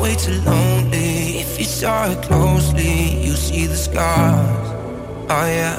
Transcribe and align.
Way 0.00 0.14
too 0.14 0.40
lonely. 0.42 1.38
If 1.40 1.58
you 1.58 1.64
saw 1.64 2.10
it 2.10 2.22
closely, 2.22 3.24
you 3.24 3.32
see 3.32 3.66
the 3.66 3.76
scars. 3.76 4.68
Oh 5.30 5.46
yeah. 5.46 5.76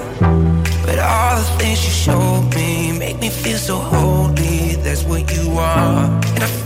But 0.85 0.99
all 0.99 1.35
the 1.37 1.47
things 1.57 1.83
you 1.85 1.91
showed 1.91 2.53
me 2.55 2.97
make 2.97 3.19
me 3.19 3.29
feel 3.29 3.57
so 3.57 3.77
holy. 3.77 4.75
That's 4.83 5.03
what 5.03 5.23
you 5.35 5.57
are. 5.57 6.64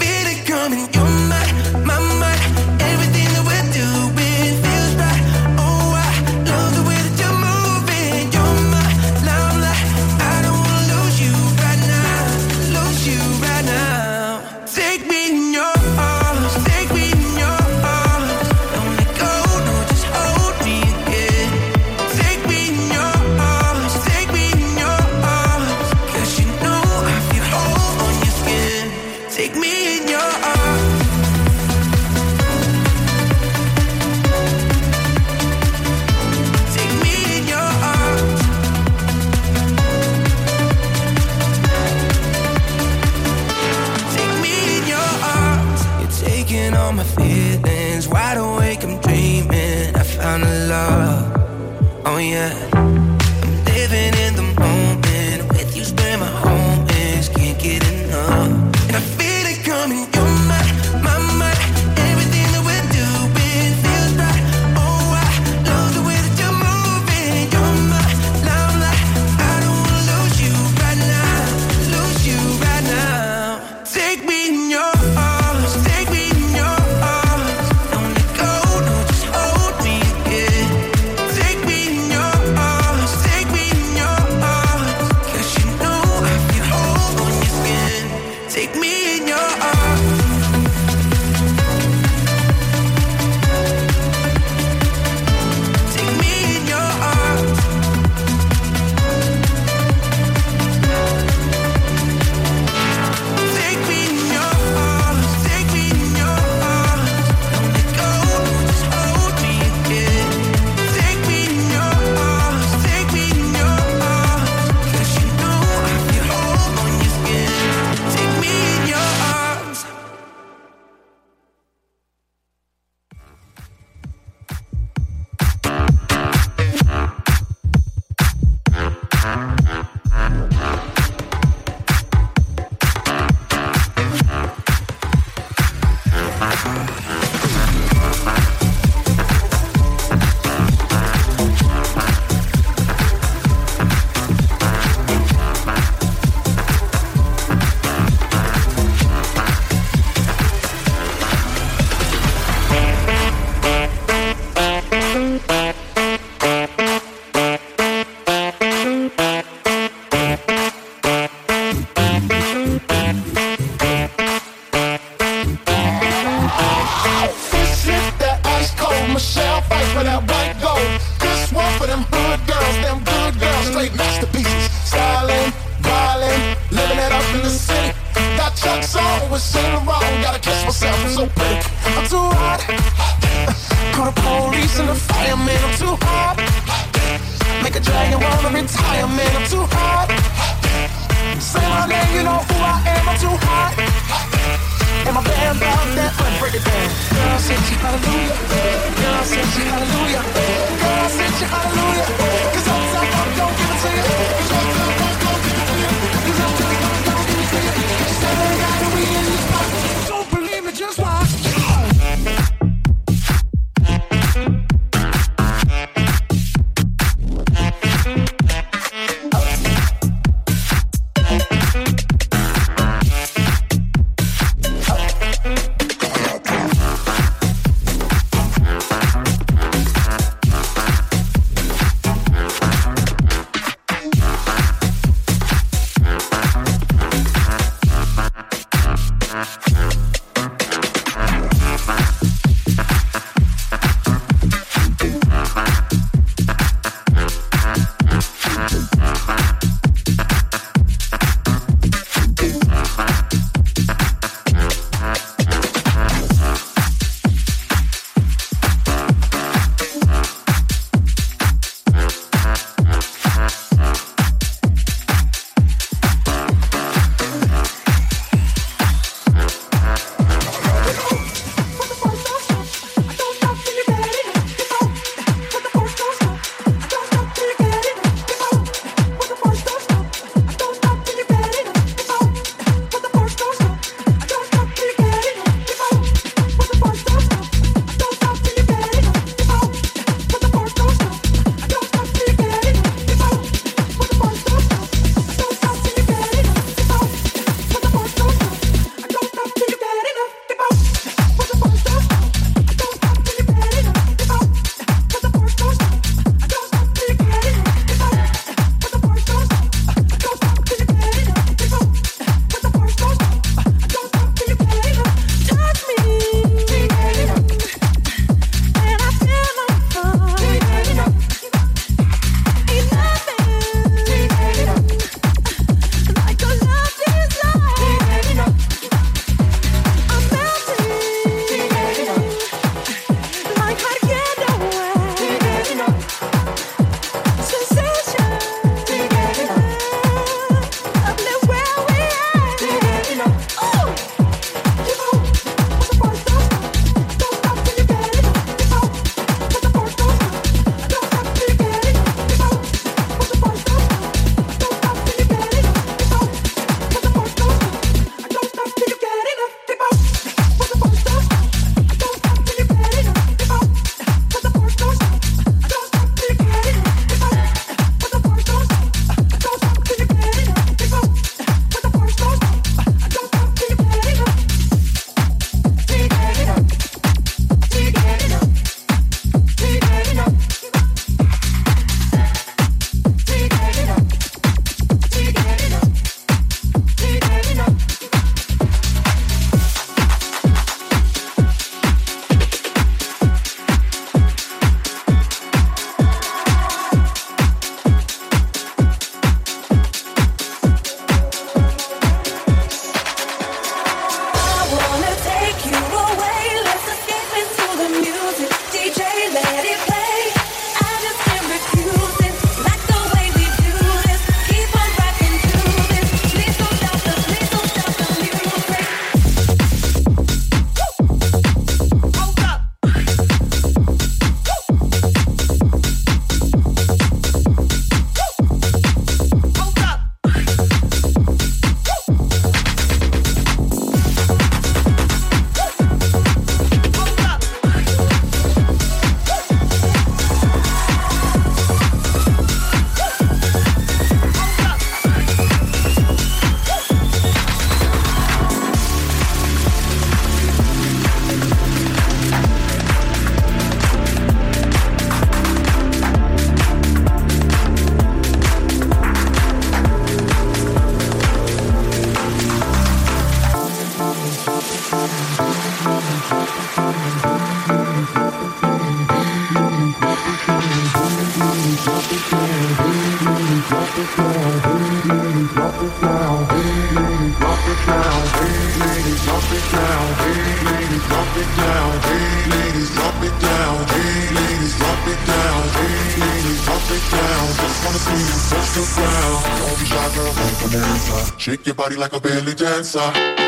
Body 491.90 492.00
like 492.00 492.14
a 492.14 492.20
belly 492.20 492.54
dancer. 492.54 493.39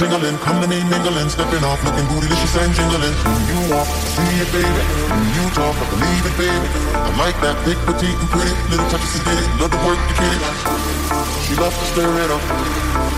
Tingling, 0.00 0.38
come 0.38 0.62
to 0.62 0.66
me 0.66 0.82
mingling, 0.88 1.28
stepping 1.28 1.62
off, 1.62 1.84
looking 1.84 2.06
bootylicious 2.08 2.56
and 2.56 2.72
jingling. 2.72 3.12
When 3.20 3.42
you 3.52 3.60
walk, 3.68 3.86
see 4.16 4.40
it, 4.40 4.48
baby. 4.48 4.82
When 5.12 5.28
you 5.36 5.44
talk, 5.52 5.76
I 5.76 5.86
believe 5.92 6.24
it, 6.24 6.36
baby. 6.40 6.68
I 6.96 7.10
like 7.20 7.36
that 7.44 7.60
thick, 7.68 7.76
petite, 7.84 8.16
and 8.16 8.30
pretty. 8.30 8.54
Little 8.70 8.88
touches 8.88 9.20
of 9.20 9.28
it, 9.28 9.60
love 9.60 9.70
the 9.70 9.80
work 9.84 10.00
you 10.08 10.16
get. 10.16 11.19
She 11.50 11.58
loves 11.58 11.74
to 11.74 11.86
stir 11.90 12.06
it 12.06 12.30
up. 12.30 12.38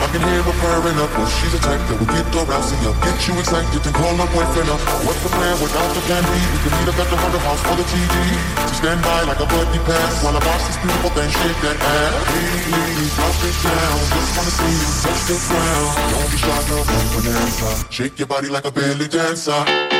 I 0.00 0.08
can 0.08 0.24
hear 0.24 0.40
her 0.40 0.56
purring 0.56 0.96
up. 1.04 1.12
Well, 1.20 1.28
she's 1.36 1.52
a 1.52 1.60
type 1.60 1.84
that 1.84 2.00
will 2.00 2.08
get 2.08 2.24
arousing 2.32 2.80
up, 2.88 2.96
get 3.04 3.12
you 3.28 3.36
excited 3.36 3.76
and 3.76 3.92
call 3.92 4.16
her 4.16 4.30
boyfriend 4.32 4.72
up. 4.72 4.80
What's 5.04 5.20
the 5.20 5.28
plan 5.28 5.52
without 5.60 5.92
the 5.92 6.00
plan 6.08 6.24
B? 6.24 6.32
We 6.32 6.58
can 6.64 6.72
meet 6.80 6.88
up 6.88 6.96
at 6.96 7.12
the 7.12 7.18
Hunter 7.20 7.44
House 7.44 7.60
for 7.60 7.76
the 7.76 7.84
TV. 7.84 8.08
To 8.56 8.72
stand 8.72 9.04
by 9.04 9.20
like 9.28 9.36
a 9.36 9.44
buddy 9.44 9.76
pass 9.84 10.24
while 10.24 10.32
I 10.32 10.40
watch 10.48 10.64
this 10.64 10.80
beautiful 10.80 11.12
thing 11.12 11.28
shake 11.28 11.60
that 11.60 11.76
ass. 11.76 12.12
Hey, 12.32 12.72
ladies, 12.72 13.12
drop 13.20 13.36
it 13.36 13.56
down. 13.68 14.00
Just 14.16 14.32
wanna 14.32 14.54
see 14.56 14.76
you 14.80 14.88
touch 15.04 15.22
the 15.28 15.36
ground. 15.52 15.92
Don't 16.08 16.30
be 16.32 16.38
shy, 16.40 16.60
girl, 16.72 16.84
go 16.88 16.98
bonanza. 17.12 17.70
Shake 17.92 18.16
your 18.16 18.32
body 18.32 18.48
like 18.48 18.64
a 18.64 18.72
belly 18.72 19.12
dancer. 19.12 19.91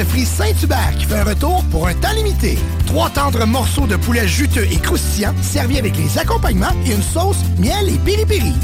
Avec 0.00 0.14
le 0.14 0.20
poulet 0.20 0.24
frit 0.24 0.26
Saint-Hubert 0.26 0.96
qui 0.98 1.04
fait 1.04 1.18
un 1.18 1.24
retour 1.24 1.64
pour 1.70 1.86
un 1.86 1.94
temps 1.94 2.12
limité. 2.12 2.58
Trois 2.86 3.10
tendres 3.10 3.46
morceaux 3.46 3.86
de 3.86 3.96
poulet 3.96 4.26
juteux 4.26 4.66
et 4.70 4.78
croustillants 4.78 5.34
servis 5.42 5.78
avec 5.78 5.96
les 5.96 6.18
accompagnements 6.18 6.72
et 6.86 6.92
une 6.92 7.02
sauce 7.02 7.38
miel 7.58 7.88
et 7.88 7.98
piri-piri. 7.98 8.54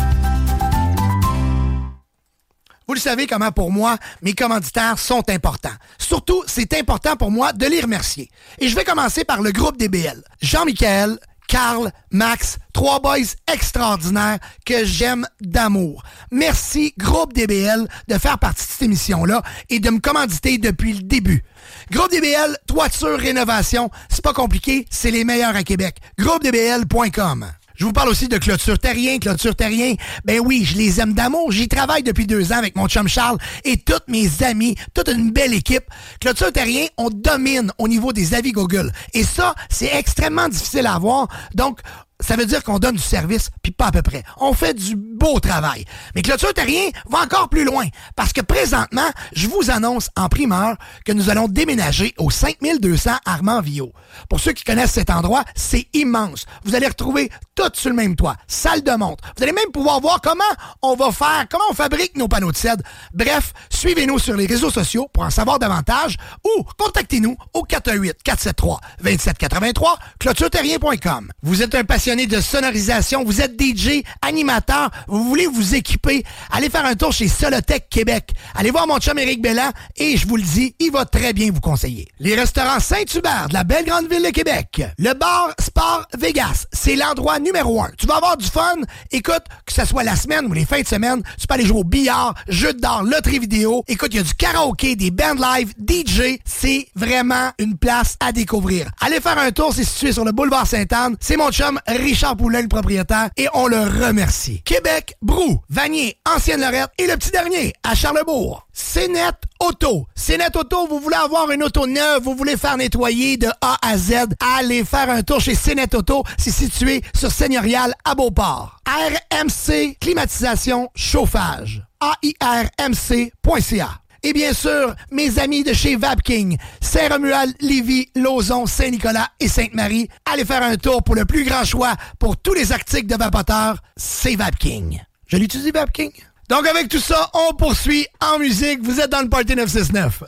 Vous 2.88 2.94
le 2.94 3.00
savez 3.00 3.26
comment 3.26 3.50
pour 3.50 3.72
moi, 3.72 3.96
mes 4.22 4.34
commanditaires 4.34 4.98
sont 4.98 5.28
importants. 5.28 5.76
Surtout, 5.98 6.44
c'est 6.46 6.72
important 6.74 7.16
pour 7.16 7.32
moi 7.32 7.52
de 7.52 7.66
les 7.66 7.80
remercier. 7.80 8.30
Et 8.58 8.68
je 8.68 8.76
vais 8.76 8.84
commencer 8.84 9.24
par 9.24 9.42
le 9.42 9.50
groupe 9.50 9.76
DBL. 9.76 10.22
Jean-Michel, 10.40 11.18
Carl, 11.48 11.90
Max, 12.12 12.58
trois 12.72 13.00
boys 13.00 13.34
extraordinaires 13.52 14.38
que 14.64 14.84
j'aime 14.84 15.26
d'amour. 15.40 16.02
Merci, 16.36 16.92
groupe 16.98 17.32
DBL, 17.32 17.88
de 18.08 18.18
faire 18.18 18.38
partie 18.38 18.66
de 18.66 18.70
cette 18.70 18.82
émission-là 18.82 19.42
et 19.70 19.80
de 19.80 19.88
me 19.88 20.00
commanditer 20.00 20.58
depuis 20.58 20.92
le 20.92 21.00
début. 21.00 21.42
Groupe 21.90 22.10
DBL, 22.10 22.58
toiture, 22.66 23.18
rénovation, 23.18 23.90
c'est 24.10 24.22
pas 24.22 24.34
compliqué, 24.34 24.84
c'est 24.90 25.10
les 25.10 25.24
meilleurs 25.24 25.56
à 25.56 25.62
Québec. 25.62 25.96
GroupeDBL.com 26.18 27.46
je 27.76 27.84
vous 27.84 27.92
parle 27.92 28.08
aussi 28.08 28.26
de 28.26 28.38
Clôture 28.38 28.78
Terrien. 28.78 29.18
Clôture 29.18 29.54
Terrien, 29.54 29.94
ben 30.24 30.40
oui, 30.40 30.64
je 30.64 30.76
les 30.78 30.98
aime 30.98 31.12
d'amour. 31.12 31.52
J'y 31.52 31.68
travaille 31.68 32.02
depuis 32.02 32.26
deux 32.26 32.52
ans 32.52 32.56
avec 32.56 32.74
mon 32.74 32.88
chum 32.88 33.06
Charles 33.06 33.36
et 33.64 33.76
tous 33.76 34.00
mes 34.08 34.42
amis, 34.42 34.76
toute 34.94 35.08
une 35.08 35.30
belle 35.30 35.52
équipe. 35.52 35.84
Clôture 36.20 36.52
Terrien, 36.52 36.86
on 36.96 37.10
domine 37.10 37.70
au 37.78 37.86
niveau 37.86 38.14
des 38.14 38.34
avis 38.34 38.52
Google. 38.52 38.90
Et 39.12 39.24
ça, 39.24 39.54
c'est 39.68 39.94
extrêmement 39.94 40.48
difficile 40.48 40.86
à 40.86 40.94
avoir. 40.94 41.28
Donc, 41.54 41.80
ça 42.20 42.36
veut 42.36 42.46
dire 42.46 42.62
qu'on 42.64 42.78
donne 42.78 42.96
du 42.96 43.02
service, 43.02 43.50
puis 43.62 43.72
pas 43.72 43.86
à 43.86 43.92
peu 43.92 44.02
près. 44.02 44.22
On 44.38 44.52
fait 44.52 44.74
du 44.74 44.96
beau 44.96 45.38
travail. 45.40 45.84
Mais 46.14 46.22
Clôture 46.22 46.54
Terrien 46.54 46.88
va 47.08 47.20
encore 47.20 47.48
plus 47.48 47.64
loin, 47.64 47.86
parce 48.14 48.32
que 48.32 48.40
présentement, 48.40 49.08
je 49.34 49.48
vous 49.48 49.70
annonce 49.70 50.08
en 50.16 50.28
primeur 50.28 50.76
que 51.04 51.12
nous 51.12 51.30
allons 51.30 51.48
déménager 51.48 52.14
au 52.18 52.30
5200 52.30 53.10
Armand 53.24 53.60
Villot. 53.60 53.92
Pour 54.28 54.40
ceux 54.40 54.52
qui 54.52 54.64
connaissent 54.64 54.92
cet 54.92 55.10
endroit, 55.10 55.44
c'est 55.54 55.88
immense. 55.92 56.46
Vous 56.64 56.74
allez 56.74 56.88
retrouver 56.88 57.30
tout 57.54 57.70
sur 57.74 57.90
le 57.90 57.96
même 57.96 58.16
toit, 58.16 58.36
salle 58.46 58.82
de 58.82 58.92
montre. 58.92 59.24
Vous 59.36 59.42
allez 59.42 59.52
même 59.52 59.70
pouvoir 59.72 60.00
voir 60.00 60.20
comment 60.20 60.44
on 60.82 60.94
va 60.94 61.12
faire, 61.12 61.46
comment 61.50 61.64
on 61.70 61.74
fabrique 61.74 62.16
nos 62.16 62.28
panneaux 62.28 62.52
de 62.52 62.56
cèdre. 62.56 62.82
Bref, 63.12 63.52
suivez-nous 63.70 64.18
sur 64.18 64.36
les 64.36 64.46
réseaux 64.46 64.70
sociaux 64.70 65.08
pour 65.12 65.24
en 65.24 65.30
savoir 65.30 65.58
davantage 65.58 66.16
ou 66.44 66.64
contactez-nous 66.78 67.36
au 67.54 67.62
418 67.62 68.22
473 68.22 68.78
2783 69.02 69.98
clôtureterrien.com. 70.18 71.30
Vous 71.42 71.62
êtes 71.62 71.74
un 71.74 71.84
patient 71.84 72.05
de 72.06 72.40
sonorisation, 72.40 73.24
vous 73.24 73.40
êtes 73.40 73.60
DJ, 73.60 74.04
animateur, 74.22 74.90
vous 75.08 75.24
voulez 75.24 75.48
vous 75.48 75.74
équiper, 75.74 76.22
allez 76.52 76.70
faire 76.70 76.86
un 76.86 76.94
tour 76.94 77.12
chez 77.12 77.26
Solotech 77.26 77.88
Québec. 77.88 78.30
Allez 78.54 78.70
voir 78.70 78.86
mon 78.86 78.98
chum 79.00 79.18
Éric 79.18 79.42
Bellan 79.42 79.72
et 79.96 80.16
je 80.16 80.24
vous 80.28 80.36
le 80.36 80.44
dis, 80.44 80.72
il 80.78 80.92
va 80.92 81.04
très 81.04 81.32
bien 81.32 81.50
vous 81.50 81.60
conseiller. 81.60 82.06
Les 82.20 82.36
restaurants 82.36 82.78
Saint-Hubert 82.78 83.48
de 83.48 83.54
la 83.54 83.64
belle 83.64 83.84
grande 83.84 84.08
ville 84.08 84.22
de 84.22 84.30
Québec. 84.30 84.82
Le 84.98 85.14
bar 85.14 85.52
Sport 85.58 86.06
Vegas, 86.16 86.66
c'est 86.72 86.94
l'endroit 86.94 87.40
numéro 87.40 87.82
un. 87.82 87.90
Tu 87.98 88.06
vas 88.06 88.18
avoir 88.18 88.36
du 88.36 88.46
fun. 88.46 88.76
Écoute, 89.10 89.42
que 89.66 89.72
ce 89.72 89.84
soit 89.84 90.04
la 90.04 90.14
semaine 90.14 90.46
ou 90.46 90.52
les 90.52 90.64
fins 90.64 90.82
de 90.82 90.86
semaine, 90.86 91.24
tu 91.40 91.48
peux 91.48 91.54
aller 91.54 91.66
jouer 91.66 91.80
au 91.80 91.84
billard, 91.84 92.34
jeux 92.46 92.72
d'art, 92.72 93.02
loterie 93.02 93.40
vidéo. 93.40 93.82
Écoute, 93.88 94.10
il 94.12 94.18
y 94.18 94.20
a 94.20 94.22
du 94.22 94.34
karaoké, 94.34 94.94
des 94.94 95.10
bands 95.10 95.34
live, 95.34 95.72
DJ. 95.76 96.38
C'est 96.44 96.86
vraiment 96.94 97.50
une 97.58 97.76
place 97.76 98.16
à 98.20 98.30
découvrir. 98.30 98.90
Allez 99.00 99.20
faire 99.20 99.38
un 99.38 99.50
tour, 99.50 99.72
c'est 99.74 99.82
situé 99.82 100.12
sur 100.12 100.24
le 100.24 100.30
boulevard 100.30 100.68
Sainte-Anne. 100.68 101.16
C'est 101.18 101.36
mon 101.36 101.50
chum 101.50 101.80
Richard 101.96 102.36
Poulet, 102.36 102.62
le 102.62 102.68
propriétaire, 102.68 103.30
et 103.36 103.48
on 103.54 103.66
le 103.66 103.80
remercie. 103.80 104.62
Québec, 104.64 105.16
Brou, 105.22 105.60
Vanier, 105.68 106.16
Ancienne 106.26 106.60
Lorette 106.60 106.90
et 106.98 107.06
le 107.06 107.16
petit 107.16 107.30
dernier, 107.30 107.72
à 107.82 107.94
Charlebourg. 107.94 108.66
Cénette 108.72 109.42
Auto. 109.60 110.06
Cénette 110.14 110.56
Auto, 110.56 110.86
vous 110.86 111.00
voulez 111.00 111.16
avoir 111.16 111.50
une 111.50 111.62
auto 111.62 111.86
neuve, 111.86 112.22
vous 112.22 112.34
voulez 112.34 112.56
faire 112.56 112.76
nettoyer 112.76 113.36
de 113.36 113.48
A 113.60 113.76
à 113.82 113.96
Z, 113.96 114.26
allez 114.58 114.84
faire 114.84 115.10
un 115.10 115.22
tour 115.22 115.40
chez 115.40 115.54
Cénette 115.54 115.94
Auto. 115.94 116.22
C'est 116.38 116.50
situé 116.50 117.02
sur 117.14 117.30
Seigneurial 117.30 117.94
à 118.04 118.14
Beauport. 118.14 118.80
RMC 118.86 119.96
Climatisation 120.00 120.90
Chauffage. 120.94 121.82
AIRMC.ca 122.22 123.88
et 124.26 124.32
bien 124.32 124.52
sûr, 124.52 124.92
mes 125.12 125.38
amis 125.38 125.62
de 125.62 125.72
chez 125.72 125.94
Vapking, 125.94 126.58
Saint-Romuald, 126.80 127.54
Lévis, 127.60 128.08
Lauson, 128.16 128.66
Saint-Nicolas 128.66 129.28
et 129.38 129.46
Sainte-Marie, 129.46 130.08
allez 130.24 130.44
faire 130.44 130.64
un 130.64 130.76
tour 130.76 131.04
pour 131.04 131.14
le 131.14 131.24
plus 131.24 131.44
grand 131.44 131.64
choix 131.64 131.94
pour 132.18 132.36
tous 132.36 132.52
les 132.52 132.72
articles 132.72 133.06
de 133.06 133.14
vapoteurs, 133.14 133.80
c'est 133.96 134.34
Vapking. 134.34 135.00
Je 135.28 135.36
l'utilise 135.36 135.72
Vapking? 135.72 136.10
Donc 136.48 136.66
avec 136.66 136.88
tout 136.88 136.98
ça, 136.98 137.30
on 137.34 137.54
poursuit 137.54 138.08
en 138.20 138.40
musique. 138.40 138.82
Vous 138.82 138.98
êtes 138.98 139.10
dans 139.10 139.22
le 139.22 139.28
Party 139.28 139.54
969. 139.54 140.24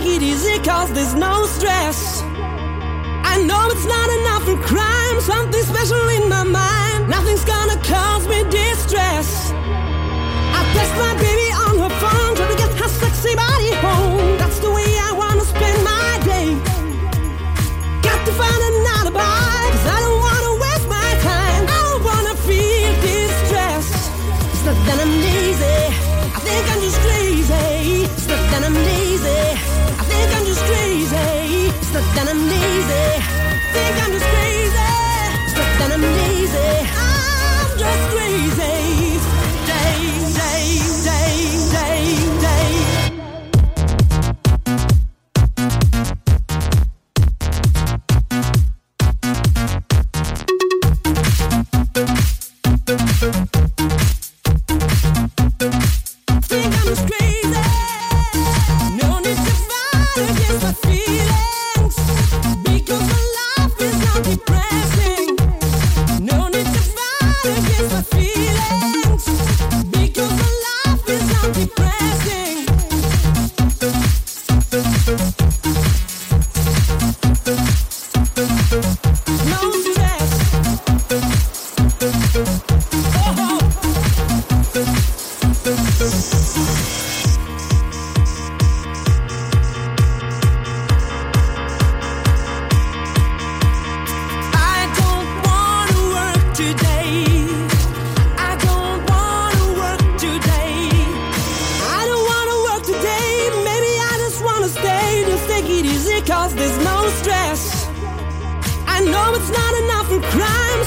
take 0.00 0.16
it 0.16 0.22
easy 0.22 0.58
cause 0.60 0.92
there's 0.92 1.14
no 1.14 1.46
stress. 1.46 2.22
I 3.22 3.42
know 3.44 3.68
it's 3.70 3.84
not 3.84 4.08
enough 4.20 4.44
for 4.44 4.56
crime, 4.66 5.20
something 5.20 5.62
special 5.62 6.08
in 6.08 6.28
my 6.28 6.44
mind. 6.44 7.08
Nothing's 7.08 7.44
gonna 7.44 7.76
cause 7.82 8.26
me 8.28 8.42
distress. 8.44 9.52
I 9.52 10.60
text 10.74 10.94
my 10.96 11.14
baby 11.20 11.48
on 11.66 11.78
her 11.78 11.94
phone, 12.00 12.36
trying 12.36 12.50
to 12.50 12.58
get 12.58 12.72
her 12.78 12.88
sexy 12.88 13.34
body 13.34 13.72
home. 13.74 14.39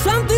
Something 0.03 0.32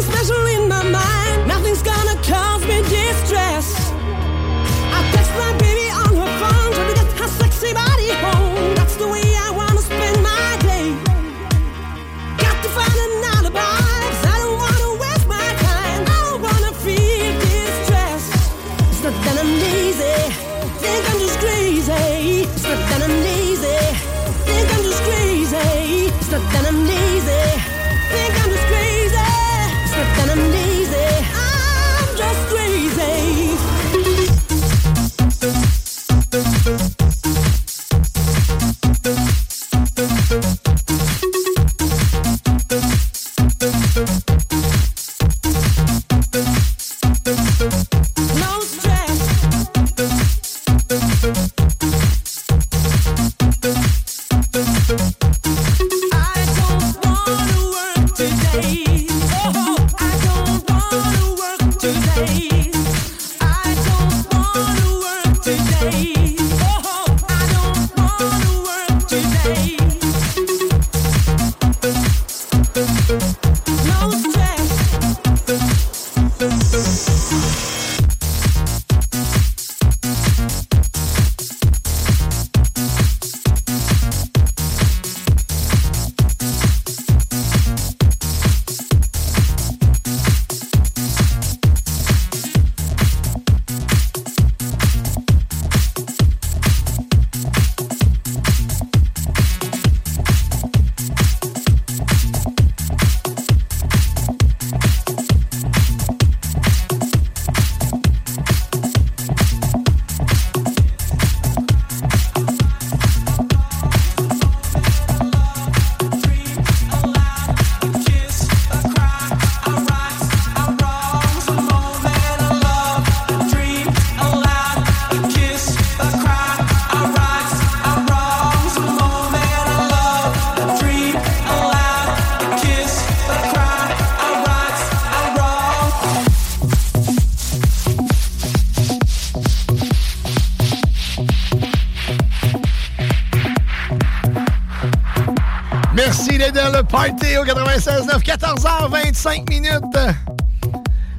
96.9, 147.75 148.23
14h25 148.23 149.49
minutes. 149.49 149.83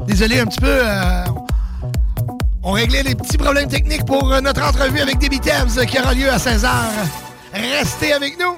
Désolé 0.07 0.41
un 0.41 0.47
petit 0.47 0.61
peu. 0.61 0.79
Euh, 0.81 1.25
on 2.63 2.73
réglait 2.73 3.03
les 3.03 3.15
petits 3.15 3.37
problèmes 3.37 3.69
techniques 3.69 4.07
pour 4.07 4.33
euh, 4.33 4.41
notre 4.41 4.63
entrevue 4.63 5.01
avec 5.01 5.19
Debbie 5.19 5.39
Thames 5.39 5.69
qui 5.87 6.01
aura 6.01 6.15
lieu 6.15 6.31
à 6.31 6.39
16h. 6.39 6.71
Restez 7.53 8.15
avec 8.15 8.39
nous. 8.41 8.57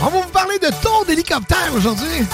On 0.00 0.06
va 0.06 0.10
vous 0.10 0.28
parler 0.32 0.58
de 0.58 0.68
tour 0.82 1.04
d'hélicoptère 1.06 1.70
aujourd'hui. 1.76 2.26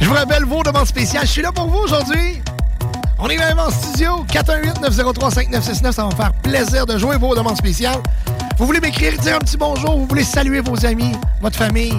Je 0.00 0.06
vous 0.06 0.14
rappelle 0.14 0.44
vos 0.44 0.62
demandes 0.62 0.86
spéciales. 0.86 1.26
Je 1.26 1.32
suis 1.32 1.42
là 1.42 1.50
pour 1.50 1.66
vous 1.66 1.78
aujourd'hui. 1.78 2.40
On 3.18 3.28
est 3.28 3.38
même 3.38 3.58
en 3.58 3.70
studio. 3.70 4.24
418-903-5969. 4.28 5.92
Ça 5.92 6.02
va 6.04 6.10
me 6.10 6.14
faire 6.14 6.32
plaisir 6.44 6.86
de 6.86 6.96
jouer 6.96 7.16
vos 7.16 7.34
demandes 7.34 7.56
spéciales. 7.56 8.00
Vous 8.60 8.66
voulez 8.66 8.80
m'écrire, 8.80 9.16
dire 9.16 9.36
un 9.36 9.38
petit 9.38 9.56
bonjour. 9.56 9.96
Vous 9.96 10.04
voulez 10.04 10.22
saluer 10.22 10.60
vos 10.60 10.84
amis, 10.84 11.12
votre 11.40 11.56
famille? 11.56 11.98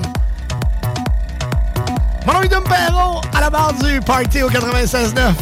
Mon 2.28 2.34
nom 2.34 2.42
est 2.44 2.50
Dom 2.50 2.64
Perron, 2.64 3.20
à 3.34 3.42
la 3.42 3.50
barre 3.50 3.74
du 3.74 4.00
party 4.00 4.44
au 4.44 4.50
96.9. 4.52 5.34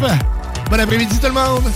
Bon 0.71 0.79
après-midi 0.79 1.19
tout 1.19 1.27
le 1.27 1.33
monde. 1.33 1.69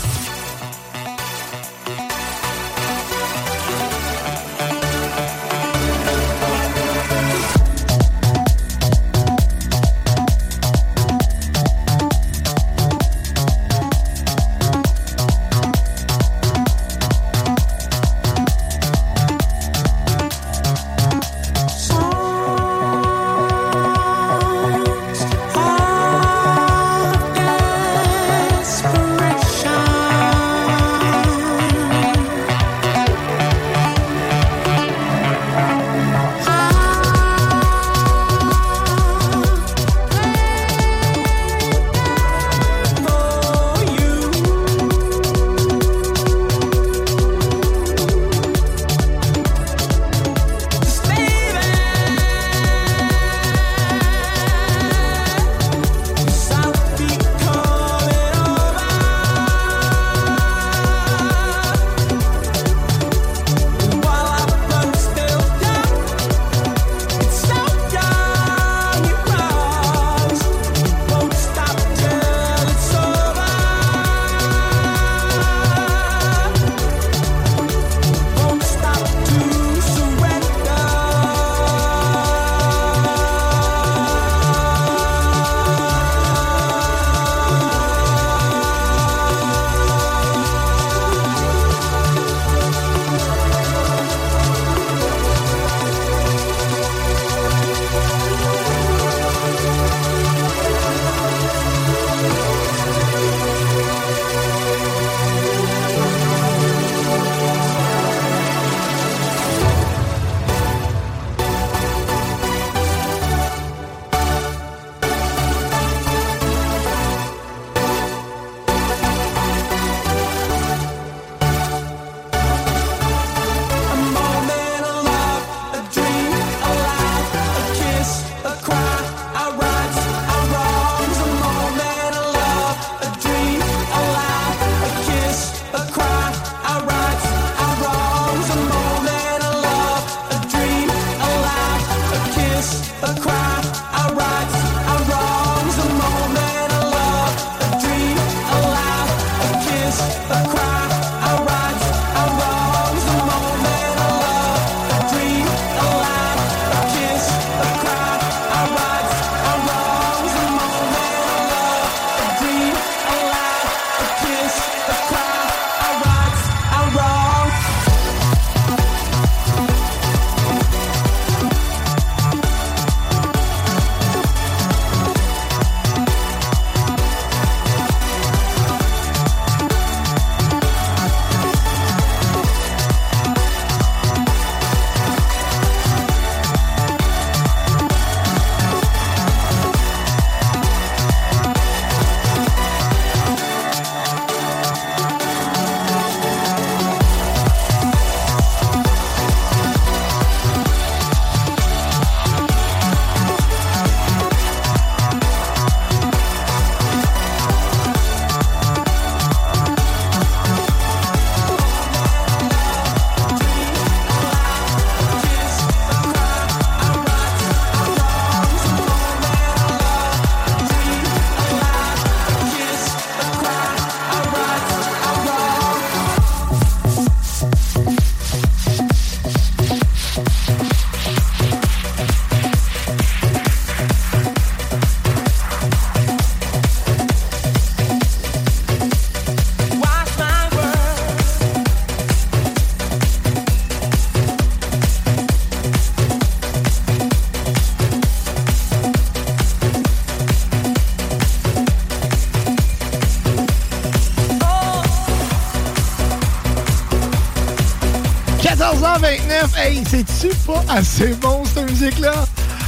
C'est-tu 259.93 260.35
pas 260.47 260.63
assez 260.69 261.13
bon, 261.15 261.43
cette 261.45 261.69
musique-là? 261.69 262.25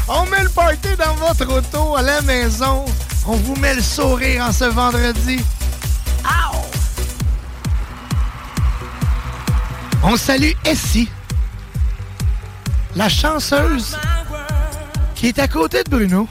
On 0.07 0.25
met 0.27 0.43
le 0.43 0.49
party 0.49 0.89
dans 0.97 1.15
votre 1.15 1.51
auto, 1.57 1.95
à 1.95 2.03
la 2.03 2.21
maison, 2.21 2.85
On 3.27 3.35
vous 3.37 3.55
met 3.55 3.73
le 3.73 3.81
sourire 3.81 4.45
en 4.45 4.51
ce 4.51 4.65
vendredi. 4.65 5.39
On 10.03 10.15
salue 10.15 10.51
Essie, 10.65 11.09
la 12.95 13.09
chanceuse 13.09 13.97
qui 15.15 15.29
est 15.29 15.39
à 15.39 15.47
côté 15.47 15.83
de 15.83 15.89
Bruno. 15.89 16.27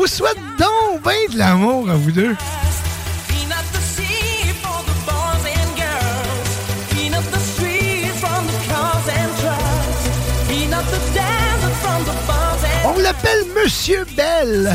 Vous 0.00 0.06
souhaite 0.06 0.38
donc 0.58 1.02
bien 1.02 1.12
de 1.30 1.36
l'amour 1.36 1.90
à 1.90 1.94
vous 1.94 2.10
deux. 2.10 2.34
On 12.82 12.98
l'appelle 12.98 13.44
Monsieur 13.62 14.06
Belle. 14.16 14.74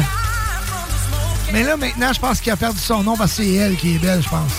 Mais 1.51 1.63
là, 1.63 1.75
maintenant, 1.75 2.13
je 2.13 2.19
pense 2.19 2.39
qu'il 2.39 2.51
a 2.51 2.55
perdu 2.55 2.79
son 2.79 3.01
nom 3.01 3.17
parce 3.17 3.31
que 3.31 3.37
c'est 3.37 3.51
elle 3.53 3.75
qui 3.77 3.95
est 3.95 3.99
belle, 3.99 4.21
je 4.21 4.29
pense. 4.29 4.51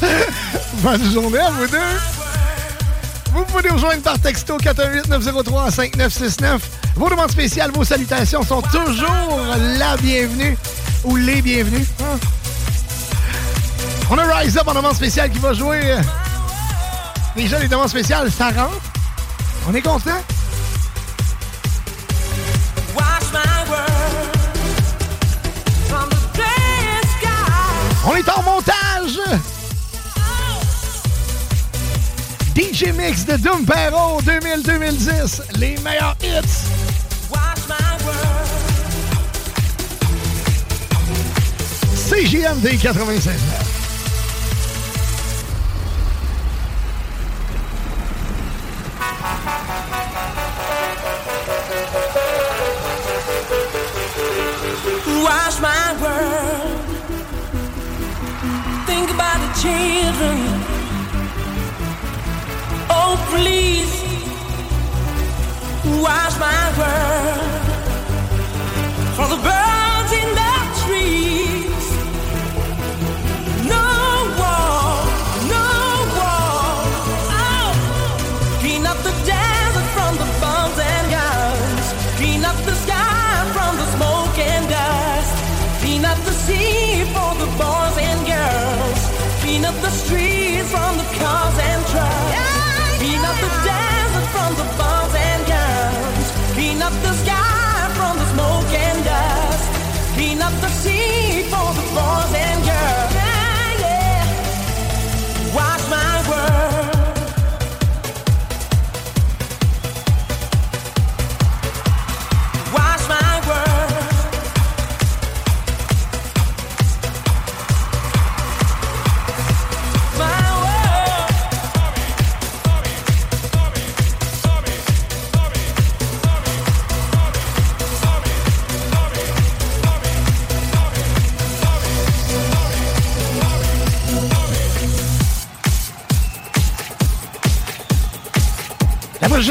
Bonne 0.82 1.12
journée 1.12 1.40
à 1.40 1.50
vous 1.50 1.66
deux. 1.66 1.76
Vous 3.34 3.44
pouvez 3.44 3.68
nous 3.68 3.74
rejoindre 3.74 4.02
par 4.02 4.18
texto 4.18 4.56
418-903-5969. 4.56 6.79
Vos 6.96 7.08
demandes 7.08 7.30
spéciales, 7.30 7.70
vos 7.72 7.84
salutations 7.84 8.42
sont 8.42 8.62
toujours 8.62 9.56
la 9.78 9.96
bienvenue 9.96 10.56
ou 11.04 11.16
les 11.16 11.40
bienvenus. 11.40 11.86
Hein? 12.00 12.18
On 14.10 14.18
a 14.18 14.38
Rise 14.38 14.58
Up 14.58 14.66
en 14.66 14.74
demande 14.74 14.94
spéciale 14.94 15.30
qui 15.30 15.38
va 15.38 15.52
jouer. 15.52 15.96
Déjà, 17.36 17.58
les 17.58 17.68
demandes 17.68 17.88
spéciales, 17.88 18.30
ça 18.30 18.46
rentre? 18.46 18.80
On 19.68 19.74
est 19.74 19.82
content. 19.82 20.20
On 28.06 28.16
est 28.16 28.28
en 28.28 28.42
montage! 28.42 29.20
DJ 32.56 32.92
Mix 32.92 33.24
de 33.26 33.36
Dumpero 33.36 34.20
2000-2010, 34.22 35.42
les 35.58 35.76
meilleurs 35.78 36.16
hits. 42.62 42.82
CJMD 42.82 43.06
96. 43.06 43.60
Watch 43.60 43.69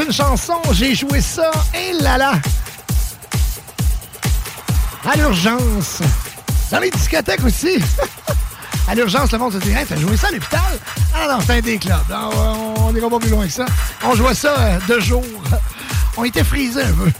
Prochaine 0.00 0.12
chanson, 0.14 0.54
j'ai 0.72 0.94
joué 0.94 1.20
ça, 1.20 1.50
et 1.74 1.92
là 2.02 2.16
là, 2.16 2.32
à 5.04 5.14
l'urgence. 5.14 6.00
Dans 6.70 6.78
les 6.78 6.90
discothèques 6.90 7.44
aussi. 7.44 7.78
à 8.88 8.94
l'urgence, 8.94 9.30
le 9.30 9.36
monde 9.36 9.52
se 9.52 9.58
dit, 9.58 9.72
hey, 9.72 9.84
t'as 9.86 9.96
joué 9.96 10.16
ça 10.16 10.28
à 10.28 10.30
l'hôpital? 10.30 10.60
Ah 11.14 11.26
non, 11.28 11.38
c'est 11.46 11.52
un 11.52 11.60
des 11.60 11.76
clubs. 11.76 11.98
Non, 12.08 12.74
on 12.78 12.92
n'ira 12.94 13.10
pas 13.10 13.18
plus 13.18 13.28
loin 13.28 13.44
que 13.44 13.52
ça. 13.52 13.66
On 14.02 14.14
jouait 14.14 14.32
ça 14.32 14.54
euh, 14.58 14.78
de 14.88 15.00
jour. 15.00 15.22
On 16.16 16.24
était 16.24 16.44
frisés 16.44 16.82
un 16.82 16.92
peu. 16.92 17.12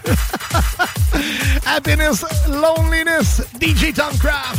Happiness, 1.66 2.24
Loneliness, 2.48 3.42
DJ 3.60 3.92
Tom 3.92 4.16
Craft. 4.18 4.58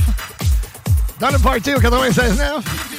Dans 1.20 1.30
le 1.32 1.40
party 1.40 1.74
au 1.74 1.80
96.9. 1.80 2.91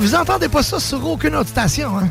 vous 0.00 0.14
entendez 0.14 0.48
pas 0.48 0.62
ça 0.62 0.80
sur 0.80 1.06
aucune 1.06 1.36
autre 1.36 1.50
station, 1.50 1.90
hein? 1.98 2.08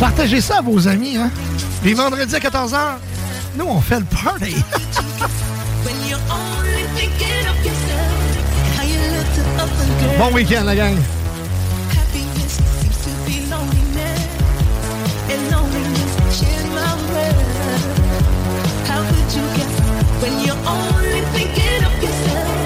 Partagez 0.00 0.40
ça 0.40 0.58
à 0.58 0.60
vos 0.60 0.88
amis, 0.88 1.16
hein? 1.16 1.30
Les 1.84 1.94
vendredis 1.94 2.34
à 2.34 2.38
14h, 2.40 2.78
nous, 3.56 3.66
on 3.66 3.80
fait 3.80 4.00
le 4.00 4.06
party. 4.06 4.56
Bon 10.18 10.34
week-end, 10.34 10.64
la 10.64 10.76
gang. 10.76 10.96
Thinking 21.32 21.84
of 21.84 22.02
yourself 22.02 22.59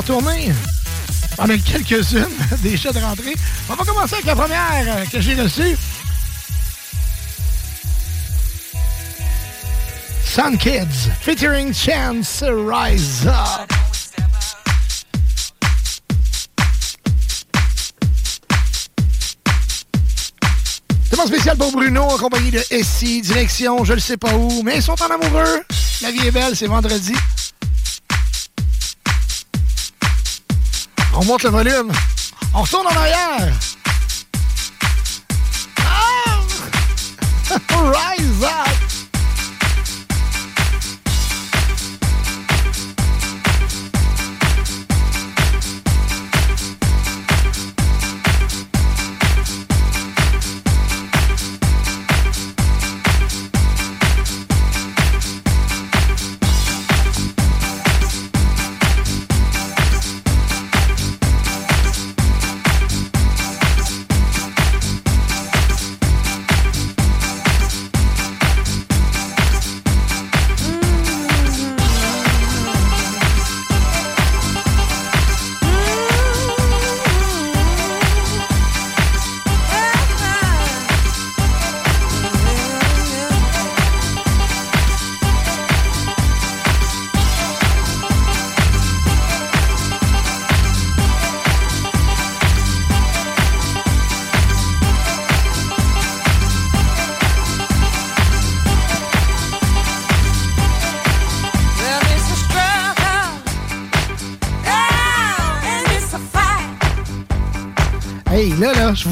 tourner? 0.00 0.52
On 1.38 1.44
a 1.44 1.58
quelques-unes 1.58 2.24
déjà 2.62 2.92
de 2.92 2.98
rentrée. 3.00 3.34
On 3.68 3.74
va 3.74 3.84
commencer 3.84 4.14
avec 4.14 4.26
la 4.26 4.36
première 4.36 4.84
euh, 4.86 5.04
que 5.04 5.20
j'ai 5.20 5.34
reçue. 5.34 5.76
Sun 10.24 10.56
Kids, 10.56 11.10
featuring 11.20 11.74
Chance 11.74 12.42
Rise 12.42 13.26
Up. 13.26 13.70
Demande 21.10 21.26
spéciale 21.26 21.58
pour 21.58 21.70
Bruno, 21.72 22.14
accompagné 22.14 22.50
de 22.50 22.62
SI, 22.82 23.20
direction, 23.20 23.84
je 23.84 23.92
ne 23.92 23.98
sais 23.98 24.16
pas 24.16 24.32
où, 24.34 24.62
mais 24.62 24.76
ils 24.76 24.82
sont 24.82 24.96
en 25.02 25.10
amoureux. 25.10 25.62
La 26.00 26.10
vie 26.10 26.26
est 26.26 26.30
belle, 26.30 26.56
c'est 26.56 26.66
vendredi. 26.66 27.12
On 31.14 31.24
monte 31.24 31.42
le 31.42 31.50
volume. 31.50 31.92
On 32.54 32.62
retourne 32.62 32.86
en 32.86 32.96
arrière. 32.96 33.52
Ah! 35.78 36.40
Rise 37.70 38.44
up! 38.44 38.81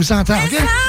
Vous 0.01 0.13
entends, 0.13 0.43
OK? 0.45 0.80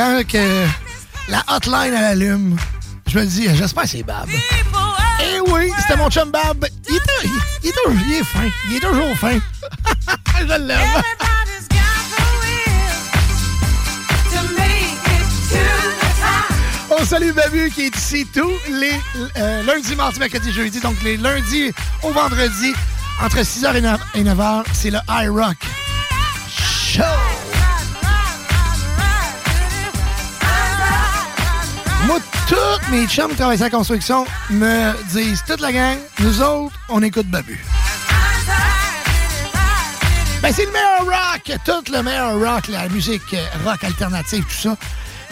Quand 0.00 0.26
que 0.26 0.66
la 1.28 1.44
hotline 1.48 1.92
elle 1.92 2.04
allume, 2.04 2.56
je 3.06 3.18
me 3.18 3.26
dis, 3.26 3.48
j'espère 3.54 3.82
que 3.82 3.88
c'est 3.90 4.02
Bab. 4.02 4.28
Eh 4.30 5.40
oui, 5.50 5.70
c'était 5.78 5.96
mon 5.96 6.08
chum 6.08 6.30
Bab. 6.30 6.64
Il 6.88 6.96
est, 6.96 7.00
il, 7.24 7.30
il 7.64 7.68
est 7.68 7.72
toujours, 7.72 8.00
il 8.06 8.14
est 8.14 8.24
fin. 8.24 8.48
Il 8.70 8.76
est 8.76 8.80
toujours 8.80 9.18
fin. 9.18 9.38
je 10.40 10.66
l'aime. 10.66 11.02
On 16.90 17.04
salue 17.04 17.32
Babu 17.32 17.70
qui 17.70 17.82
est 17.82 17.96
ici 17.96 18.26
tous 18.32 18.50
les 18.70 18.94
euh, 19.36 19.62
lundis, 19.64 19.96
mardis, 19.96 20.18
mercredis, 20.18 20.50
jeudi. 20.50 20.80
Donc 20.80 20.96
les 21.04 21.18
lundis 21.18 21.72
au 22.02 22.10
vendredi, 22.10 22.72
entre 23.22 23.40
6h 23.40 23.76
et 24.14 24.24
9h, 24.24 24.64
c'est 24.72 24.90
le 24.90 24.98
iRock 25.10 25.58
Show. 25.58 25.69
Mes 32.90 33.06
chums 33.06 33.30
qui 33.30 33.36
travaillent 33.36 33.56
sur 33.56 33.66
la 33.66 33.70
construction 33.70 34.26
me 34.50 34.92
disent, 35.12 35.44
toute 35.46 35.60
la 35.60 35.72
gang, 35.72 35.98
nous 36.20 36.42
autres, 36.42 36.74
on 36.88 37.02
écoute 37.02 37.26
Babu. 37.26 37.58
Ben, 40.42 40.52
c'est 40.52 40.64
le 40.64 40.72
meilleur 40.72 41.04
rock, 41.04 41.52
tout 41.64 41.92
le 41.92 42.02
meilleur 42.02 42.38
rock, 42.38 42.68
la 42.68 42.88
musique 42.88 43.36
rock 43.64 43.84
alternative, 43.84 44.44
tout 44.44 44.68
ça. 44.68 44.76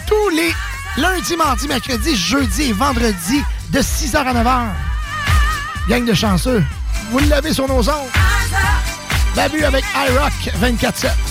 Tous 0.07 0.29
les 0.29 0.53
lundis, 0.97 1.35
mardis, 1.35 1.67
mercredis, 1.67 2.15
jeudi 2.15 2.69
et 2.69 2.73
vendredi, 2.73 3.43
de 3.71 3.79
6h 3.79 4.15
à 4.15 4.33
9h. 4.33 4.67
Gang 5.89 6.05
de 6.05 6.13
chanceux, 6.13 6.63
vous 7.11 7.19
l'avez 7.29 7.53
sur 7.53 7.67
nos 7.67 7.89
ondes. 7.89 8.09
Babu 9.35 9.63
avec 9.63 9.83
iRock 9.95 10.53
24-7. 10.61 11.28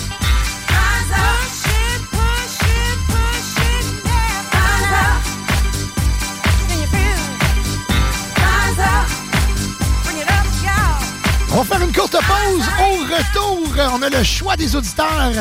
On 11.51 11.57
va 11.57 11.63
faire 11.63 11.81
une 11.81 11.93
courte 11.93 12.11
pause. 12.11 12.65
Au 12.79 13.03
retour, 13.03 13.75
on 13.93 14.01
a 14.01 14.09
le 14.09 14.23
choix 14.23 14.55
des 14.55 14.75
auditeurs. 14.75 15.31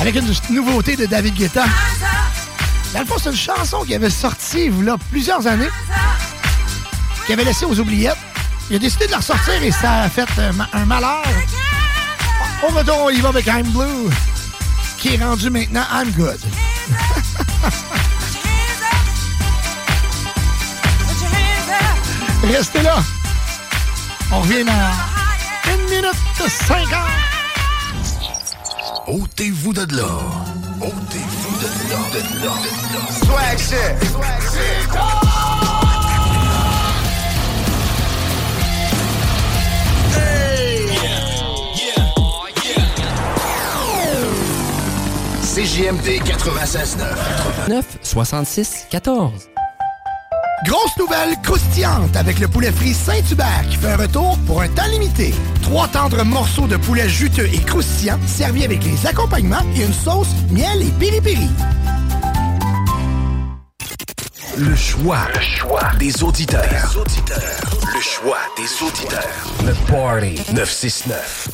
Avec 0.00 0.16
une 0.16 0.30
nouveauté 0.50 0.96
de 0.96 1.06
David 1.06 1.34
Guetta. 1.34 1.64
Dans 2.92 3.00
le 3.00 3.06
fond, 3.06 3.14
c'est 3.18 3.30
une 3.30 3.36
chanson 3.36 3.84
qui 3.84 3.94
avait 3.94 4.10
sorti 4.10 4.70
plusieurs 5.10 5.46
années, 5.46 5.70
qui 7.26 7.32
avait 7.32 7.44
laissé 7.44 7.64
aux 7.64 7.78
oubliettes. 7.80 8.16
Il 8.70 8.76
a 8.76 8.78
décidé 8.78 9.06
de 9.06 9.12
la 9.12 9.18
ressortir 9.18 9.62
et 9.62 9.70
ça 9.70 10.02
a 10.02 10.08
fait 10.08 10.28
euh, 10.38 10.52
un 10.72 10.84
malheur. 10.86 11.22
Au 12.62 12.68
retour, 12.68 13.04
on 13.04 13.10
y 13.10 13.20
va 13.20 13.28
avec 13.28 13.46
I'm 13.46 13.68
Blue, 13.72 14.10
qui 14.98 15.14
est 15.14 15.22
rendu 15.22 15.50
maintenant 15.50 15.84
I'm 15.92 16.10
Good. 16.12 16.40
Restez 22.52 22.82
là. 22.82 22.96
On 24.30 24.40
revient 24.40 24.64
dans 24.64 25.72
une 25.72 25.84
minute 25.84 26.50
cinquante. 26.50 26.90
Ôtez-vous 29.06 29.72
de 29.72 29.96
là. 29.96 30.04
Ôtez-vous 30.80 31.56
de 31.58 31.68
là. 31.90 31.98
De 32.12 32.18
là. 32.44 32.52
De 32.52 32.94
là. 32.94 33.02
Swag 33.24 33.58
shit. 33.58 34.10
Swag 34.10 34.42
shit. 34.52 35.34
CJMD 45.54 46.20
96.9. 46.24 47.68
9 47.68 47.84
66 48.02 48.86
14. 48.90 49.53
Grosse 50.74 50.96
nouvelle 50.98 51.40
croustillante 51.40 52.16
avec 52.16 52.40
le 52.40 52.48
poulet 52.48 52.72
frit 52.72 52.94
Saint-Hubert 52.94 53.64
qui 53.70 53.76
fait 53.76 53.92
un 53.92 53.96
retour 53.96 54.36
pour 54.44 54.60
un 54.60 54.66
temps 54.66 54.88
limité. 54.90 55.32
Trois 55.62 55.86
tendres 55.86 56.24
morceaux 56.24 56.66
de 56.66 56.76
poulet 56.76 57.08
juteux 57.08 57.46
et 57.46 57.60
croustillants 57.60 58.18
servis 58.26 58.64
avec 58.64 58.82
les 58.82 59.06
accompagnements 59.06 59.62
et 59.76 59.84
une 59.84 59.92
sauce 59.92 60.34
miel 60.50 60.82
et 60.82 60.90
piri-piri. 60.98 61.48
Le 64.58 64.74
choix. 64.74 65.28
Le 65.32 65.40
choix 65.40 65.92
des 66.00 66.24
auditeurs. 66.24 66.96
Le 67.94 68.00
choix 68.00 68.38
des 68.56 68.84
auditeurs. 68.84 69.46
Le 69.64 69.74
Party 69.86 70.42
969. 70.54 71.53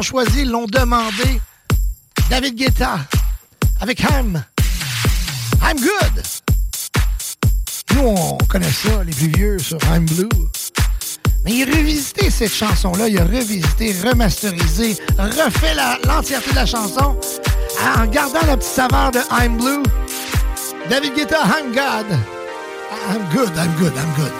L'ont 0.00 0.02
choisi, 0.02 0.46
l'ont 0.46 0.64
demandé. 0.66 1.42
David 2.30 2.54
Guetta 2.54 3.00
avec 3.80 4.02
Ham. 4.02 4.42
I'm 5.62 5.78
Good. 5.78 6.22
Nous, 7.94 8.08
on 8.08 8.38
connaît 8.48 8.70
ça, 8.70 9.04
les 9.04 9.12
plus 9.12 9.28
vieux, 9.28 9.58
sur 9.58 9.76
I'm 9.92 10.06
Blue. 10.06 10.26
Mais 11.44 11.52
il 11.52 11.70
a 11.70 11.76
revisité 11.76 12.30
cette 12.30 12.54
chanson-là, 12.54 13.08
il 13.08 13.18
a 13.18 13.24
revisité, 13.24 13.94
remasterisé, 14.02 14.96
refait 15.18 15.74
l'entièreté 16.06 16.50
de 16.52 16.56
la 16.56 16.66
chanson 16.66 17.20
en 17.98 18.06
gardant 18.06 18.46
la 18.46 18.56
petite 18.56 18.72
saveur 18.72 19.10
de 19.10 19.20
I'm 19.30 19.58
Blue. 19.58 19.82
David 20.88 21.14
Guetta, 21.14 21.42
I'm 21.44 21.72
God. 21.74 22.06
I'm 23.10 23.22
good, 23.34 23.50
I'm 23.54 23.74
good, 23.76 23.92
I'm 23.98 24.14
good. 24.16 24.32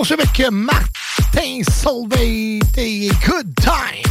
poursuit 0.00 0.14
avec 0.14 0.50
Martin 0.50 1.60
Solveig 1.70 2.60
et 2.78 3.10
Good 3.26 3.54
Time. 3.60 4.09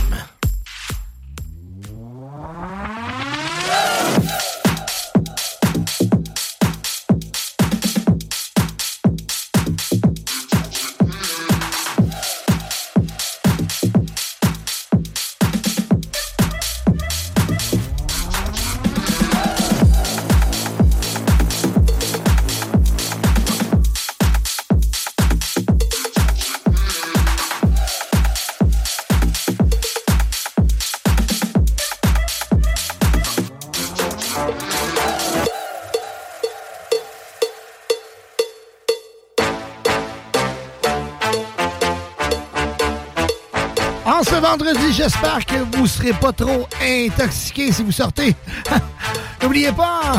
J'espère 45.21 45.45
que 45.45 45.77
vous 45.77 45.87
serez 45.87 46.13
pas 46.13 46.31
trop 46.31 46.67
intoxiqués 46.81 47.71
si 47.71 47.83
vous 47.83 47.91
sortez. 47.91 48.35
N'oubliez 49.41 49.71
pas, 49.71 50.13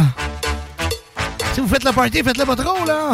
si 1.54 1.60
vous 1.60 1.68
faites 1.68 1.84
la 1.84 1.92
party, 1.92 2.22
faites-le 2.22 2.44
pas 2.44 2.56
trop, 2.56 2.84
là. 2.84 3.12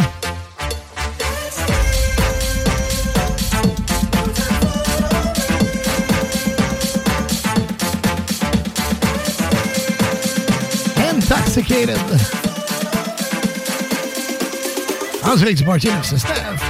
Intoxicated. 10.97 11.99
En 15.25 15.35
direct 15.37 15.59
du 15.59 15.65
party, 15.65 15.89
c'est 16.03 16.19
Steph. 16.19 16.66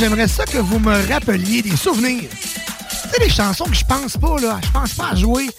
J'aimerais 0.00 0.28
ça 0.28 0.46
que 0.46 0.56
vous 0.56 0.78
me 0.78 1.12
rappeliez 1.12 1.60
des 1.60 1.76
souvenirs. 1.76 2.30
Sais, 3.12 3.18
des 3.20 3.28
chansons 3.28 3.64
que 3.64 3.74
je 3.74 3.84
pense 3.84 4.16
pas, 4.16 4.40
là. 4.40 4.58
Je 4.64 4.70
pense 4.70 4.94
pas 4.94 5.10
à 5.12 5.14
jouer. 5.14 5.50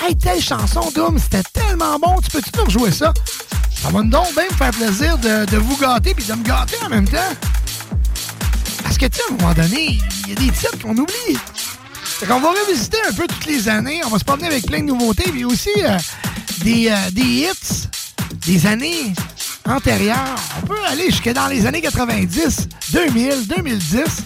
Hey, 0.00 0.16
telle 0.16 0.40
chanson, 0.40 0.90
Doom, 0.94 1.18
c'était 1.18 1.42
tellement 1.52 1.98
bon. 1.98 2.16
Tu 2.22 2.30
peux-tu 2.30 2.50
nous 2.56 2.64
rejouer 2.64 2.92
ça? 2.92 3.12
Ça 3.82 3.90
va 3.90 4.02
donc 4.02 4.32
bien 4.32 4.44
me 4.50 4.56
faire 4.56 4.70
plaisir 4.70 5.18
de, 5.18 5.44
de 5.44 5.56
vous 5.58 5.76
gâter 5.76 6.14
puis 6.14 6.24
de 6.24 6.32
me 6.32 6.42
gâter 6.42 6.76
en 6.82 6.88
même 6.88 7.06
temps. 7.06 7.18
Parce 8.82 8.96
que, 8.96 9.04
tu 9.04 9.18
sais, 9.18 9.22
à 9.28 9.34
un 9.34 9.36
moment 9.36 9.52
donné, 9.52 9.98
il 10.24 10.28
y 10.30 10.32
a 10.32 10.34
des 10.34 10.50
titres 10.50 10.78
qu'on 10.82 10.96
oublie. 10.96 11.38
Fait 11.92 12.26
qu'on 12.26 12.40
va 12.40 12.52
revisiter 12.52 12.98
un 13.06 13.12
peu 13.12 13.26
toutes 13.26 13.46
les 13.46 13.68
années. 13.68 14.00
On 14.06 14.08
va 14.08 14.18
se 14.18 14.24
promener 14.24 14.46
avec 14.46 14.66
plein 14.66 14.80
de 14.80 14.86
nouveautés. 14.86 15.30
Puis 15.30 15.44
aussi 15.44 15.70
euh, 15.78 15.98
des, 16.62 16.88
euh, 16.88 17.10
des 17.12 17.22
hits 17.22 17.88
des 18.46 18.66
années 18.66 19.12
antérieures. 19.66 20.36
On 20.62 20.66
peut 20.66 20.84
aller 20.88 21.10
jusque 21.10 21.30
dans 21.32 21.48
les 21.48 21.66
années 21.66 21.82
90, 21.82 22.68
2000, 22.92 23.46
2010. 23.46 24.24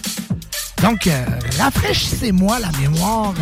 Donc, 0.81 1.07
euh, 1.07 1.25
rafraîchissez-moi 1.59 2.57
la 2.59 2.71
mémoire. 2.79 3.33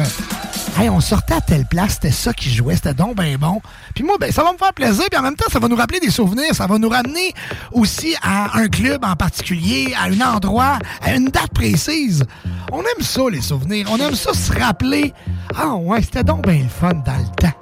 Hey, 0.77 0.89
on 0.89 0.99
sortait 0.99 1.35
à 1.35 1.41
telle 1.41 1.65
place, 1.65 1.93
c'était 1.93 2.11
ça 2.11 2.33
qui 2.33 2.49
jouait, 2.49 2.75
c'était 2.75 2.93
donc 2.93 3.15
ben 3.15 3.37
bon. 3.37 3.61
Puis 3.93 4.03
moi, 4.03 4.17
ben, 4.19 4.31
ça 4.31 4.43
va 4.43 4.53
me 4.53 4.57
faire 4.57 4.73
plaisir, 4.73 5.05
puis 5.09 5.19
en 5.19 5.23
même 5.23 5.35
temps, 5.35 5.45
ça 5.51 5.59
va 5.59 5.67
nous 5.67 5.75
rappeler 5.75 5.99
des 5.99 6.09
souvenirs, 6.09 6.53
ça 6.53 6.67
va 6.67 6.77
nous 6.77 6.89
ramener 6.89 7.33
aussi 7.71 8.15
à 8.23 8.57
un 8.57 8.67
club 8.67 9.05
en 9.05 9.15
particulier, 9.15 9.93
à 9.97 10.05
un 10.05 10.35
endroit, 10.35 10.79
à 11.01 11.15
une 11.15 11.25
date 11.25 11.53
précise. 11.53 12.23
On 12.71 12.81
aime 12.81 13.01
ça, 13.01 13.21
les 13.31 13.41
souvenirs. 13.41 13.87
On 13.91 13.97
aime 13.97 14.15
ça 14.15 14.33
se 14.33 14.51
rappeler. 14.51 15.13
Ah 15.55 15.75
ouais, 15.75 16.01
c'était 16.01 16.23
donc 16.23 16.45
ben 16.45 16.63
le 16.63 16.69
fun 16.69 16.93
dans 17.05 17.17
le 17.17 17.35
temps. 17.35 17.53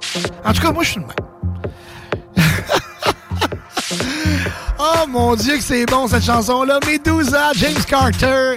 En 0.44 0.52
tout 0.52 0.62
cas, 0.62 0.72
moi, 0.72 0.82
je 0.82 0.90
suis 0.90 1.00
le. 1.00 1.21
Mon 5.12 5.36
Dieu 5.36 5.56
que 5.56 5.62
c'est 5.62 5.86
bon 5.86 6.08
cette 6.08 6.24
chanson-là. 6.24 6.80
Medusa, 6.86 7.52
James 7.54 7.84
Carter, 7.86 8.56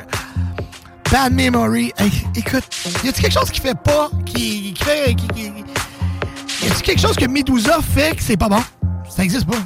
Bad 1.12 1.34
Memory. 1.34 1.91
Hey, 1.97 2.12
écoute, 2.36 2.64
y 3.03 3.10
a-t-il 3.10 3.14
quelque 3.14 3.34
chose 3.39 3.51
qui 3.51 3.60
fait 3.62 3.78
pas, 3.78 4.10
qui, 4.26 4.74
qui 4.74 4.84
fait... 4.84 5.14
Qui, 5.16 5.28
qui- 5.28 5.43
y 5.45 6.68
a-t-il 6.68 6.82
quelque 6.82 7.01
chose 7.01 7.16
que 7.16 7.26
Medusa 7.26 7.80
fait 7.93 8.16
que 8.16 8.24
c'est 8.24 8.38
pas 8.38 8.49
bon? 8.49 8.64
Ça 9.10 9.24
existe 9.24 9.45
pas. 9.47 9.58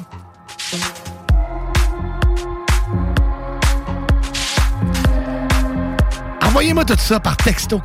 Envoyez-moi 6.42 6.84
tout 6.84 6.96
ça 6.98 7.20
par 7.20 7.36
texto 7.36 7.80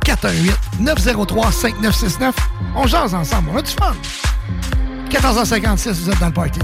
418-903-5969. 0.80 2.32
On 2.74 2.86
jase 2.86 3.14
ensemble, 3.14 3.50
on 3.52 3.58
a 3.58 3.62
du 3.62 3.70
fun. 3.70 3.94
14h56, 5.10 5.92
vous 5.92 6.10
êtes 6.10 6.18
dans 6.18 6.26
le 6.26 6.32
party. 6.32 6.58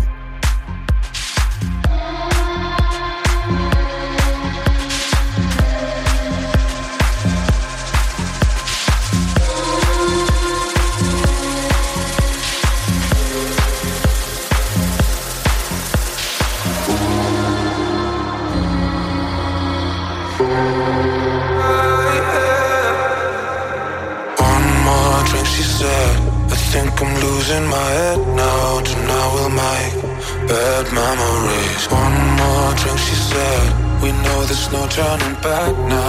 Turning 34.95 35.41
back 35.41 35.75
now. 35.89 36.02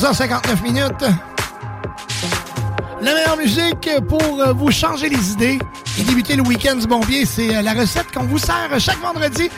14h59 0.00 0.62
minutes. 0.62 1.04
La 3.02 3.12
meilleure 3.12 3.36
musique 3.36 3.90
pour 4.08 4.40
euh, 4.40 4.54
vous 4.54 4.70
changer 4.70 5.10
les 5.10 5.32
idées 5.32 5.58
et 5.98 6.02
débuter 6.04 6.36
le 6.36 6.42
week-end 6.42 6.76
du 6.76 6.86
bon 6.86 7.00
pied, 7.00 7.26
c'est 7.26 7.54
euh, 7.54 7.60
la 7.60 7.74
recette 7.74 8.10
qu'on 8.10 8.22
vous 8.22 8.38
sert 8.38 8.70
chaque 8.78 8.98
vendredi 9.02 9.50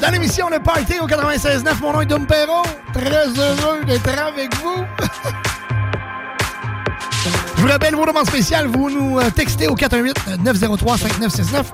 dans 0.00 0.12
l'émission 0.12 0.48
Le 0.50 0.60
Party 0.60 1.00
au 1.00 1.08
96.9. 1.08 1.80
Mon 1.82 1.94
nom 1.94 2.02
est 2.02 2.06
Dom 2.06 2.26
Perrault. 2.26 2.62
Très 2.92 3.26
heureux 3.26 3.84
d'être 3.88 4.16
avec 4.16 4.54
vous. 4.58 4.84
Je 7.56 7.62
vous 7.62 7.68
rappelle 7.68 7.96
vos 7.96 8.06
demandes 8.06 8.28
spéciales. 8.28 8.68
Vous 8.68 8.90
nous 8.90 9.18
euh, 9.18 9.30
textez 9.30 9.66
au 9.66 9.74
418-903-5969. 9.74 11.64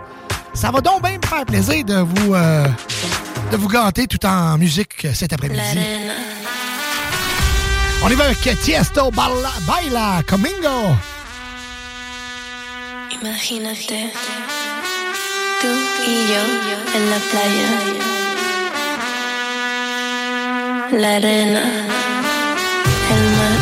Ça 0.55 0.71
va 0.71 0.81
donc 0.81 1.03
bien 1.03 1.19
me 1.19 1.29
faire 1.29 1.45
plaisir 1.45 1.85
de 1.85 1.97
vous, 1.97 2.35
de 3.53 3.57
vous 3.59 3.69
gâter 3.69 4.07
tout 4.07 4.25
en 4.25 4.57
musique 4.57 5.09
cet 5.13 5.35
après-midi. 5.35 5.61
On 8.07 8.11
y 8.11 8.15
va 8.17 8.25
avec 8.25 8.61
Tiesto 8.61 9.11
Baila, 9.11 9.51
Baila 9.67 10.23
Comingo. 10.29 10.95
Imagínate, 13.11 14.13
tú 15.63 15.69
y 16.07 16.27
yo 16.29 16.43
en 16.97 17.11
la 17.11 17.19
playa. 17.31 17.69
La 21.01 21.17
arena, 21.17 21.63
el 23.15 23.25
mar, 23.39 23.61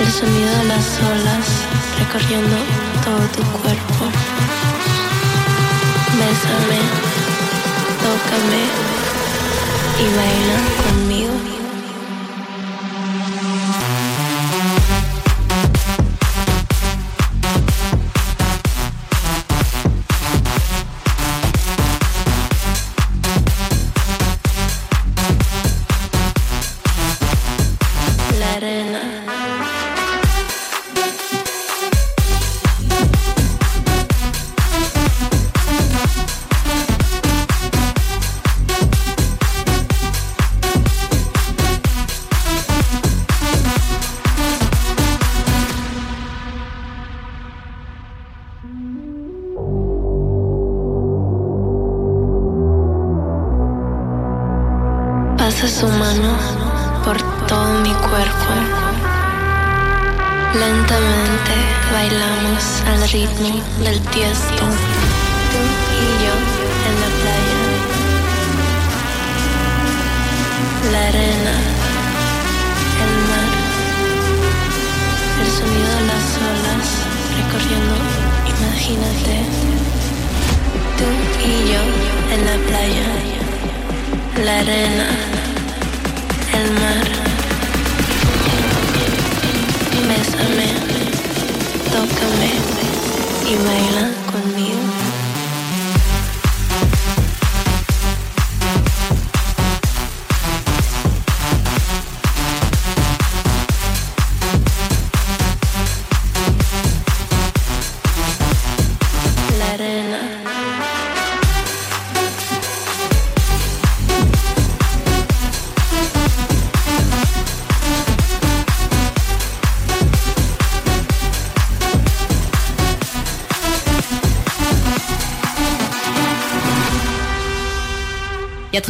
el 0.00 0.10
sonido 0.10 0.52
de 0.56 0.64
las 0.64 0.86
olas 1.12 1.46
recorriendo 1.98 2.56
todo 3.04 3.22
tu 3.36 3.42
cuerpo. 3.60 4.04
Bésame, 6.18 6.80
tócame 8.00 8.64
y 10.00 10.06
baila 10.16 10.58
conmigo. 10.84 11.65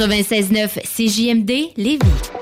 96.9 0.07 0.81
CJMD 0.85 1.73
Lévis. 1.77 2.36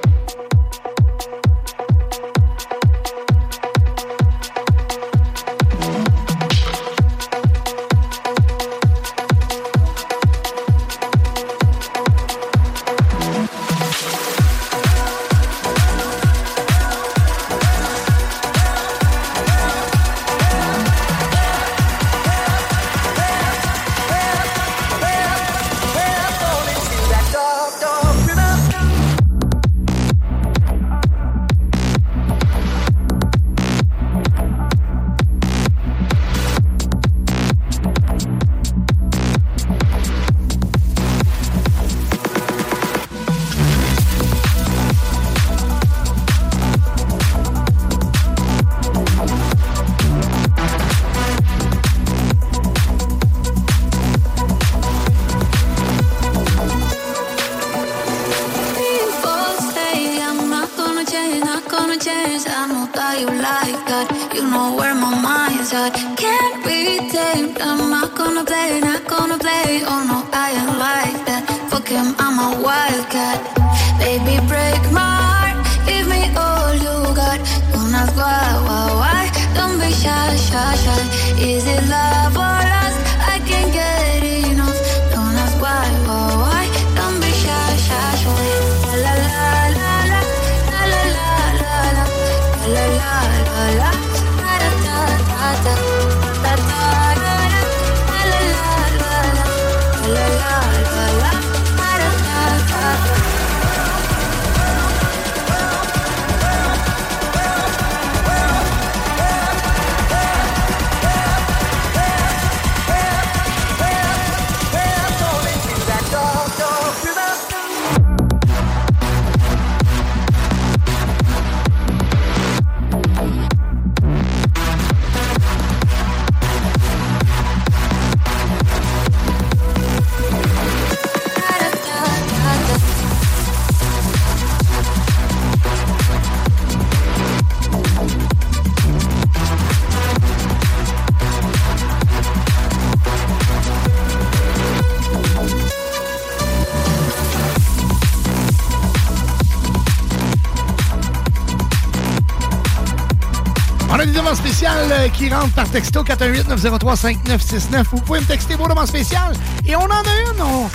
Euh, 154.91 155.09
qui 155.09 155.28
rentrent 155.28 155.55
par 155.55 155.68
texto 155.68 156.03
418-903-5969. 156.05 157.85
Vous 157.91 158.01
pouvez 158.01 158.20
me 158.20 158.24
texter 158.26 158.55
vos 158.55 158.68
demandes 158.68 158.87
spéciales. 158.87 159.35
Et 159.66 159.76
on 159.76 159.85
en 159.85 159.89
a 159.89 160.32
une. 160.32 160.43
On, 160.43 160.70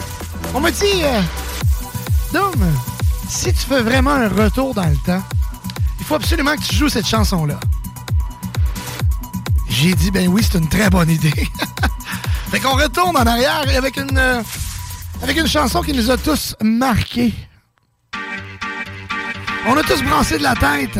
on 0.53 0.59
me 0.59 0.71
dit, 0.71 1.03
euh, 1.03 1.21
Dom, 2.33 2.53
si 3.27 3.53
tu 3.53 3.59
fais 3.59 3.81
vraiment 3.81 4.11
un 4.11 4.29
retour 4.29 4.73
dans 4.73 4.85
le 4.87 4.97
temps, 5.05 5.23
il 5.99 6.05
faut 6.05 6.15
absolument 6.15 6.55
que 6.55 6.61
tu 6.61 6.75
joues 6.75 6.89
cette 6.89 7.07
chanson-là. 7.07 7.59
J'ai 9.69 9.93
dit, 9.93 10.11
ben 10.11 10.27
oui, 10.27 10.41
c'est 10.43 10.57
une 10.57 10.69
très 10.69 10.89
bonne 10.89 11.09
idée. 11.09 11.29
fait 12.51 12.59
qu'on 12.59 12.75
retourne 12.75 13.15
en 13.15 13.25
arrière 13.25 13.63
avec 13.77 13.97
une, 13.97 14.17
euh, 14.17 14.41
avec 15.21 15.37
une 15.37 15.47
chanson 15.47 15.81
qui 15.81 15.93
nous 15.93 16.09
a 16.09 16.17
tous 16.17 16.55
marqués. 16.61 17.33
On 19.67 19.77
a 19.77 19.83
tous 19.83 20.01
brancé 20.03 20.37
de 20.37 20.43
la 20.43 20.55
tête. 20.55 20.97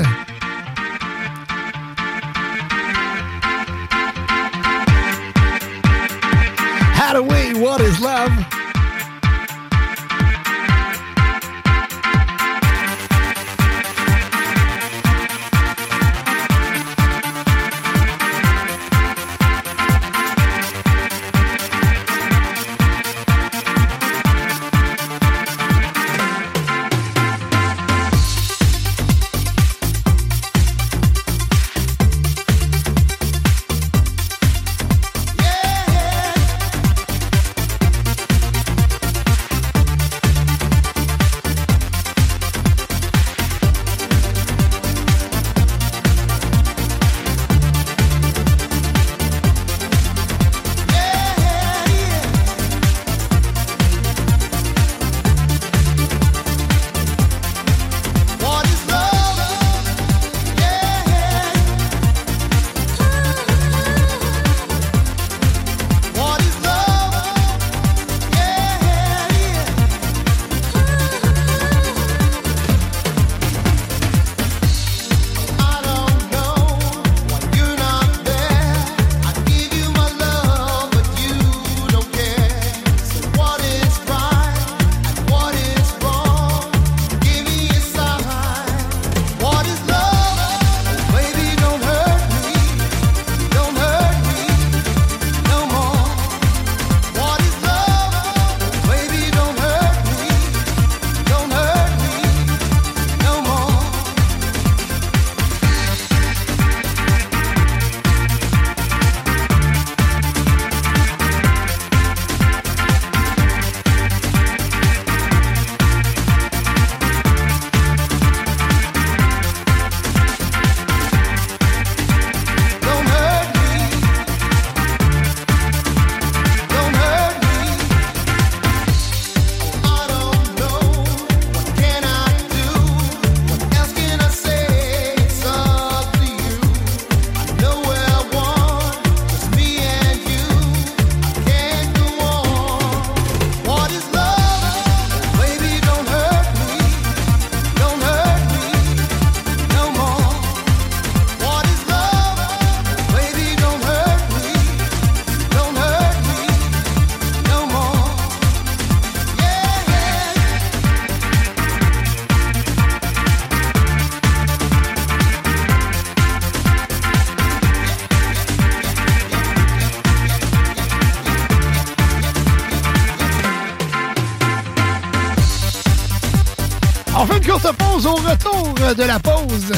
De 179.00 179.06
la 179.06 179.18
pause. 179.20 179.72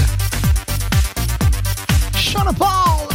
Sean 2.15 2.51
Paul. 2.57 3.07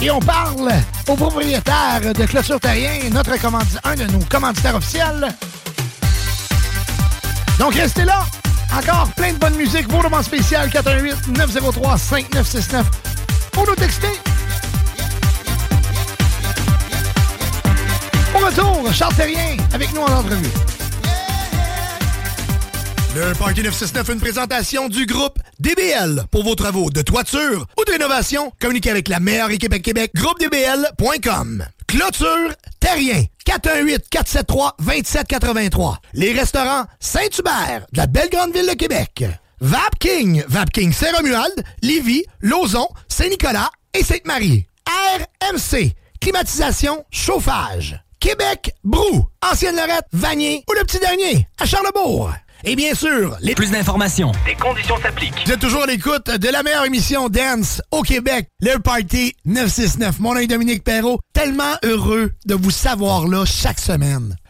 Et 0.00 0.08
on 0.10 0.20
parle 0.20 0.72
au 1.08 1.16
propriétaire 1.16 2.00
de 2.14 2.24
Clôture 2.24 2.60
Terrien, 2.60 3.10
notre 3.10 3.36
commandi- 3.40 3.76
un 3.82 3.96
de 3.96 4.04
nos 4.04 4.20
commanditaires 4.26 4.76
officiels. 4.76 5.34
Donc 7.58 7.74
restez 7.74 8.04
là. 8.04 8.24
Encore 8.76 9.08
plein 9.16 9.32
de 9.32 9.38
bonne 9.38 9.56
musique. 9.56 9.90
Vos 9.90 10.00
romans 10.00 10.22
spécial 10.22 10.68
418-903-5969 10.70 12.84
pour 13.50 13.66
nous 13.66 13.74
texter. 13.74 14.12
Au 18.34 18.38
retour, 18.38 18.92
Charles 18.92 19.14
Terrien 19.16 19.56
avec 19.72 19.92
nous 19.92 20.02
en 20.02 20.12
entrevue. 20.12 20.50
Le 23.14 23.32
Party 23.34 23.62
969, 23.62 24.08
une 24.08 24.20
présentation 24.20 24.88
du 24.88 25.04
groupe 25.06 25.38
DBL. 25.60 26.24
Pour 26.32 26.42
vos 26.42 26.56
travaux 26.56 26.90
de 26.90 27.00
toiture 27.00 27.64
ou 27.78 27.84
de 27.84 27.92
rénovation, 27.92 28.52
communiquez 28.60 28.90
avec 28.90 29.06
la 29.06 29.20
meilleure 29.20 29.52
équipe 29.52 29.72
à 29.72 29.78
Québec, 29.78 30.10
groupedbl.com. 30.16 31.64
Clôture 31.86 32.50
Terrien, 32.80 33.22
418-473-2783. 33.46 35.94
Les 36.14 36.32
restaurants 36.32 36.86
Saint-Hubert, 36.98 37.86
de 37.92 37.98
la 37.98 38.08
belle 38.08 38.30
grande 38.30 38.52
ville 38.52 38.66
de 38.66 38.74
Québec. 38.74 39.24
Vapking, 39.60 40.42
Vapking 40.48 40.92
Saint-Romuald, 40.92 41.62
Lévis, 41.82 42.24
Lauson, 42.40 42.88
Saint-Nicolas 43.06 43.70
et 43.96 44.02
Sainte-Marie. 44.02 44.66
RMC, 44.88 45.92
climatisation, 46.20 47.04
chauffage. 47.12 47.96
Québec, 48.18 48.72
Brou, 48.82 49.28
Ancienne 49.40 49.76
Lorette, 49.76 50.06
Vanier 50.12 50.64
ou 50.68 50.72
le 50.72 50.82
petit 50.82 50.98
dernier, 50.98 51.46
à 51.60 51.66
Charlebourg. 51.66 52.32
Et 52.66 52.76
bien 52.76 52.94
sûr, 52.94 53.36
les 53.40 53.54
plus 53.54 53.70
d'informations. 53.70 54.32
Des 54.46 54.54
conditions 54.54 54.96
s'appliquent. 55.02 55.34
Vous 55.44 55.52
êtes 55.52 55.60
toujours 55.60 55.82
à 55.82 55.86
l'écoute 55.86 56.30
de 56.30 56.48
la 56.48 56.62
meilleure 56.62 56.86
émission 56.86 57.28
Dance 57.28 57.82
au 57.90 58.00
Québec, 58.00 58.48
le 58.60 58.78
Party 58.78 59.34
969. 59.44 60.18
Mon 60.20 60.34
nom 60.34 60.40
est 60.40 60.46
Dominique 60.46 60.82
Perrault. 60.82 61.18
Tellement 61.34 61.74
heureux 61.82 62.32
de 62.46 62.54
vous 62.54 62.70
savoir 62.70 63.26
là 63.28 63.44
chaque 63.44 63.80
semaine. 63.80 64.36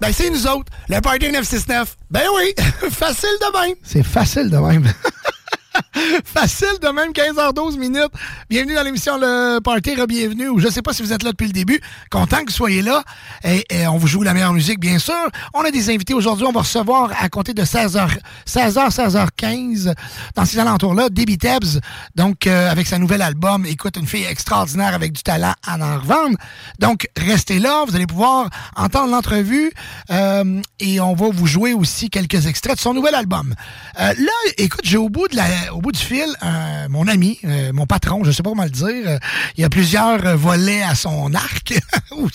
Ben, 0.00 0.12
c'est 0.12 0.30
nous 0.30 0.46
autres, 0.46 0.72
le 0.88 1.00
Party 1.00 1.30
969. 1.30 1.96
Ben 2.10 2.22
oui, 2.36 2.54
facile 2.90 3.28
de 3.40 3.60
même. 3.60 3.76
C'est 3.82 4.02
facile 4.02 4.48
de 4.48 4.56
même. 4.56 4.90
Facile 6.24 6.78
de 6.82 6.88
même, 6.88 7.12
15h12 7.12 7.78
minutes. 7.78 8.12
Bienvenue 8.48 8.74
dans 8.74 8.82
l'émission 8.82 9.18
Le 9.18 9.60
Party, 9.60 9.94
bienvenue. 10.08 10.48
Ou 10.48 10.58
je 10.58 10.68
sais 10.68 10.82
pas 10.82 10.92
si 10.92 11.02
vous 11.02 11.12
êtes 11.12 11.22
là 11.22 11.30
depuis 11.30 11.46
le 11.46 11.52
début. 11.52 11.80
Content 12.10 12.38
que 12.38 12.46
vous 12.46 12.56
soyez 12.56 12.82
là. 12.82 13.02
Et, 13.44 13.86
on 13.86 13.96
vous 13.96 14.06
joue 14.06 14.22
la 14.22 14.34
meilleure 14.34 14.52
musique, 14.52 14.80
bien 14.80 14.98
sûr. 14.98 15.14
On 15.54 15.60
a 15.60 15.70
des 15.70 15.90
invités 15.90 16.14
aujourd'hui. 16.14 16.46
On 16.46 16.52
va 16.52 16.60
recevoir 16.60 17.12
à 17.20 17.28
compter 17.28 17.54
de 17.54 17.62
16h, 17.62 18.18
16h, 18.46 18.90
16h15 18.90 19.94
dans 20.34 20.44
ces 20.44 20.58
alentours-là, 20.58 21.08
Debbie 21.08 21.38
Tebbs. 21.38 21.80
Donc, 22.14 22.46
euh, 22.46 22.70
avec 22.70 22.86
sa 22.86 22.98
nouvel 22.98 23.22
album, 23.22 23.64
écoute, 23.66 23.96
une 23.96 24.06
fille 24.06 24.24
extraordinaire 24.24 24.94
avec 24.94 25.12
du 25.12 25.22
talent 25.22 25.54
à 25.66 25.78
en 25.78 26.00
revendre. 26.00 26.36
Donc, 26.78 27.08
restez 27.16 27.58
là. 27.58 27.84
Vous 27.86 27.94
allez 27.94 28.06
pouvoir 28.06 28.48
entendre 28.76 29.12
l'entrevue. 29.12 29.72
euh, 30.10 30.60
et 30.80 31.00
on 31.00 31.14
va 31.14 31.28
vous 31.32 31.46
jouer 31.46 31.74
aussi 31.74 32.10
quelques 32.10 32.46
extraits 32.46 32.76
de 32.76 32.80
son 32.80 32.94
nouvel 32.94 33.14
album. 33.14 33.54
Euh, 34.00 34.12
là, 34.18 34.32
écoute, 34.58 34.80
j'ai 34.84 34.96
au 34.96 35.08
bout 35.08 35.28
de 35.28 35.36
la, 35.36 35.44
au 35.72 35.80
bout 35.80 35.92
du 35.92 35.98
fil, 36.00 36.26
euh, 36.42 36.88
mon 36.88 37.06
ami, 37.08 37.38
euh, 37.44 37.72
mon 37.72 37.86
patron, 37.86 38.24
je 38.24 38.30
sais 38.30 38.42
pas 38.42 38.50
comment 38.50 38.64
le 38.64 38.70
dire, 38.70 38.86
euh, 39.06 39.18
il 39.56 39.62
y 39.62 39.64
a 39.64 39.68
plusieurs 39.68 40.24
euh, 40.26 40.36
volets 40.36 40.82
à 40.82 40.94
son 40.94 41.32
arc, 41.34 41.74
ou 42.16 42.28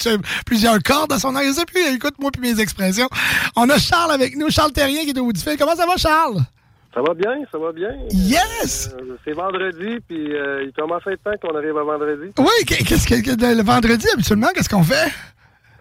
plusieurs 0.46 0.82
cordes 0.84 1.12
à 1.14 1.20
son 1.20 1.36
arc, 1.36 1.46
je 1.46 1.52
sais 1.54 1.66
plus, 1.66 1.96
écoute-moi 1.96 2.32
puis 2.32 2.42
mes 2.42 2.60
expressions. 2.60 3.10
On 3.56 3.70
a 3.70 3.78
Charles 3.78 4.12
avec 4.12 4.36
nous, 4.38 4.50
Charles 4.50 4.72
Terrien 4.72 5.02
qui 5.04 5.10
est 5.12 5.20
au 5.20 5.26
bout 5.26 5.34
du 5.34 5.42
fil. 5.42 5.56
Comment 5.58 5.76
ça 5.76 5.86
va, 5.86 5.98
Charles? 5.98 6.42
Ça 6.94 7.02
va 7.02 7.14
bien, 7.14 7.34
ça 7.52 7.58
va 7.58 7.74
bien. 7.74 7.90
Yes! 8.12 8.90
Euh, 8.98 9.18
c'est 9.26 9.34
vendredi, 9.34 9.98
puis 10.08 10.34
euh, 10.34 10.64
il 10.66 10.72
commence 10.72 11.02
à 11.06 11.12
être 11.12 11.24
temps 11.24 11.32
qu'on 11.42 11.56
arrive 11.58 11.78
à 11.78 11.84
vendredi. 11.84 12.32
Oui, 12.38 12.66
qu'est-ce 12.66 13.06
que, 13.06 13.16
que- 13.22 13.56
le 13.58 13.64
vendredi, 13.64 14.08
habituellement, 14.14 14.48
qu'est-ce 14.56 14.70
qu'on 14.70 14.84
fait? 14.84 15.12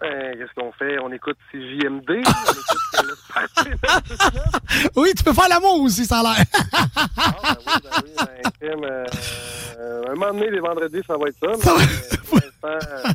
Ben, 0.05 0.37
Qu'est-ce 0.37 0.53
qu'on 0.59 0.71
fait? 0.73 0.99
On 1.01 1.11
écoute 1.11 1.37
CJMD. 1.51 2.09
on 2.09 2.21
écoute. 3.65 4.91
Oui, 4.95 5.09
tu 5.17 5.23
peux 5.23 5.33
faire 5.33 5.49
l'amour 5.49 5.81
aussi, 5.81 6.05
ça 6.05 6.19
a 6.19 6.23
l'air. 6.23 6.45
Ben, 8.17 8.51
crème, 8.59 8.83
euh, 8.83 9.05
euh, 9.79 10.03
un 10.09 10.13
moment 10.15 10.33
donné, 10.33 10.51
les 10.51 10.59
vendredis, 10.59 11.01
ça 11.07 11.15
va 11.17 11.27
être 11.27 11.37
ça. 11.39 11.47
mais, 11.75 11.83
euh, 11.83 12.17
pour 12.29 12.37
l'instant, 12.37 12.67
euh, 12.67 13.11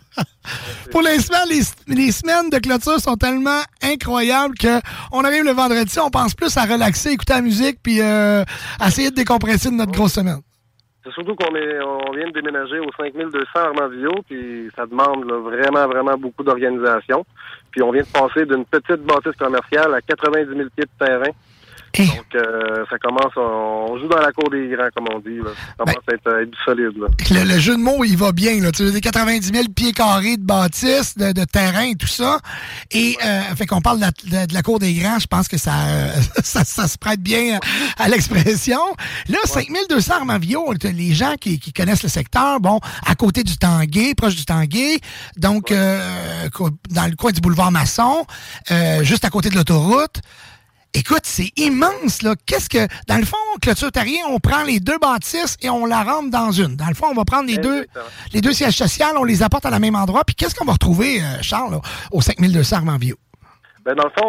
Pour 0.90 1.02
l'instant, 1.02 1.44
les, 1.48 1.94
les 1.94 2.12
semaines 2.12 2.50
de 2.50 2.58
clôture 2.58 3.00
sont 3.00 3.16
tellement 3.16 3.60
incroyables 3.82 4.56
que 4.56 4.80
on 5.12 5.24
arrive 5.24 5.44
le 5.44 5.52
vendredi, 5.52 5.98
on 6.00 6.10
pense 6.10 6.34
plus 6.34 6.56
à 6.56 6.64
relaxer, 6.64 7.10
écouter 7.10 7.34
la 7.34 7.42
musique, 7.42 7.78
puis 7.82 8.00
euh, 8.00 8.44
essayer 8.84 9.10
de 9.10 9.14
décompresser 9.14 9.70
de 9.70 9.74
notre 9.74 9.92
grosse 9.92 10.14
semaine. 10.14 10.40
C'est 11.02 11.12
surtout 11.12 11.34
qu'on 11.34 11.54
on 11.54 12.12
vient 12.12 12.26
de 12.26 12.32
déménager 12.32 12.78
au 12.78 12.90
5200 12.92 13.46
Armandville, 13.54 14.22
puis 14.28 14.70
ça 14.76 14.84
demande 14.84 15.24
là, 15.24 15.38
vraiment, 15.38 15.86
vraiment 15.86 16.16
beaucoup 16.18 16.42
d'organisation. 16.42 17.24
Puis 17.70 17.82
on 17.82 17.90
vient 17.90 18.02
de 18.02 18.08
passer 18.08 18.44
d'une 18.44 18.66
petite 18.66 19.02
bâtisse 19.06 19.36
commerciale 19.38 19.94
à 19.94 20.02
90 20.02 20.46
000 20.46 20.68
pieds 20.76 20.84
de 20.84 21.06
terrain. 21.06 21.30
Donc, 22.06 22.24
euh, 22.36 22.84
ça 22.88 22.98
commence, 22.98 23.32
on, 23.36 23.92
on 23.92 23.98
joue 23.98 24.06
dans 24.08 24.18
la 24.20 24.30
cour 24.32 24.48
des 24.50 24.68
grands, 24.68 24.88
comme 24.94 25.06
on 25.14 25.18
dit. 25.18 25.38
Là. 25.38 25.50
Ça 25.78 25.84
commence 25.84 25.96
à 26.10 26.14
être, 26.14 26.34
à 26.36 26.42
être 26.42 26.50
du 26.50 26.58
solide. 26.64 26.96
Là. 26.98 27.06
Le, 27.44 27.54
le 27.54 27.58
jeu 27.60 27.74
de 27.76 27.80
mots, 27.80 28.04
il 28.04 28.16
va 28.16 28.32
bien. 28.32 28.60
Là. 28.60 28.70
Tu 28.72 28.84
veux 28.84 28.92
dire 28.92 29.00
90 29.00 29.46
000 29.52 29.64
pieds 29.74 29.92
carrés 29.92 30.36
de 30.36 30.42
bâtisse, 30.44 31.16
de, 31.18 31.32
de 31.32 31.44
terrain 31.44 31.82
et 31.90 31.96
tout 31.96 32.06
ça. 32.06 32.38
Et 32.92 33.16
euh, 33.24 33.40
fait 33.56 33.66
qu'on 33.66 33.80
parle 33.80 33.96
de 33.98 34.02
la, 34.02 34.10
de- 34.10 34.46
de 34.46 34.54
la 34.54 34.62
cour 34.62 34.78
des 34.78 34.94
grands, 34.94 35.18
je 35.18 35.26
pense 35.26 35.48
que 35.48 35.58
ça, 35.58 35.72
euh, 35.88 36.12
ça, 36.44 36.64
ça 36.64 36.86
se 36.88 36.96
prête 36.96 37.20
bien 37.20 37.58
à 37.98 38.08
l'expression. 38.08 38.80
Là, 39.28 39.38
5200 39.44 40.14
Armavio, 40.14 40.72
les 40.84 41.12
gens 41.12 41.34
qui, 41.40 41.58
qui 41.58 41.72
connaissent 41.72 42.02
le 42.02 42.08
secteur, 42.08 42.60
bon, 42.60 42.78
à 43.06 43.14
côté 43.14 43.42
du 43.42 43.56
Tanguay, 43.58 44.14
proche 44.14 44.36
du 44.36 44.44
Tanguay, 44.44 44.98
donc 45.36 45.72
euh, 45.72 46.48
dans 46.90 47.06
le 47.06 47.16
coin 47.16 47.32
du 47.32 47.40
boulevard 47.40 47.72
Masson, 47.72 48.24
euh, 48.70 49.02
juste 49.02 49.24
à 49.24 49.30
côté 49.30 49.48
de 49.50 49.56
l'autoroute. 49.56 50.20
Écoute, 50.92 51.20
c'est 51.22 51.52
immense, 51.56 52.22
là. 52.22 52.34
Qu'est-ce 52.46 52.68
que. 52.68 52.78
Dans 53.06 53.16
le 53.18 53.24
fond, 53.24 53.36
Clôture 53.62 53.92
Terrien, 53.92 54.22
on 54.28 54.40
prend 54.40 54.64
les 54.64 54.80
deux 54.80 54.98
bâtisses 54.98 55.56
et 55.62 55.70
on 55.70 55.86
la 55.86 56.02
rentre 56.02 56.30
dans 56.30 56.50
une. 56.50 56.74
Dans 56.76 56.88
le 56.88 56.94
fond, 56.94 57.06
on 57.10 57.14
va 57.14 57.24
prendre 57.24 57.46
les 57.48 57.58
deux, 57.58 57.86
les 58.34 58.40
deux 58.40 58.52
sièges 58.52 58.76
sociaux, 58.76 59.06
on 59.16 59.24
les 59.24 59.42
apporte 59.44 59.64
à 59.66 59.70
la 59.70 59.78
même 59.78 59.94
endroit. 59.94 60.24
Puis 60.24 60.34
qu'est-ce 60.34 60.54
qu'on 60.54 60.64
va 60.64 60.72
retrouver, 60.72 61.20
euh, 61.20 61.42
Charles, 61.42 61.72
là, 61.72 61.80
au 62.10 62.20
5200 62.20 62.76
Armand-Vieux? 62.78 63.14
Ben, 63.84 63.94
dans 63.94 64.04
le 64.04 64.10
fond, 64.10 64.26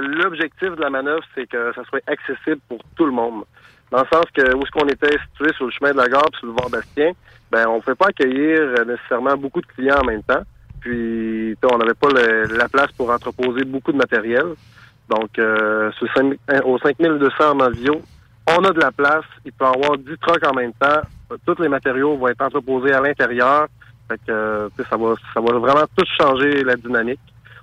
l'objectif 0.00 0.70
de 0.76 0.80
la 0.80 0.90
manœuvre, 0.90 1.22
c'est 1.34 1.48
que 1.48 1.72
ça 1.74 1.82
soit 1.88 2.00
accessible 2.06 2.60
pour 2.68 2.78
tout 2.94 3.06
le 3.06 3.12
monde. 3.12 3.44
Dans 3.90 4.00
le 4.00 4.06
sens 4.12 4.24
que 4.34 4.54
où 4.54 4.62
est-ce 4.62 4.70
qu'on 4.70 4.88
était 4.88 5.16
situé 5.32 5.52
sur 5.56 5.64
le 5.66 5.72
chemin 5.72 5.92
de 5.92 5.96
la 5.96 6.08
gare 6.08 6.22
puis 6.30 6.38
sur 6.40 6.46
le 6.46 6.52
boulevard 6.52 6.70
Bastien, 6.70 7.12
ben 7.50 7.66
on 7.68 7.76
ne 7.76 7.80
pouvait 7.80 7.96
pas 7.96 8.06
accueillir 8.08 8.58
euh, 8.60 8.84
nécessairement 8.84 9.36
beaucoup 9.36 9.60
de 9.60 9.66
clients 9.66 9.98
en 10.00 10.04
même 10.04 10.22
temps. 10.22 10.42
Puis 10.80 11.56
on 11.70 11.78
n'avait 11.78 11.94
pas 11.94 12.08
le- 12.08 12.56
la 12.56 12.68
place 12.68 12.90
pour 12.96 13.10
entreposer 13.10 13.64
beaucoup 13.64 13.92
de 13.92 13.96
matériel. 13.98 14.44
Donc 15.08 15.38
euh, 15.38 15.90
sur 15.92 16.08
euh, 16.18 16.60
au 16.64 16.78
5200 16.78 17.34
Armavio, 17.40 18.00
on 18.46 18.64
a 18.64 18.70
de 18.70 18.80
la 18.80 18.92
place. 18.92 19.24
Il 19.44 19.52
peut 19.52 19.64
y 19.64 19.68
avoir 19.68 19.98
10 19.98 20.04
trucks 20.20 20.46
en 20.46 20.54
même 20.54 20.72
temps. 20.74 21.00
Tous 21.46 21.60
les 21.60 21.68
matériaux 21.68 22.16
vont 22.16 22.28
être 22.28 22.42
entreposés 22.42 22.92
à 22.92 23.00
l'intérieur. 23.00 23.68
Fait 24.08 24.18
que 24.26 24.32
euh, 24.32 24.68
ça 24.90 24.96
va 24.96 25.14
ça 25.34 25.40
va 25.40 25.58
vraiment 25.58 25.86
tout 25.96 26.04
changer 26.18 26.62
la 26.64 26.76
dynamique. 26.76 27.20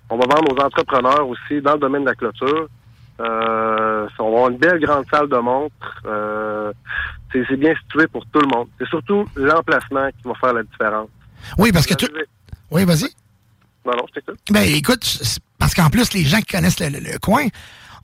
On 0.09 0.17
va 0.17 0.25
vendre 0.25 0.53
aux 0.53 0.61
entrepreneurs 0.61 1.27
aussi 1.27 1.61
dans 1.61 1.73
le 1.73 1.79
domaine 1.79 2.01
de 2.01 2.09
la 2.09 2.15
clôture. 2.15 2.67
Euh, 3.19 4.07
on 4.17 4.23
va 4.23 4.29
avoir 4.29 4.49
une 4.49 4.57
belle 4.57 4.79
grande 4.79 5.05
salle 5.11 5.27
de 5.27 5.37
montre. 5.37 6.01
Euh, 6.05 6.71
c'est 7.31 7.57
bien 7.57 7.75
situé 7.75 8.07
pour 8.07 8.25
tout 8.27 8.39
le 8.39 8.47
monde. 8.47 8.67
C'est 8.79 8.87
surtout 8.87 9.25
l'emplacement 9.35 10.09
qui 10.09 10.27
va 10.27 10.33
faire 10.35 10.53
la 10.53 10.63
différence. 10.63 11.09
Oui, 11.57 11.71
parce 11.71 11.85
que 11.85 11.93
tu. 11.93 12.07
Oui, 12.71 12.85
vas-y. 12.85 13.09
Non, 13.85 13.93
non, 13.97 14.05
je 14.07 14.19
t'écoute. 14.19 14.39
Ben 14.51 14.61
écoute, 14.61 15.03
parce 15.59 15.73
qu'en 15.75 15.89
plus, 15.89 16.13
les 16.13 16.23
gens 16.25 16.39
qui 16.39 16.45
connaissent 16.55 16.79
le, 16.79 16.89
le- 16.89 16.99
le 16.99 17.19
coin, 17.19 17.45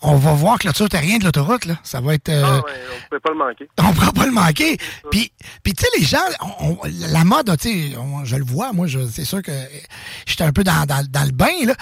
on 0.01 0.17
va 0.17 0.33
voir 0.33 0.59
Clôture 0.59 0.89
Terrien 0.89 1.17
de 1.17 1.23
l'autoroute, 1.23 1.65
là. 1.65 1.75
Ça 1.83 2.01
va 2.01 2.13
être. 2.13 2.27
euh, 2.29 2.43
Ah 2.45 2.55
ouais, 2.57 2.61
on 2.91 2.95
ne 3.05 3.09
peut 3.09 3.19
pas 3.21 3.31
le 3.31 3.37
manquer. 3.37 3.69
On 3.79 3.87
ne 3.89 3.93
pourra 3.93 4.11
pas 4.11 4.25
le 4.25 4.31
manquer. 4.33 4.77
Puis, 5.09 5.31
puis 5.63 5.73
tu 5.73 5.83
sais, 5.83 5.89
les 5.97 6.05
gens, 6.05 6.17
on- 6.59 6.71
on- 6.73 6.79
la 7.09 7.23
mode, 7.23 7.57
tu 7.57 7.69
sais, 7.91 7.95
je 8.25 8.35
le 8.35 8.43
vois, 8.43 8.73
moi, 8.73 8.87
je- 8.87 9.07
c'est 9.07 9.23
sûr 9.25 9.41
que 9.41 9.53
j'étais 10.27 10.43
un 10.43 10.51
peu 10.51 10.63
dans, 10.65 10.85
dans- 10.85 11.05
dans 11.09 11.23
le 11.23 11.31
bain, 11.31 11.47
là. 11.65 11.73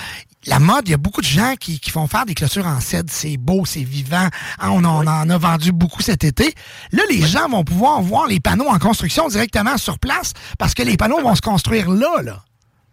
la 0.46 0.60
mode, 0.60 0.88
il 0.88 0.92
y 0.92 0.94
a 0.94 0.98
beaucoup 0.98 1.22
de 1.22 1.26
gens 1.26 1.56
qui, 1.60 1.80
qui 1.80 1.90
font 1.90 2.06
faire 2.08 2.26
des 2.26 2.34
clôtures 2.36 2.68
en 2.68 2.80
cèdre. 2.82 3.10
C'est 3.12 3.38
beau, 3.38 3.66
c'est 3.66 3.84
vivant. 3.84 4.28
Hein, 4.60 4.70
on, 4.70 4.84
en, 4.84 5.06
on 5.06 5.08
en 5.10 5.30
a 5.30 5.38
vendu 5.38 5.72
beaucoup 5.72 6.02
cet 6.02 6.24
été. 6.24 6.54
Là, 6.92 7.02
les 7.10 7.22
gens 7.26 7.48
vont 7.50 7.64
pouvoir 7.64 8.02
voir 8.02 8.28
les 8.28 8.40
panneaux 8.42 8.68
en 8.68 8.78
construction 8.78 9.28
directement 9.30 9.78
sur 9.78 9.98
place 10.00 10.34
parce 10.60 10.74
que 10.74 10.84
les 10.84 10.98
panneaux 10.98 11.22
vont 11.22 11.36
se 11.36 11.42
construire 11.42 11.90
là, 11.90 12.22
là. 12.22 12.44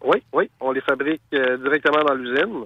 Oui, 0.05 0.23
oui, 0.33 0.51
on 0.61 0.73
les 0.73 0.81
fabrique 0.81 1.21
euh, 1.35 1.57
directement 1.59 2.03
dans 2.05 2.15
l'usine. 2.15 2.65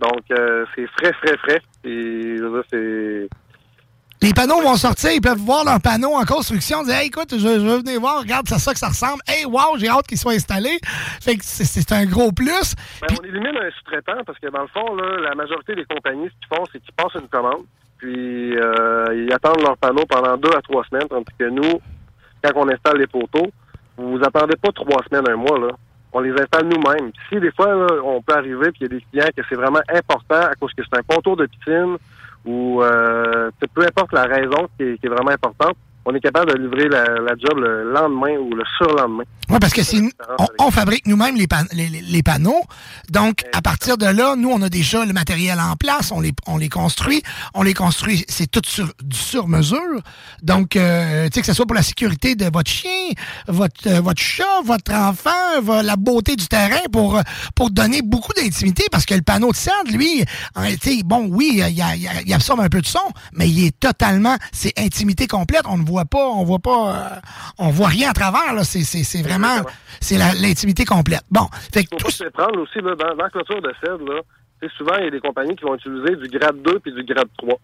Donc, 0.00 0.22
euh, 0.30 0.64
c'est 0.74 0.86
frais, 0.98 1.12
frais, 1.14 1.36
frais. 1.38 1.60
Et 1.84 2.36
c'est... 2.70 3.28
Les 4.22 4.32
panneaux 4.32 4.62
vont 4.62 4.76
sortir, 4.76 5.10
ils 5.12 5.20
peuvent 5.20 5.38
voir 5.38 5.64
leurs 5.64 5.80
panneaux 5.80 6.14
en 6.14 6.24
construction, 6.24 6.82
dire 6.84 6.94
hey, 6.96 7.08
écoute, 7.08 7.32
je, 7.32 7.36
je 7.38 7.66
veux 7.66 7.78
venir 7.78 8.00
voir, 8.00 8.20
regarde, 8.20 8.46
c'est 8.48 8.58
ça 8.58 8.72
que 8.72 8.78
ça 8.78 8.88
ressemble. 8.88 9.20
Hey, 9.28 9.44
wow, 9.44 9.76
j'ai 9.76 9.88
hâte 9.88 10.06
qu'ils 10.06 10.16
soient 10.18 10.32
installés. 10.32 10.78
Fait 11.20 11.36
que 11.36 11.44
c'est- 11.44 11.92
un 11.92 12.06
gros 12.06 12.32
plus. 12.32 12.74
Ben, 13.02 13.14
on 13.20 13.24
élimine 13.24 13.56
un 13.56 13.70
sous-traitant 13.70 14.24
parce 14.26 14.38
que 14.38 14.48
dans 14.48 14.62
le 14.62 14.68
fond, 14.68 14.94
là, 14.96 15.20
la 15.20 15.34
majorité 15.34 15.74
des 15.74 15.84
compagnies, 15.84 16.28
ce 16.28 16.48
qu'ils 16.48 16.56
font, 16.56 16.64
c'est 16.72 16.80
qu'ils 16.82 16.94
passent 16.94 17.14
une 17.20 17.28
commande, 17.28 17.64
puis 17.98 18.56
euh, 18.56 19.06
ils 19.14 19.32
attendent 19.32 19.60
leur 19.62 19.76
panneau 19.76 20.04
pendant 20.08 20.36
deux 20.36 20.50
à 20.56 20.62
trois 20.62 20.84
semaines, 20.90 21.08
tandis 21.08 21.26
que 21.38 21.48
nous, 21.48 21.80
quand 22.42 22.52
on 22.56 22.68
installe 22.68 22.98
les 22.98 23.06
poteaux, 23.06 23.50
vous 23.98 24.18
attendez 24.24 24.56
pas 24.56 24.72
trois 24.72 25.02
semaines, 25.08 25.28
un 25.30 25.36
mois, 25.36 25.58
là. 25.58 25.68
On 26.18 26.20
les 26.20 26.32
installe 26.32 26.64
nous-mêmes. 26.64 27.12
Si 27.28 27.38
des 27.38 27.52
fois, 27.52 27.74
là, 27.74 27.86
on 28.02 28.22
peut 28.22 28.32
arriver, 28.32 28.70
puis 28.72 28.80
il 28.80 28.82
y 28.84 28.86
a 28.86 28.88
des 28.88 29.04
clients 29.10 29.28
que 29.36 29.42
c'est 29.50 29.54
vraiment 29.54 29.82
important 29.94 30.40
à 30.40 30.54
cause 30.54 30.72
que 30.72 30.82
c'est 30.82 30.98
un 30.98 31.02
contour 31.02 31.36
de 31.36 31.44
piscine 31.44 31.98
ou 32.46 32.82
euh, 32.82 33.50
peu 33.74 33.82
importe 33.82 34.14
la 34.14 34.22
raison 34.22 34.66
qui 34.78 34.84
est 35.02 35.08
vraiment 35.08 35.32
importante, 35.32 35.76
on 36.06 36.14
est 36.14 36.20
capable 36.20 36.52
de 36.52 36.58
livrer 36.62 36.88
la, 36.88 37.04
la 37.20 37.34
job 37.36 37.58
le 37.58 37.92
lendemain 37.92 38.36
ou 38.38 38.54
le 38.54 38.62
surlendemain. 38.78 39.24
Oui, 39.48 39.58
parce 39.60 39.72
que 39.72 39.82
c'est 39.84 39.98
on, 40.38 40.46
on 40.58 40.70
fabrique 40.72 41.06
nous-mêmes 41.06 41.36
les, 41.36 41.46
pan- 41.46 41.64
les, 41.72 41.88
les- 41.88 42.22
panneaux. 42.22 42.62
Donc, 43.10 43.44
à 43.52 43.62
partir 43.62 43.96
de 43.96 44.06
là, 44.06 44.34
nous, 44.36 44.50
on 44.50 44.60
a 44.62 44.68
déjà 44.68 45.04
le 45.04 45.12
matériel 45.12 45.60
en 45.60 45.76
place, 45.76 46.10
on 46.10 46.20
les, 46.20 46.32
on 46.48 46.56
les 46.58 46.68
construit. 46.68 47.22
On 47.54 47.62
les 47.62 47.74
construit, 47.74 48.24
c'est 48.28 48.50
tout 48.50 48.62
sur, 48.66 48.92
du 49.04 49.16
sur-mesure. 49.16 50.00
Donc, 50.42 50.74
euh, 50.74 51.26
tu 51.26 51.34
sais, 51.34 51.40
que 51.42 51.46
ce 51.46 51.52
soit 51.52 51.66
pour 51.66 51.76
la 51.76 51.82
sécurité 51.84 52.34
de 52.34 52.46
votre 52.52 52.70
chien, 52.70 52.90
votre, 53.46 53.86
euh, 53.86 54.00
votre 54.00 54.20
chat, 54.20 54.62
votre 54.64 54.92
enfant, 54.92 55.82
la 55.82 55.94
beauté 55.96 56.34
du 56.34 56.48
terrain, 56.48 56.82
pour, 56.90 57.16
euh, 57.18 57.22
pour 57.54 57.70
donner 57.70 58.02
beaucoup 58.02 58.32
d'intimité, 58.32 58.84
parce 58.90 59.06
que 59.06 59.14
le 59.14 59.22
panneau 59.22 59.52
de 59.52 59.56
cèdre, 59.56 59.92
lui, 59.92 60.24
en- 60.56 60.64
tu 60.66 60.96
sais, 60.96 61.02
bon, 61.04 61.28
oui, 61.30 61.62
il 62.26 62.34
absorbe 62.34 62.60
un 62.60 62.68
peu 62.68 62.80
de 62.80 62.86
son, 62.86 62.98
mais 63.32 63.48
il 63.48 63.66
est 63.66 63.78
totalement, 63.78 64.36
c'est 64.52 64.76
intimité 64.78 65.28
complète. 65.28 65.62
On 65.66 65.78
ne 65.78 65.84
voit 65.86 65.95
pas, 66.04 66.26
on 66.28 66.44
voit 66.44 66.58
pas, 66.58 66.94
euh, 66.94 67.20
on 67.58 67.70
voit 67.70 67.88
rien 67.88 68.10
à 68.10 68.12
travers, 68.12 68.52
là. 68.54 68.64
C'est, 68.64 68.82
c'est, 68.82 69.02
c'est 69.04 69.22
vraiment, 69.22 69.62
c'est 70.00 70.16
l'intimité 70.18 70.84
complète. 70.84 71.22
Bon, 71.30 71.46
fait 71.72 71.84
que 71.84 71.96
tout 71.96 72.10
se 72.10 72.24
prendre 72.24 72.60
aussi 72.60 72.80
là, 72.80 72.94
dans, 72.94 73.14
dans 73.16 73.24
la 73.24 73.30
clôture 73.30 73.62
de 73.62 73.72
cèdre, 73.82 74.04
là, 74.12 74.20
souvent 74.76 74.96
il 74.98 75.04
y 75.04 75.08
a 75.08 75.10
des 75.10 75.20
compagnies 75.20 75.54
qui 75.56 75.64
vont 75.64 75.74
utiliser 75.76 76.16
du 76.16 76.28
grade 76.38 76.60
2 76.62 76.80
puis 76.80 76.92
du 76.92 77.02
grade 77.04 77.28
3. 77.38 77.54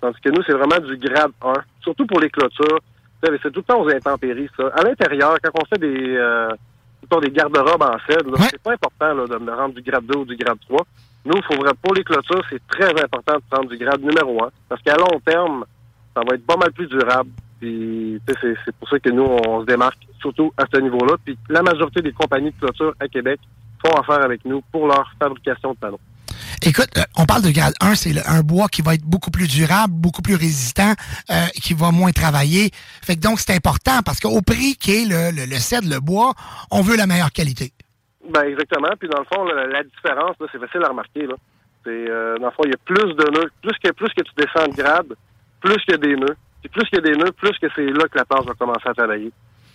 Tandis 0.00 0.20
que 0.22 0.30
nous, 0.30 0.42
c'est 0.46 0.52
vraiment 0.52 0.78
du 0.86 0.96
grade 0.96 1.32
1. 1.42 1.52
Surtout 1.82 2.06
pour 2.06 2.20
les 2.20 2.30
clôtures. 2.30 2.80
C'est 3.22 3.50
tout 3.50 3.60
le 3.60 3.62
temps 3.62 3.80
aux 3.80 3.88
intempéries, 3.90 4.48
ça. 4.56 4.64
À 4.76 4.82
l'intérieur, 4.82 5.36
quand 5.42 5.50
on 5.60 5.64
fait 5.66 5.78
des 5.80 6.16
euh, 6.16 6.48
des 7.22 7.30
garde-robes 7.30 7.82
en 7.82 7.96
cèdre, 8.08 8.36
c'est 8.50 8.60
pas 8.62 8.72
important 8.74 9.14
là, 9.14 9.26
de 9.26 9.36
me 9.42 9.52
rendre 9.52 9.74
du 9.74 9.82
grade 9.82 10.04
2 10.06 10.18
ou 10.18 10.24
du 10.24 10.36
grade 10.36 10.58
3. 10.68 10.86
Nous, 11.24 11.42
faut 11.42 11.56
vrai- 11.56 11.72
pour 11.82 11.94
les 11.94 12.04
clôtures, 12.04 12.42
c'est 12.50 12.60
très 12.68 12.90
important 13.02 13.34
de 13.36 13.42
prendre 13.50 13.68
du 13.68 13.76
grade 13.78 14.00
numéro 14.00 14.44
1. 14.44 14.48
Parce 14.68 14.82
qu'à 14.82 14.96
long 14.96 15.18
terme, 15.24 15.64
ça 16.14 16.20
va 16.28 16.34
être 16.36 16.46
pas 16.46 16.56
mal 16.56 16.70
plus 16.72 16.86
durable. 16.86 17.30
Puis, 17.60 18.20
c'est, 18.26 18.76
pour 18.78 18.88
ça 18.88 18.98
que 18.98 19.10
nous, 19.10 19.24
on 19.24 19.62
se 19.62 19.66
démarque, 19.66 19.98
surtout 20.20 20.52
à 20.56 20.64
ce 20.72 20.78
niveau-là. 20.78 21.16
Puis, 21.24 21.38
la 21.48 21.62
majorité 21.62 22.02
des 22.02 22.12
compagnies 22.12 22.50
de 22.50 22.58
clôture 22.58 22.94
à 23.00 23.08
Québec 23.08 23.40
font 23.84 23.92
affaire 23.94 24.22
avec 24.22 24.44
nous 24.44 24.62
pour 24.72 24.86
leur 24.86 25.10
fabrication 25.18 25.72
de 25.72 25.78
panneaux. 25.78 26.00
Écoute, 26.62 26.88
euh, 26.96 27.02
on 27.16 27.24
parle 27.24 27.42
de 27.42 27.50
grade 27.50 27.74
1, 27.80 27.94
c'est 27.94 28.26
un 28.26 28.40
bois 28.40 28.68
qui 28.68 28.82
va 28.82 28.94
être 28.94 29.04
beaucoup 29.04 29.30
plus 29.30 29.48
durable, 29.48 29.92
beaucoup 29.94 30.22
plus 30.22 30.34
résistant, 30.34 30.92
euh, 31.30 31.46
qui 31.62 31.74
va 31.74 31.90
moins 31.90 32.12
travailler. 32.12 32.70
Fait 33.02 33.16
que 33.16 33.20
donc, 33.20 33.40
c'est 33.40 33.54
important 33.54 34.00
parce 34.04 34.20
qu'au 34.20 34.40
prix 34.42 34.76
qu'est 34.76 35.04
le, 35.04 35.30
le, 35.30 35.46
le 35.46 35.56
cèdre, 35.56 35.88
le 35.88 36.00
bois, 36.00 36.32
on 36.70 36.82
veut 36.82 36.96
la 36.96 37.06
meilleure 37.06 37.32
qualité. 37.32 37.72
Ben 38.28 38.42
exactement. 38.42 38.88
Puis 38.98 39.08
dans 39.08 39.20
le 39.20 39.26
fond, 39.32 39.44
la, 39.44 39.66
la 39.66 39.82
différence, 39.84 40.36
c'est 40.52 40.58
facile 40.58 40.82
à 40.84 40.88
remarquer. 40.88 41.26
Là. 41.26 41.34
C'est, 41.84 42.10
euh, 42.10 42.38
dans 42.38 42.46
le 42.46 42.52
fond, 42.52 42.62
il 42.64 42.70
y 42.70 42.74
a 42.74 42.78
plus 42.84 43.14
de 43.14 43.30
nœuds. 43.30 43.50
Plus 43.62 43.78
que 43.82 43.92
plus 43.92 44.08
que 44.08 44.22
tu 44.22 44.32
descends 44.36 44.68
de 44.68 44.76
grade, 44.76 45.14
plus 45.60 45.76
qu'il 45.84 45.92
y 45.92 45.94
a 45.94 45.98
des 45.98 46.16
nœuds. 46.16 46.36
Puis 46.60 46.68
plus 46.68 46.84
qu'il 46.88 46.98
y 46.98 46.98
a 46.98 47.12
des 47.12 47.16
nœuds, 47.16 47.32
plus 47.32 47.56
que 47.58 47.66
c'est 47.74 47.86
là 47.86 48.04
que 48.08 48.18
la 48.18 48.24
planche 48.24 48.46
va 48.46 48.54
commencer 48.54 48.88
à 48.88 48.94
travailler. 48.94 49.30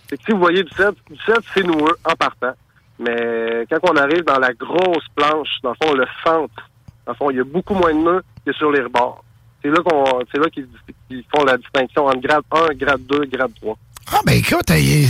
C'est 0.08 0.16
que 0.16 0.24
si 0.24 0.32
vous 0.32 0.38
voyez 0.38 0.62
du 0.62 0.70
cèdre, 0.70 0.96
du 1.10 1.18
cèdre, 1.24 1.42
c'est 1.54 1.64
noueux 1.64 1.96
en 2.04 2.14
partant. 2.14 2.54
Mais 2.98 3.66
quand 3.70 3.78
on 3.90 3.96
arrive 3.96 4.24
dans 4.24 4.38
la 4.38 4.52
grosse 4.52 5.06
planche, 5.14 5.48
dans 5.62 5.70
le 5.70 5.86
fond, 5.86 5.94
le 5.94 6.06
centre, 6.24 6.70
dans 7.06 7.12
le 7.12 7.16
fond, 7.16 7.30
il 7.30 7.36
y 7.38 7.40
a 7.40 7.44
beaucoup 7.44 7.74
moins 7.74 7.94
de 7.94 8.00
nœuds 8.00 8.22
que 8.44 8.52
sur 8.52 8.70
les 8.70 8.82
rebords. 8.82 9.24
C'est 9.62 9.70
là 9.70 9.78
qu'on, 9.84 10.04
c'est 10.30 10.38
là 10.38 10.50
qu'ils, 10.50 10.68
qu'ils 11.08 11.24
font 11.34 11.44
la 11.44 11.56
distinction 11.56 12.06
entre 12.06 12.20
grade 12.20 12.44
1, 12.50 12.74
grade 12.74 13.06
2, 13.06 13.24
grade 13.26 13.52
3. 13.60 13.76
Ah 14.10 14.20
ben 14.26 14.32
écoute, 14.36 14.70
euh, 14.70 15.06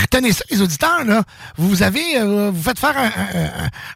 retenez 0.00 0.32
ça 0.32 0.44
les 0.50 0.62
auditeurs, 0.62 1.04
là. 1.04 1.22
Vous 1.56 1.82
avez, 1.82 2.16
euh, 2.18 2.50
vous 2.52 2.62
faites 2.62 2.78
faire 2.78 2.96
un, 2.96 3.10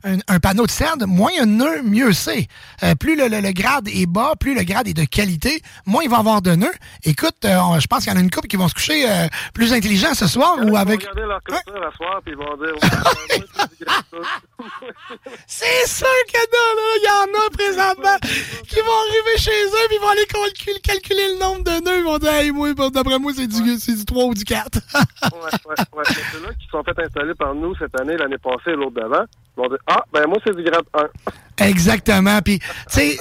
un- 0.04 0.14
un- 0.14 0.18
un 0.28 0.40
panneau 0.40 0.66
de 0.66 0.70
cèdre, 0.70 1.06
moins 1.06 1.30
il 1.32 1.36
y 1.38 1.40
a 1.40 1.44
de 1.46 1.50
nœuds, 1.50 1.82
mieux 1.82 2.12
c'est. 2.12 2.46
Euh, 2.82 2.94
plus 2.94 3.16
le, 3.16 3.28
le- 3.28 3.40
le 3.40 3.52
grade 3.52 3.88
est 3.88 4.06
bas, 4.06 4.32
plus 4.38 4.54
le 4.54 4.62
grade 4.64 4.88
est 4.88 4.94
de 4.94 5.04
qualité, 5.04 5.62
moins 5.86 6.02
il 6.02 6.10
va 6.10 6.16
y 6.16 6.20
avoir 6.20 6.42
de 6.42 6.54
nœuds. 6.56 6.72
Écoute, 7.04 7.36
euh, 7.44 7.58
je 7.80 7.86
pense 7.86 8.04
qu'il 8.04 8.12
y 8.12 8.14
en 8.14 8.18
a 8.18 8.22
une 8.22 8.30
couple 8.30 8.48
qui 8.48 8.56
vont 8.56 8.68
se 8.68 8.74
coucher 8.74 9.06
plus 9.54 9.72
intelligents 9.72 10.14
ce 10.14 10.26
soir 10.26 10.56
ou 10.62 10.76
avec... 10.76 11.02
Ils 11.02 11.06
vont 11.06 11.10
regarder 11.12 11.28
leur 11.28 11.42
clôture 11.42 11.86
à 11.86 11.96
soir, 11.96 12.20
puis 12.24 12.34
ils 12.34 12.38
vont 12.38 12.56
dire... 12.56 12.74
Ouais, 12.74 13.38
ouais, 13.38 13.44
c'est 13.56 13.78
du 13.78 13.84
grade 13.84 14.04
2. 14.12 14.18
C'est 15.46 15.86
sûr 15.88 16.06
que 16.32 16.38
non, 16.38 16.68
là, 16.76 16.88
il 16.96 17.04
y 17.04 17.10
en 17.10 17.46
a 17.46 17.50
présentement 17.50 18.16
qui 18.68 18.76
vont 18.76 19.00
arriver 19.08 19.38
chez 19.38 19.50
eux 19.50 19.86
puis 19.88 19.96
ils 19.96 20.00
vont 20.00 20.08
aller 20.08 20.26
calculer, 20.26 20.80
calculer 20.80 21.28
le 21.34 21.38
nombre 21.40 21.64
de 21.64 21.84
nœuds. 21.84 21.98
Ils 21.98 22.04
vont 22.04 22.18
dire, 22.18 22.32
hey, 22.32 22.50
moi, 22.50 22.72
d'après 22.90 23.18
moi, 23.18 23.32
c'est 23.34 23.46
du, 23.46 23.62
du 23.62 24.04
3 24.04 24.24
ou 24.24 24.34
du 24.40 24.44
4. 24.44 24.74
ouais, 24.74 25.30
ouais, 25.32 25.74
ouais. 25.92 26.04
C'est 26.06 26.14
ceux-là 26.32 26.52
qui 26.58 26.66
sont 26.70 26.82
fait 26.82 26.98
installer 26.98 27.34
par 27.34 27.54
nous 27.54 27.74
cette 27.76 27.98
année, 28.00 28.16
l'année 28.16 28.38
passée 28.38 28.70
et 28.70 28.76
l'autre 28.76 28.94
d'avant. 29.00 29.24
Dire, 29.56 29.78
ah, 29.86 30.02
ben 30.12 30.26
moi, 30.26 30.38
c'est 30.44 30.56
du 30.56 30.62
grade 30.62 30.84
1. 30.94 31.66
Exactement. 31.66 32.40
Puis, 32.40 32.58
tu 32.58 32.66
sais, 32.88 33.18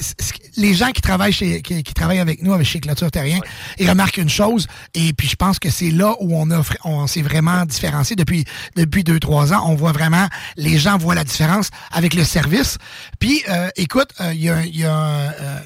les 0.56 0.74
gens 0.74 0.92
qui 0.92 1.02
travaillent 1.02 1.34
chez, 1.34 1.62
qui, 1.62 1.84
qui 1.84 1.94
travaillent 1.94 2.20
avec 2.20 2.42
nous, 2.42 2.54
avec 2.54 2.66
chez 2.66 2.80
Clôture 2.80 3.12
Terrien, 3.12 3.40
ils 3.78 3.90
remarquent 3.90 4.18
une 4.18 4.30
chose. 4.30 4.68
Et 4.94 5.12
puis, 5.14 5.28
je 5.28 5.36
pense 5.36 5.60
que 5.60 5.70
c'est 5.70 5.92
là 5.92 6.16
où 6.22 6.36
on 6.36 6.50
a, 6.52 6.62
on 6.86 7.08
s'est 7.08 7.22
vraiment 7.22 7.66
différencié 7.66 8.16
depuis 8.16 8.46
depuis 8.78 9.04
deux 9.04 9.20
trois 9.20 9.54
ans. 9.54 9.64
On 9.68 9.76
voit 9.76 9.92
vraiment, 9.92 10.28
les 10.56 10.78
gens 10.78 10.98
voient 10.98 11.16
la 11.16 11.26
différence 11.26 11.70
avec 11.92 12.14
le 12.14 12.24
service. 12.24 12.78
Puis, 13.20 13.44
euh, 13.50 13.70
écoute, 13.76 14.10
euh, 14.22 14.34
il 14.34 14.44
y 14.44 14.50
a, 14.50 14.66
y 14.66 14.86
a 14.86 14.94
euh, 14.94 15.60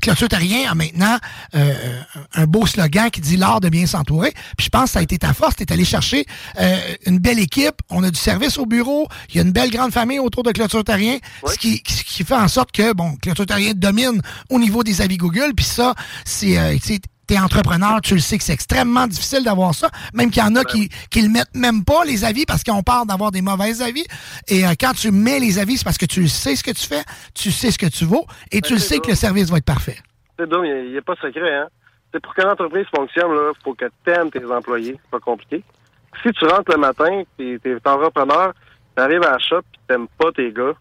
Clôture 0.00 0.28
Terrien 0.28 0.70
a 0.70 0.74
maintenant 0.74 1.16
euh, 1.54 2.00
un 2.34 2.46
beau 2.46 2.66
slogan 2.66 3.10
qui 3.10 3.20
dit 3.20 3.36
l'art 3.36 3.60
de 3.60 3.68
bien 3.68 3.86
s'entourer. 3.86 4.32
Puis 4.56 4.66
je 4.66 4.68
pense 4.68 4.84
que 4.84 4.90
ça 4.90 4.98
a 5.00 5.02
été 5.02 5.18
ta 5.18 5.32
force. 5.32 5.56
Tu 5.56 5.62
es 5.64 5.72
allé 5.72 5.84
chercher 5.84 6.26
euh, 6.58 6.78
une 7.06 7.18
belle 7.18 7.38
équipe. 7.38 7.76
On 7.90 8.02
a 8.02 8.10
du 8.10 8.18
service 8.18 8.58
au 8.58 8.66
bureau. 8.66 9.08
Il 9.30 9.36
y 9.36 9.38
a 9.38 9.42
une 9.42 9.52
belle 9.52 9.70
grande 9.70 9.92
famille 9.92 10.18
autour 10.18 10.42
de 10.42 10.52
Clôture 10.52 10.84
Terrien. 10.84 11.18
Ce, 11.46 11.56
qui, 11.56 11.82
fait 12.24 12.34
en 12.34 12.48
sorte 12.48 12.72
que, 12.72 12.92
bon, 12.92 13.16
Clôture 13.16 13.46
domine 13.74 14.20
au 14.50 14.58
niveau 14.58 14.82
des 14.82 15.00
avis 15.00 15.16
Google. 15.16 15.52
Puis 15.54 15.66
ça, 15.66 15.94
c'est... 16.24 16.58
Euh, 16.58 16.76
T'es 17.26 17.38
entrepreneur, 17.38 18.00
tu 18.00 18.14
le 18.14 18.20
sais 18.20 18.38
que 18.38 18.44
c'est 18.44 18.52
extrêmement 18.52 19.06
difficile 19.06 19.42
d'avoir 19.42 19.74
ça. 19.74 19.90
Même 20.14 20.30
qu'il 20.30 20.42
y 20.42 20.46
en 20.46 20.54
a 20.54 20.64
qui, 20.64 20.88
qui 21.10 21.22
le 21.22 21.28
mettent 21.28 21.54
même 21.54 21.84
pas, 21.84 22.04
les 22.04 22.24
avis, 22.24 22.46
parce 22.46 22.62
qu'on 22.62 22.82
parle 22.82 23.08
d'avoir 23.08 23.32
des 23.32 23.42
mauvais 23.42 23.82
avis. 23.82 24.04
Et 24.48 24.64
euh, 24.64 24.74
quand 24.78 24.92
tu 24.92 25.10
mets 25.10 25.40
les 25.40 25.58
avis, 25.58 25.76
c'est 25.76 25.84
parce 25.84 25.98
que 25.98 26.06
tu 26.06 26.28
sais 26.28 26.54
ce 26.54 26.62
que 26.62 26.70
tu 26.70 26.86
fais, 26.86 27.02
tu 27.34 27.50
sais 27.50 27.70
ce 27.70 27.78
que 27.78 27.86
tu 27.86 28.04
vaux, 28.04 28.26
et 28.52 28.60
tu 28.60 28.74
le 28.74 28.78
sais 28.78 29.00
que 29.00 29.08
le 29.08 29.16
service 29.16 29.50
va 29.50 29.58
être 29.58 29.64
parfait. 29.64 29.96
C'est 30.38 30.48
donc, 30.48 30.64
il 30.64 30.92
n'y 30.92 30.98
a, 30.98 31.02
pas 31.02 31.14
de 31.14 31.20
secret, 31.20 31.54
hein. 31.54 31.68
C'est 32.12 32.20
pour 32.20 32.34
que 32.34 32.42
l'entreprise 32.42 32.86
fonctionne, 32.94 33.32
là, 33.32 33.52
faut 33.64 33.74
que 33.74 33.86
tu 34.04 34.10
aimes 34.10 34.30
tes 34.30 34.44
employés. 34.44 34.98
C'est 35.02 35.10
pas 35.10 35.18
compliqué. 35.18 35.64
Si 36.22 36.30
tu 36.30 36.44
rentres 36.46 36.70
le 36.70 36.78
matin, 36.78 37.22
t'es 37.36 37.58
es 37.64 37.88
entrepreneur, 37.88 38.52
tu 38.96 39.02
arrives 39.02 39.22
à 39.24 39.32
la 39.32 39.38
shop 39.38 39.58
et 39.58 39.78
t'aimes 39.88 40.06
pas 40.16 40.30
tes 40.32 40.52
gars, 40.52 40.72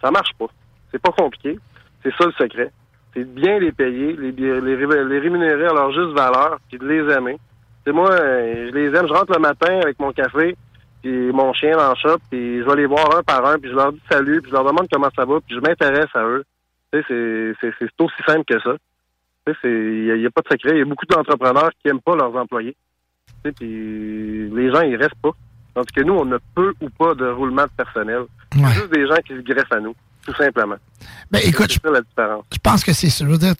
ça 0.00 0.10
marche 0.10 0.32
pas. 0.38 0.46
C'est 0.90 1.00
pas 1.00 1.12
compliqué. 1.12 1.58
C'est 2.02 2.12
ça 2.16 2.24
le 2.24 2.32
secret. 2.32 2.72
C'est 3.14 3.20
de 3.24 3.40
bien 3.40 3.58
les 3.58 3.72
payer, 3.72 4.14
les, 4.16 4.32
les, 4.32 4.60
les 4.60 5.18
rémunérer 5.18 5.66
à 5.66 5.72
leur 5.72 5.92
juste 5.92 6.16
valeur, 6.16 6.58
puis 6.68 6.78
de 6.78 6.86
les 6.86 7.12
aimer. 7.12 7.38
C'est 7.84 7.92
moi, 7.92 8.10
euh, 8.10 8.68
je 8.70 8.74
les 8.74 8.96
aime. 8.96 9.08
Je 9.08 9.12
rentre 9.12 9.32
le 9.34 9.40
matin 9.40 9.80
avec 9.82 9.98
mon 9.98 10.12
café, 10.12 10.56
puis 11.02 11.32
mon 11.32 11.52
chien 11.52 11.76
dans 11.76 11.90
le 11.90 11.96
shop, 11.96 12.18
puis 12.30 12.60
je 12.60 12.64
vais 12.64 12.76
les 12.76 12.86
voir 12.86 13.16
un 13.16 13.22
par 13.22 13.44
un, 13.46 13.58
puis 13.58 13.70
je 13.70 13.74
leur 13.74 13.92
dis 13.92 14.00
salut, 14.10 14.40
puis 14.40 14.50
je 14.50 14.54
leur 14.54 14.64
demande 14.64 14.86
comment 14.92 15.08
ça 15.16 15.24
va, 15.24 15.40
puis 15.40 15.56
je 15.56 15.60
m'intéresse 15.60 16.10
à 16.14 16.24
eux. 16.24 16.44
Tu 16.92 17.00
sais, 17.02 17.54
c'est- 17.60 18.02
aussi 18.02 18.22
simple 18.26 18.44
que 18.44 18.60
ça. 18.60 18.74
Tu 19.46 19.52
sais, 19.54 19.68
Il 19.70 20.14
n'y 20.20 20.26
a, 20.26 20.30
pas 20.30 20.42
de 20.42 20.48
secret. 20.52 20.70
Il 20.74 20.78
y 20.78 20.82
a 20.82 20.84
beaucoup 20.84 21.06
d'entrepreneurs 21.06 21.70
qui 21.80 21.86
n'aiment 21.88 22.00
pas 22.00 22.14
leurs 22.16 22.34
employés. 22.36 22.76
Tu 23.44 23.50
sais, 23.50 23.52
puis 23.52 24.50
les 24.50 24.70
gens, 24.72 24.82
ils 24.82 24.96
restent 24.96 25.20
pas. 25.22 25.30
Tandis 25.74 25.92
que 25.94 26.02
nous, 26.02 26.14
on 26.14 26.30
a 26.32 26.38
peu 26.54 26.72
ou 26.80 26.90
pas 26.90 27.14
de 27.14 27.26
roulement 27.28 27.62
de 27.64 27.70
personnel. 27.76 28.24
C'est 28.52 28.60
juste 28.74 28.92
des 28.92 29.06
gens 29.06 29.16
qui 29.24 29.34
se 29.34 29.40
greffent 29.40 29.72
à 29.72 29.80
nous, 29.80 29.94
tout 30.26 30.34
simplement. 30.34 30.76
Ben, 31.30 31.40
écoute, 31.44 31.70
ça 31.82 31.90
la 31.90 32.00
différence. 32.02 32.44
Je 32.52 32.58
pense 32.58 32.84
que 32.84 32.92
c'est 32.92 33.08
ça. 33.08 33.24
Je 33.24 33.30
veux 33.30 33.38
dire, 33.38 33.54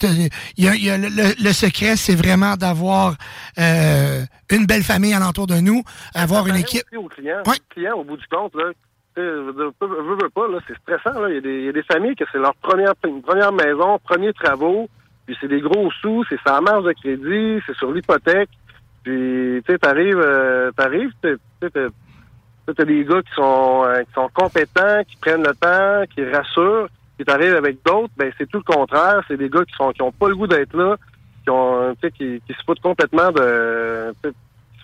y 0.59 0.69
a, 0.69 0.75
y 0.77 0.91
a 0.91 0.99
le, 0.99 1.09
le- 1.09 1.43
le 1.43 1.53
secret, 1.53 1.97
c'est 1.97 2.15
vraiment 2.15 2.57
d'avoir 2.57 3.17
euh, 3.59 4.23
une 4.51 4.67
belle 4.67 4.83
famille 4.83 5.15
alentour 5.15 5.47
de 5.47 5.55
nous, 5.61 5.83
avoir 6.15 6.47
une 6.49 6.57
équipe. 6.57 6.83
Aussi 6.93 6.97
aux 6.97 7.09
clients. 7.09 7.43
Au 7.97 8.05
bout 8.05 8.17
du 8.17 8.27
compte, 8.27 8.55
là, 8.55 8.73
je 9.17 9.23
veux 9.53 10.31
pas, 10.31 10.49
là, 10.49 10.59
c'est 10.67 10.77
stressant. 10.79 11.21
Là. 11.21 11.29
Il, 11.31 11.35
y 11.37 11.39
a 11.39 11.41
des, 11.41 11.59
il 11.61 11.65
y 11.67 11.69
a 11.69 11.73
des 11.73 11.83
familles 11.83 12.15
que 12.17 12.25
c'est 12.33 12.39
leur 12.39 12.55
première, 12.57 12.93
une 13.07 13.23
première 13.23 13.53
maison, 13.53 13.99
premiers 14.05 14.33
travaux, 14.33 14.89
puis 15.27 15.37
c'est 15.41 15.49
des 15.49 15.61
gros 15.61 15.91
sous, 16.01 16.25
c'est 16.29 16.39
sa 16.47 16.61
marge 16.61 16.85
de 16.85 16.93
crédit, 16.93 17.63
c'est 17.67 17.77
sur 17.77 17.93
l'hypothèque. 17.93 18.51
Puis, 19.03 19.63
tu 19.67 19.73
sais, 19.73 19.79
t'arrives, 19.79 20.21
euh, 20.23 20.71
t'arrives, 20.77 21.11
tu 22.71 22.77
t'as 22.77 22.85
des 22.85 23.05
gars 23.05 23.23
qui 23.23 23.35
sont, 23.35 23.85
euh, 23.85 24.03
qui 24.03 24.13
sont 24.13 24.29
compétents, 24.35 25.03
qui 25.09 25.17
prennent 25.17 25.43
le 25.43 25.55
temps, 25.55 26.05
qui 26.15 26.25
rassurent. 26.25 26.89
Puis 27.17 27.25
t'arrives 27.25 27.55
avec 27.55 27.79
d'autres, 27.85 28.13
ben 28.17 28.33
c'est 28.39 28.49
tout 28.49 28.63
le 28.67 28.73
contraire. 28.73 29.23
C'est 29.29 29.37
des 29.37 29.49
gars 29.49 29.65
qui 29.65 29.75
sont 29.75 29.93
qui 29.93 30.03
ont 30.03 30.13
pas 30.13 30.29
le 30.29 30.37
goût 30.37 30.47
d'être 30.47 30.75
là, 30.77 30.97
qui 31.45 31.51
ont, 31.51 31.95
tu 32.01 32.11
qui, 32.13 32.43
qui 32.47 32.53
se 32.53 32.65
foutent 32.65 32.81
complètement 32.81 33.31
de, 33.31 34.15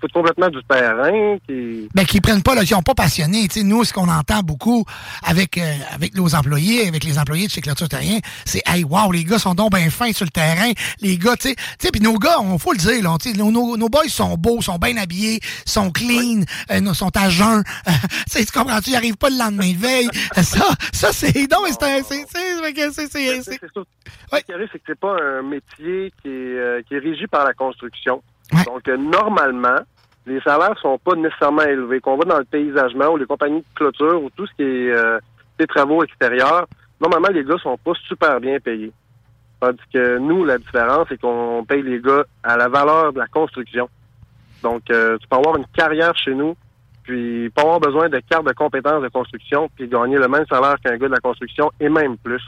foutent 0.01 0.13
complètement 0.13 0.49
du 0.49 0.63
terrain, 0.69 1.37
qui 1.47 1.89
Ben, 1.95 2.05
qui 2.05 2.21
prennent 2.21 2.43
pas, 2.43 2.55
là, 2.55 2.63
qui 2.63 2.69
sont 2.69 2.83
pas 2.83 2.95
passionnés. 2.95 3.49
Tu 3.49 3.61
sais, 3.61 3.65
nous, 3.65 3.85
ce 3.85 3.93
qu'on 3.93 4.09
entend 4.09 4.41
beaucoup 4.41 4.85
avec, 5.23 5.59
euh, 5.59 5.75
avec 5.93 6.15
nos 6.15 6.35
employés, 6.35 6.89
avec 6.89 7.05
les 7.05 7.19
employés 7.19 7.47
de 7.47 7.53
chez 7.53 7.61
Clôture 7.61 7.89
Terrien, 7.89 8.19
c'est 8.45 8.63
Hey, 8.67 8.85
wow, 8.85 9.11
les 9.13 9.25
gars 9.25 9.39
sont 9.39 9.55
donc 9.55 9.73
bien 9.75 9.89
fins 9.91 10.13
sur 10.13 10.25
le 10.25 10.31
terrain. 10.31 10.71
Les 11.01 11.17
gars, 11.19 11.37
tu 11.37 11.49
sais, 11.49 11.55
tu 11.55 11.63
sais, 11.81 11.91
puis 11.91 12.01
nos 12.01 12.19
gars, 12.19 12.41
on 12.41 12.59
faut 12.59 12.73
le 12.73 12.79
dire, 12.79 13.03
là, 13.03 13.17
nos, 13.37 13.51
nos, 13.51 13.77
nos 13.77 13.89
boys 13.89 14.09
sont 14.09 14.37
beaux, 14.37 14.61
sont 14.61 14.77
bien 14.79 14.97
habillés, 14.97 15.41
sont 15.65 15.91
clean, 15.91 16.43
euh, 16.71 16.95
sont 16.95 17.15
à 17.17 17.29
jeun. 17.29 17.63
tu 18.31 18.45
comprends-tu? 18.47 18.91
Ils 18.91 18.97
arrivent 18.97 19.17
pas 19.17 19.31
le 19.31 19.39
lendemain 19.39 19.73
de 19.73 19.79
veille. 19.79 20.09
ça, 20.43 20.67
ça, 20.93 21.13
c'est. 21.13 21.35
Non, 21.51 21.59
c'est 21.69 21.83
un- 21.83 22.03
c'est. 22.03 22.25
c'est- 22.31 22.63
fait 22.63 22.73
que 22.73 22.91
c'est- 22.93 23.09
c'est- 23.11 23.43
c'est- 23.43 23.59
C'est 23.61 23.73
ça. 23.75 23.81
Ce 24.39 24.45
qui 24.45 24.53
arrive, 24.53 24.69
c'est 24.73 24.79
que 24.79 24.85
c'est 24.87 24.99
pas 25.01 25.17
un 25.21 25.43
métier 25.43 26.13
qui 26.23 26.29
est, 26.29 26.59
euh, 26.59 26.83
qui 26.87 26.95
est 26.95 26.99
régi 26.99 27.27
par 27.27 27.45
la 27.45 27.53
construction. 27.55 28.23
Donc, 28.65 28.89
euh, 28.89 28.97
normalement, 28.97 29.79
les 30.27 30.41
salaires 30.41 30.79
sont 30.81 30.99
pas 30.99 31.15
nécessairement 31.15 31.63
élevés. 31.63 32.01
Qu'on 32.01 32.17
va 32.17 32.25
dans 32.25 32.39
le 32.39 32.45
paysagement 32.45 33.09
ou 33.09 33.17
les 33.17 33.27
compagnies 33.27 33.61
de 33.61 33.75
clôture 33.75 34.23
ou 34.23 34.31
tout 34.31 34.47
ce 34.47 34.53
qui 34.55 34.63
est 34.63 34.91
euh, 34.91 35.19
des 35.59 35.67
travaux 35.67 36.03
extérieurs, 36.05 36.67
normalement, 37.01 37.29
les 37.29 37.45
gars 37.45 37.59
sont 37.59 37.79
pas 37.79 37.93
super 38.07 38.41
bien 38.41 38.59
payés. 38.61 38.93
Tandis 39.61 39.79
que 39.93 40.19
nous, 40.19 40.45
la 40.45 40.59
différence, 40.59 41.07
c'est 41.09 41.21
qu'on 41.21 41.65
paye 41.67 41.83
les 41.83 42.01
gars 42.01 42.25
à 42.43 42.57
la 42.57 42.69
valeur 42.69 43.13
de 43.13 43.19
la 43.19 43.27
construction. 43.27 43.89
Donc, 44.63 44.83
euh, 44.91 45.17
tu 45.19 45.29
peux 45.29 45.37
avoir 45.37 45.57
une 45.57 45.67
carrière 45.67 46.17
chez 46.17 46.35
nous, 46.35 46.57
puis 47.07 47.49
pas 47.51 47.63
avoir 47.63 47.81
besoin 47.81 48.09
de 48.09 48.21
carte 48.29 48.47
de 48.47 48.53
compétences 48.53 49.03
de 49.03 49.09
construction, 49.09 49.69
puis 49.77 49.89
gagner 49.89 50.17
le 50.19 50.29
même 50.29 50.45
salaire 50.51 50.77
qu'un 50.85 50.97
gars 50.97 51.07
de 51.09 51.13
la 51.15 51.21
construction, 51.21 51.71
et 51.81 51.89
même 51.89 52.17
plus. 52.19 52.43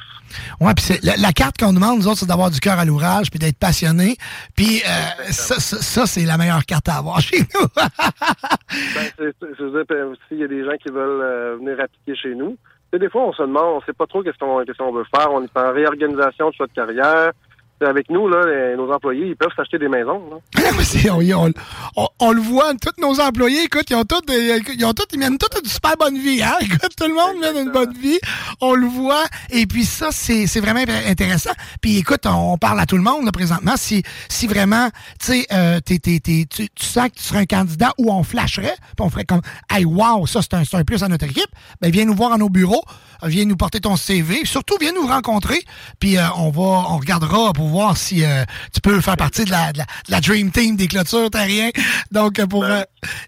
Ouais, 0.60 0.74
puis 0.74 0.84
c'est 0.84 1.02
la, 1.04 1.16
la 1.16 1.32
carte 1.32 1.56
qu'on 1.58 1.72
demande, 1.72 1.98
nous 2.00 2.08
autres, 2.08 2.18
c'est 2.18 2.26
d'avoir 2.26 2.50
du 2.50 2.60
cœur 2.60 2.78
à 2.78 2.84
l'ouvrage, 2.84 3.30
puis 3.30 3.38
d'être 3.38 3.58
passionné. 3.58 4.16
Puis 4.56 4.82
euh, 4.86 5.22
ça, 5.30 5.58
ça, 5.60 5.76
ça, 5.80 6.06
c'est 6.06 6.24
la 6.24 6.36
meilleure 6.36 6.64
carte 6.66 6.88
à 6.88 6.96
avoir 6.98 7.20
chez 7.22 7.38
nous. 7.40 7.66
Ben, 7.76 9.08
c'est- 9.18 9.34
c'est- 9.40 9.46
je 9.58 9.64
veux 9.64 9.84
dire, 9.84 9.84
s'il 10.28 10.38
y 10.38 10.44
a 10.44 10.48
des 10.48 10.64
gens 10.64 10.76
qui 10.82 10.90
veulent 10.92 11.22
euh, 11.22 11.56
venir 11.58 11.80
appliquer 11.80 12.14
chez 12.20 12.34
nous, 12.34 12.56
sais, 12.92 12.98
des 12.98 13.08
fois, 13.08 13.22
on 13.26 13.32
se 13.32 13.42
demande, 13.42 13.76
on 13.76 13.80
sait 13.82 13.92
pas 13.92 14.06
trop 14.06 14.22
qu'est-ce 14.22 14.38
qu'on 14.38 14.64
qu'est-ce 14.64 14.78
qu'on 14.78 14.92
veut 14.92 15.04
faire. 15.14 15.30
On 15.32 15.42
est 15.42 15.56
en 15.56 15.72
réorganisation 15.72 16.50
de 16.50 16.54
choix 16.54 16.66
de 16.66 16.72
carrière. 16.72 17.32
Avec 17.80 18.10
nous, 18.10 18.28
là, 18.28 18.74
nos 18.76 18.90
employés, 18.92 19.26
ils 19.28 19.36
peuvent 19.36 19.52
s'acheter 19.56 19.78
des 19.78 19.88
maisons. 19.88 20.20
là. 20.30 20.36
On, 21.10 21.20
on- 21.46 21.52
on- 21.96 22.08
on 22.20 22.32
le 22.32 22.40
voit, 22.40 22.72
tous 22.74 23.00
nos 23.00 23.20
employés, 23.20 23.64
écoute, 23.64 23.84
ils 23.90 23.94
ont 23.94 24.04
tous, 24.04 24.20
ils 24.28 24.84
ont 24.84 24.92
tous, 24.92 25.04
ils 25.12 25.18
mènent 25.18 25.38
tous 25.38 25.58
une 25.62 25.68
super 25.68 25.96
bonne 25.98 26.18
vie, 26.18 26.42
hein? 26.42 26.54
Écoute, 26.60 26.90
tout 26.96 27.06
le 27.06 27.14
monde 27.14 27.40
mène 27.40 27.66
une 27.66 27.72
bonne 27.72 27.92
vie. 27.96 28.18
On 28.60 28.74
le 28.74 28.86
voit. 28.86 29.24
Et 29.50 29.66
puis 29.66 29.84
ça, 29.84 30.08
c'est, 30.10 30.46
vraiment 30.60 30.80
intéressant. 31.06 31.52
Puis 31.80 31.98
écoute, 31.98 32.26
on 32.26 32.58
parle 32.58 32.80
à 32.80 32.86
tout 32.86 32.96
le 32.96 33.02
monde, 33.02 33.24
là, 33.24 33.32
présentement. 33.32 33.74
Si, 33.76 34.02
si 34.28 34.46
vraiment, 34.46 34.88
tu 35.20 35.26
sais, 35.32 35.46
euh, 35.52 35.80
tu, 35.86 36.00
tu 36.00 36.66
sens 36.80 37.08
que 37.08 37.14
tu 37.16 37.22
serais 37.22 37.38
un 37.40 37.46
candidat 37.46 37.92
où 37.98 38.12
on 38.12 38.22
flasherait, 38.24 38.74
puis 38.96 39.06
on 39.06 39.10
ferait 39.10 39.24
comme, 39.24 39.42
hey, 39.70 39.84
wow, 39.84 40.26
ça, 40.26 40.40
c'est 40.42 40.54
un, 40.54 40.62
un 40.78 40.84
plus 40.84 41.02
à 41.02 41.08
notre 41.08 41.24
équipe, 41.26 41.50
ben, 41.80 41.90
viens 41.90 42.04
nous 42.04 42.14
voir 42.14 42.32
à 42.32 42.38
nos 42.38 42.48
bureaux, 42.48 42.82
viens 43.22 43.44
nous 43.44 43.56
porter 43.56 43.80
ton 43.80 43.96
CV, 43.96 44.44
surtout, 44.44 44.74
viens 44.80 44.92
nous 44.92 45.06
rencontrer, 45.06 45.60
puis 46.00 46.18
euh, 46.18 46.22
on 46.36 46.50
va, 46.50 46.62
on 46.90 46.96
regardera 46.98 47.52
pour 47.52 47.67
voir 47.68 47.96
si 47.96 48.24
euh, 48.24 48.44
tu 48.72 48.80
peux 48.80 49.00
faire 49.00 49.16
partie 49.16 49.44
de 49.44 49.50
la, 49.50 49.72
de 49.72 49.78
la, 49.78 49.84
de 49.84 50.10
la 50.10 50.20
Dream 50.20 50.50
Team 50.50 50.76
des 50.76 50.88
clôtures 50.88 51.30
terriens. 51.30 51.70
Donc, 52.10 52.38
euh, 52.38 52.46
pour 52.46 52.64
euh, 52.64 52.82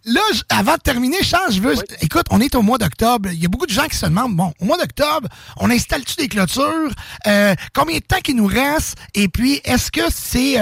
là, 0.04 0.20
avant 0.48 0.74
de 0.74 0.80
terminer, 0.80 1.22
Charles, 1.22 1.52
je 1.52 1.60
veux, 1.60 1.74
écoute, 2.00 2.26
on 2.30 2.40
est 2.40 2.54
au 2.54 2.62
mois 2.62 2.78
d'octobre. 2.78 3.28
Il 3.32 3.42
y 3.42 3.46
a 3.46 3.48
beaucoup 3.48 3.66
de 3.66 3.72
gens 3.72 3.86
qui 3.86 3.96
se 3.96 4.06
demandent, 4.06 4.34
bon, 4.36 4.52
au 4.60 4.64
mois 4.64 4.78
d'octobre, 4.78 5.28
on 5.58 5.70
installe-tu 5.70 6.16
des 6.16 6.28
clôtures? 6.28 6.90
Euh, 7.26 7.54
Combien 7.74 7.96
de 7.98 8.02
temps 8.02 8.20
qu'il 8.20 8.36
nous 8.36 8.46
reste? 8.46 8.98
Et 9.14 9.28
puis, 9.28 9.60
est-ce 9.64 9.90
que 9.90 10.02
c'est, 10.10 10.54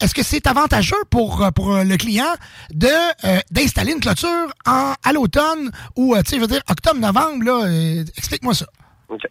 est-ce 0.00 0.14
que 0.14 0.22
c'est 0.22 0.46
avantageux 0.46 0.96
pour 1.10 1.46
pour 1.54 1.76
le 1.76 1.96
client 1.96 2.24
de 2.72 2.88
d'installer 3.52 3.92
une 3.92 4.00
clôture 4.00 4.52
en 4.66 4.94
à 5.04 5.12
l'automne 5.12 5.70
ou, 5.96 6.14
tu 6.16 6.30
sais, 6.30 6.36
je 6.36 6.40
veux 6.40 6.46
dire, 6.46 6.62
octobre-novembre 6.68 7.44
là 7.44 8.02
Explique-moi 8.16 8.54
ça. 8.54 8.66
OK. 9.08 9.22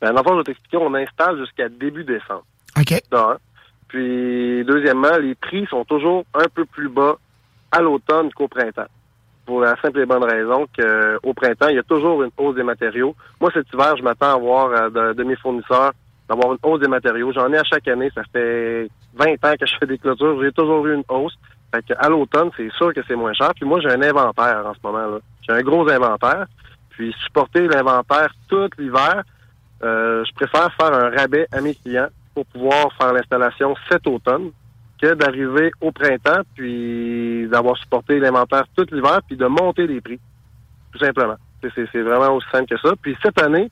Ben, 0.00 0.12
dans 0.12 0.22
le 0.22 0.28
fond, 0.28 0.32
je 0.34 0.38
vais 0.38 0.44
t'expliquer, 0.44 0.76
on 0.76 0.94
installe 0.94 1.38
jusqu'à 1.38 1.68
début 1.68 2.04
décembre. 2.04 2.44
OK. 2.76 3.00
Puis, 3.88 4.64
deuxièmement, 4.64 5.16
les 5.18 5.34
prix 5.34 5.66
sont 5.66 5.84
toujours 5.84 6.24
un 6.34 6.46
peu 6.54 6.64
plus 6.64 6.88
bas 6.88 7.16
à 7.72 7.80
l'automne 7.80 8.32
qu'au 8.32 8.48
printemps. 8.48 8.86
Pour 9.46 9.60
la 9.60 9.80
simple 9.80 10.00
et 10.00 10.06
bonne 10.06 10.24
raison 10.24 10.66
qu'au 10.76 11.32
printemps, 11.32 11.68
il 11.68 11.76
y 11.76 11.78
a 11.78 11.82
toujours 11.82 12.22
une 12.22 12.30
hausse 12.36 12.54
des 12.54 12.62
matériaux. 12.62 13.14
Moi, 13.40 13.50
cet 13.54 13.66
hiver, 13.72 13.96
je 13.96 14.02
m'attends 14.02 14.34
à 14.34 14.38
voir 14.38 14.70
euh, 14.70 14.90
de, 14.90 15.14
de 15.14 15.24
mes 15.24 15.36
fournisseurs 15.36 15.92
d'avoir 16.28 16.52
une 16.52 16.58
hausse 16.62 16.80
des 16.80 16.88
matériaux. 16.88 17.32
J'en 17.32 17.50
ai 17.52 17.58
à 17.58 17.64
chaque 17.64 17.88
année. 17.88 18.10
Ça 18.14 18.22
fait 18.30 18.88
20 19.14 19.32
ans 19.44 19.54
que 19.58 19.66
je 19.66 19.74
fais 19.80 19.86
des 19.86 19.96
clôtures. 19.96 20.42
J'ai 20.42 20.52
toujours 20.52 20.86
eu 20.86 20.94
une 20.94 21.04
hausse. 21.08 21.36
Fait 21.74 21.82
que 21.82 21.94
à 21.98 22.08
l'automne, 22.08 22.50
c'est 22.56 22.70
sûr 22.72 22.92
que 22.92 23.00
c'est 23.08 23.16
moins 23.16 23.32
cher. 23.32 23.52
Puis 23.54 23.64
moi, 23.64 23.80
j'ai 23.80 23.90
un 23.90 24.02
inventaire 24.02 24.64
en 24.66 24.74
ce 24.74 24.78
moment-là. 24.84 25.18
J'ai 25.46 25.54
un 25.54 25.62
gros 25.62 25.88
inventaire. 25.88 26.46
Puis 26.90 27.14
supporter 27.24 27.66
l'inventaire 27.68 28.28
tout 28.48 28.68
l'hiver, 28.78 29.22
euh, 29.82 30.24
je 30.24 30.34
préfère 30.34 30.72
faire 30.74 30.92
un 30.92 31.10
rabais 31.10 31.46
à 31.52 31.60
mes 31.60 31.74
clients 31.74 32.08
pour 32.44 32.46
pouvoir 32.46 32.92
faire 33.00 33.12
l'installation 33.12 33.74
cet 33.88 34.06
automne 34.06 34.50
que 35.00 35.14
d'arriver 35.14 35.72
au 35.80 35.90
printemps 35.90 36.42
puis 36.54 37.48
d'avoir 37.48 37.76
supporté 37.78 38.18
l'inventaire 38.20 38.64
tout 38.76 38.86
l'hiver 38.92 39.20
puis 39.26 39.36
de 39.36 39.46
monter 39.46 39.86
les 39.86 40.00
prix. 40.00 40.20
Tout 40.92 40.98
simplement. 40.98 41.36
C'est- 41.62 42.00
vraiment 42.02 42.34
aussi 42.36 42.46
simple 42.52 42.66
que 42.68 42.78
ça. 42.80 42.94
Puis 43.02 43.16
cette 43.22 43.40
année, 43.42 43.70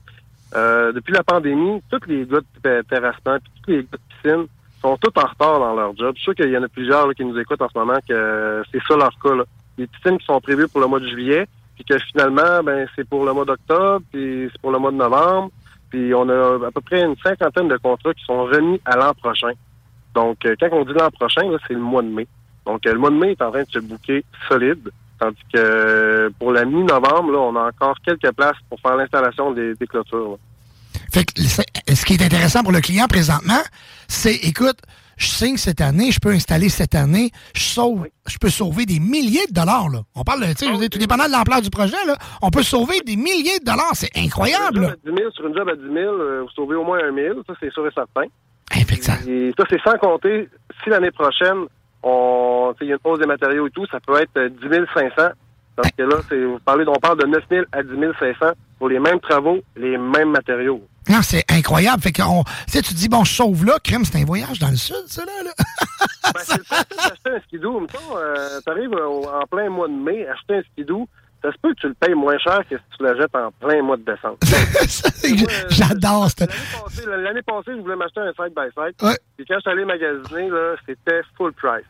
euh, 0.55 0.91
depuis 0.91 1.13
la 1.13 1.23
pandémie, 1.23 1.81
tous 1.89 1.99
les 2.07 2.25
gars 2.25 2.39
de 2.39 2.59
ter- 2.61 2.83
terrassement 2.89 3.37
puis 3.39 3.51
tous 3.63 3.71
les 3.71 3.77
gars 3.83 3.89
de 3.93 3.99
piscine 4.21 4.47
sont 4.81 4.97
tous 4.97 5.17
en 5.19 5.25
retard 5.27 5.59
dans 5.59 5.75
leur 5.75 5.95
job. 5.95 6.11
Je 6.15 6.21
suis 6.21 6.23
sûr 6.25 6.35
qu'il 6.35 6.51
y 6.51 6.57
en 6.57 6.63
a 6.63 6.67
plusieurs 6.67 7.13
qui 7.13 7.23
nous 7.23 7.37
écoutent 7.39 7.61
en 7.61 7.69
ce 7.69 7.77
moment 7.77 7.97
que 8.07 8.63
c'est 8.71 8.81
ça 8.87 8.95
leur 8.97 9.11
cas. 9.23 9.43
Les 9.77 9.87
piscines 9.87 10.17
qui 10.17 10.25
sont 10.25 10.41
prévues 10.41 10.67
pour 10.67 10.81
le 10.81 10.87
mois 10.87 10.99
de 10.99 11.07
juillet, 11.07 11.47
puis 11.75 11.85
que 11.85 11.97
finalement, 11.99 12.61
ben 12.63 12.87
c'est 12.95 13.07
pour 13.07 13.25
le 13.25 13.31
mois 13.33 13.45
d'octobre, 13.45 14.03
puis 14.11 14.49
c'est 14.51 14.61
pour 14.61 14.71
le 14.71 14.79
mois 14.79 14.91
de 14.91 14.97
novembre. 14.97 15.51
Puis 15.89 16.13
on 16.13 16.27
a 16.29 16.67
à 16.67 16.71
peu 16.71 16.81
près 16.81 17.03
une 17.03 17.15
cinquantaine 17.17 17.67
de 17.67 17.77
contrats 17.77 18.13
qui 18.13 18.23
sont 18.25 18.43
remis 18.45 18.81
à 18.85 18.95
l'an 18.95 19.13
prochain. 19.13 19.51
Donc, 20.13 20.45
euh, 20.45 20.55
quand 20.59 20.69
on 20.71 20.83
dit 20.83 20.93
l'an 20.93 21.11
prochain, 21.11 21.41
c'est 21.67 21.73
le 21.73 21.79
mois 21.79 22.01
de 22.01 22.07
mai. 22.07 22.27
Donc, 22.65 22.85
euh, 22.85 22.93
le 22.93 22.99
mois 22.99 23.11
de 23.11 23.15
mai 23.15 23.31
est 23.31 23.41
en 23.41 23.51
train 23.51 23.63
de 23.63 23.69
se 23.69 23.79
bouquer 23.79 24.25
solide. 24.47 24.89
Tandis 25.19 25.37
que 25.53 25.57
euh, 25.57 26.29
pour 26.39 26.51
la 26.51 26.65
mi-novembre, 26.65 27.37
on 27.37 27.55
a 27.55 27.67
encore 27.67 27.95
quelques 28.05 28.31
places 28.31 28.57
pour 28.69 28.79
faire 28.79 28.95
l'installation 28.95 29.51
des, 29.51 29.75
clôtures. 29.87 30.37
Fait 31.11 31.23
que 31.23 31.41
ce 31.41 32.05
qui 32.05 32.13
est 32.13 32.21
intéressant 32.21 32.63
pour 32.63 32.71
le 32.71 32.81
client 32.81 33.07
présentement, 33.07 33.61
c'est, 34.07 34.35
écoute, 34.35 34.79
je 35.17 35.27
signe 35.27 35.57
cette 35.57 35.81
année, 35.81 36.11
je 36.11 36.19
peux 36.19 36.29
installer 36.29 36.69
cette 36.69 36.95
année, 36.95 37.31
je 37.55 37.61
sauve, 37.63 38.07
je 38.27 38.37
peux 38.37 38.49
sauver 38.49 38.85
des 38.85 38.99
milliers 38.99 39.47
de 39.47 39.53
dollars, 39.53 39.89
là. 39.89 39.99
On 40.15 40.23
parle, 40.23 40.41
de, 40.41 40.45
tu 40.53 40.65
sais, 40.65 40.77
dire, 40.77 40.89
tout 40.89 40.99
dépendant 40.99 41.25
de 41.25 41.31
l'ampleur 41.31 41.61
du 41.61 41.69
projet, 41.69 41.97
là, 42.05 42.15
on 42.41 42.49
peut 42.49 42.63
sauver 42.63 43.01
des 43.01 43.15
milliers 43.15 43.59
de 43.59 43.65
dollars, 43.65 43.91
c'est 43.93 44.15
incroyable. 44.15 44.75
Sur 44.75 44.87
une 44.87 44.93
job 44.93 45.07
à 45.07 45.11
10 45.11 45.17
000, 45.17 45.31
sur 45.31 45.47
une 45.47 45.55
job 45.55 45.69
à 45.69 45.75
10 45.75 45.81
000, 45.81 45.95
euh, 45.97 46.41
vous 46.43 46.49
sauvez 46.51 46.75
au 46.75 46.83
moins 46.83 46.99
un 47.03 47.11
1000, 47.11 47.33
ça 47.47 47.53
c'est 47.59 47.71
sûr 47.71 47.87
et 47.87 47.91
certain. 47.91 48.27
Eh, 48.75 48.83
Et 49.27 49.53
ça, 49.57 49.63
c'est 49.69 49.81
sans 49.81 49.97
compter, 49.97 50.49
si 50.83 50.89
l'année 50.89 51.11
prochaine, 51.11 51.65
on, 52.03 52.73
il 52.81 52.87
y 52.87 52.91
a 52.91 52.95
une 52.95 53.11
hausse 53.11 53.19
des 53.19 53.25
matériaux 53.25 53.67
et 53.67 53.71
tout, 53.71 53.85
ça 53.87 53.99
peut 53.99 54.21
être 54.21 54.37
euh, 54.37 54.49
10 54.49 54.85
500. 54.93 55.29
Parce 55.75 55.91
que 55.91 56.03
là, 56.03 56.17
on 56.87 56.99
parle 56.99 57.19
de 57.19 57.27
9 57.27 57.43
000 57.49 57.65
à 57.71 57.83
10 57.83 57.89
500 58.19 58.53
pour 58.79 58.89
les 58.89 58.99
mêmes 58.99 59.19
travaux, 59.19 59.59
les 59.75 59.97
mêmes 59.97 60.29
matériaux. 60.31 60.81
Non, 61.09 61.21
c'est 61.21 61.43
incroyable. 61.51 62.01
Fait 62.01 62.11
que, 62.11 62.21
on, 62.21 62.43
tu 62.71 62.81
te 62.81 62.93
dis, 62.93 63.07
bon, 63.07 63.23
je 63.23 63.33
sauve 63.33 63.65
là, 63.65 63.77
crème, 63.83 64.03
c'est 64.05 64.19
un 64.21 64.25
voyage 64.25 64.59
dans 64.59 64.69
le 64.69 64.75
sud, 64.75 64.95
ça, 65.07 65.23
là. 65.25 65.43
là. 65.43 65.51
Ben, 66.33 66.41
c'est 66.43 66.57
le 66.57 66.63
fait 66.65 66.95
d'acheter 66.97 67.29
un 67.29 67.39
skidoo. 67.47 67.79
Mettons, 67.79 68.17
euh, 68.17 68.59
t'arrives 68.65 68.91
au- 68.91 69.25
en 69.29 69.45
plein 69.49 69.69
mois 69.69 69.87
de 69.87 69.93
mai, 69.93 70.27
acheter 70.27 70.55
un 70.57 70.61
skidoo, 70.73 71.07
ça 71.41 71.53
se 71.53 71.57
peut 71.61 71.73
que 71.73 71.79
tu 71.79 71.87
le 71.87 71.93
payes 71.93 72.15
moins 72.15 72.37
cher 72.39 72.59
que 72.69 72.75
si 72.75 72.83
tu 72.97 73.03
l'achètes 73.03 73.33
en 73.33 73.49
plein 73.61 73.81
mois 73.81 73.95
de 73.95 74.03
décembre. 74.03 74.37
J'adore 75.69 76.29
ça. 76.29 76.45
L'année 77.07 77.41
passée, 77.43 77.71
je 77.77 77.81
voulais 77.81 77.95
m'acheter 77.95 78.19
un 78.19 78.33
side-by-side. 78.33 78.95
Ouais. 79.01 79.17
Puis 79.37 79.45
quand 79.47 79.55
je 79.55 79.61
suis 79.61 79.69
allé 79.69 79.85
magasiner, 79.85 80.49
c'était 80.85 81.21
full 81.37 81.53
price. 81.53 81.85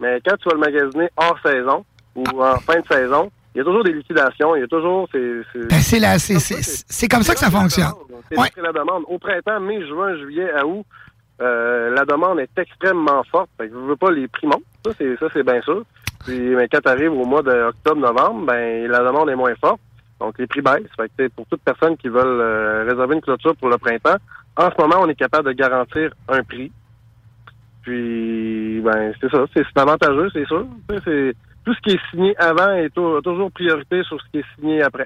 Mais 0.00 0.20
quand 0.26 0.36
tu 0.38 0.48
vas 0.48 0.54
le 0.54 0.60
magasiner 0.60 1.08
hors 1.16 1.38
saison 1.44 1.84
ou 2.16 2.24
en 2.42 2.56
fin 2.60 2.80
de 2.80 2.86
saison, 2.90 3.30
il 3.58 3.62
y 3.62 3.62
a 3.62 3.64
toujours 3.64 3.82
des 3.82 3.92
liquidations, 3.92 4.54
il 4.54 4.60
y 4.60 4.62
a 4.62 4.68
toujours... 4.68 5.08
C'est 5.10 5.42
Ben, 5.68 7.08
comme 7.10 7.22
ça 7.24 7.34
que 7.34 7.40
ça 7.40 7.50
fonctionne. 7.50 7.86
c'est 8.30 8.60
la 8.62 8.72
demande. 8.72 9.02
Au 9.08 9.18
printemps, 9.18 9.58
mai, 9.58 9.84
juin, 9.84 10.16
juillet, 10.16 10.48
à 10.52 10.64
août, 10.64 10.84
euh, 11.40 11.90
la 11.92 12.04
demande 12.04 12.38
est 12.38 12.56
extrêmement 12.56 13.24
forte. 13.24 13.50
Fait 13.58 13.66
que 13.68 13.74
je 13.74 13.78
veux 13.80 13.96
pas 13.96 14.12
les 14.12 14.28
prix 14.28 14.46
montent. 14.46 14.62
Ça, 14.86 14.92
c'est, 14.96 15.16
ça, 15.18 15.26
c'est 15.32 15.42
bien 15.42 15.60
sûr. 15.62 15.82
Puis, 16.24 16.38
mais 16.38 16.68
quand 16.68 16.78
tu 16.80 16.88
arrives 16.88 17.12
au 17.12 17.24
mois 17.24 17.42
d'octobre, 17.42 18.00
novembre, 18.00 18.46
ben, 18.46 18.86
la 18.88 19.00
demande 19.00 19.28
est 19.30 19.34
moins 19.36 19.54
forte. 19.56 19.80
Donc, 20.20 20.38
les 20.38 20.46
prix 20.46 20.60
baissent. 20.62 20.82
Fait 20.96 21.10
que, 21.18 21.26
pour 21.34 21.44
toute 21.46 21.62
personne 21.62 21.96
qui 21.96 22.08
veut 22.08 22.20
euh, 22.24 22.84
réserver 22.88 23.16
une 23.16 23.20
clôture 23.22 23.56
pour 23.56 23.70
le 23.70 23.78
printemps, 23.78 24.18
en 24.56 24.70
ce 24.70 24.80
moment, 24.80 24.96
on 25.00 25.08
est 25.08 25.14
capable 25.16 25.48
de 25.48 25.52
garantir 25.52 26.12
un 26.28 26.44
prix. 26.44 26.70
Puis, 27.82 28.80
ben, 28.84 29.12
c'est 29.20 29.30
ça. 29.30 29.44
C'est 29.52 29.64
avantageux, 29.80 30.28
c'est 30.32 30.46
sûr. 30.46 30.64
C'est- 31.04 31.34
Tout 31.68 31.74
ce 31.74 31.80
qui 31.82 31.90
est 31.96 32.00
signé 32.10 32.34
avant 32.38 32.72
est 32.76 32.88
tou- 32.88 33.20
toujours 33.20 33.52
priorité 33.52 34.00
sur 34.08 34.16
ce 34.18 34.24
qui 34.32 34.38
est 34.38 34.44
signé 34.58 34.82
après. 34.82 35.04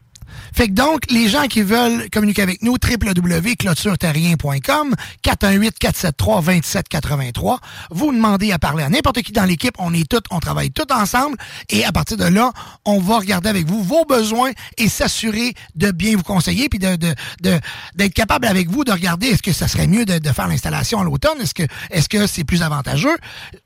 Fait 0.55 0.69
que 0.69 0.73
donc, 0.75 1.01
les 1.11 1.27
gens 1.29 1.49
qui 1.49 1.63
veulent 1.63 2.09
communiquer 2.11 2.43
avec 2.43 2.63
nous, 2.63 2.75
www.clôtureterrien.com, 2.75 4.95
418-473-2783. 5.25 7.59
Vous 7.91 8.13
demandez 8.13 8.53
à 8.53 8.61
parler 8.61 8.85
à 8.85 8.89
n'importe 8.89 9.23
qui 9.23 9.33
dans 9.33 9.45
l'équipe. 9.45 9.75
On 9.81 9.93
est 9.93 10.09
tous, 10.09 10.21
on 10.31 10.39
travaille 10.39 10.71
tous 10.71 10.87
ensemble. 10.95 11.37
Et 11.69 11.85
à 11.85 11.91
partir 11.91 12.17
de 12.17 12.27
là, 12.27 12.53
on 12.85 13.01
va 13.01 13.19
regarder 13.19 13.49
avec 13.49 13.67
vous 13.67 13.83
vos 13.83 14.05
besoins 14.05 14.53
et 14.79 14.87
s'assurer 14.89 15.55
de 15.75 15.91
bien 15.91 16.17
vous 16.17 16.23
conseiller 16.23 16.69
puis 16.69 16.79
d'être 16.79 18.15
capable 18.15 18.47
avec 18.47 18.69
vous 18.69 18.85
de 18.85 18.93
regarder 18.93 19.27
est-ce 19.27 19.43
que 19.43 19.53
ça 19.53 19.67
serait 19.67 19.89
mieux 19.89 20.05
de, 20.05 20.21
faire 20.31 20.47
l'installation 20.47 21.01
à 21.01 21.05
l'automne? 21.05 21.41
Est-ce 21.41 21.55
que, 21.55 21.65
est-ce 21.91 22.07
c'est 22.29 22.45
plus 22.45 22.63
avantageux? 22.63 23.17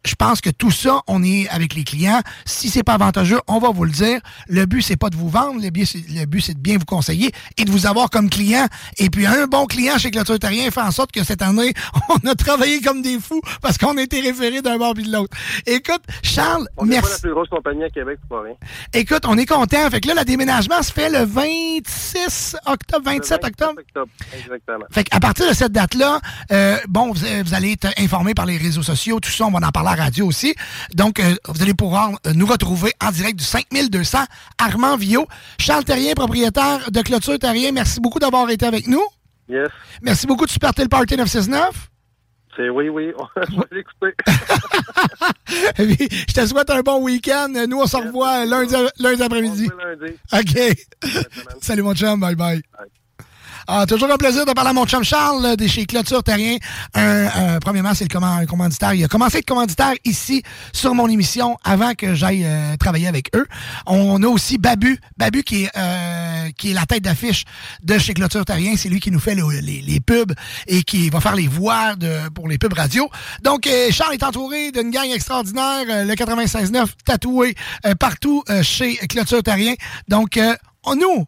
Je 0.06 0.14
pense 0.14 0.40
que 0.40 0.48
tout 0.48 0.70
ça, 0.70 1.02
on 1.08 1.22
est 1.22 1.46
avec 1.50 1.74
les 1.74 1.84
clients. 1.84 2.22
Si 2.46 2.70
c'est 2.70 2.85
pas 2.86 2.94
avantageux, 2.94 3.40
on 3.48 3.58
va 3.58 3.70
vous 3.70 3.84
le 3.84 3.90
dire. 3.90 4.20
Le 4.48 4.64
but, 4.64 4.80
c'est 4.80 4.96
pas 4.96 5.10
de 5.10 5.16
vous 5.16 5.28
vendre. 5.28 5.60
Le 5.60 5.70
but, 5.70 5.84
c'est, 5.84 6.02
le 6.08 6.24
but, 6.24 6.40
c'est 6.40 6.54
de 6.54 6.60
bien 6.60 6.78
vous 6.78 6.84
conseiller 6.84 7.32
et 7.58 7.64
de 7.64 7.70
vous 7.70 7.86
avoir 7.86 8.08
comme 8.10 8.30
client. 8.30 8.66
Et 8.98 9.10
puis, 9.10 9.26
un 9.26 9.46
bon 9.46 9.66
client 9.66 9.98
chez 9.98 10.10
Clôture 10.12 10.38
Terrien 10.38 10.70
fait 10.70 10.80
en 10.80 10.92
sorte 10.92 11.10
que 11.12 11.24
cette 11.24 11.42
année, 11.42 11.74
on 12.08 12.28
a 12.28 12.34
travaillé 12.34 12.80
comme 12.80 13.02
des 13.02 13.18
fous 13.18 13.40
parce 13.60 13.76
qu'on 13.76 13.96
a 13.98 14.02
été 14.02 14.20
référés 14.20 14.62
d'un 14.62 14.78
bord 14.78 14.94
puis 14.94 15.04
de 15.04 15.12
l'autre. 15.12 15.36
Écoute, 15.66 16.02
Charles, 16.22 16.68
On 16.76 16.86
pas 16.86 16.94
la 16.94 17.00
merci. 17.02 17.20
plus 17.22 17.32
grosse 17.32 17.48
compagnie 17.48 17.82
à 17.84 17.90
Québec, 17.90 18.18
pas 18.28 18.42
rien. 18.42 18.54
Écoute, 18.94 19.24
on 19.26 19.36
est 19.36 19.46
content. 19.46 19.90
Fait 19.90 20.00
que 20.00 20.08
là, 20.08 20.14
le 20.14 20.24
déménagement 20.24 20.80
se 20.82 20.92
fait 20.92 21.10
le 21.10 21.24
26 21.24 22.56
octobre, 22.66 23.04
27 23.04 23.44
octobre. 23.44 23.80
Octobre, 23.80 24.10
exactement. 24.38 24.86
Fait 24.92 25.04
qu'à 25.04 25.18
partir 25.18 25.48
de 25.48 25.54
cette 25.54 25.72
date-là, 25.72 26.20
euh, 26.52 26.76
bon, 26.88 27.12
vous, 27.12 27.26
vous 27.44 27.54
allez 27.54 27.72
être 27.72 27.88
informé 27.98 28.32
par 28.34 28.46
les 28.46 28.56
réseaux 28.56 28.82
sociaux, 28.82 29.18
tout 29.18 29.30
ça, 29.30 29.44
on 29.46 29.50
va 29.50 29.66
en 29.66 29.70
parler 29.72 29.90
à 29.90 29.96
la 29.96 30.04
radio 30.04 30.26
aussi. 30.26 30.54
Donc, 30.94 31.18
euh, 31.18 31.34
vous 31.48 31.62
allez 31.62 31.74
pouvoir 31.74 32.10
euh, 32.26 32.32
nous 32.34 32.46
retrouver 32.46 32.65
en 33.02 33.10
direct 33.10 33.38
du 33.38 33.44
5200 33.44 34.18
Armand 34.58 34.96
Villot. 34.96 35.26
Charles 35.58 35.84
Terrien, 35.84 36.14
propriétaire 36.14 36.90
de 36.90 37.02
Clôture 37.02 37.38
Terrien, 37.38 37.72
merci 37.72 38.00
beaucoup 38.00 38.18
d'avoir 38.18 38.48
été 38.50 38.66
avec 38.66 38.86
nous. 38.86 39.02
Yes. 39.48 39.68
Merci 40.02 40.26
beaucoup 40.26 40.46
de 40.46 40.50
supporter 40.50 40.82
le 40.82 40.88
Party 40.88 41.16
969. 41.16 41.90
C'est 42.56 42.70
oui, 42.70 42.88
oui. 42.88 43.12
Je 43.36 43.56
vais 43.56 43.66
l'écouter. 43.70 44.14
Je 46.28 46.32
te 46.32 46.46
souhaite 46.46 46.70
un 46.70 46.80
bon 46.80 47.02
week-end. 47.02 47.52
Nous, 47.68 47.78
on 47.78 47.86
se 47.86 47.96
revoit 47.96 48.46
lundi, 48.46 48.74
lundi 48.98 49.22
après-midi. 49.22 49.70
OK. 50.32 51.10
Salut 51.60 51.82
mon 51.82 51.94
chum, 51.94 52.18
bye 52.18 52.34
bye. 52.34 52.62
Ah, 53.68 53.84
toujours 53.84 54.08
un 54.12 54.16
plaisir 54.16 54.46
de 54.46 54.52
parler 54.52 54.70
à 54.70 54.72
mon 54.72 54.86
chum 54.86 55.02
Charles 55.02 55.56
de 55.56 55.66
chez 55.66 55.86
Clôture 55.86 56.22
Terrien. 56.22 56.56
Un, 56.94 57.00
euh, 57.02 57.58
premièrement, 57.60 57.94
c'est 57.94 58.04
le 58.10 58.46
commanditaire. 58.46 58.94
Il 58.94 59.02
a 59.02 59.08
commencé 59.08 59.38
être 59.38 59.46
commanditaire 59.46 59.94
ici 60.04 60.44
sur 60.72 60.94
mon 60.94 61.08
émission 61.08 61.56
avant 61.64 61.94
que 61.94 62.14
j'aille 62.14 62.44
euh, 62.44 62.76
travailler 62.76 63.08
avec 63.08 63.34
eux. 63.34 63.44
On 63.86 64.22
a 64.22 64.26
aussi 64.28 64.58
Babu. 64.58 65.00
Babu 65.16 65.42
qui 65.42 65.64
est, 65.64 65.70
euh, 65.76 66.48
qui 66.56 66.70
est 66.70 66.74
la 66.74 66.86
tête 66.86 67.02
d'affiche 67.02 67.44
de 67.82 67.98
chez 67.98 68.14
Clôture 68.14 68.44
Terrien. 68.44 68.74
C'est 68.76 68.88
lui 68.88 69.00
qui 69.00 69.10
nous 69.10 69.18
fait 69.18 69.34
le- 69.34 69.48
les, 69.60 69.80
les 69.82 69.98
pubs 70.00 70.32
et 70.68 70.84
qui 70.84 71.10
va 71.10 71.20
faire 71.20 71.34
les 71.34 71.48
voix 71.48 71.96
de, 71.96 72.28
pour 72.28 72.46
les 72.48 72.58
pubs 72.58 72.72
radio. 72.72 73.10
Donc, 73.42 73.66
euh, 73.66 73.88
Charles 73.90 74.14
est 74.14 74.22
entouré 74.22 74.70
d'une 74.70 74.90
gang 74.92 75.10
extraordinaire. 75.10 75.84
euh, 75.90 76.04
le 76.04 76.14
96.9 76.14 76.86
tatoué 77.04 77.56
euh, 77.84 77.96
partout 77.96 78.44
chez 78.62 78.96
Clôture 79.08 79.42
Terrien. 79.42 79.74
Donc, 80.06 80.38
on- 80.84 80.94
nous, 80.94 81.24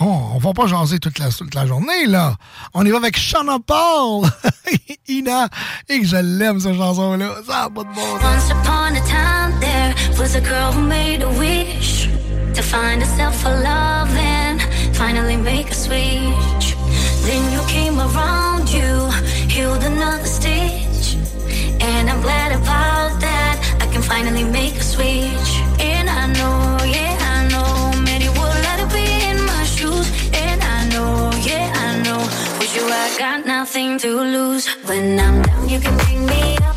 Oh, 0.00 0.30
on 0.34 0.38
va 0.38 0.52
pas 0.52 0.66
jaser 0.66 0.98
toute 0.98 1.18
la, 1.18 1.28
toute 1.30 1.54
la 1.54 1.66
journée, 1.66 2.06
là. 2.06 2.36
On 2.72 2.84
y 2.84 2.90
va 2.90 2.96
avec 2.96 3.16
Shana 3.16 3.58
Paul. 3.64 4.26
Ina. 5.08 5.48
Et 5.88 6.00
que 6.00 6.06
je 6.06 6.16
l'aime, 6.16 6.60
cette 6.60 6.76
chanson-là. 6.76 7.26
Ça 7.46 7.64
a 7.64 7.70
pas 7.70 7.84
de 7.84 7.88
bon 7.88 8.00
sens. 8.00 8.22
Once 8.22 8.50
upon 8.50 8.96
a 8.96 9.00
time, 9.06 9.60
there 9.60 9.94
was 10.18 10.34
a 10.34 10.40
girl 10.40 10.72
who 10.72 10.80
made 10.86 11.22
a 11.22 11.28
wish 11.38 12.08
to 12.54 12.62
find 12.62 13.02
herself 13.02 13.44
a 13.44 13.50
love 13.50 14.16
and 14.16 14.60
finally 14.94 15.36
make 15.36 15.70
a 15.70 15.74
switch. 15.74 16.76
Then 17.24 17.52
you 17.52 17.60
came 17.68 17.98
around, 18.00 18.68
you 18.72 19.10
healed 19.48 19.82
another 19.84 20.26
stitch. 20.26 21.16
And 21.80 22.08
I'm 22.08 22.20
glad 22.22 22.52
about 22.52 23.20
that. 23.20 23.76
I 23.80 23.86
can 23.92 24.02
finally 24.02 24.44
make 24.44 24.74
a 24.76 24.82
switch. 24.82 25.51
Got 33.18 33.46
nothing 33.46 33.98
to 33.98 34.08
lose. 34.08 34.66
When 34.86 35.18
I'm 35.18 35.42
down, 35.42 35.68
you 35.68 35.80
can 35.80 35.96
bring 35.98 36.26
me 36.26 36.56
up. 36.58 36.76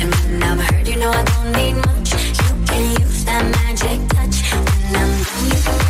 And 0.00 0.14
when 0.14 0.42
I'm 0.42 0.58
hurt, 0.58 0.88
you 0.88 0.96
know 0.96 1.10
I 1.10 1.22
don't 1.24 1.52
need 1.52 1.74
much. 1.74 2.12
You 2.12 2.54
can 2.66 3.00
use 3.00 3.24
that 3.24 3.44
magic 3.56 4.00
touch. 4.08 4.36
When 4.52 4.96
I'm 4.96 5.22
down, 5.22 5.44
you 5.46 5.62
can 5.62 5.83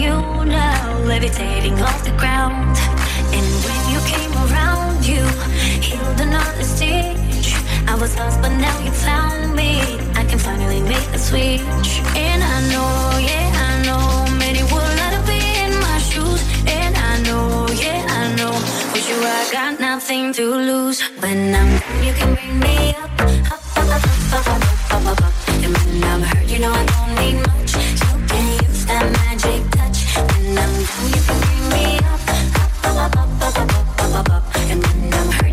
you 0.00 0.16
now, 0.46 0.98
levitating 1.04 1.74
off 1.82 2.02
the 2.04 2.14
ground. 2.22 2.76
And 3.36 3.46
when 3.64 3.80
you 3.92 4.00
came 4.12 4.32
around, 4.46 5.04
you 5.04 5.22
healed 5.86 6.20
another 6.20 6.64
stitch. 6.64 7.48
I 7.86 7.94
was 8.00 8.16
lost, 8.16 8.40
but 8.40 8.52
now 8.66 8.76
you 8.80 8.92
found 8.92 9.54
me. 9.54 9.72
I 10.20 10.24
can 10.24 10.38
finally 10.38 10.80
make 10.80 11.08
a 11.12 11.18
switch. 11.18 11.90
And 12.16 12.40
I 12.42 12.58
know, 12.72 12.92
yeah, 13.30 13.66
I 13.68 13.70
know, 13.86 14.04
many 14.38 14.62
would 14.72 14.92
let 15.00 15.12
it 15.18 15.24
be 15.32 15.40
in 15.64 15.72
my 15.86 15.98
shoes. 16.08 16.40
And 16.66 16.94
I 16.96 17.12
know, 17.26 17.66
yeah, 17.84 18.00
I 18.20 18.34
know, 18.36 18.54
with 18.92 19.06
you 19.10 19.18
I 19.38 19.48
got 19.52 19.80
nothing 19.80 20.32
to 20.34 20.44
lose. 20.70 21.02
When 21.20 21.54
I'm 21.54 21.70
down, 21.78 22.04
you 22.06 22.12
can 22.14 22.34
bring 22.34 22.58
me 22.58 22.94
up, 23.02 23.20
up. 23.20 24.00
And 25.62 25.72
when 25.76 26.04
I'm 26.04 26.22
hurt, 26.22 26.46
you 26.48 26.58
know 26.58 26.72
I 26.72 26.84
don't 26.92 27.12
need 27.20 27.36
much. 27.48 27.72
You 27.74 28.16
can 28.30 28.46
use 28.64 28.86
that 28.86 29.06
magic 29.12 29.69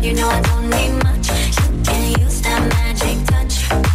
You 0.08 0.14
know 0.14 0.28
I 0.28 0.40
don't 0.40 0.70
need 0.70 0.92
much. 1.04 1.28
You 1.28 1.82
can 1.84 2.20
use 2.20 2.40
that 2.40 2.66
magic 2.72 3.26
touch. 3.26 3.87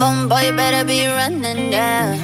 Boom, 0.00 0.08
boom, 0.08 0.16
boom, 0.16 0.28
boy, 0.30 0.40
you 0.46 0.56
better 0.56 0.82
be 0.82 1.06
running, 1.06 1.70
yeah. 1.70 2.16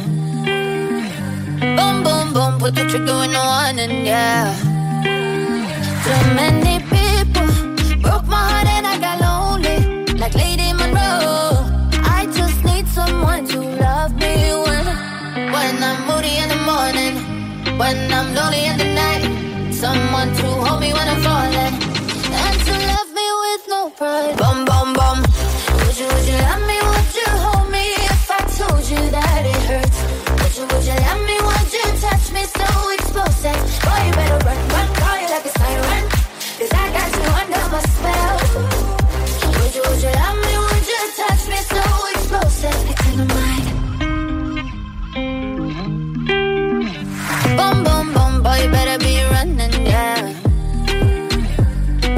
Boom, 1.77 2.03
boom, 2.03 2.32
boom, 2.32 2.59
put 2.59 2.74
the 2.74 2.86
trigger 2.89 3.24
in 3.24 3.32
the 3.32 3.39
one 3.39 3.78
and 3.78 4.07
yeah. 4.07 4.57
Too 6.05 6.35
many 6.35 6.81
people 6.89 8.01
broke 8.01 8.27
my 8.27 8.40
heart 8.48 8.66
and 8.66 8.86
I 8.86 8.98
got 8.98 9.20
lonely, 9.20 10.07
like 10.15 10.35
Lady 10.35 10.73
Monroe. 10.73 11.69
I 12.01 12.24
just 12.32 12.65
need 12.65 12.89
someone 12.89 13.47
to 13.48 13.61
love 13.61 14.15
me 14.15 14.35
when, 14.65 14.86
when 15.53 15.82
I'm 15.82 16.07
moody 16.09 16.35
in 16.39 16.48
the 16.48 16.61
morning, 16.65 17.15
when 17.77 18.11
I'm 18.11 18.35
lonely 18.35 18.65
in 18.65 18.78
the 18.78 18.89
night. 18.94 19.74
Someone 19.74 20.32
to 20.32 20.47
hold 20.65 20.81
me 20.81 20.94
when 20.94 21.07
I'm 21.07 21.20
falling, 21.20 21.74
and 22.40 22.57
to 22.69 22.74
love 22.89 23.11
me 23.12 23.27
with 23.44 23.69
no 23.69 23.90
pride. 23.90 24.39
Bum 24.39 24.65
bum 24.65 24.94
bum. 24.94 25.19
Would 25.20 25.98
you 25.98 26.07
would 26.07 26.27
you 26.27 26.45
Boy, 33.47 34.01
you 34.06 34.12
better 34.12 34.40
run, 34.44 34.59
run, 34.74 34.89
call 34.98 35.16
you 35.23 35.28
like 35.31 35.47
a. 35.47 35.52
Cause 36.59 36.73
I 36.73 36.85
got 36.97 37.09
you 37.14 37.24
under 37.40 37.64
my 37.73 37.81
spell. 37.94 38.36
Would 39.56 39.74
you, 39.77 39.82
would 39.86 40.02
you 40.02 40.12
love 40.20 40.39
me? 40.44 40.52
Would 40.66 40.86
you 40.90 41.02
touch 41.18 41.43
me 41.52 41.59
so 41.74 41.82
explosive? 42.14 42.90
It's. 42.90 43.06
Boom, 47.56 47.85
boom, 47.85 48.06
boom, 48.14 48.43
boy, 48.43 48.56
you 48.62 48.68
better 48.70 48.98
be 48.98 49.23
running, 49.31 49.86
yeah. 49.86 50.20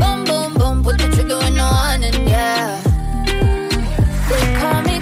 Boom, 0.00 0.24
boom, 0.24 0.55
boom, 0.55 0.82
put 0.82 0.96
the 0.96 1.09
trigger 1.14 1.40
yeah. 2.26 2.80
They 4.30 4.44
call 4.60 4.80
me 4.82 5.00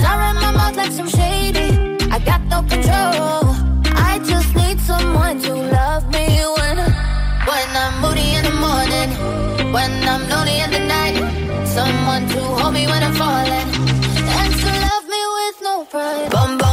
I 0.00 0.16
run 0.18 0.34
my 0.42 0.50
mouth 0.50 0.76
like 0.76 0.92
shady. 1.08 1.68
I 2.10 2.18
got 2.18 2.42
no 2.46 2.62
control. 2.62 3.47
When 9.72 9.92
I'm 10.08 10.28
lonely 10.30 10.60
in 10.60 10.70
night, 10.88 11.18
someone 11.66 12.26
to 12.28 12.40
hold 12.40 12.74
me 12.74 12.86
when 12.86 13.02
I'm 13.02 13.14
falling, 13.14 13.68
and 14.38 14.52
to 14.62 14.70
love 14.86 15.04
me 15.14 15.22
with 15.36 15.56
no 15.62 15.84
pride. 15.84 16.30
Bum. 16.30 16.67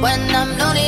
when 0.00 0.20
I'm 0.34 0.58
lonely. 0.58 0.85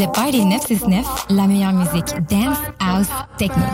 Le 0.00 0.06
Party 0.06 0.46
969, 0.46 1.26
la 1.28 1.46
meilleure 1.46 1.74
musique 1.74 2.26
dance, 2.26 2.56
house, 2.78 3.08
techno. 3.36 3.64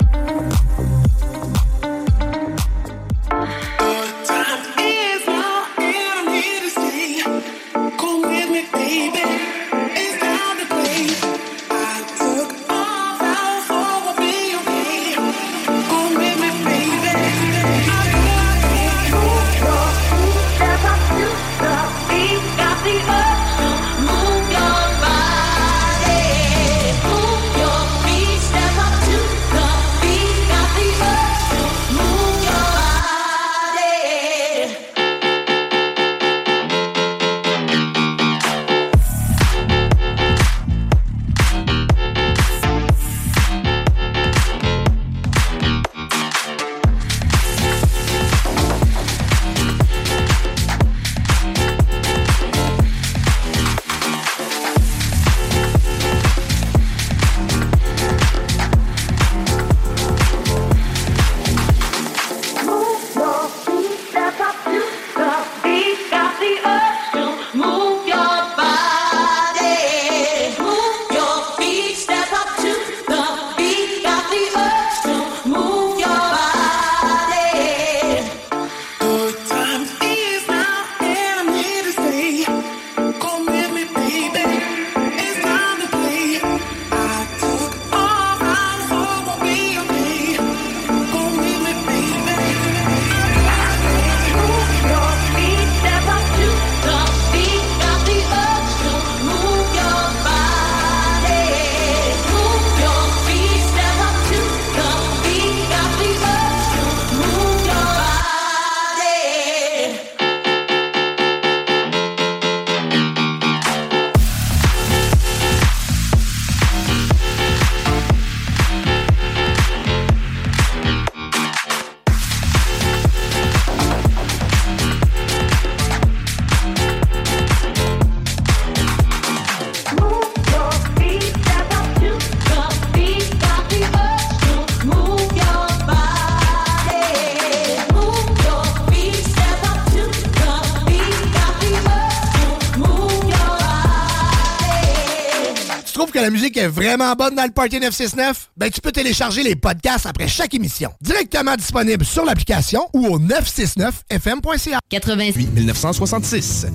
vraiment 146.97 147.15
bonne 147.15 147.35
dans 147.35 147.45
le 147.45 147.51
Party 147.51 147.79
969? 147.79 148.51
Ben, 148.57 148.71
tu 148.71 148.81
peux 148.81 148.93
télécharger 148.93 149.43
les 149.43 149.55
podcasts 149.55 150.07
après 150.07 150.29
chaque 150.29 150.55
émission. 150.55 150.91
Directement 151.01 151.55
disponible 151.57 152.05
sur 152.05 152.25
l'application 152.25 152.89
ou 152.95 153.07
au 153.07 153.19
969fm.ca. 153.19 154.79
88 154.89 155.53
1966. 155.53 156.67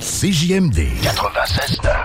CJMD 0.00 0.78
96.9. 1.02 2.04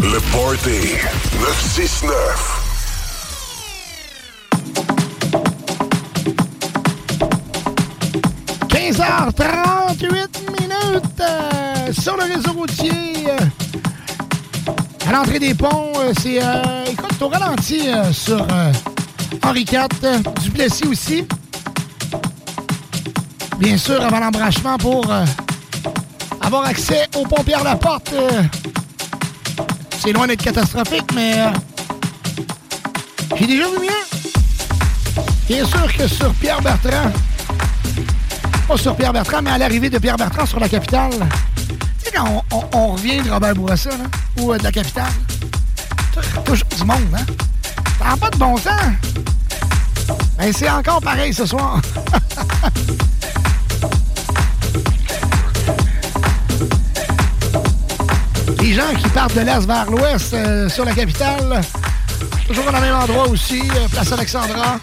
Le, 0.00 0.12
le 0.12 0.20
Party 0.32 0.96
969. 1.40 2.57
38 9.08 10.60
minutes 10.60 11.20
euh, 11.20 11.92
sur 11.92 12.16
le 12.16 12.24
réseau 12.24 12.52
routier. 12.52 13.26
À 15.06 15.12
l'entrée 15.12 15.38
des 15.38 15.54
ponts, 15.54 15.92
euh, 15.96 16.12
c'est 16.20 16.42
euh, 16.42 16.84
écoute, 16.86 17.22
au 17.22 17.28
ralenti 17.28 17.88
sur 18.12 18.46
Henri 19.42 19.62
IV, 19.62 19.88
Duplessis 20.42 20.86
aussi. 20.86 21.26
Bien 23.58 23.78
sûr, 23.78 24.04
avant 24.04 24.20
l'embrachement 24.20 24.76
pour 24.76 25.10
avoir 26.42 26.66
accès 26.66 27.06
au 27.16 27.22
pont 27.22 27.42
Pierre-Laporte. 27.42 28.14
c'est 30.00 30.12
loin 30.12 30.26
d'être 30.26 30.42
catastrophique, 30.42 31.10
mais 31.14 31.34
j'ai 33.36 33.46
déjà 33.46 33.64
vu 33.68 33.78
mieux. 33.80 35.22
Bien 35.48 35.64
sûr 35.64 35.92
que 35.96 36.06
sur 36.06 36.32
Pierre-Bertrand, 36.34 37.10
pas 38.68 38.76
sur 38.76 38.94
Pierre 38.96 39.12
Bertrand, 39.12 39.40
mais 39.42 39.50
à 39.50 39.58
l'arrivée 39.58 39.88
de 39.90 39.98
Pierre 39.98 40.16
Bertrand 40.16 40.44
sur 40.46 40.60
la 40.60 40.68
capitale, 40.68 41.10
tu 41.68 42.04
sais, 42.04 42.12
quand 42.14 42.44
on, 42.74 42.88
revient 42.92 43.22
de 43.22 43.30
Robert 43.30 43.54
Bourassa, 43.54 43.90
là, 43.90 44.04
ou 44.40 44.52
euh, 44.52 44.58
de 44.58 44.64
la 44.64 44.72
capitale, 44.72 45.10
tou- 46.12 46.20
toujours 46.44 46.66
du 46.76 46.84
monde, 46.84 46.98
hein? 47.14 47.24
Ça 47.98 48.10
n'a 48.10 48.16
pas 48.16 48.30
de 48.30 48.36
bon 48.36 48.56
sens. 48.56 48.72
Ben, 50.36 50.52
c'est 50.52 50.70
encore 50.70 51.00
pareil 51.00 51.32
ce 51.32 51.46
soir. 51.46 51.80
Les 58.60 58.74
gens 58.74 58.94
qui 59.00 59.08
partent 59.10 59.34
de 59.34 59.40
l'est 59.40 59.66
vers 59.66 59.90
l'ouest 59.90 60.34
euh, 60.34 60.68
sur 60.68 60.84
la 60.84 60.92
capitale, 60.92 61.60
toujours 62.46 62.64
dans 62.64 62.72
le 62.72 62.80
même 62.80 62.94
endroit 62.94 63.28
aussi, 63.28 63.60
euh, 63.60 63.88
place 63.90 64.12
Alexandra. 64.12 64.78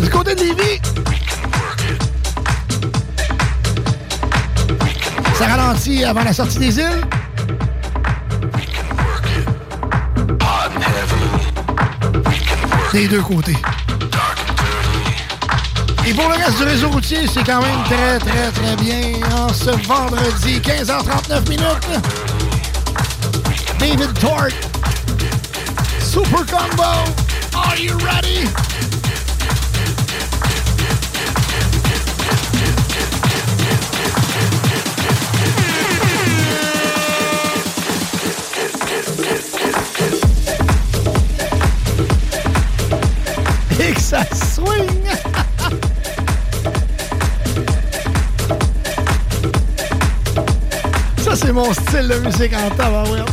Du 0.00 0.08
côté 0.10 0.34
de 0.34 0.40
Lévis, 0.40 0.80
ça 5.34 5.46
ralentit 5.46 6.04
avant 6.04 6.22
la 6.22 6.32
sortie 6.32 6.58
des 6.58 6.78
îles? 6.78 7.00
Des 12.92 13.08
deux 13.08 13.20
côtés. 13.22 13.56
Et 16.06 16.14
pour 16.14 16.28
le 16.28 16.34
reste 16.36 16.56
du 16.56 16.64
réseau 16.64 16.88
routier, 16.88 17.26
c'est 17.26 17.44
quand 17.44 17.60
même 17.60 17.84
très, 17.84 18.18
très, 18.18 18.50
très 18.50 18.76
bien. 18.76 19.20
En 19.36 19.52
ce 19.52 19.70
vendredi, 19.86 20.58
15h39 20.60 21.48
minutes. 21.48 21.88
David 23.78 24.14
Tort. 24.18 24.48
Super 26.00 26.46
Combo. 26.46 26.82
Are 27.54 27.76
you 27.76 27.94
ready? 27.98 28.48
Ça, 51.18 51.36
c'est 51.36 51.52
mon 51.52 51.72
style 51.72 52.08
de 52.08 52.18
musique 52.20 52.52
en 52.54 52.70
tabarouette. 52.74 53.28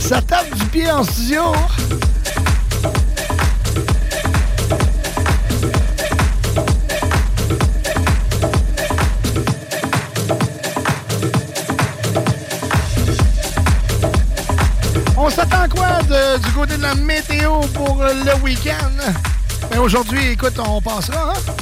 Ça 0.00 0.20
tape 0.20 0.54
du 0.54 0.64
pied 0.66 0.90
en 0.90 1.04
studio. 1.04 1.52
La 16.82 16.94
météo 16.96 17.60
pour 17.74 18.02
le 18.02 18.34
week-end? 18.42 18.90
Ben, 19.70 19.78
Aujourd'hui, 19.78 20.32
écoute, 20.32 20.58
on 20.58 20.80
passera. 20.82 21.32
hein? 21.32 21.52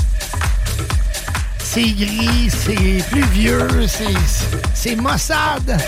C'est 1.62 1.82
gris, 1.92 2.50
c'est 2.50 3.04
pluvieux, 3.10 3.68
c'est, 3.86 4.14
c'est 4.74 4.96
maussade. 4.96 5.78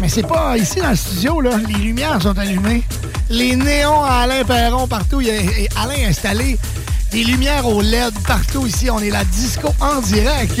Mais 0.00 0.08
c'est 0.08 0.26
pas 0.26 0.56
ici 0.56 0.78
dans 0.80 0.90
le 0.90 0.96
studio, 0.96 1.40
là. 1.40 1.50
Les 1.66 1.74
lumières 1.74 2.20
sont 2.22 2.38
allumées. 2.38 2.84
Les 3.30 3.56
néons 3.56 4.04
à 4.04 4.22
Alain 4.22 4.44
Perron 4.44 4.86
partout. 4.86 5.20
Il 5.20 5.28
y 5.28 5.30
a, 5.30 5.82
Alain 5.82 6.08
installé 6.08 6.58
des 7.10 7.24
lumières 7.24 7.66
au 7.66 7.80
LED 7.80 8.12
partout 8.26 8.66
ici. 8.66 8.90
On 8.90 9.00
est 9.00 9.10
la 9.10 9.24
disco 9.24 9.74
en 9.80 10.00
direct. 10.00 10.60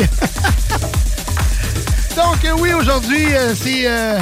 Donc, 2.16 2.44
euh, 2.44 2.52
oui, 2.58 2.72
aujourd'hui, 2.72 3.26
euh, 3.34 3.54
c'est, 3.54 3.86
euh, 3.86 4.18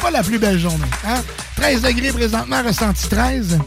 pas 0.00 0.10
la 0.10 0.22
plus 0.22 0.38
belle 0.38 0.58
journée. 0.58 0.84
Hein? 1.06 1.22
13 1.60 1.82
degrés 1.82 2.12
présentement, 2.12 2.62
ressenti 2.64 3.08
13. 3.08 3.58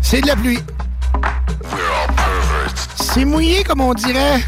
C'est 0.00 0.20
de 0.20 0.28
la 0.28 0.36
pluie. 0.36 0.60
C'est 2.94 3.24
mouillé, 3.24 3.64
comme 3.64 3.80
on 3.80 3.92
dirait. 3.92 4.44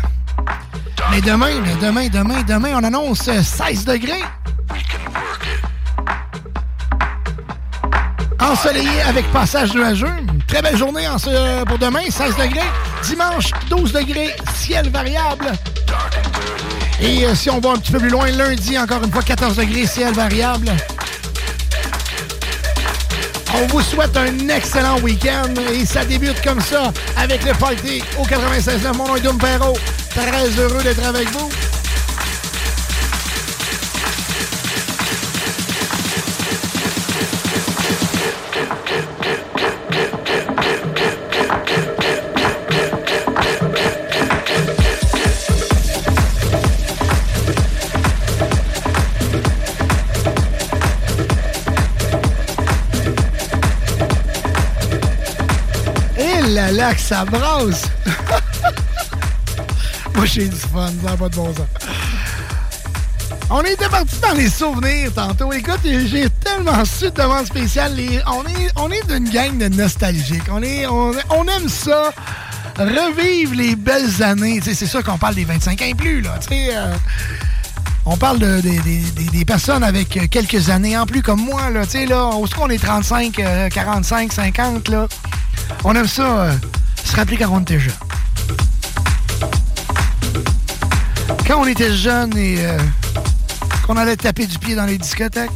Mais 1.10 1.20
demain, 1.20 1.60
mais 1.60 1.74
demain, 1.82 2.08
demain, 2.08 2.42
demain, 2.46 2.70
on 2.76 2.84
annonce 2.84 3.26
euh, 3.26 3.42
16 3.42 3.84
degrés. 3.84 4.22
Ensoleillé 8.40 9.02
avec 9.08 9.26
passage 9.32 9.74
nuageux. 9.74 10.27
Très 10.48 10.62
belle 10.62 10.76
journée 10.76 11.06
pour 11.66 11.78
demain, 11.78 12.00
16 12.08 12.36
degrés. 12.36 12.66
Dimanche, 13.04 13.50
12 13.68 13.92
degrés, 13.92 14.34
ciel 14.54 14.88
variable. 14.88 15.52
Et 17.00 17.26
euh, 17.26 17.34
si 17.34 17.50
on 17.50 17.60
va 17.60 17.70
un 17.70 17.76
petit 17.76 17.92
peu 17.92 17.98
plus 17.98 18.08
loin, 18.08 18.30
lundi, 18.30 18.78
encore 18.78 19.04
une 19.04 19.12
fois, 19.12 19.22
14 19.22 19.56
degrés, 19.56 19.86
ciel 19.86 20.14
variable. 20.14 20.70
On 23.54 23.66
vous 23.66 23.82
souhaite 23.82 24.16
un 24.16 24.48
excellent 24.48 24.98
week-end 25.00 25.52
et 25.72 25.84
ça 25.84 26.04
débute 26.04 26.40
comme 26.42 26.60
ça 26.60 26.92
avec 27.16 27.44
le 27.44 27.52
party 27.52 28.02
au 28.18 28.24
96.9. 28.24 28.96
Mon 28.96 29.06
nom 29.06 29.16
est 29.16 29.38
Perrault. 29.38 29.78
Très 30.10 30.48
heureux 30.60 30.82
d'être 30.82 31.04
avec 31.04 31.28
vous. 31.30 31.48
Ça 56.98 57.24
brasse! 57.24 57.84
Moi, 60.14 60.24
j'ai 60.26 60.48
du 60.48 60.56
fun, 60.56 60.90
ça 61.04 61.10
n'a 61.10 61.16
pas 61.16 61.28
de 61.28 61.36
bon 61.36 61.54
sens. 61.54 61.66
On 63.50 63.62
était 63.62 63.88
parti 63.88 64.16
dans 64.20 64.34
les 64.34 64.50
souvenirs 64.50 65.10
tantôt. 65.14 65.52
Écoute, 65.52 65.80
j'ai 65.84 66.28
tellement 66.44 66.84
su 66.84 67.04
de 67.04 67.10
demande 67.10 67.46
spéciale. 67.46 67.94
Les- 67.94 68.20
on 68.26 68.42
est, 68.44 68.70
on 68.76 68.90
est 68.90 69.06
d'une 69.06 69.30
gang 69.30 69.56
de 69.56 69.68
nostalgiques. 69.68 70.42
On, 70.50 70.62
est, 70.62 70.86
on, 70.86 71.12
on 71.30 71.44
aime 71.46 71.68
ça. 71.68 72.10
Revivre 72.78 73.54
les 73.54 73.74
belles 73.74 74.22
années. 74.22 74.60
C'est 74.62 74.86
sûr 74.86 75.02
qu'on 75.02 75.18
parle 75.18 75.34
des 75.36 75.44
25 75.44 75.80
ans 75.80 75.84
et 75.86 75.94
plus. 75.94 76.20
Là, 76.20 76.38
euh, 76.52 76.94
on 78.04 78.16
parle 78.16 78.38
de, 78.38 78.60
des- 78.60 79.44
personnes 79.46 79.82
avec 79.82 80.28
quelques 80.30 80.68
années 80.68 80.96
en 80.98 81.06
plus 81.06 81.22
comme 81.22 81.40
moi. 81.40 81.70
Là, 81.70 81.82
là, 82.06 82.26
où 82.36 82.44
est-ce 82.44 82.54
qu'on 82.54 82.68
est 82.68 82.78
35, 82.82 83.38
euh, 83.40 83.68
45, 83.70 84.32
50? 84.32 84.88
Là, 84.90 85.06
on 85.84 85.94
aime 85.96 86.06
ça, 86.06 86.22
euh, 86.22 86.52
se 87.08 87.16
rappeler 87.16 87.38
quand 87.38 87.48
on 87.50 87.60
était 87.60 87.80
jeune. 87.80 87.94
Quand 91.46 91.62
on 91.62 91.66
était 91.66 91.94
jeune 91.94 92.36
et 92.36 92.56
euh, 92.58 92.78
qu'on 93.86 93.96
allait 93.96 94.16
taper 94.16 94.46
du 94.46 94.58
pied 94.58 94.74
dans 94.74 94.84
les 94.84 94.98
discothèques. 94.98 95.50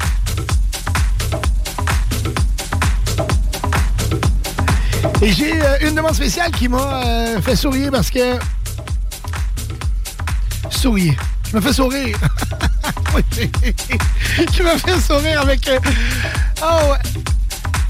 Et 5.20 5.32
j'ai 5.32 5.62
euh, 5.62 5.88
une 5.88 5.94
demande 5.94 6.14
spéciale 6.14 6.50
qui 6.52 6.68
m'a 6.68 7.04
euh, 7.04 7.42
fait 7.42 7.56
sourire 7.56 7.90
parce 7.90 8.10
que... 8.10 8.38
Sourire. 10.70 11.14
Je 11.50 11.56
me 11.56 11.60
fais 11.60 11.72
sourire. 11.74 12.18
Qui 14.52 14.62
m'a 14.62 14.78
fait 14.78 15.00
sourire 15.00 15.42
avec... 15.42 15.70
Oh, 16.62 16.92
ouais. 16.92 17.20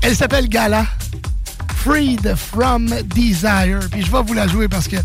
Elle 0.03 0.17
s'appelle 0.17 0.49
Gala. 0.49 0.85
Freed 1.83 2.37
from 2.37 2.87
Desire. 3.15 3.81
Puis 3.91 4.03
je 4.03 4.13
vais 4.13 4.23
vous 4.23 4.35
la 4.35 4.47
jouer 4.47 4.69
parce 4.69 4.87
que 4.87 4.97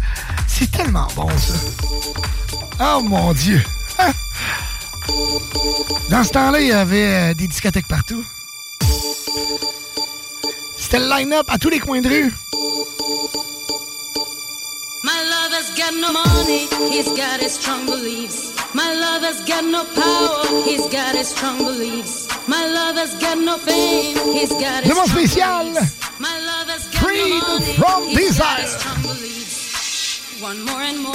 c'est 0.48 0.70
tellement 0.72 1.08
bon, 1.16 1.28
ça. 1.30 1.54
Oh 2.80 3.02
mon 3.02 3.34
Dieu! 3.34 3.62
Hein? 3.98 4.12
Dans 6.12 6.24
ce 6.24 6.32
temps-là, 6.32 6.60
il 6.62 6.68
y 6.68 6.72
avait 6.72 7.32
euh, 7.32 7.34
des 7.34 7.48
discothèques 7.48 7.88
partout. 7.88 8.24
C'était 10.78 10.99
le 10.99 11.10
line-up 11.10 11.48
à 11.49 11.58
tous 11.58 11.70
les 11.70 11.80
coins 11.80 12.02
de 12.02 12.10
rue. 12.10 12.34
My 15.04 15.20
lover's 15.32 15.72
got 15.76 15.94
no 15.99 16.12
money, 16.14 16.68
he's 16.91 17.08
got 17.18 17.40
his 17.41 17.54
strong 17.54 17.86
beliefs. 17.86 18.54
My 18.74 18.94
lover's 18.94 19.41
got 19.45 19.64
no 19.64 19.84
power, 19.95 20.64
he's 20.64 20.88
got 20.90 21.16
his 21.16 21.30
strong 21.30 21.58
beliefs. 21.58 22.28
My 22.48 22.66
lover's 22.68 23.16
got 23.20 23.38
no 23.40 23.58
fame, 23.58 24.18
he's 24.34 24.52
got 24.52 24.84
his 24.84 24.91
Demande 24.94 25.08
strong 25.08 25.26
spéciale! 25.26 25.74
beliefs. 25.74 25.94
My 26.20 26.28
lover's 26.40 26.45
got 26.45 26.57
Freed 27.18 27.41
no 27.41 27.60
money, 27.60 27.73
from 27.73 28.03
he's 28.03 28.18
got 28.38 28.57
desire. 28.57 28.61
his 28.61 28.72
strong 28.72 29.02
beliefs. 29.02 30.41
One 30.41 30.60
more 30.65 30.81
and 30.81 30.99
more 30.99 31.14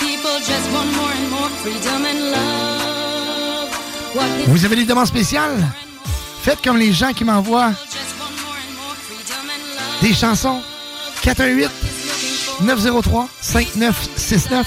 people 0.00 0.38
just 0.38 0.72
want 0.72 0.90
more 0.96 1.12
and 1.12 1.30
more 1.30 1.48
freedom 1.62 2.04
and 2.06 2.30
love. 2.30 3.70
What 4.14 4.26
is 4.40 4.46
Vous 4.48 4.64
avez 4.64 4.76
des 4.76 4.84
demandes 4.86 5.06
spéciales? 5.06 5.62
Faites 6.42 6.62
comme 6.62 6.78
les 6.78 6.92
gens 6.92 7.12
qui 7.12 7.24
m'envoient 7.24 7.72
des 10.00 10.14
chansons. 10.14 10.60
418 11.22 11.70
903 12.62 13.28
5969. 13.40 14.66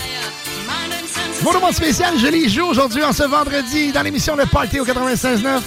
Mon 1.43 1.53
demande 1.53 1.73
spéciale, 1.73 2.17
je 2.17 2.27
les 2.27 2.49
joue 2.49 2.65
aujourd'hui 2.65 3.03
en 3.03 3.13
ce 3.13 3.23
vendredi 3.23 3.91
dans 3.91 4.01
l'émission 4.01 4.35
Le 4.35 4.45
Party 4.45 4.79
au 4.79 4.85
96.9. 4.85 5.61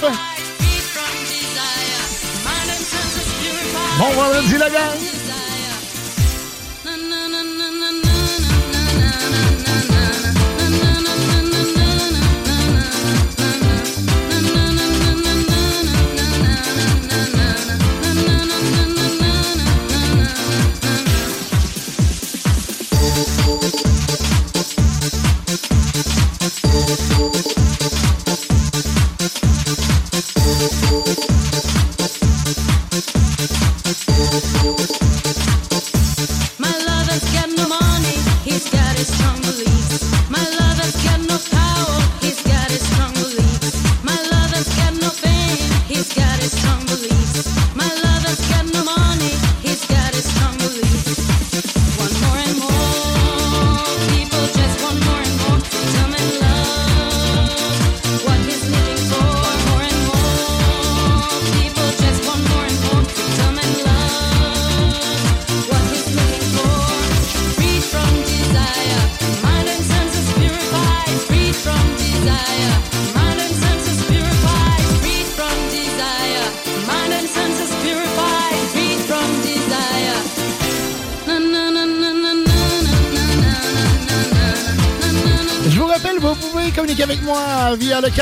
Bon 4.01 4.09
vendredi, 4.13 4.57
la! 4.57 5.20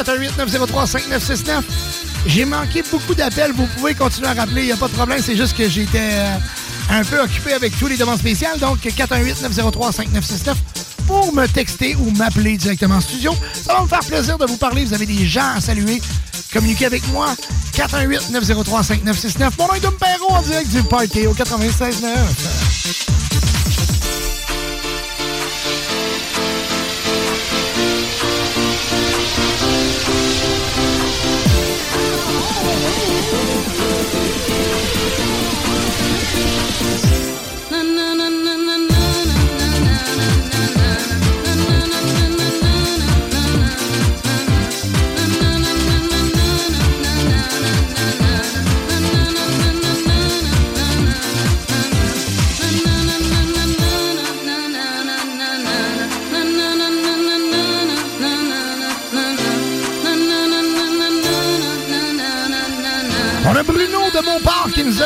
418-903-5969. 0.03 1.63
J'ai 2.27 2.45
manqué 2.45 2.83
beaucoup 2.91 3.15
d'appels. 3.15 3.53
Vous 3.53 3.67
pouvez 3.77 3.95
continuer 3.95 4.29
à 4.29 4.35
rappeler, 4.35 4.63
il 4.63 4.67
n'y 4.67 4.73
a 4.73 4.77
pas 4.77 4.89
de 4.89 4.93
problème. 4.93 5.21
C'est 5.23 5.37
juste 5.37 5.57
que 5.57 5.69
j'étais 5.69 6.11
euh, 6.13 6.37
un 6.91 7.05
peu 7.05 7.21
occupé 7.21 7.53
avec 7.53 7.77
tous 7.79 7.87
les 7.87 7.97
demandes 7.97 8.19
spéciales. 8.19 8.59
Donc, 8.59 8.79
418-903-5969 8.81 10.55
pour 11.07 11.33
me 11.35 11.47
texter 11.47 11.97
ou 11.97 12.11
m'appeler 12.13 12.57
directement 12.57 12.97
en 12.97 13.01
studio. 13.01 13.35
Ça 13.53 13.75
va 13.75 13.83
me 13.83 13.89
faire 13.89 14.01
plaisir 14.01 14.39
de 14.39 14.47
vous 14.47 14.57
parler. 14.57 14.85
Vous 14.85 14.95
avez 14.95 15.07
des 15.07 15.27
gens 15.27 15.55
à 15.57 15.61
saluer. 15.61 16.01
Communiquez 16.53 16.87
avec 16.87 17.07
moi. 17.09 17.35
418-903-5969. 17.75 19.51
Mon 19.59 19.69
nom 19.69 19.75
est 19.75 19.81
Dom 19.81 19.95
Perrault 19.99 20.31
en 20.31 20.43
direct 20.43 20.71
du 20.71 20.83
Party 20.83 21.27
au 21.27 21.35
96.9. 21.35 22.58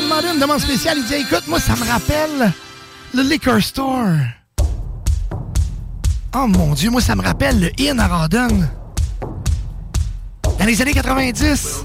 demandé 0.02 0.28
une 0.32 0.40
demande 0.40 0.60
spéciale. 0.60 0.98
Il 0.98 1.04
dit 1.04 1.14
Écoute, 1.14 1.44
moi, 1.46 1.60
ça 1.60 1.76
me 1.76 1.88
rappelle 1.88 2.52
le 3.14 3.22
liquor 3.22 3.62
store. 3.62 4.16
Oh 6.34 6.46
mon 6.46 6.74
Dieu, 6.74 6.90
moi, 6.90 7.00
ça 7.00 7.14
me 7.14 7.22
rappelle 7.22 7.60
le 7.60 7.70
Inn 7.78 8.00
à. 8.00 8.28
Dans 8.28 8.48
les 10.66 10.80
années 10.80 10.94
90. 10.94 11.84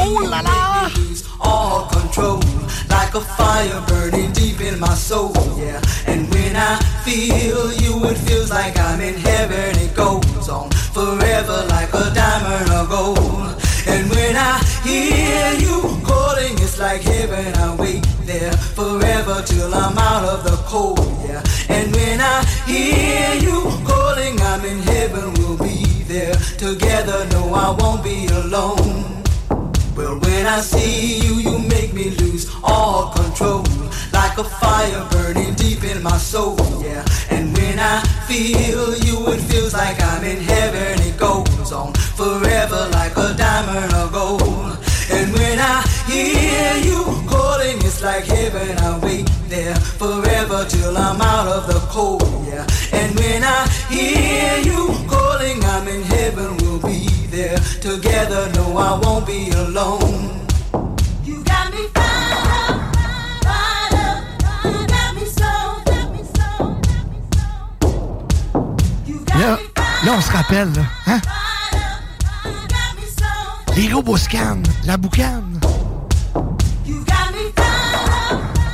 Oh 0.00 0.20
là 0.22 0.42
là! 0.42 0.88
All 1.40 1.86
control, 1.88 2.40
like 2.88 3.14
a 3.14 3.20
fire 3.20 3.80
burning 3.86 4.32
deep 4.32 4.60
in 4.60 4.78
my 4.78 4.94
soul, 4.94 5.32
yeah. 5.58 5.80
And 6.06 6.32
when 6.32 6.54
I 6.54 6.78
feel 7.04 7.72
you, 7.72 8.04
it 8.04 8.18
feels 8.18 8.50
like 8.50 8.78
I'm 8.78 9.00
in 9.00 9.14
heaven. 9.14 9.71
Be 28.02 28.26
alone. 28.26 29.22
Well, 29.96 30.18
when 30.18 30.46
I 30.46 30.60
see 30.60 31.20
you, 31.20 31.34
you 31.34 31.58
make 31.68 31.92
me 31.92 32.10
lose 32.10 32.50
all 32.64 33.12
control. 33.12 33.64
Like 34.12 34.38
a 34.38 34.44
fire 34.44 35.06
burning 35.10 35.54
deep 35.54 35.84
in 35.84 36.02
my 36.02 36.16
soul, 36.16 36.56
yeah. 36.82 37.04
And 37.30 37.56
when 37.56 37.78
I 37.78 38.00
feel 38.26 38.96
you, 38.98 39.32
it 39.32 39.40
feels 39.40 39.72
like 39.72 40.02
I'm 40.02 40.24
in 40.24 40.42
heaven. 40.42 41.00
It 41.06 41.16
goes 41.18 41.72
on 41.72 41.92
forever 41.94 42.88
like 42.92 43.16
a 43.16 43.34
diamond 43.34 43.92
or 43.94 44.08
gold. 44.10 44.78
And 45.10 45.32
when 45.32 45.58
I 45.58 45.82
hear 46.06 46.74
you 46.82 47.04
calling, 47.28 47.76
it's 47.78 48.02
like 48.02 48.24
heaven. 48.24 48.78
I 48.78 48.98
wait 48.98 49.30
there 49.48 49.74
forever 49.76 50.64
till 50.68 50.96
I'm 50.96 51.20
out 51.20 51.48
of 51.48 51.66
the 51.66 51.78
cold, 51.90 52.22
yeah. 52.46 52.66
And 52.92 53.14
when 53.18 53.44
I 53.44 53.68
hear 53.90 54.58
you 54.64 54.88
calling, 55.08 55.31
together. 57.82 58.48
No, 58.54 58.78
I 58.78 58.98
won't 59.02 59.26
be 59.26 59.50
alone. 59.50 60.46
You 61.24 61.42
got 61.42 61.70
me 61.72 61.88
fired 61.92 62.32
up, 62.60 62.94
fired 63.42 63.94
up. 64.06 64.22
You 64.64 64.86
got 64.86 65.14
me 65.16 65.24
so, 65.26 65.50
got 65.84 66.06
me 66.12 66.22
so, 66.32 66.48
Là, 69.36 69.58
là, 70.04 70.12
on 70.12 70.20
se 70.20 70.30
rappelle, 70.30 70.72
là. 70.72 70.82
Hein? 71.08 71.20
Les 73.76 73.92
Roboscan, 73.92 74.62
la 74.84 74.96
boucane. 74.96 75.58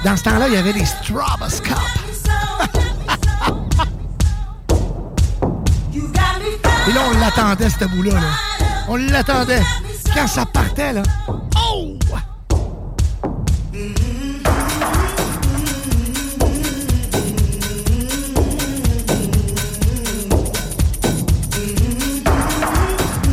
Dans 0.05 0.17
ce 0.17 0.23
temps-là, 0.25 0.49
il 0.49 0.55
y 0.55 0.57
avait 0.57 0.73
les 0.73 0.85
Stroboscopes. 0.85 1.77
Et 6.89 6.93
là, 6.93 7.01
on 7.11 7.19
l'attendait, 7.19 7.71
ce 7.71 7.85
bout-là. 7.87 8.15
Là. 8.15 8.48
On 8.90 8.97
l'attendait. 8.97 9.60
Quand 10.15 10.27
ça 10.27 10.47
partait, 10.47 10.94
là. 10.94 11.02
Oh! 11.28 11.98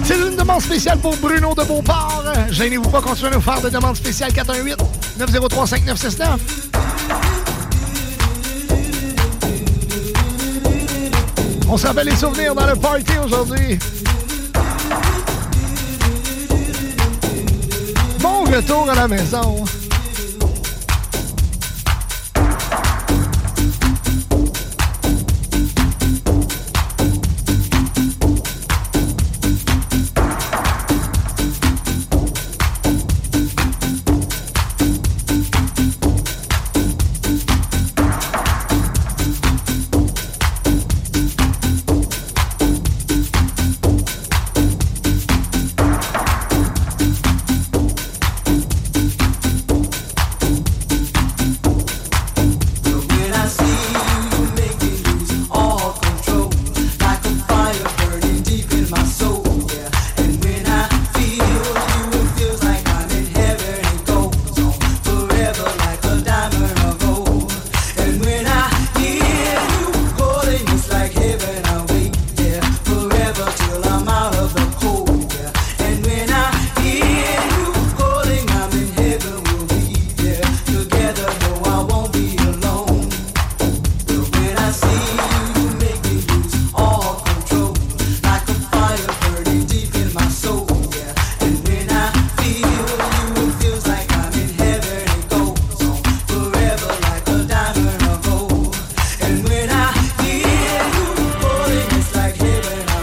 C'est 0.03 0.17
une 0.17 0.35
demande 0.35 0.61
spéciale 0.61 0.99
pour 0.99 1.15
Bruno 1.17 1.55
de 1.55 1.63
Beauport. 1.63 2.23
Gênez-vous 2.49 2.89
pas, 2.89 3.01
continuez 3.01 3.31
à 3.31 3.35
nous 3.35 3.41
faire 3.41 3.61
de 3.61 3.69
demande 3.69 3.95
spéciale 3.95 4.33
418 4.33 4.77
903 5.17 5.67
5969. 5.67 6.39
On 11.69 11.77
se 11.77 11.87
rappelle 11.87 12.07
les 12.07 12.15
souvenirs 12.15 12.53
dans 12.53 12.67
le 12.67 12.75
party 12.75 13.17
aujourd'hui. 13.23 13.79
Retour 18.55 18.89
à 18.89 18.95
la 18.95 19.07
maison. 19.07 19.65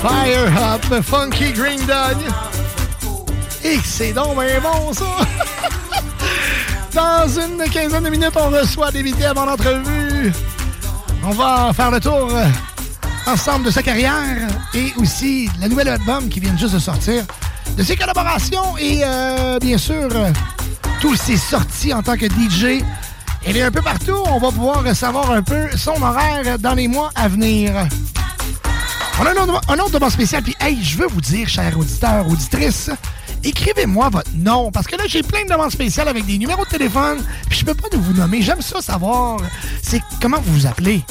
Fire 0.02 0.74
Up, 0.74 1.02
Funky 1.04 1.52
Green 1.52 1.78
Dog. 1.86 2.16
Et 3.62 3.78
c'est 3.84 4.12
donc 4.12 4.34
bien 4.34 4.60
bon, 4.60 4.92
ça! 4.92 5.04
Dans 6.92 7.28
une 7.28 7.70
quinzaine 7.70 8.02
de 8.02 8.10
minutes, 8.10 8.34
on 8.34 8.50
reçoit 8.50 8.90
David 8.90 9.16
Guetta 9.16 9.40
en 9.40 9.46
entrevue. 9.46 10.32
On 11.22 11.30
va 11.30 11.72
faire 11.72 11.92
le 11.92 12.00
tour 12.00 12.28
euh, 12.32 12.46
ensemble 13.28 13.66
de 13.66 13.70
sa 13.70 13.84
carrière 13.84 14.48
et 14.74 14.92
aussi 14.96 15.48
de 15.54 15.60
la 15.60 15.68
nouvelle 15.68 15.88
album 15.88 16.28
qui 16.28 16.40
vient 16.40 16.56
juste 16.56 16.74
de 16.74 16.80
sortir, 16.80 17.22
de 17.76 17.82
ses 17.84 17.94
collaborations 17.94 18.76
et 18.78 19.02
euh, 19.04 19.60
bien 19.60 19.78
sûr 19.78 20.08
tous 21.00 21.14
ses 21.14 21.36
sorties 21.36 21.94
en 21.94 22.02
tant 22.02 22.16
que 22.16 22.26
DJ. 22.26 22.82
Elle 23.46 23.56
est 23.56 23.62
un 23.62 23.70
peu 23.70 23.82
partout. 23.82 24.18
On 24.26 24.40
va 24.40 24.50
pouvoir 24.50 24.84
savoir 24.96 25.30
un 25.30 25.42
peu 25.42 25.68
son 25.76 26.02
horaire 26.02 26.58
dans 26.58 26.74
les 26.74 26.88
mois 26.88 27.10
à 27.14 27.28
venir. 27.28 27.72
On 29.22 29.24
a 29.24 29.30
un 29.30 29.36
autre, 29.36 29.60
un 29.68 29.78
autre 29.78 29.92
demande 29.92 30.10
spécial. 30.10 30.42
Puis, 30.42 30.56
hey, 30.58 30.82
je 30.82 30.98
veux 30.98 31.06
vous 31.06 31.20
dire, 31.20 31.48
chers 31.48 31.78
auditeurs, 31.78 32.26
auditrices, 32.26 32.90
écrivez-moi 33.44 34.08
votre 34.08 34.32
nom. 34.34 34.72
Parce 34.72 34.88
que 34.88 34.96
là, 34.96 35.04
j'ai 35.06 35.22
plein 35.22 35.44
de 35.44 35.48
demandes 35.48 35.70
spéciales 35.70 36.08
avec 36.08 36.26
des 36.26 36.38
numéros 36.38 36.64
de 36.64 36.70
téléphone. 36.70 37.24
Puis, 37.48 37.60
je 37.60 37.64
peux 37.64 37.74
pas 37.74 37.88
de 37.88 37.98
vous 37.98 38.14
nommer. 38.14 38.42
J'aime 38.42 38.60
ça 38.60 38.80
savoir. 38.80 39.38
C'est 39.80 40.02
comment 40.20 40.40
vous 40.40 40.52
vous 40.52 40.66
appelez. 40.66 41.04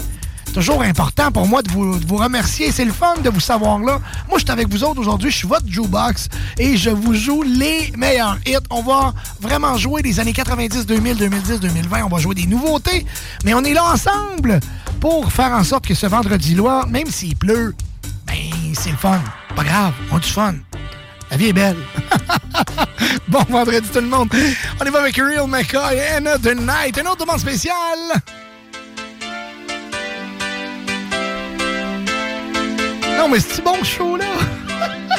Toujours 0.53 0.81
important 0.81 1.31
pour 1.31 1.47
moi 1.47 1.61
de 1.61 1.71
vous, 1.71 1.97
de 1.97 2.05
vous 2.05 2.17
remercier. 2.17 2.73
C'est 2.73 2.83
le 2.83 2.91
fun 2.91 3.15
de 3.23 3.29
vous 3.29 3.39
savoir 3.39 3.79
là. 3.79 4.01
Moi, 4.27 4.39
je 4.39 4.43
suis 4.43 4.51
avec 4.51 4.67
vous 4.67 4.83
autres 4.83 4.99
aujourd'hui. 4.99 5.31
Je 5.31 5.37
suis 5.37 5.47
votre 5.47 5.69
jukebox 5.69 6.27
et 6.57 6.75
je 6.75 6.89
vous 6.89 7.13
joue 7.13 7.43
les 7.43 7.93
meilleurs 7.95 8.39
hits. 8.45 8.57
On 8.71 8.81
va 8.81 9.13
vraiment 9.39 9.77
jouer 9.77 10.01
des 10.01 10.19
années 10.19 10.33
90, 10.33 10.85
2000, 10.85 11.15
2010, 11.15 11.61
2020. 11.61 12.03
On 12.03 12.09
va 12.09 12.17
jouer 12.17 12.35
des 12.35 12.45
nouveautés. 12.45 13.05
Mais 13.45 13.53
on 13.53 13.63
est 13.63 13.73
là 13.73 13.85
ensemble 13.85 14.59
pour 14.99 15.31
faire 15.31 15.53
en 15.53 15.63
sorte 15.63 15.87
que 15.87 15.93
ce 15.93 16.07
vendredi-là, 16.07 16.87
même 16.89 17.07
s'il 17.07 17.37
pleut, 17.37 17.73
c'est 18.73 18.91
le 18.91 18.97
fun. 18.97 19.21
Pas 19.55 19.63
grave, 19.63 19.93
on 20.11 20.17
a 20.17 20.19
du 20.19 20.29
fun. 20.29 20.55
La 21.29 21.37
vie 21.37 21.47
est 21.47 21.53
belle. 21.53 21.77
bon 23.27 23.43
vendredi 23.49 23.87
tout 23.87 23.99
le 23.99 24.07
monde. 24.07 24.29
On 24.79 24.85
y 24.85 24.89
va 24.89 24.99
avec 24.99 25.15
Real 25.15 25.47
McCoy 25.47 25.99
Another 26.17 26.55
Night. 26.55 26.97
Un 26.97 27.05
autre 27.05 27.25
demande 27.25 27.39
spéciale. 27.39 28.21
Non, 33.17 33.29
mais 33.29 33.39
c'est 33.39 33.63
bon 33.63 33.83
show, 33.83 34.17
là. 34.17 34.25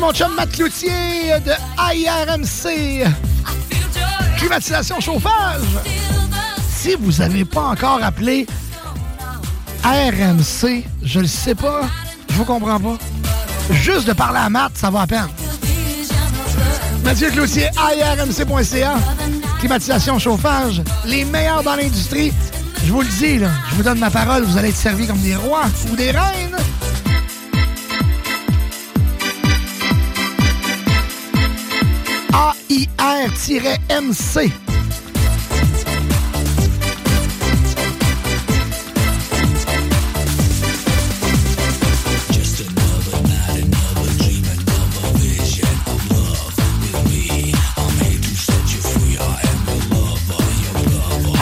mon 0.00 0.12
chum 0.12 0.34
Matt 0.34 0.50
Cloutier 0.52 1.38
de 1.44 1.52
IRMC. 1.78 3.06
Climatisation 4.38 4.98
chauffage. 4.98 5.60
Si 6.74 6.94
vous 6.98 7.12
n'avez 7.22 7.44
pas 7.44 7.64
encore 7.64 8.02
appelé 8.02 8.46
RMC, 9.84 10.84
je 11.02 11.20
le 11.20 11.26
sais 11.26 11.54
pas, 11.54 11.82
je 12.30 12.34
vous 12.34 12.44
comprends 12.44 12.80
pas. 12.80 12.96
Juste 13.70 14.06
de 14.06 14.14
parler 14.14 14.38
à 14.38 14.48
Matt, 14.48 14.72
ça 14.74 14.90
va 14.90 15.02
à 15.02 15.06
peine. 15.06 15.28
Mathieu 17.04 17.30
Cloutier, 17.30 17.68
IRMC.ca. 17.76 18.94
Climatisation 19.58 20.18
chauffage, 20.18 20.82
les 21.04 21.24
meilleurs 21.26 21.62
dans 21.62 21.76
l'industrie. 21.76 22.32
Je 22.84 22.92
vous 22.92 23.02
le 23.02 23.08
dis, 23.08 23.38
là, 23.38 23.50
je 23.70 23.74
vous 23.74 23.82
donne 23.82 23.98
ma 23.98 24.10
parole, 24.10 24.44
vous 24.44 24.56
allez 24.56 24.70
être 24.70 24.76
servis 24.76 25.06
comme 25.06 25.20
des 25.20 25.36
rois 25.36 25.66
ou 25.92 25.96
des 25.96 26.10
reines. 26.10 26.49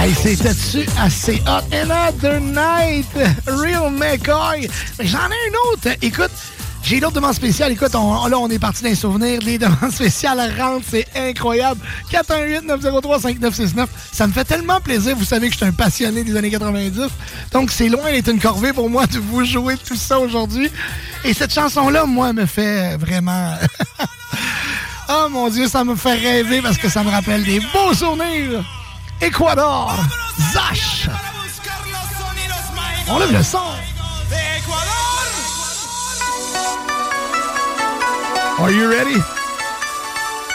Hey, 0.01 0.15
c'était-tu 0.15 0.87
assez 0.99 1.43
hot? 1.47 1.65
Another 1.73 2.41
night! 2.41 3.05
Real 3.47 3.91
McCoy! 3.91 4.69
J'en 5.01 5.29
ai 5.29 5.49
un 5.49 5.73
autre. 5.73 5.89
Écoute, 6.01 6.31
j'ai 6.89 7.01
l'autre 7.01 7.17
demande 7.17 7.35
spéciale. 7.35 7.71
Écoute, 7.73 7.95
on- 7.95 8.27
là, 8.29 8.39
on 8.39 8.49
est 8.49 8.59
parti 8.59 8.83
d'un 8.83 8.95
souvenir. 8.95 9.41
Les 9.43 9.59
demandes 9.59 9.91
spéciales 9.93 10.41
rentrent, 10.59 10.87
c'est 10.91 11.07
incroyable. 11.15 11.79
418-903-5969. 12.11 13.87
Ça 14.11 14.27
me 14.27 14.33
fait 14.33 14.45
tellement 14.45 14.81
plaisir. 14.81 15.15
Vous 15.15 15.25
savez 15.27 15.49
que 15.49 15.53
je 15.53 15.59
suis 15.59 15.67
un 15.67 15.73
passionné 15.73 16.25
des 16.25 16.35
années 16.35 16.51
90. 16.51 17.09
Donc, 17.53 17.71
c'est 17.71 17.91
loin 17.91 18.11
d'être 18.11 18.29
une 18.31 18.41
corvée 18.41 18.73
pour 18.73 18.89
moi 18.89 19.07
de 19.07 19.19
vous 19.19 19.45
jouer 19.45 19.77
tout 19.77 19.97
ça 19.97 20.19
aujourd'hui. 20.19 20.71
Et 21.25 21.35
cette 21.35 21.53
chanson-là, 21.53 22.07
moi, 22.07 22.33
me 22.33 22.47
fait 22.47 22.97
vraiment... 22.97 23.53
oh 25.11 25.27
mon 25.31 25.51
Dieu, 25.51 25.69
ça 25.69 25.85
me 25.85 25.95
fait 25.95 26.15
rêver 26.15 26.63
parce 26.63 26.79
que 26.79 26.89
ça 26.89 27.03
me 27.05 27.11
rappelle 27.11 27.45
des 27.45 27.61
beaux 27.61 27.93
souvenirs. 27.93 28.65
Ecuador, 29.21 29.95
Zash. 30.55 31.07
On 33.09 33.19
lève 33.19 33.33
le 33.33 33.43
son. 33.43 33.59
Are 38.61 38.73
you 38.73 38.91
ready? 38.91 39.15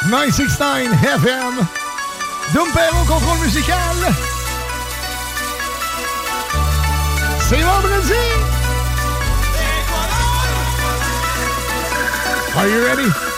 969 0.09 0.91
FM. 0.91 1.55
Dumpero 2.53 3.05
contrôle 3.05 3.39
musical. 3.39 3.95
C'est 7.39 7.61
vendredi. 7.61 8.13
Are 12.57 12.67
you 12.67 12.83
ready? 12.83 13.32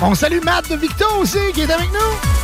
On 0.00 0.14
salue 0.14 0.42
Matt 0.44 0.70
de 0.70 0.76
Victo 0.76 1.04
aussi 1.20 1.38
qui 1.52 1.62
est 1.62 1.70
avec 1.70 1.90
nous. 1.92 2.37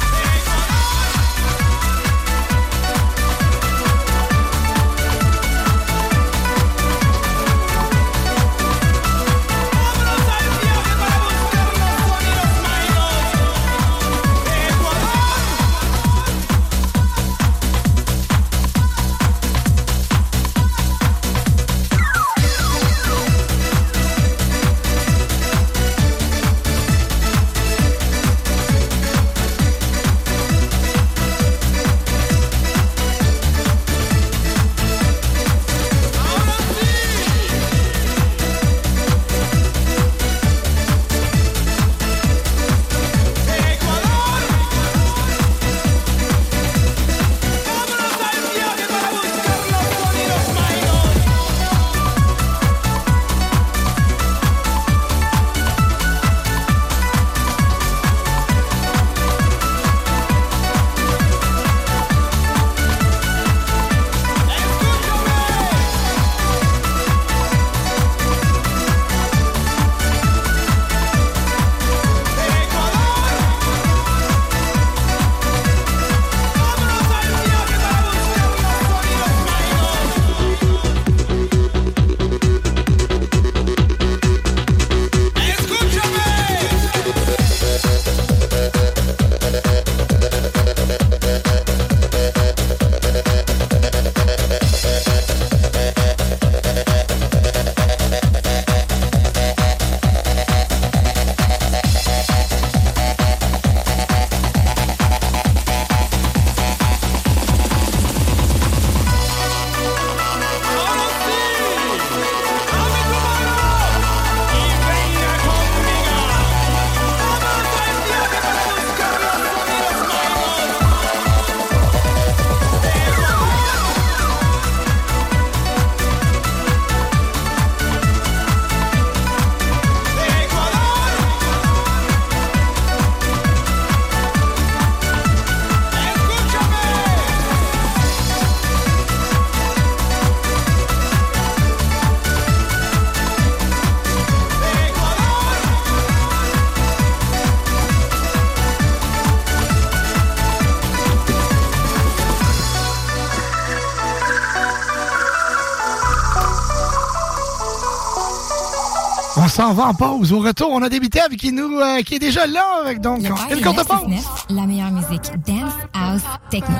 S'en 159.54 159.72
va 159.72 159.84
en 159.84 159.94
pause. 159.94 160.32
Au 160.32 160.40
retour, 160.40 160.70
on 160.72 160.82
a 160.82 160.88
débuté 160.88 161.20
avec 161.20 161.38
qui 161.38 161.52
nous, 161.52 161.78
euh, 161.78 162.02
qui 162.02 162.16
est 162.16 162.18
déjà 162.18 162.44
là. 162.44 162.64
avec 162.84 163.00
Donc, 163.00 163.22
Le 163.22 163.28
une 163.28 163.62
courte 163.62 163.86
pause. 163.86 164.08
969, 164.08 164.46
la 164.50 164.66
meilleure 164.66 164.90
musique 164.90 165.30
dance, 165.46 165.72
house, 165.94 166.22
techno. 166.50 166.74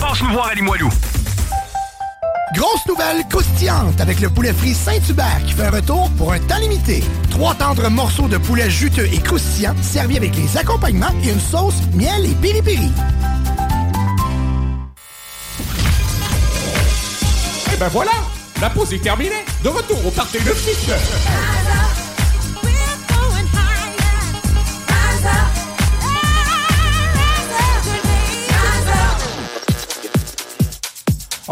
Passe-nous 0.00 0.32
voir 0.32 0.48
à 0.48 0.54
Limoilou. 0.54 0.88
Grosse 2.54 2.84
nouvelle 2.88 3.24
croustillante 3.28 4.00
avec 4.00 4.20
le 4.20 4.30
poulet 4.30 4.52
frit 4.52 4.74
Saint-Hubert 4.74 5.40
qui 5.46 5.52
fait 5.52 5.66
un 5.66 5.70
retour 5.70 6.10
pour 6.18 6.32
un 6.32 6.40
temps 6.40 6.58
limité. 6.58 7.04
Trois 7.30 7.54
tendres 7.54 7.88
morceaux 7.88 8.26
de 8.26 8.38
poulet 8.38 8.68
juteux 8.68 9.06
et 9.12 9.18
croustillants 9.18 9.76
servis 9.82 10.16
avec 10.16 10.34
les 10.34 10.56
accompagnements 10.56 11.14
et 11.22 11.30
une 11.30 11.38
sauce 11.38 11.74
miel 11.94 12.26
et 12.26 12.34
piri-piri. 12.34 12.90
Et 17.72 17.76
ben 17.76 17.88
voilà, 17.88 18.10
la 18.60 18.68
pause 18.70 18.92
est 18.92 18.98
terminée. 18.98 19.44
De 19.64 19.68
retour 19.68 20.06
au 20.06 20.10
party 20.10 20.38
de 20.38 20.52
6 20.52 20.90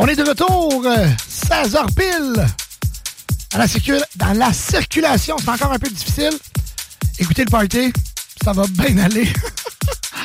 On 0.01 0.06
est 0.06 0.14
de 0.14 0.22
retour, 0.22 0.82
euh, 0.86 1.09
16h 1.28 1.86
pile. 1.94 2.47
Dans 4.14 4.32
la 4.35 4.52
circulation, 4.52 5.36
c'est 5.40 5.48
encore 5.48 5.72
un 5.72 5.78
peu 5.78 5.89
difficile. 5.89 6.39
Écoutez 7.18 7.44
le 7.44 7.51
party, 7.51 7.93
ça 8.44 8.52
va 8.52 8.64
bien 8.68 8.97
aller. 8.98 9.28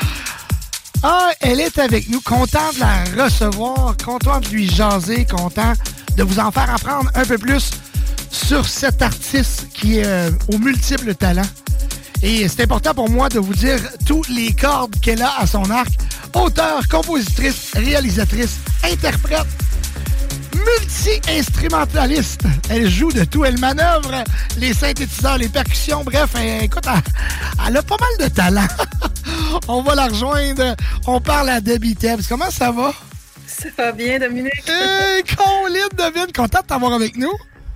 ah, 1.03 1.31
elle 1.39 1.59
est 1.59 1.79
avec 1.79 2.07
nous, 2.09 2.21
content 2.21 2.71
de 2.73 2.79
la 2.81 3.23
recevoir, 3.23 3.95
content 3.97 4.39
de 4.41 4.49
lui 4.49 4.69
jaser, 4.69 5.25
content 5.25 5.73
de 6.15 6.23
vous 6.23 6.39
en 6.39 6.51
faire 6.51 6.69
apprendre 6.73 7.09
un 7.15 7.25
peu 7.25 7.37
plus 7.37 7.71
sur 8.31 8.67
cet 8.67 9.01
artiste 9.01 9.67
qui 9.73 9.99
est 9.99 10.05
euh, 10.05 10.31
aux 10.51 10.57
multiples 10.57 11.13
talents. 11.15 11.41
Et 12.21 12.47
c'est 12.47 12.63
important 12.63 12.93
pour 12.93 13.09
moi 13.09 13.29
de 13.29 13.39
vous 13.39 13.53
dire 13.53 13.79
tous 14.05 14.23
les 14.29 14.53
cordes 14.53 14.95
qu'elle 15.01 15.21
a 15.21 15.39
à 15.39 15.47
son 15.47 15.69
arc. 15.69 15.91
Auteur, 16.33 16.87
compositrice, 16.87 17.71
réalisatrice, 17.75 18.57
interprète, 18.83 19.45
multi-instrumentaliste. 20.55 22.41
Elle 22.69 22.89
joue 22.89 23.11
de 23.11 23.23
tout. 23.23 23.45
Elle 23.45 23.59
manœuvre 23.59 24.23
les 24.57 24.73
synthétiseurs, 24.73 25.37
les 25.37 25.49
percussions. 25.49 26.03
Bref, 26.03 26.31
écoute, 26.61 26.85
elle, 26.87 27.01
elle 27.67 27.77
a 27.77 27.83
pas 27.83 27.97
mal 27.99 28.27
de 28.27 28.33
talent. 28.33 28.67
On 29.67 29.81
va 29.83 29.95
la 29.95 30.07
rejoindre. 30.07 30.75
On 31.05 31.19
parle 31.19 31.49
à 31.49 31.61
Debbie 31.61 31.95
Tebbs. 31.95 32.23
Comment 32.27 32.49
ça 32.49 32.71
va? 32.71 32.93
Ça 33.47 33.69
va 33.77 33.91
bien, 33.91 34.19
Dominique? 34.19 34.51
Hey, 34.67 35.23
Colin, 35.23 35.87
David, 35.95 36.35
content 36.35 36.61
de 36.61 36.67
t'avoir 36.67 36.93
avec 36.93 37.15
nous. 37.17 37.31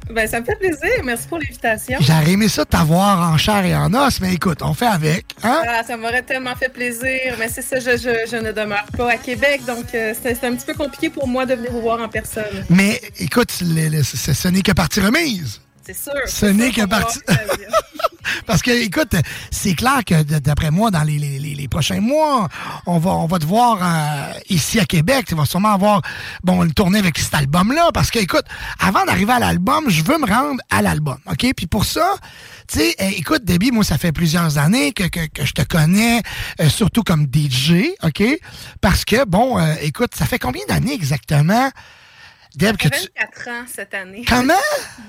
Ben, 0.09 0.25
ça 0.25 0.39
me 0.39 0.45
fait 0.45 0.55
plaisir. 0.55 1.03
Merci 1.03 1.27
pour 1.27 1.37
l'invitation. 1.37 1.97
J'aurais 1.99 2.31
aimé 2.31 2.47
ça 2.47 2.63
t'avoir 2.63 3.29
en 3.33 3.37
chair 3.37 3.65
et 3.65 3.75
en 3.75 3.93
os, 3.93 4.21
mais 4.21 4.33
écoute, 4.35 4.59
on 4.61 4.73
fait 4.73 4.85
avec. 4.87 5.25
Hein? 5.43 5.61
Ah, 5.67 5.81
ça 5.85 5.97
m'aurait 5.97 6.21
tellement 6.21 6.55
fait 6.55 6.69
plaisir, 6.69 7.35
mais 7.37 7.49
c'est 7.49 7.61
ça, 7.61 7.77
je, 7.79 7.97
je- 7.97 8.29
je 8.31 8.37
ne 8.37 8.53
demeure 8.53 8.85
pas 8.97 9.11
à 9.11 9.17
Québec, 9.17 9.61
donc 9.67 9.83
euh, 9.93 10.13
c'est 10.23 10.41
un 10.45 10.55
petit 10.55 10.65
peu 10.65 10.73
compliqué 10.75 11.09
pour 11.09 11.27
moi 11.27 11.45
de 11.45 11.55
venir 11.55 11.71
vous 11.73 11.81
voir 11.81 12.01
en 12.01 12.07
personne. 12.07 12.45
Mais 12.69 13.01
écoute, 13.19 13.51
ce 13.51 13.65
ce 14.33 14.47
n'est 14.47 14.61
que 14.61 14.71
partie 14.71 15.01
remise. 15.01 15.59
C'est 15.87 15.97
sûr. 15.97 16.11
Ce 16.27 16.45
n'est 16.45 16.71
que 16.71 16.85
partie. 16.85 17.19
l'occasion. 17.27 17.69
Parce 18.45 18.61
que, 18.61 18.71
écoute, 18.71 19.13
c'est 19.51 19.73
clair 19.73 20.01
que 20.05 20.21
d'après 20.23 20.69
moi, 20.69 20.91
dans 20.91 21.03
les, 21.03 21.17
les- 21.17 21.39
les- 21.39 21.67
prochains 21.69 22.01
mois, 22.01 22.47
on 22.85 22.97
va, 22.97 23.11
on 23.11 23.25
va 23.25 23.39
te 23.39 23.45
voir 23.45 23.79
euh, 23.81 24.33
ici 24.49 24.79
à 24.79 24.85
Québec. 24.85 25.25
Tu 25.27 25.35
vas 25.35 25.45
sûrement 25.45 25.73
avoir 25.73 26.01
bon, 26.43 26.63
une 26.63 26.73
tournée 26.73 26.99
avec 26.99 27.17
cet 27.17 27.33
album-là. 27.33 27.91
Parce 27.93 28.09
que, 28.11 28.19
écoute, 28.19 28.43
avant 28.79 29.05
d'arriver 29.05 29.31
à 29.33 29.39
l'album, 29.39 29.85
je 29.89 30.03
veux 30.03 30.17
me 30.17 30.25
rendre 30.27 30.59
à 30.69 30.81
l'album. 30.81 31.17
OK? 31.29 31.45
Puis 31.55 31.67
pour 31.67 31.85
ça, 31.85 32.05
tu 32.67 32.79
sais, 32.79 32.95
euh, 33.01 33.09
écoute, 33.15 33.43
Debbie, 33.45 33.71
moi, 33.71 33.83
ça 33.85 33.97
fait 33.97 34.11
plusieurs 34.11 34.57
années 34.57 34.91
que, 34.91 35.03
que, 35.03 35.25
que 35.27 35.45
je 35.45 35.53
te 35.53 35.61
connais, 35.61 36.21
euh, 36.61 36.67
surtout 36.69 37.03
comme 37.03 37.27
DJ, 37.33 37.91
OK? 38.03 38.23
Parce 38.81 39.05
que, 39.05 39.23
bon, 39.25 39.57
euh, 39.57 39.73
écoute, 39.81 40.11
ça 40.15 40.25
fait 40.25 40.39
combien 40.39 40.63
d'années 40.67 40.93
exactement, 40.93 41.69
Deb, 42.57 42.75
que 42.77 42.83
J'ai 42.93 43.01
tu... 43.05 43.09
24 43.17 43.47
ans 43.49 43.65
cette 43.73 43.93
année. 43.93 44.25
Comment? 44.27 44.53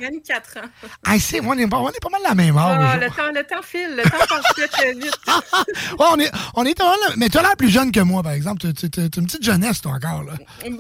24 0.01 0.59
ans. 0.59 0.69
Ah, 1.07 1.19
c'est, 1.19 1.41
on, 1.43 1.55
est, 1.55 1.67
pas- 1.67 1.79
on 1.79 1.89
est 1.89 2.01
pas 2.01 2.11
mal 2.11 2.21
la 2.23 2.35
même 2.35 2.57
Ah, 2.59 2.93
âge. 2.93 3.01
le, 3.01 3.07
temps, 3.09 3.33
le 3.35 3.43
temps 3.43 3.63
file, 3.63 3.97
le 3.97 4.03
temps 4.03 4.19
passe 4.29 4.71
très, 4.71 4.93
vite. 4.93 5.17
Ouais, 5.99 6.07
on 6.13 6.19
est, 6.21 6.31
on 6.55 6.65
est 6.65 6.79
mais 7.17 7.29
tu 7.29 7.39
as 7.39 7.43
l'air 7.43 7.57
plus 7.57 7.71
jeune 7.71 7.91
que 7.91 8.01
moi, 8.01 8.23
par 8.23 8.33
exemple. 8.33 8.61
Tu 8.61 8.73
tu- 8.75 8.91
tu- 8.91 9.11
tu 9.11 9.19
es 9.19 9.21
une 9.23 9.27
petite 9.27 9.43
jeunesse, 9.43 9.81
toi, 9.81 9.93
encore. 9.93 10.23
Là. 10.23 10.33
Ben, 10.63 10.73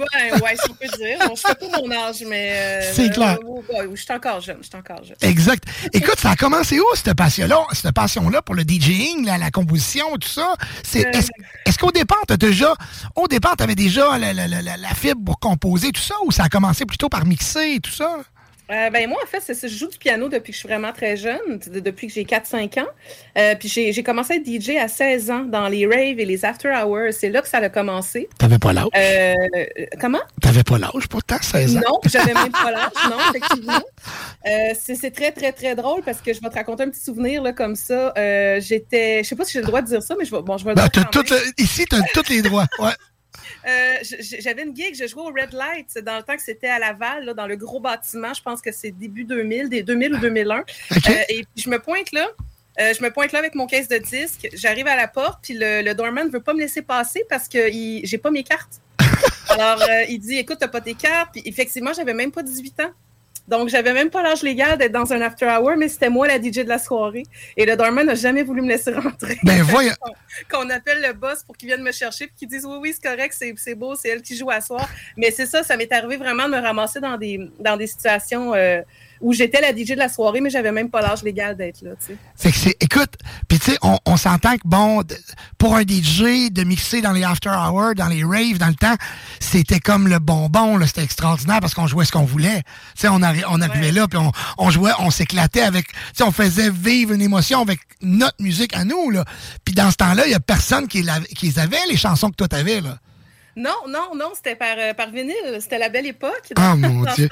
ouais, 0.42 0.56
si 0.62 0.70
on 0.70 0.74
peut 0.74 0.86
dire. 0.96 1.18
Bon, 1.26 1.34
je 1.34 1.40
fais 1.40 1.54
pas 1.54 1.78
mon 1.80 1.90
âge, 1.90 2.22
mais. 2.26 2.50
euh, 2.52 2.92
C'est 2.94 3.10
clair. 3.12 3.38
euh, 3.42 3.46
ouais, 3.72 3.86
ouais, 3.86 3.88
je 3.96 4.02
suis 4.02 4.12
encore 4.12 4.40
jeune, 4.40 4.58
je 4.60 4.66
suis 4.68 4.76
encore 4.76 5.02
jeune. 5.02 5.16
Exact. 5.22 5.64
Écoute, 5.92 6.18
ça 6.20 6.30
a 6.30 6.36
commencé 6.36 6.78
où, 6.78 6.84
cette 6.94 7.14
passion-là, 7.14 7.58
cette 7.72 7.92
passion-là 7.94 8.42
pour 8.42 8.54
le 8.54 8.62
DJing, 8.62 9.24
la, 9.24 9.38
la 9.38 9.50
composition, 9.50 10.06
tout 10.18 10.28
ça? 10.28 10.54
C'est, 10.84 11.06
Euh. 11.06 11.20
est-ce, 11.66 11.78
qu'au 11.78 11.90
départ, 11.90 12.22
t'as 12.28 12.36
déjà, 12.36 12.74
au 13.16 13.26
départ, 13.26 13.56
t'avais 13.56 13.74
déjà 13.74 14.18
la, 14.18 14.32
la- 14.32 14.46
la- 14.48 14.62
la- 14.62 14.76
la 14.76 14.94
fibre 14.94 15.22
pour 15.24 15.38
composer, 15.40 15.90
tout 15.92 16.00
ça, 16.02 16.14
ou 16.24 16.30
ça 16.32 16.44
a 16.44 16.48
commencé 16.60 16.84
plutôt 16.84 17.08
par 17.08 17.24
mixer 17.24 17.74
et 17.76 17.80
tout 17.80 17.90
ça? 17.92 18.18
Euh, 18.70 18.90
ben 18.90 19.08
moi, 19.08 19.18
en 19.24 19.26
fait, 19.26 19.40
c'est 19.40 19.54
ça, 19.54 19.66
je 19.66 19.74
joue 19.74 19.88
du 19.88 19.96
piano 19.96 20.28
depuis 20.28 20.50
que 20.52 20.52
je 20.52 20.58
suis 20.58 20.68
vraiment 20.68 20.92
très 20.92 21.16
jeune, 21.16 21.58
de- 21.72 21.80
depuis 21.80 22.06
que 22.06 22.12
j'ai 22.12 22.24
4-5 22.26 22.76
ans. 22.78 22.86
Euh, 23.38 23.54
puis 23.54 23.66
j'ai 23.66 23.94
j'ai 23.94 24.02
commencé 24.02 24.34
à 24.34 24.36
être 24.36 24.44
DJ 24.46 24.76
à 24.76 24.88
16 24.88 25.30
ans 25.30 25.44
dans 25.46 25.68
les 25.68 25.86
raves 25.86 26.20
et 26.20 26.26
les 26.26 26.44
after 26.44 26.68
hours. 26.68 27.12
C'est 27.12 27.30
là 27.30 27.40
que 27.40 27.48
ça 27.48 27.58
a 27.58 27.68
commencé. 27.70 28.28
T'avais 28.36 28.58
pas 28.58 28.74
l'âge? 28.74 28.88
Euh, 28.94 29.32
comment? 29.98 30.20
T'avais 30.42 30.64
pas 30.64 30.76
l'âge, 30.76 31.08
pourtant, 31.08 31.38
16 31.40 31.78
ans? 31.78 31.80
Non, 31.88 31.98
j'avais 32.04 32.34
même 32.34 32.52
pas 32.52 32.70
l'âge, 32.70 32.92
non, 33.10 33.16
effectivement. 33.30 33.80
Euh, 34.46 34.74
c'est 34.78 34.96
c'est 34.96 35.12
très, 35.12 35.32
très, 35.32 35.52
très 35.52 35.74
drôle 35.74 36.02
parce 36.02 36.20
que 36.20 36.34
je 36.34 36.40
vais 36.42 36.50
te 36.50 36.54
raconter 36.56 36.82
un 36.82 36.90
petit 36.90 37.00
souvenir 37.02 37.42
là, 37.42 37.54
comme 37.54 37.74
ça. 37.74 38.12
J'étais, 38.60 39.22
je 39.24 39.28
sais 39.30 39.36
pas 39.36 39.46
si 39.46 39.52
j'ai 39.52 39.60
le 39.60 39.66
droit 39.66 39.80
de 39.80 39.86
dire 39.86 40.02
ça, 40.02 40.14
mais 40.18 40.26
je 40.26 40.30
vais, 40.36 40.42
bon, 40.42 40.58
je 40.58 40.64
vais 40.66 40.72
le 40.72 40.76
Ben, 40.76 40.88
dire 40.92 41.08
t'as 41.10 41.22
tout, 41.22 41.34
ici, 41.56 41.86
t'as 41.88 42.02
tous 42.12 42.28
les 42.28 42.42
droits. 42.42 42.66
Ouais. 42.80 42.92
Euh, 43.66 43.94
J'avais 44.40 44.62
une 44.62 44.74
gig, 44.74 44.94
je 44.94 45.06
jouais 45.06 45.22
au 45.22 45.26
Red 45.32 45.52
Light 45.52 45.98
dans 46.04 46.16
le 46.16 46.22
temps 46.22 46.36
que 46.36 46.42
c'était 46.42 46.68
à 46.68 46.78
Laval, 46.78 47.24
là, 47.24 47.34
dans 47.34 47.46
le 47.46 47.56
gros 47.56 47.80
bâtiment. 47.80 48.32
Je 48.34 48.42
pense 48.42 48.60
que 48.60 48.72
c'est 48.72 48.90
début 48.90 49.24
2000, 49.24 49.68
des 49.68 49.82
2000 49.82 50.14
ou 50.14 50.18
2001. 50.18 50.64
Euh, 51.08 51.12
et 51.28 51.44
puis 51.54 51.64
je 51.64 51.70
me 51.70 51.78
pointe 51.78 52.12
là. 52.12 52.28
euh, 52.80 52.92
je 52.92 53.02
me 53.02 53.10
pointe 53.10 53.32
là 53.32 53.38
avec 53.38 53.54
mon 53.54 53.66
caisse 53.66 53.88
de 53.88 53.98
disque. 53.98 54.48
J'arrive 54.52 54.86
à 54.86 54.96
la 54.96 55.08
porte, 55.08 55.38
puis 55.42 55.54
le, 55.54 55.82
le 55.82 55.94
doorman 55.94 56.26
ne 56.26 56.32
veut 56.32 56.40
pas 56.42 56.52
me 56.54 56.60
laisser 56.60 56.82
passer 56.82 57.24
parce 57.28 57.48
que 57.48 57.70
j'ai 57.70 58.18
pas 58.18 58.30
mes 58.30 58.42
cartes. 58.42 58.80
Alors, 59.48 59.82
il 60.08 60.18
dit 60.18 60.36
Écoute, 60.36 60.58
t'as 60.60 60.68
pas 60.68 60.80
tes 60.80 60.94
cartes. 60.94 61.30
Puis 61.32 61.42
effectivement, 61.46 61.92
j'avais 61.94 62.14
même 62.14 62.30
pas 62.32 62.42
18 62.42 62.80
ans. 62.80 62.92
Donc, 63.48 63.70
j'avais 63.70 63.94
même 63.94 64.10
pas 64.10 64.22
l'âge 64.22 64.42
légal 64.42 64.76
d'être 64.76 64.92
dans 64.92 65.10
un 65.12 65.22
after 65.22 65.46
hour, 65.46 65.72
mais 65.76 65.88
c'était 65.88 66.10
moi 66.10 66.28
la 66.28 66.36
DJ 66.36 66.58
de 66.64 66.68
la 66.68 66.78
soirée. 66.78 67.24
Et 67.56 67.64
le 67.64 67.76
doorman 67.76 68.06
n'a 68.06 68.14
jamais 68.14 68.42
voulu 68.42 68.60
me 68.60 68.68
laisser 68.68 68.92
rentrer. 68.92 69.38
Ben, 69.42 69.62
voyons. 69.64 69.94
Qu'on 70.50 70.68
appelle 70.68 71.00
le 71.02 71.14
boss 71.14 71.42
pour 71.44 71.56
qu'il 71.56 71.68
vienne 71.68 71.82
me 71.82 71.92
chercher 71.92 72.26
puis 72.26 72.36
qu'il 72.36 72.48
dise 72.48 72.66
oui, 72.66 72.76
oui, 72.80 72.94
c'est 72.94 73.08
correct, 73.08 73.34
c'est 73.36 73.54
c'est 73.56 73.74
beau, 73.74 73.94
c'est 73.94 74.08
elle 74.10 74.22
qui 74.22 74.36
joue 74.36 74.50
à 74.50 74.60
soir. 74.60 74.86
Mais 75.16 75.30
c'est 75.30 75.46
ça, 75.46 75.62
ça 75.62 75.76
m'est 75.76 75.90
arrivé 75.90 76.18
vraiment 76.18 76.44
de 76.44 76.50
me 76.50 76.60
ramasser 76.60 77.00
dans 77.00 77.16
des, 77.16 77.40
dans 77.58 77.76
des 77.76 77.86
situations 77.86 78.54
euh, 78.54 78.82
où 79.20 79.32
j'étais 79.32 79.60
la 79.60 79.70
DJ 79.72 79.90
de 79.92 79.98
la 79.98 80.08
soirée, 80.08 80.40
mais 80.40 80.50
j'avais 80.50 80.72
même 80.72 80.90
pas 80.90 81.00
l'âge 81.02 81.22
légal 81.22 81.56
d'être 81.56 81.82
là. 81.82 81.90
tu 82.00 82.12
sais. 82.12 82.16
Fait 82.36 82.50
que 82.52 82.56
c'est, 82.56 82.76
écoute, 82.82 83.14
puis 83.48 83.58
tu 83.58 83.72
sais, 83.72 83.78
on, 83.82 83.98
on 84.06 84.16
s'entend 84.16 84.54
que 84.56 84.62
bon, 84.64 85.02
pour 85.58 85.74
un 85.76 85.82
DJ 85.82 86.50
de 86.50 86.64
mixer 86.64 87.00
dans 87.00 87.12
les 87.12 87.24
after 87.24 87.50
hours, 87.50 87.94
dans 87.96 88.08
les 88.08 88.22
raves, 88.24 88.58
dans 88.58 88.68
le 88.68 88.74
temps, 88.74 88.94
c'était 89.40 89.80
comme 89.80 90.08
le 90.08 90.18
bonbon, 90.18 90.78
c'était 90.86 91.02
extraordinaire 91.02 91.60
parce 91.60 91.74
qu'on 91.74 91.86
jouait 91.86 92.04
ce 92.04 92.12
qu'on 92.12 92.24
voulait. 92.24 92.62
Tu 92.94 93.02
sais, 93.02 93.08
on, 93.08 93.18
arri- 93.20 93.44
on 93.48 93.60
arrivait 93.60 93.92
là, 93.92 94.06
puis 94.08 94.18
on, 94.18 94.30
on 94.58 94.70
jouait, 94.70 94.92
on 95.00 95.10
s'éclatait 95.10 95.62
avec, 95.62 95.88
tu 95.88 95.94
sais, 96.14 96.22
on 96.24 96.32
faisait 96.32 96.70
vivre 96.70 97.12
une 97.12 97.22
émotion 97.22 97.60
avec 97.62 97.80
notre 98.02 98.40
musique 98.40 98.74
à 98.76 98.84
nous, 98.84 99.10
là. 99.10 99.24
Puis 99.64 99.74
dans 99.74 99.90
ce 99.90 99.96
temps-là, 99.96 100.26
il 100.26 100.30
y 100.32 100.34
a 100.34 100.40
personne 100.40 100.86
qui 100.88 101.02
les 101.42 101.58
avait, 101.58 101.78
les 101.90 101.96
chansons 101.96 102.30
que 102.30 102.36
toi 102.36 102.48
t'avais, 102.48 102.80
là. 102.80 102.98
Non, 103.58 103.74
non, 103.88 104.14
non, 104.14 104.30
c'était 104.36 104.54
par, 104.54 104.76
euh, 104.78 104.94
par 104.94 105.10
vinyle. 105.10 105.34
C'était 105.60 105.78
la 105.78 105.88
belle 105.88 106.06
époque. 106.06 106.44
Ah, 106.56 106.76
mon 106.76 107.02
Dieu. 107.16 107.28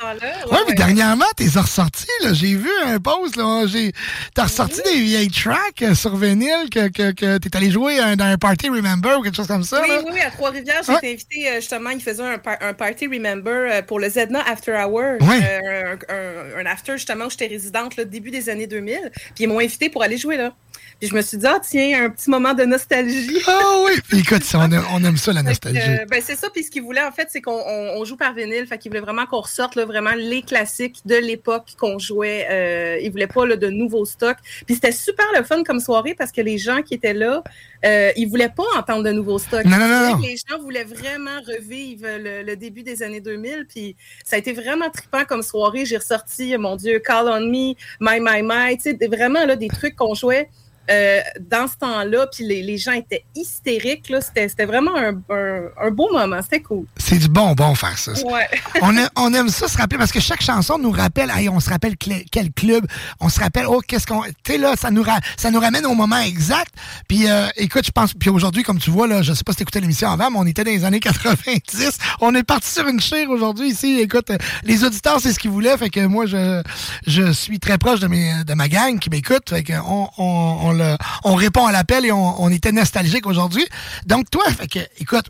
Ouais, 0.51 0.59
mais 0.67 0.75
dernièrement, 0.75 1.25
t'es 1.37 1.47
ressorti, 1.49 2.07
là. 2.23 2.33
J'ai 2.33 2.55
vu 2.57 2.69
un 2.85 2.99
post, 2.99 3.37
là. 3.37 3.65
J'ai, 3.67 3.93
t'as 4.35 4.45
ressorti 4.45 4.83
des 4.83 5.01
vieilles 5.01 5.31
tracks 5.31 5.83
euh, 5.83 5.95
sur 5.95 6.17
vinyle 6.17 6.69
que, 6.71 6.89
que, 6.89 7.13
que 7.13 7.39
t'es 7.39 7.57
allé 7.57 7.71
jouer 7.71 7.99
dans 8.17 8.25
un 8.25 8.37
party 8.39 8.69
Remember 8.69 9.19
ou 9.19 9.23
quelque 9.23 9.37
chose 9.37 9.47
comme 9.47 9.63
ça, 9.63 9.81
Oui, 9.83 9.89
là. 9.89 10.01
oui, 10.13 10.21
à 10.21 10.31
Trois-Rivières, 10.33 10.83
j'ai 10.85 10.93
Ouais. 10.93 10.99
été 10.99 11.13
invitée, 11.13 11.49
euh, 11.49 11.55
justement, 11.61 11.91
ils 11.91 12.01
faisaient 12.03 12.23
un, 12.25 12.39
par- 12.39 12.59
un 12.61 12.75
party 12.75 13.07
Remember 13.07 13.85
pour 13.87 14.01
le 14.01 14.09
Zedna 14.09 14.41
After 14.49 14.73
Hour. 14.73 15.19
Ouais. 15.21 15.41
Euh, 15.43 15.95
un, 16.09 16.15
un- 16.15 16.61
un 16.61 16.67
after, 16.67 16.93
justement, 16.95 17.27
où 17.27 17.31
j'étais 17.31 17.47
résidente, 17.47 17.97
là, 17.97 18.05
début 18.05 18.31
des 18.33 18.49
années 18.49 18.67
2000. 18.67 19.13
Puis 19.35 19.45
ils 19.45 19.47
m'ont 19.49 19.61
invitée 19.61 19.91
pour 19.91 20.03
aller 20.03 20.19
jouer 20.19 20.37
là. 20.37 20.53
Puis 20.99 21.11
je 21.11 21.15
me 21.15 21.21
suis 21.21 21.37
dit, 21.37 21.47
ah, 21.47 21.61
tiens, 21.63 22.05
un 22.07 22.11
petit 22.11 22.31
moment 22.31 22.55
de 22.55 22.65
nostalgie. 22.65 23.43
Ah 23.47 23.83
oui! 23.85 23.93
Puis 24.09 24.19
écoute, 24.21 24.43
on, 24.55 24.73
a- 24.73 24.83
on 24.95 25.05
aime 25.05 25.19
ça, 25.19 25.31
la 25.33 25.43
nostalgie. 25.43 25.79
euh, 25.79 26.07
ben, 26.11 26.23
c'est 26.25 26.37
ça, 26.37 26.49
puis 26.49 26.63
ce 26.65 26.71
qu'ils 26.71 26.83
voulaient, 26.83 27.05
en 27.05 27.13
fait, 27.13 27.29
c'est 27.31 27.43
qu'on 27.43 27.53
on- 27.53 28.01
on 28.01 28.05
joue 28.07 28.17
par 28.17 28.33
vinyle. 28.33 28.67
Fait 28.67 28.79
qu'ils 28.79 28.91
voulaient 28.91 29.03
vraiment 29.03 29.27
qu'on 29.27 29.41
ressorte 29.41 29.75
là, 29.75 29.85
vraiment 29.85 30.13
les 30.17 30.41
classiques 30.41 31.01
de 31.05 31.17
l'époque 31.17 31.75
qu'on 31.79 31.99
jouait. 31.99 32.47
Euh, 32.51 32.99
ils 33.03 33.11
voulaient 33.11 33.27
pas 33.27 33.45
là, 33.45 33.57
de 33.57 33.69
nouveaux 33.69 34.07
stocks. 34.07 34.39
Puis 34.65 34.77
c'était 34.77 34.91
super 34.93 35.27
le 35.37 35.45
fun 35.45 35.63
comme 35.65 35.81
soirée 35.81 36.15
parce 36.15 36.33
que 36.33 36.41
les 36.41 36.57
gens 36.57 36.81
qui 36.81 36.95
étaient 36.95 37.13
là, 37.15 37.45
euh, 37.85 38.11
ils 38.17 38.27
voulaient 38.27 38.49
pas 38.49 38.65
entendre 38.79 39.03
de 39.03 39.11
nouveaux 39.13 39.39
stocks. 39.39 39.65
Non, 39.67 39.77
non, 39.77 39.89
non, 39.89 40.17
Les 40.23 40.37
gens 40.49 40.59
voulaient 40.63 40.85
vraiment 40.85 41.41
revivre 41.47 42.07
le, 42.19 42.43
le 42.43 42.57
début 42.57 42.83
des 42.83 43.03
années 43.03 43.21
2000. 43.21 43.67
Puis 43.69 43.97
ça 44.25 44.37
a 44.37 44.39
été 44.39 44.55
vraiment 44.55 44.89
trippant 44.89 45.25
comme 45.27 45.43
soirée. 45.43 45.85
J'ai 45.85 45.99
ressorti, 45.99 46.57
mon 46.57 46.77
Dieu, 46.77 47.01
Call 47.01 47.29
on 47.29 47.41
Me, 47.41 47.75
My, 48.01 48.19
My, 48.19 48.41
My. 48.43 48.79
Tu 48.79 48.97
sais, 48.99 49.07
vraiment 49.09 49.45
là, 49.45 49.57
des 49.57 49.69
trucs 49.69 49.95
qu'on 49.95 50.15
jouait. 50.15 50.49
Euh, 50.91 51.21
dans 51.41 51.67
ce 51.69 51.77
temps-là, 51.77 52.27
puis 52.33 52.47
les, 52.47 52.63
les 52.63 52.79
gens 52.79 52.93
étaient 52.93 53.25
hystériques. 53.35 54.13
C'était 54.21 54.65
vraiment 54.67 54.97
un, 54.97 55.15
un- 55.31 55.69
un 55.87 55.91
beau 55.91 56.11
moment. 56.13 56.41
C'était 56.43 56.61
cool. 56.61 56.85
C'est 56.97 57.19
du 57.19 57.29
bonbon 57.29 57.75
faire 57.75 57.97
ça. 57.99 58.13
Ouais. 58.13 58.49
on, 58.83 58.97
aime, 58.97 59.09
on 59.17 59.33
aime 59.35 59.49
ça 59.49 59.69
se 59.69 59.77
rappeler 59.79 59.99
parce 59.99 60.13
que 60.13 60.21
chaque 60.21 60.43
chanson 60.43 60.79
nous 60.79 60.91
rappelle, 60.91 61.31
hey, 61.35 61.49
on 61.49 61.61
se 61.61 61.71
rappelle 61.71 61.95
cl- 61.95 62.25
quel 62.31 62.53
club, 62.53 62.87
on 63.21 63.29
se 63.29 63.41
rappelle, 63.41 63.67
oh, 63.69 63.81
qu'est-ce 63.87 64.07
qu'on. 64.07 64.23
Tu 64.23 64.53
sais, 64.53 64.59
là, 64.59 64.75
ça 64.77 64.91
nous, 64.91 65.03
ra- 65.03 65.21
ça 65.37 65.51
nous 65.51 65.61
ramène 65.61 65.87
au 65.87 65.95
moment 65.95 66.19
exact. 66.19 66.73
Puis, 67.09 67.29
euh, 67.29 67.47
écoute, 67.57 67.85
je 67.87 67.91
pense, 67.91 68.15
puis 68.15 68.31
aujourd'hui, 68.31 68.63
comme 68.63 68.79
tu 68.79 68.91
vois, 68.91 69.07
là, 69.07 69.23
je 69.23 69.33
sais 69.33 69.45
pas 69.45 69.53
si 69.53 69.59
t'écoutais 69.59 69.81
l'émission 69.81 70.11
avant, 70.11 70.31
mais 70.31 70.39
on 70.39 70.47
était 70.47 70.65
dans 70.65 70.71
les 70.71 70.85
années 70.85 71.01
90. 71.01 71.99
On 72.21 72.35
est 72.35 72.43
parti 72.43 72.71
sur 72.71 72.87
une 72.87 73.01
chire 73.01 73.31
aujourd'hui 73.31 73.69
ici. 73.71 73.99
Écoute, 74.01 74.31
euh, 74.31 74.39
les 74.65 74.85
auditeurs, 74.85 75.21
c'est 75.21 75.33
ce 75.33 75.39
qu'ils 75.39 75.51
voulaient. 75.51 75.77
Fait 75.77 75.91
que 75.91 76.01
moi, 76.07 76.27
je, 76.27 76.63
je 77.07 77.33
suis 77.33 77.59
très 77.59 77.79
proche 77.79 78.01
de, 78.01 78.07
mes, 78.09 78.45
de 78.45 78.55
ma 78.55 78.69
gang 78.69 78.99
qui 78.99 79.11
m'écoute. 79.11 79.51
Fait 79.51 79.65
on, 79.87 80.09
on 80.19 80.76
on 81.25 81.35
répond 81.35 81.67
à 81.67 81.73
l'appel 81.73 82.05
et 82.05 82.13
on, 82.13 82.49
était 82.51 82.73
nostalgique 82.73 83.27
aujourd'hui. 83.27 83.67
Donc, 84.07 84.31
toi, 84.31 84.45
fait 84.51 84.69
que, 84.69 84.79
écoute, 84.99 85.27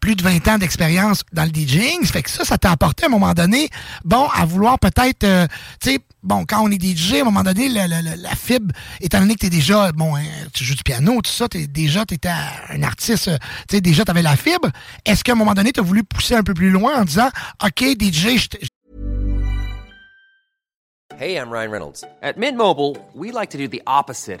plus 0.00 0.16
de 0.16 0.22
20 0.22 0.48
ans 0.48 0.58
d'expérience 0.58 1.22
dans 1.32 1.44
le 1.44 1.50
DJing, 1.50 2.04
fait 2.04 2.22
que 2.22 2.30
ça, 2.30 2.44
ça 2.44 2.58
t'a 2.58 2.70
apporté 2.70 3.04
à 3.04 3.06
un 3.08 3.10
moment 3.10 3.34
donné, 3.34 3.68
bon, 4.04 4.28
à 4.34 4.44
vouloir 4.44 4.78
peut-être, 4.78 5.24
euh, 5.24 5.46
tu 5.80 5.90
sais, 5.90 5.98
bon, 6.22 6.44
quand 6.46 6.62
on 6.62 6.70
est 6.70 6.82
DJ, 6.82 7.14
à 7.14 7.20
un 7.20 7.24
moment 7.24 7.42
donné, 7.42 7.68
la, 7.68 7.88
fibre, 8.36 8.72
étant 9.00 9.20
donné 9.20 9.34
que 9.34 9.40
t'es 9.40 9.50
déjà, 9.50 9.92
bon, 9.92 10.16
hein, 10.16 10.22
tu 10.52 10.64
joues 10.64 10.74
du 10.74 10.82
piano, 10.82 11.20
tout 11.20 11.30
ça, 11.30 11.48
t'es 11.48 11.66
déjà, 11.66 12.04
un 12.70 12.82
artiste, 12.82 13.28
euh, 13.28 13.36
tu 13.68 13.76
sais, 13.76 13.80
déjà, 13.80 14.04
t'avais 14.04 14.22
la 14.22 14.36
fibre. 14.36 14.68
Est-ce 15.04 15.24
qu'à 15.24 15.32
un 15.32 15.36
moment 15.36 15.54
donné, 15.54 15.72
t'as 15.72 15.82
voulu 15.82 16.04
pousser 16.04 16.34
un 16.34 16.42
peu 16.42 16.54
plus 16.54 16.70
loin 16.70 17.00
en 17.00 17.04
disant, 17.04 17.28
OK, 17.62 17.82
DJ, 17.98 18.38
je 18.38 18.48
Hey, 21.18 21.36
I'm 21.36 21.50
Ryan 21.50 21.70
Reynolds. 21.70 22.04
At 22.22 22.36
Mint 22.36 22.56
Mobile, 22.56 22.96
we 23.14 23.30
like 23.30 23.50
to 23.50 23.58
do 23.58 23.68
the 23.68 23.82
opposite 23.86 24.40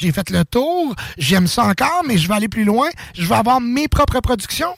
j'ai 0.00 0.12
fait 0.12 0.30
le 0.30 0.44
tour, 0.44 0.94
j'aime 1.16 1.48
ça 1.48 1.64
encore, 1.64 2.02
mais 2.06 2.18
je 2.18 2.28
vais 2.28 2.34
aller 2.34 2.48
plus 2.48 2.64
loin, 2.64 2.88
je 3.14 3.26
vais 3.26 3.34
avoir 3.34 3.60
mes 3.60 3.88
propres 3.88 4.20
productions. 4.20 4.76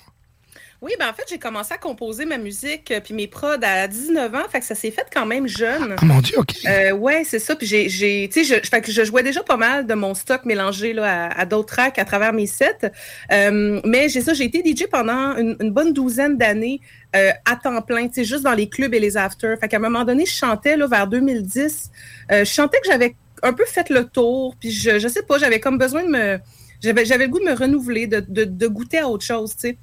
Oui, 0.82 0.92
ben 0.98 1.10
en 1.10 1.12
fait, 1.12 1.24
j'ai 1.28 1.38
commencé 1.38 1.74
à 1.74 1.76
composer 1.76 2.24
ma 2.24 2.38
musique 2.38 2.90
euh, 2.90 3.00
puis 3.00 3.12
mes 3.12 3.26
prods 3.26 3.62
à 3.62 3.86
19 3.86 4.34
ans, 4.34 4.48
fait 4.50 4.60
que 4.60 4.64
ça 4.64 4.74
s'est 4.74 4.90
fait 4.90 5.06
quand 5.12 5.26
même 5.26 5.46
jeune. 5.46 5.94
Ah 5.98 6.04
mon 6.06 6.20
Dieu, 6.22 6.38
OK. 6.38 6.54
Euh, 6.66 6.92
ouais, 6.92 7.22
c'est 7.24 7.38
ça. 7.38 7.54
Puis 7.54 7.66
j'ai, 7.66 7.90
j'ai, 7.90 8.30
tu 8.32 8.42
sais, 8.42 8.56
je, 8.62 8.66
fait 8.66 8.80
que 8.80 8.90
je 8.90 9.04
jouais 9.04 9.22
déjà 9.22 9.42
pas 9.42 9.58
mal 9.58 9.86
de 9.86 9.92
mon 9.92 10.14
stock 10.14 10.46
mélangé 10.46 10.94
là, 10.94 11.26
à, 11.26 11.40
à 11.40 11.44
d'autres 11.44 11.74
tracks 11.74 11.98
à 11.98 12.06
travers 12.06 12.32
mes 12.32 12.46
sets. 12.46 12.90
Euh, 13.30 13.80
mais 13.84 14.08
j'ai 14.08 14.22
ça, 14.22 14.32
j'ai 14.32 14.44
été 14.44 14.62
DJ 14.64 14.86
pendant 14.90 15.36
une, 15.36 15.54
une 15.60 15.70
bonne 15.70 15.92
douzaine 15.92 16.38
d'années 16.38 16.80
euh, 17.14 17.30
à 17.44 17.56
temps 17.56 17.82
plein, 17.82 18.08
tu 18.08 18.14
sais, 18.14 18.24
juste 18.24 18.44
dans 18.44 18.54
les 18.54 18.70
clubs 18.70 18.94
et 18.94 19.00
les 19.00 19.18
afters. 19.18 19.58
Fait 19.58 19.68
qu'à 19.68 19.76
un 19.76 19.80
moment 19.80 20.04
donné, 20.04 20.24
je 20.24 20.32
chantais 20.32 20.78
là 20.78 20.86
vers 20.86 21.06
2010. 21.06 21.90
Euh, 22.32 22.44
je 22.44 22.50
chantais 22.50 22.78
que 22.80 22.86
j'avais 22.86 23.16
un 23.42 23.52
peu 23.52 23.66
fait 23.66 23.90
le 23.90 24.04
tour. 24.04 24.56
Puis 24.58 24.70
je, 24.70 24.98
je 24.98 25.08
sais 25.08 25.24
pas, 25.24 25.36
j'avais 25.36 25.60
comme 25.60 25.76
besoin 25.76 26.04
de 26.04 26.08
me, 26.08 26.38
j'avais, 26.80 27.04
j'avais 27.04 27.24
le 27.24 27.30
goût 27.30 27.40
de 27.40 27.44
me 27.44 27.54
renouveler, 27.54 28.06
de, 28.06 28.24
de, 28.26 28.44
de 28.44 28.66
goûter 28.66 29.00
à 29.00 29.08
autre 29.08 29.26
chose, 29.26 29.50
tu 29.54 29.68
sais 29.68 29.78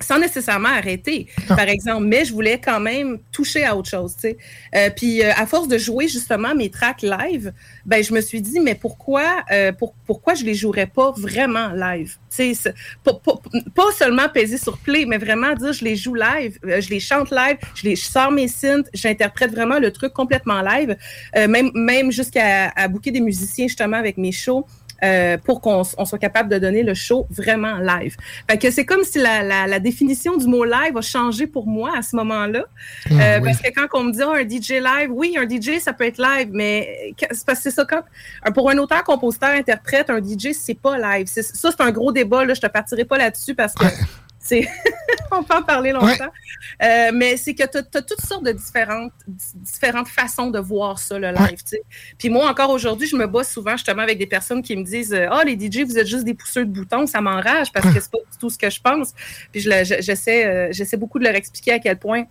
sans 0.00 0.18
nécessairement 0.18 0.68
arrêter, 0.68 1.26
par 1.48 1.68
exemple, 1.68 2.04
mais 2.04 2.24
je 2.24 2.32
voulais 2.32 2.60
quand 2.60 2.80
même 2.80 3.18
toucher 3.32 3.64
à 3.64 3.76
autre 3.76 3.88
chose, 3.88 4.14
tu 4.14 4.20
sais. 4.22 4.36
Euh, 4.74 4.90
puis 4.94 5.22
euh, 5.22 5.32
à 5.34 5.46
force 5.46 5.68
de 5.68 5.78
jouer 5.78 6.06
justement 6.06 6.54
mes 6.54 6.70
tracks 6.70 7.02
live, 7.02 7.52
ben 7.86 8.02
je 8.04 8.12
me 8.12 8.20
suis 8.20 8.42
dit 8.42 8.60
mais 8.60 8.74
pourquoi 8.74 9.24
euh, 9.50 9.72
pour, 9.72 9.94
pourquoi 10.06 10.34
je 10.34 10.44
les 10.44 10.54
jouerais 10.54 10.86
pas 10.86 11.12
vraiment 11.16 11.68
live, 11.68 12.16
tu 12.34 12.54
sais, 12.54 12.74
pas, 13.02 13.14
pas, 13.14 13.40
pas, 13.74 13.92
seulement 13.96 14.28
peser 14.28 14.58
sur 14.58 14.76
play, 14.78 15.06
mais 15.06 15.18
vraiment 15.18 15.54
dire 15.54 15.72
je 15.72 15.84
les 15.84 15.96
joue 15.96 16.14
live, 16.14 16.58
euh, 16.66 16.80
je 16.80 16.90
les 16.90 17.00
chante 17.00 17.30
live, 17.30 17.56
je 17.74 17.84
les 17.84 17.96
je 17.96 18.04
sors 18.04 18.30
mes 18.30 18.48
synths, 18.48 18.88
j'interprète 18.92 19.50
vraiment 19.50 19.78
le 19.78 19.90
truc 19.90 20.12
complètement 20.12 20.60
live, 20.60 20.96
même 21.34 21.70
même 21.74 22.12
jusqu'à 22.12 22.70
à 22.76 22.88
booker 22.88 23.10
des 23.10 23.20
musiciens 23.20 23.66
justement 23.66 23.96
avec 23.96 24.18
mes 24.18 24.32
shows. 24.32 24.66
Euh, 25.04 25.36
pour 25.36 25.60
qu'on 25.60 25.82
on 25.98 26.04
soit 26.06 26.18
capable 26.18 26.48
de 26.48 26.58
donner 26.58 26.82
le 26.82 26.94
show 26.94 27.26
vraiment 27.28 27.76
live. 27.76 28.16
Fait 28.50 28.56
que 28.56 28.70
c'est 28.70 28.86
comme 28.86 29.04
si 29.04 29.18
la, 29.18 29.42
la, 29.42 29.66
la, 29.66 29.78
définition 29.78 30.38
du 30.38 30.46
mot 30.46 30.64
live 30.64 30.96
a 30.96 31.02
changé 31.02 31.46
pour 31.46 31.66
moi 31.66 31.92
à 31.98 32.00
ce 32.00 32.16
moment-là. 32.16 32.64
Ah, 33.10 33.12
euh, 33.12 33.38
oui. 33.42 33.44
Parce 33.44 33.60
que 33.60 33.68
quand 33.74 33.86
on 33.92 34.04
me 34.04 34.12
dit 34.12 34.22
oh, 34.24 34.30
un 34.30 34.48
DJ 34.48 34.80
live, 34.80 35.10
oui, 35.10 35.36
un 35.38 35.46
DJ, 35.46 35.80
ça 35.80 35.92
peut 35.92 36.04
être 36.04 36.16
live, 36.16 36.48
mais 36.50 37.14
c'est 37.30 37.44
parce 37.44 37.58
que 37.58 37.64
c'est 37.64 37.72
ça 37.72 37.84
quand 37.84 38.02
pour 38.52 38.70
un 38.70 38.78
auteur, 38.78 39.04
compositeur, 39.04 39.50
interprète, 39.50 40.08
un 40.08 40.18
DJ, 40.18 40.52
c'est 40.52 40.78
pas 40.80 40.96
live. 40.96 41.26
Ça, 41.26 41.42
c'est 41.42 41.80
un 41.80 41.90
gros 41.90 42.10
débat. 42.10 42.46
Là, 42.46 42.54
je 42.54 42.60
te 42.62 42.66
partirai 42.66 43.04
pas 43.04 43.18
là-dessus 43.18 43.54
parce 43.54 43.74
que 43.74 43.84
on 45.30 45.42
peut 45.42 45.54
en 45.54 45.62
parler 45.62 45.92
longtemps. 45.92 46.06
Ouais. 46.06 46.18
Euh, 46.82 47.10
mais 47.14 47.36
c'est 47.36 47.54
que 47.54 47.64
tu 47.64 47.78
as, 47.78 48.02
toutes 48.02 48.20
sortes 48.20 48.44
de 48.44 48.52
différentes, 48.52 49.12
différentes 49.26 50.08
façons 50.08 50.50
de 50.50 50.58
voir 50.58 50.98
ça, 50.98 51.18
le 51.18 51.28
live. 51.28 51.58
Ouais. 51.72 51.82
Puis 52.18 52.28
moi, 52.28 52.48
encore 52.48 52.70
aujourd'hui, 52.70 53.06
je 53.06 53.16
me 53.16 53.26
bats 53.26 53.44
souvent 53.44 53.72
justement 53.76 54.02
avec 54.02 54.18
des 54.18 54.26
personnes 54.26 54.62
qui 54.62 54.76
me 54.76 54.84
disent 54.84 55.14
Ah, 55.14 55.40
oh, 55.40 55.46
les 55.46 55.54
DJ, 55.54 55.84
vous 55.84 55.98
êtes 55.98 56.06
juste 56.06 56.24
des 56.24 56.34
pousseurs 56.34 56.66
de 56.66 56.70
boutons, 56.70 57.06
ça 57.06 57.20
m'enrage 57.20 57.72
parce 57.72 57.92
que 57.92 58.00
c'est 58.00 58.10
pas 58.10 58.18
du 58.18 58.38
tout 58.38 58.50
ce 58.50 58.58
que 58.58 58.70
je 58.70 58.80
pense. 58.80 59.12
Puis 59.52 59.60
j'essaie 59.60 60.46
euh, 60.46 60.68
j'essaie 60.70 60.96
beaucoup 60.96 61.18
de 61.18 61.24
leur 61.24 61.34
expliquer 61.34 61.72
à 61.72 61.78
quel 61.78 61.98
point. 61.98 62.24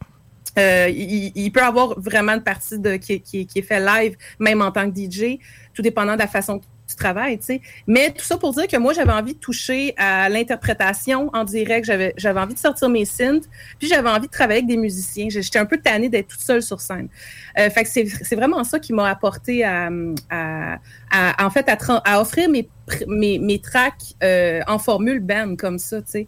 Euh, 0.57 0.87
il, 0.89 1.33
il, 1.35 1.51
peut 1.51 1.61
avoir 1.61 1.99
vraiment 1.99 2.31
une 2.33 2.43
partie 2.43 2.79
de, 2.79 2.95
qui, 2.95 3.19
qui, 3.19 3.45
qui, 3.45 3.59
est 3.59 3.61
fait 3.61 3.79
live, 3.79 4.15
même 4.39 4.61
en 4.61 4.71
tant 4.71 4.89
que 4.89 4.97
DJ, 4.97 5.37
tout 5.73 5.81
dépendant 5.81 6.13
de 6.13 6.19
la 6.19 6.27
façon 6.27 6.61
du 6.87 6.95
travail, 6.95 7.37
tu 7.39 7.45
sais. 7.45 7.61
Mais 7.87 8.11
tout 8.11 8.23
ça 8.23 8.37
pour 8.37 8.53
dire 8.53 8.67
que 8.67 8.77
moi, 8.77 8.93
j'avais 8.93 9.11
envie 9.11 9.33
de 9.33 9.39
toucher 9.39 9.93
à 9.97 10.29
l'interprétation 10.29 11.29
en 11.33 11.43
direct. 11.43 11.85
J'avais, 11.85 12.13
j'avais 12.17 12.39
envie 12.39 12.53
de 12.53 12.59
sortir 12.59 12.89
mes 12.89 13.05
synths, 13.05 13.45
puis 13.79 13.87
j'avais 13.87 14.09
envie 14.09 14.27
de 14.27 14.31
travailler 14.31 14.59
avec 14.59 14.67
des 14.67 14.77
musiciens. 14.77 15.27
J'étais 15.29 15.59
un 15.59 15.65
peu 15.65 15.77
tannée 15.77 16.09
d'être 16.09 16.27
toute 16.27 16.41
seule 16.41 16.61
sur 16.61 16.81
scène. 16.81 17.09
Euh, 17.57 17.69
fait 17.69 17.83
que 17.83 17.89
c'est, 17.89 18.05
c'est 18.05 18.35
vraiment 18.35 18.63
ça 18.63 18.79
qui 18.79 18.93
m'a 18.93 19.09
apporté 19.09 19.63
à, 19.63 19.89
à, 20.29 21.45
en 21.45 21.49
fait, 21.49 21.69
à 21.69 22.21
offrir 22.21 22.49
mes, 22.49 22.69
mes, 23.07 23.39
mes 23.39 23.59
tracks 23.59 24.15
euh, 24.23 24.61
en 24.67 24.77
formule 24.79 25.19
band 25.19 25.55
comme 25.55 25.79
ça, 25.79 26.01
tu 26.01 26.11
sais. 26.11 26.27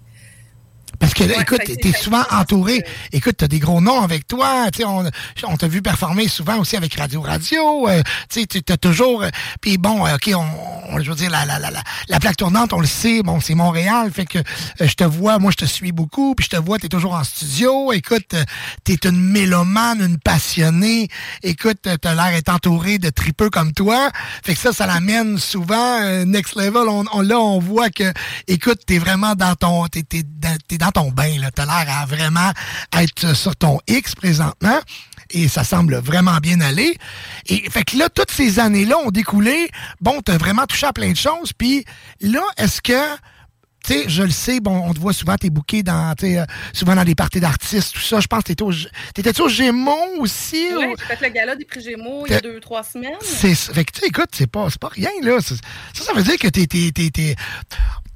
Parce 0.99 1.13
que, 1.13 1.23
ouais, 1.23 1.41
écoute, 1.41 1.61
t'es 1.63 1.91
souvent 1.93 2.23
entouré. 2.31 2.83
Écoute, 3.11 3.35
t'as 3.37 3.47
des 3.47 3.59
gros 3.59 3.81
noms 3.81 4.01
avec 4.01 4.27
toi. 4.27 4.65
Tu 4.71 4.79
sais, 4.79 4.85
on, 4.85 5.03
on 5.47 5.57
t'a 5.57 5.67
vu 5.67 5.81
performer 5.81 6.27
souvent 6.27 6.57
aussi 6.57 6.75
avec 6.75 6.95
Radio 6.95 7.21
Radio. 7.21 7.87
Euh, 7.87 8.01
tu 8.29 8.45
sais, 8.49 8.61
t'as 8.61 8.77
toujours. 8.77 9.23
Euh, 9.23 9.29
Puis 9.61 9.77
bon, 9.77 10.05
OK, 10.05 10.31
on, 10.33 10.45
on, 10.89 10.99
je 10.99 11.09
veux 11.09 11.15
dire, 11.15 11.29
la, 11.29 11.45
la, 11.45 11.59
la, 11.59 11.69
la, 12.07 12.19
plaque 12.19 12.37
tournante, 12.37 12.73
on 12.73 12.79
le 12.79 12.87
sait. 12.87 13.21
Bon, 13.23 13.39
c'est 13.39 13.55
Montréal. 13.55 14.11
Fait 14.11 14.25
que 14.25 14.39
euh, 14.39 14.87
je 14.87 14.93
te 14.93 15.03
vois, 15.03 15.39
moi, 15.39 15.51
je 15.51 15.57
te 15.57 15.65
suis 15.65 15.91
beaucoup. 15.91 16.35
Puis 16.35 16.47
je 16.51 16.57
te 16.57 16.61
vois, 16.61 16.79
t'es 16.79 16.89
toujours 16.89 17.13
en 17.13 17.23
studio. 17.23 17.93
Écoute, 17.93 18.35
t'es 18.83 18.97
une 19.03 19.21
mélomane, 19.21 20.01
une 20.01 20.17
passionnée. 20.17 21.07
Écoute, 21.43 21.87
t'as 22.01 22.15
l'air 22.15 22.31
d'être 22.31 22.49
entouré 22.49 22.97
de 22.97 23.09
tripeux 23.09 23.49
comme 23.49 23.73
toi. 23.73 24.09
Fait 24.43 24.53
que 24.55 24.59
ça, 24.59 24.73
ça 24.73 24.85
l'amène 24.87 25.37
souvent 25.37 26.01
euh, 26.01 26.25
next 26.25 26.55
level. 26.55 26.87
On, 26.89 27.05
on, 27.13 27.21
là, 27.21 27.39
on 27.39 27.59
voit 27.59 27.89
que, 27.89 28.11
écoute, 28.47 28.81
t'es 28.85 28.97
vraiment 28.97 29.35
dans 29.35 29.55
ton, 29.55 29.85
t'es, 29.87 30.03
t'es, 30.03 30.23
t'es 30.67 30.77
dans 30.91 31.03
ton 31.03 31.11
bain. 31.11 31.39
Là. 31.39 31.51
T'as 31.51 31.65
l'air 31.65 31.95
à 31.95 32.05
vraiment 32.05 32.51
être 32.97 33.35
sur 33.35 33.55
ton 33.55 33.79
X 33.87 34.15
présentement. 34.15 34.79
Et 35.29 35.49
ça 35.49 35.63
semble 35.63 35.95
vraiment 35.97 36.37
bien 36.37 36.61
aller. 36.61 36.97
Et 37.47 37.69
fait 37.69 37.83
que 37.83 37.97
là, 37.97 38.07
toutes 38.09 38.31
ces 38.31 38.59
années-là 38.59 38.97
ont 38.99 39.11
découlé. 39.11 39.69
Bon, 39.99 40.21
t'as 40.21 40.37
vraiment 40.37 40.65
touché 40.65 40.85
à 40.85 40.93
plein 40.93 41.11
de 41.11 41.17
choses. 41.17 41.51
Puis 41.51 41.83
là, 42.21 42.43
est-ce 42.57 42.81
que 42.81 43.17
tu 43.85 43.93
sais, 43.93 44.09
je 44.09 44.23
le 44.23 44.31
sais, 44.31 44.59
bon, 44.59 44.83
on 44.85 44.93
te 44.93 44.99
voit 44.99 45.13
souvent, 45.13 45.37
t'es 45.37 45.49
booké 45.49 45.81
dans, 45.81 46.13
euh, 46.21 46.45
souvent 46.73 46.95
dans 46.95 47.05
des 47.05 47.15
parties 47.15 47.39
d'artistes, 47.39 47.93
tout 47.93 48.01
ça. 48.01 48.19
Je 48.19 48.27
pense 48.27 48.39
que 48.39 48.47
t'étais 48.47 48.63
au, 48.63 48.73
t'étais 49.13 49.39
au 49.39 49.47
Gémeaux 49.47 50.19
aussi? 50.19 50.67
Oui, 50.75 50.87
ou... 50.87 50.95
j'ai 50.99 51.15
fait 51.15 51.25
le 51.25 51.29
gala 51.29 51.55
des 51.55 51.63
prix 51.63 51.81
Gémeaux 51.81 52.25
il 52.25 52.33
y 52.33 52.35
a 52.35 52.41
deux, 52.41 52.59
trois 52.59 52.83
semaines. 52.83 53.15
C'est, 53.21 53.55
fait 53.55 53.85
que, 53.85 53.97
tu 53.97 54.05
écoute, 54.05 54.29
c'est 54.33 54.47
pas, 54.51 54.69
c'est 54.69 54.79
pas 54.79 54.89
rien, 54.89 55.11
là. 55.21 55.39
Ça, 55.39 55.55
ça 55.93 56.13
veut 56.13 56.23
dire 56.23 56.37
que 56.37 56.49
t'es, 56.49 56.67
t'es, 56.67 56.91
t'es, 56.91 57.35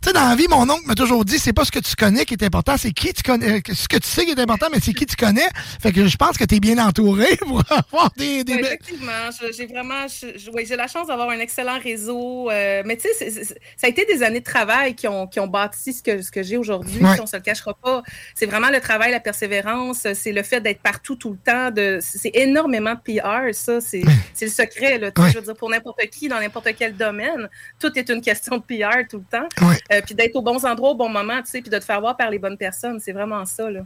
Tu 0.02 0.08
sais, 0.10 0.14
dans 0.14 0.28
la 0.30 0.36
vie, 0.36 0.48
mon 0.50 0.68
oncle 0.68 0.84
m'a 0.88 0.96
toujours 0.96 1.24
dit, 1.26 1.38
c'est 1.38 1.54
pas 1.54 1.64
ce 1.64 1.72
que 1.72 1.78
tu 1.78 1.96
connais 1.96 2.26
qui 2.26 2.34
est 2.34 2.44
important, 2.44 2.76
c'est 2.76 2.92
qui 2.92 3.14
tu 3.14 3.22
connais. 3.22 3.58
euh, 3.58 3.60
Ce 3.72 3.88
que 3.88 3.98
tu 3.98 4.08
sais 4.08 4.26
qui 4.26 4.32
est 4.32 4.40
important, 4.40 4.66
mais 4.72 4.80
c'est 4.82 4.94
qui 4.94 5.06
tu 5.06 5.16
connais. 5.16 5.48
Fait 5.80 5.92
que 5.92 6.08
je 6.08 6.18
pense 6.18 6.40
que 6.40 6.44
tu 6.44 6.56
es 6.56 6.60
bien 6.60 6.80
entouré 6.84 7.36
pour 7.42 7.62
avoir 7.70 8.12
des. 8.18 8.44
des 8.44 8.54
Ouais, 8.56 8.62
belles- 8.64 8.66
effectivement, 8.82 9.30
j'ai 9.56 9.68
vraiment, 9.68 10.06
ouais, 10.54 10.66
j'ai 10.66 10.76
la 10.76 10.88
chance 10.88 11.06
d'avoir 11.08 11.30
un 11.30 11.40
excellent 11.40 11.78
réseau. 11.80 12.50
euh, 12.50 12.82
mais 12.84 12.98
tu 12.98 13.08
sais, 13.16 13.30
ça 13.78 13.86
a 13.86 13.90
été 13.90 14.06
des 14.06 14.24
années 14.24 14.40
de 14.40 14.44
travail 14.46 14.96
qui 14.96 15.08
ont, 15.08 15.28
qui 15.28 15.40
ont 15.40 15.46
bâti 15.46 15.94
ce 15.94 16.02
que, 16.02 16.20
ce 16.24 16.32
que 16.32 16.42
j'ai 16.42 16.58
aujourd'hui. 16.58 17.00
Ouais. 17.00 17.14
Si 17.14 17.22
on 17.22 17.28
se 17.28 17.36
le 17.36 17.44
cachera 17.44 17.76
pas, 17.76 18.02
c'est 18.34 18.48
vraiment 18.48 18.70
le 18.72 18.80
travail, 18.80 19.12
la 19.12 19.20
persévérance, 19.20 20.08
c'est 20.16 20.32
le 20.32 20.42
fait 20.42 20.62
d'être 20.62 20.82
partout 20.82 21.16
tout 21.16 21.30
le 21.30 21.38
temps. 21.38 21.70
De, 21.70 22.00
c'est 22.02 22.32
énormément 22.34 22.96
de 22.96 23.20
PR, 23.20 23.54
ça, 23.54 23.80
c'est 23.82 24.02
le 24.42 24.48
secret. 24.48 24.98
Là. 24.98 25.12
Je 25.16 25.38
veux 25.38 25.42
dire, 25.46 25.56
pour 25.56 25.70
n'importe 25.70 26.00
qui, 26.12 26.28
dans 26.28 26.40
n'importe 26.40 26.70
quel 26.76 26.98
domaine, 26.98 27.48
tout 27.80 27.92
est 28.00 28.10
une 28.10 28.22
question 28.22 28.58
de 28.58 28.64
PR 28.64 29.08
tout 29.08 29.18
le 29.18 29.40
temps. 29.40 29.48
Euh, 29.92 30.02
puis 30.06 30.16
d'être 30.16 30.36
aux 30.36 30.42
bons 30.42 30.66
endroits 30.66 30.92
au 30.92 30.96
bon 30.96 31.10
moment, 31.10 31.42
tu 31.42 31.52
sais, 31.52 31.62
puis 31.62 31.70
de 31.70 31.78
te 31.78 31.84
faire 31.84 32.00
voir 32.00 32.16
par 32.16 32.30
les 32.30 32.40
bonnes 32.40 32.58
personnes, 32.58 33.00
c'est 33.00 33.12
vraiment 33.12 33.46
ça. 33.46 33.70
Là. 33.70 33.82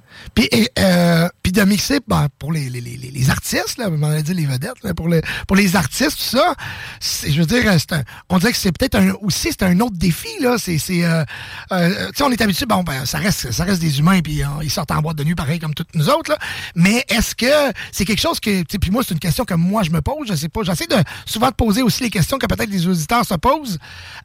Euh, 0.79 1.27
de 1.55 1.63
mixer 1.63 1.99
ben, 2.07 2.27
pour 2.37 2.51
les, 2.51 2.69
les, 2.69 2.81
les, 2.81 2.97
les 2.97 3.29
artistes, 3.29 3.77
là, 3.77 3.89
on 3.89 4.21
dit 4.21 4.33
les 4.33 4.45
vedettes, 4.45 4.73
pour, 4.95 5.09
pour 5.47 5.55
les 5.55 5.75
artistes, 5.75 6.17
tout 6.17 6.37
ça, 6.37 6.53
je 7.01 7.39
veux 7.39 7.45
dire, 7.45 7.71
un- 7.71 8.03
on 8.29 8.37
dirait 8.37 8.51
que 8.51 8.57
c'est 8.57 8.71
peut-être 8.77 8.95
un, 8.95 9.13
aussi 9.21 9.49
c'est 9.51 9.63
un 9.63 9.79
autre 9.79 9.95
défi. 9.97 10.27
Là, 10.41 10.57
c'est, 10.57 10.77
euh, 11.03 11.23
euh, 11.71 12.11
on 12.21 12.31
est 12.31 12.41
habitué, 12.41 12.65
bon, 12.65 12.83
ben, 12.83 13.05
ça 13.05 13.17
reste, 13.17 13.51
ça 13.51 13.63
reste 13.63 13.81
des 13.81 13.99
humains, 13.99 14.21
puis 14.21 14.43
euh, 14.43 14.47
ils 14.61 14.69
sortent 14.69 14.91
en 14.91 15.01
boîte 15.01 15.17
de 15.17 15.23
nuit 15.23 15.35
pareil 15.35 15.59
comme 15.59 15.73
toutes 15.73 15.93
nous 15.95 16.09
autres. 16.09 16.31
Là. 16.31 16.37
Mais 16.75 17.03
est-ce 17.09 17.33
que 17.35 17.73
c'est 17.91 18.05
quelque 18.05 18.21
chose 18.21 18.39
que, 18.39 18.63
puis 18.77 18.91
moi, 18.91 19.03
c'est 19.07 19.13
une 19.13 19.19
question 19.19 19.45
que 19.45 19.53
moi, 19.53 19.83
je 19.83 19.91
me 19.91 20.01
pose, 20.01 20.27
je 20.27 20.35
sais 20.35 20.49
pas, 20.49 20.61
j'essaie 20.63 20.87
de 20.87 20.97
souvent 21.25 21.49
de 21.49 21.55
poser 21.55 21.81
aussi 21.81 22.03
les 22.03 22.09
questions 22.09 22.37
que 22.37 22.45
peut-être 22.47 22.69
les 22.69 22.85
auditeurs 22.87 23.25
se 23.25 23.35
posent. 23.35 23.77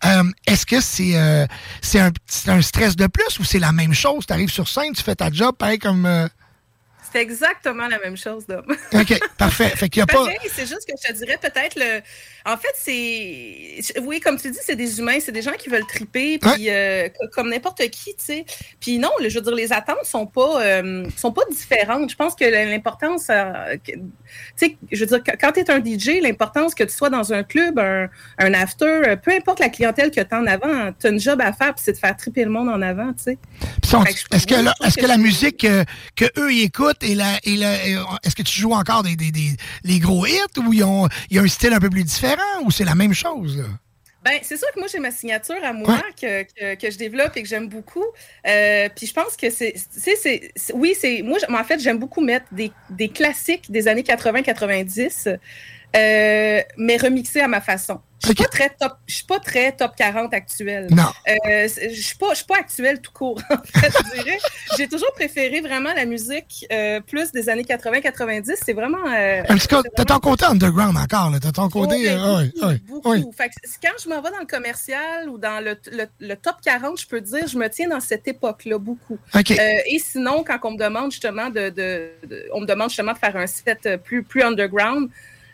Euh, 0.04 0.24
est-ce 0.46 0.66
que 0.66 0.80
c'est, 0.80 1.16
euh, 1.16 1.46
un, 1.94 2.10
un 2.48 2.62
stress 2.62 2.96
de 2.96 3.06
plus 3.06 3.38
ou 3.38 3.44
c'est 3.44 3.58
la 3.60 3.72
même 3.72 3.94
chose? 3.94 4.26
Tu 4.26 4.32
arrives 4.32 4.50
sur 4.50 4.68
scène, 4.68 4.92
tu 4.94 5.02
fais 5.02 5.14
ta 5.14 5.30
job, 5.30 5.54
pareil 5.56 5.78
comme... 5.78 6.28
C'est 7.12 7.20
exactement 7.22 7.88
la 7.88 7.98
même 7.98 8.16
chose, 8.16 8.46
Dom. 8.46 8.64
OK, 8.94 9.20
parfait. 9.36 9.68
Fait 9.70 9.88
qu'il 9.88 10.00
y 10.00 10.02
a 10.02 10.06
pas. 10.06 10.24
Pareil, 10.24 10.38
c'est 10.54 10.66
juste 10.66 10.86
que 10.86 10.92
je 11.02 11.12
te 11.12 11.16
dirais 11.18 11.38
peut-être 11.40 11.76
le. 11.76 12.00
En 12.46 12.56
fait, 12.56 12.72
c'est. 12.74 14.00
Oui, 14.02 14.20
comme 14.20 14.38
tu 14.38 14.50
dis, 14.50 14.58
c'est 14.64 14.76
des 14.76 14.98
humains, 14.98 15.18
c'est 15.20 15.32
des 15.32 15.42
gens 15.42 15.52
qui 15.58 15.68
veulent 15.68 15.86
triper, 15.86 16.38
puis 16.38 16.70
euh, 16.70 17.08
co- 17.08 17.26
comme 17.32 17.50
n'importe 17.50 17.80
qui, 17.90 18.14
tu 18.14 18.24
sais. 18.24 18.44
Puis 18.80 18.98
non, 18.98 19.10
je 19.20 19.34
veux 19.34 19.40
dire, 19.42 19.54
les 19.54 19.72
attentes 19.72 20.04
sont 20.04 20.26
pas, 20.26 20.62
euh, 20.62 21.04
sont 21.16 21.32
pas 21.32 21.42
différentes. 21.50 22.10
Je 22.10 22.16
pense 22.16 22.34
que 22.34 22.44
l'importance, 22.44 23.26
euh, 23.30 23.76
tu 23.84 23.94
sais, 24.56 24.76
je 24.90 25.00
veux 25.04 25.06
dire, 25.06 25.20
quand 25.40 25.52
tu 25.52 25.60
es 25.60 25.70
un 25.70 25.78
DJ, 25.84 26.20
l'importance 26.22 26.74
que 26.74 26.84
tu 26.84 26.92
sois 26.94 27.10
dans 27.10 27.32
un 27.32 27.42
club, 27.42 27.78
un, 27.78 28.08
un 28.38 28.54
after, 28.54 28.84
euh, 28.86 29.16
peu 29.16 29.32
importe 29.32 29.58
la 29.60 29.68
clientèle 29.68 30.10
que 30.10 30.20
tu 30.20 30.34
as 30.34 30.38
en 30.38 30.46
avant, 30.46 30.92
tu 30.98 31.06
as 31.06 31.10
une 31.10 31.20
job 31.20 31.40
à 31.40 31.52
faire, 31.52 31.74
puis 31.74 31.82
c'est 31.84 31.92
de 31.92 31.98
faire 31.98 32.16
triper 32.16 32.44
le 32.44 32.50
monde 32.50 32.68
en 32.68 32.80
avant, 32.82 33.12
tu 33.12 33.24
sais. 33.24 33.38
Est-ce 34.06 34.46
que, 34.46 34.54
que 34.54 35.00
que 35.00 35.06
la 35.06 35.16
musique 35.16 35.66
que 36.16 36.24
eux 36.38 36.52
ils 36.52 36.62
écoutent 36.64 36.99
et 37.02 37.14
la, 37.14 37.38
et 37.44 37.56
la- 37.56 37.86
et, 37.86 37.96
euh, 37.96 38.02
est-ce 38.24 38.34
que 38.36 38.42
tu 38.42 38.58
joues 38.60 38.72
encore 38.72 39.02
des, 39.02 39.16
des, 39.16 39.30
des- 39.30 39.56
les 39.84 39.98
gros 39.98 40.26
hits 40.26 40.58
ou 40.58 40.72
il 40.72 40.78
y 41.30 41.38
a 41.38 41.42
un 41.42 41.48
style 41.48 41.72
un 41.72 41.80
peu 41.80 41.90
plus 41.90 42.04
différent 42.04 42.62
ou 42.64 42.70
c'est 42.70 42.84
la 42.84 42.94
même 42.94 43.14
chose? 43.14 43.58
là? 43.58 43.64
Ben, 44.22 44.38
c'est 44.42 44.58
sûr 44.58 44.68
que 44.74 44.78
moi, 44.78 44.86
j'ai 44.92 44.98
ma 44.98 45.10
signature 45.10 45.56
à 45.64 45.72
moi 45.72 45.98
que, 46.20 46.42
que, 46.42 46.74
que 46.74 46.90
je 46.90 46.98
développe 46.98 47.34
et 47.38 47.42
que 47.42 47.48
j'aime 47.48 47.68
beaucoup. 47.68 48.04
Euh, 48.46 48.88
puis 48.94 49.06
je 49.06 49.14
pense 49.14 49.34
que 49.34 49.48
c'est. 49.48 49.72
c'est- 49.96 50.52
Oui, 50.74 50.94
c'est. 51.00 51.22
Moi, 51.22 51.38
en 51.48 51.64
fait, 51.64 51.80
j'aime 51.80 51.98
beaucoup 51.98 52.20
mettre 52.20 52.44
des, 52.52 52.70
des 52.90 53.08
classiques 53.08 53.70
des 53.70 53.88
années 53.88 54.02
80-90, 54.02 55.38
euh, 55.96 56.60
mais 56.76 56.96
remixés 56.96 57.40
à 57.40 57.48
ma 57.48 57.60
façon. 57.60 58.00
Je 58.22 58.26
suis 58.26 58.34
pas 58.34 58.48
très 58.48 58.68
top. 58.68 58.92
Je 59.06 59.14
suis 59.14 59.24
pas 59.24 59.40
très 59.40 59.72
top 59.72 59.92
40 59.96 60.34
actuelle. 60.34 60.88
Non. 60.90 61.04
Euh, 61.26 61.66
je 61.66 61.88
suis 62.02 62.16
pas, 62.18 62.28
je 62.32 62.34
suis 62.36 62.44
pas 62.44 62.58
actuelle 62.58 63.00
tout 63.00 63.12
court. 63.12 63.40
En 63.50 63.80
fait, 63.80 63.90
je 63.90 64.22
dirais. 64.22 64.38
J'ai 64.76 64.88
toujours 64.88 65.10
préféré 65.14 65.62
vraiment 65.62 65.94
la 65.94 66.04
musique 66.04 66.66
euh, 66.70 67.00
plus 67.00 67.32
des 67.32 67.48
années 67.48 67.62
80-90. 67.62 68.56
C'est 68.62 68.74
vraiment. 68.74 68.98
euh, 69.10 69.42
Un 69.48 69.56
petit 69.56 69.68
cas, 69.68 69.80
t'as 69.96 70.04
ton 70.04 70.18
côté 70.18 70.44
underground 70.44 70.98
encore. 70.98 71.32
T'as 71.40 71.50
ton 71.50 71.70
côté. 71.70 71.96
Oh, 71.98 72.02
ben, 72.04 72.18
euh, 72.18 72.36
ouais, 72.36 72.50
beaucoup, 72.50 72.66
ouais, 72.68 72.80
beaucoup. 72.86 73.10
ouais. 73.30 73.34
Fait 73.34 73.48
que 73.48 73.54
c- 73.66 73.78
quand 73.82 73.92
je 74.04 74.08
m'en 74.10 74.20
vais 74.20 74.30
dans 74.30 74.40
le 74.40 74.46
commercial 74.46 75.30
ou 75.30 75.38
dans 75.38 75.64
le, 75.64 75.78
le- 75.90 76.04
le 76.20 76.34
top 76.36 76.56
40, 76.62 77.00
je 77.00 77.06
peux 77.06 77.22
dire, 77.22 77.46
je 77.48 77.56
me 77.56 77.68
tiens 77.70 77.88
dans 77.88 78.00
cette 78.00 78.28
époque-là 78.28 78.76
beaucoup. 78.78 79.18
Et 79.86 79.98
sinon, 79.98 80.44
quand 80.46 80.58
on 80.64 80.72
me 80.72 80.78
demande 80.78 81.10
justement 81.10 81.48
de, 81.48 81.70
de- 81.70 82.10
de- 82.26 82.48
on 82.52 82.60
me 82.60 82.66
demande 82.66 82.90
justement 82.90 83.14
de 83.14 83.18
faire 83.18 83.36
un 83.36 83.46
set 83.46 83.88
plus, 84.04 84.22
plus 84.22 84.42
underground, 84.42 85.08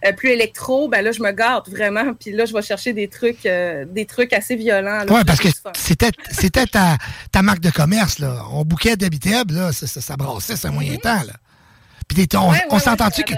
euh, 0.05 0.13
plus 0.13 0.31
électro, 0.31 0.89
ben 0.89 1.03
là, 1.03 1.13
je 1.13 1.23
me 1.23 1.33
gâte 1.33 1.69
vraiment. 1.69 2.15
Puis 2.15 2.33
là, 2.33 2.45
je 2.45 2.53
vais 2.53 2.63
chercher 2.63 2.93
des 2.93 3.09
trucs, 3.09 3.47
euh, 3.47 3.85
des 3.87 4.07
trucs 4.07 4.33
assez 4.33 4.57
violents. 4.57 5.07
Ouais, 5.09 5.25
parce 5.25 5.41
que 5.41 5.49
c'était, 5.75 6.11
c'était 6.31 6.67
ta, 6.67 6.99
ta 7.33 7.43
marque 7.43 7.61
de 7.61 7.71
commerce, 7.71 8.19
là. 8.19 8.43
On 8.53 8.65
bouquait 8.65 8.97
d'habitable, 8.97 9.55
là. 9.55 9.73
Ça, 9.73 9.87
ça, 9.87 10.01
ça 10.01 10.17
brassait, 10.17 10.57
c'est 10.57 10.69
un 10.69 10.73
moyen 10.73 10.97
temps, 10.97 11.23
là. 11.27 11.33
Puis 12.09 12.27
t'es- 12.29 12.37
on. 12.37 12.51
Ouais, 12.51 12.57
ouais, 12.59 12.65
on 12.71 12.79
s'entend-tu 12.79 13.23
que. 13.25 13.35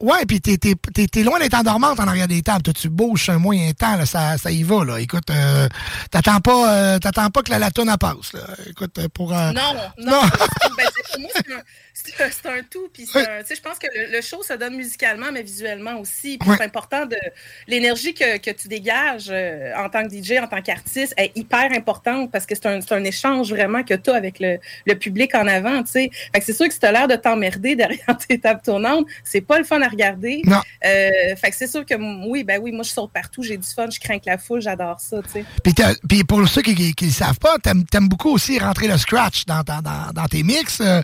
Ouais, 0.00 0.24
puis 0.26 0.40
t'es, 0.40 0.56
t'es, 0.56 0.74
t'es- 0.94 1.06
t'es 1.06 1.22
loin 1.22 1.38
d'être 1.38 1.54
endormante 1.54 2.00
en 2.00 2.08
arrière 2.08 2.26
des 2.28 2.40
tables. 2.42 2.62
Toi, 2.62 2.72
tu 2.72 2.88
bouges 2.88 3.28
un 3.28 3.38
moyen 3.38 3.70
temps, 3.72 3.96
là, 3.96 4.06
ça, 4.06 4.38
ça 4.38 4.50
y 4.50 4.62
va, 4.62 4.84
là. 4.84 4.98
Écoute, 5.00 5.28
euh, 5.30 5.68
t'attends 6.10 6.40
pas, 6.40 6.74
euh, 6.74 6.98
t'attends 6.98 7.28
pas 7.30 7.42
que 7.42 7.50
la 7.50 7.58
latone 7.58 7.88
elle 7.90 7.98
passe, 7.98 8.32
là. 8.32 8.40
Écoute, 8.68 8.98
euh, 8.98 9.08
pour. 9.12 9.32
euh, 9.36 9.52
Non, 9.52 9.74
non. 9.74 9.80
Non. 10.10 10.22
ben, 10.76 10.86
pour 11.12 11.20
moi, 11.20 11.30
c'est 11.34 11.52
un, 12.22 12.30
c'est 12.30 12.46
un- 12.48 12.62
tout. 12.70 12.88
Puis 12.92 13.06
je 13.12 13.60
pense 13.60 13.78
que 13.78 13.86
le, 13.94 14.12
le 14.16 14.20
show 14.22 14.42
se 14.42 14.54
donne 14.54 14.76
musicalement, 14.76 15.26
mais 15.32 15.42
visuellement 15.42 15.98
aussi. 16.00 16.38
Puis 16.38 16.48
c'est 16.56 16.64
important 16.64 17.04
de. 17.06 17.16
L'énergie 17.68 18.14
que, 18.14 18.38
que 18.38 18.50
tu 18.50 18.68
dégages 18.68 19.30
en 19.76 19.88
tant 19.90 20.06
que 20.06 20.10
DJ, 20.14 20.38
en 20.42 20.46
tant 20.46 20.62
qu'artiste, 20.62 21.14
est 21.16 21.32
hyper 21.36 21.70
importante 21.72 22.30
parce 22.32 22.46
que 22.46 22.54
c'est 22.54 22.66
un, 22.66 22.80
c'est 22.80 22.94
un 22.94 23.04
échange 23.04 23.50
vraiment 23.50 23.82
que 23.82 23.94
tu 23.94 24.10
as 24.10 24.14
avec 24.14 24.40
le, 24.40 24.58
le 24.86 24.94
public 24.94 25.34
en 25.34 25.46
avant. 25.46 25.82
tu 25.82 25.92
sais. 25.92 26.10
Fait 26.32 26.40
que 26.40 26.46
c'est 26.46 26.52
sûr 26.54 26.66
que 26.66 26.72
si 26.72 26.80
tu 26.80 26.86
as 26.86 26.92
l'air 26.92 27.08
de 27.08 27.16
derrière 27.76 28.16
tes 28.28 28.38
tables 28.38 28.60
tournantes, 28.64 29.06
c'est 29.24 29.40
pas 29.40 29.58
le 29.58 29.64
fun 29.64 29.80
à 29.82 29.88
regarder. 29.88 30.42
Non. 30.44 30.60
Euh, 30.84 31.10
fait 31.36 31.50
que 31.50 31.56
c'est 31.56 31.66
sûr 31.66 31.84
que 31.84 31.94
oui, 32.28 32.44
ben 32.44 32.60
oui, 32.62 32.72
moi 32.72 32.82
je 32.82 32.90
saute 32.90 33.10
partout, 33.12 33.42
j'ai 33.42 33.56
du 33.56 33.66
fun, 33.66 33.88
je 33.90 33.98
crains 34.00 34.18
que 34.18 34.26
la 34.26 34.38
foule, 34.38 34.60
j'adore 34.60 35.00
ça. 35.00 35.18
Puis, 36.08 36.24
pour 36.24 36.46
ceux 36.48 36.62
qui 36.62 36.74
ne 36.74 37.06
le 37.06 37.12
savent 37.12 37.38
pas, 37.38 37.56
t'aimes 37.58 37.84
aimes 37.94 38.08
beaucoup 38.08 38.30
aussi 38.30 38.58
rentrer 38.58 38.88
le 38.88 38.96
scratch 38.96 39.44
dans, 39.46 39.62
dans, 39.62 39.80
dans 39.82 40.26
tes 40.26 40.42
mix. 40.42 40.80
Euh, 40.80 41.02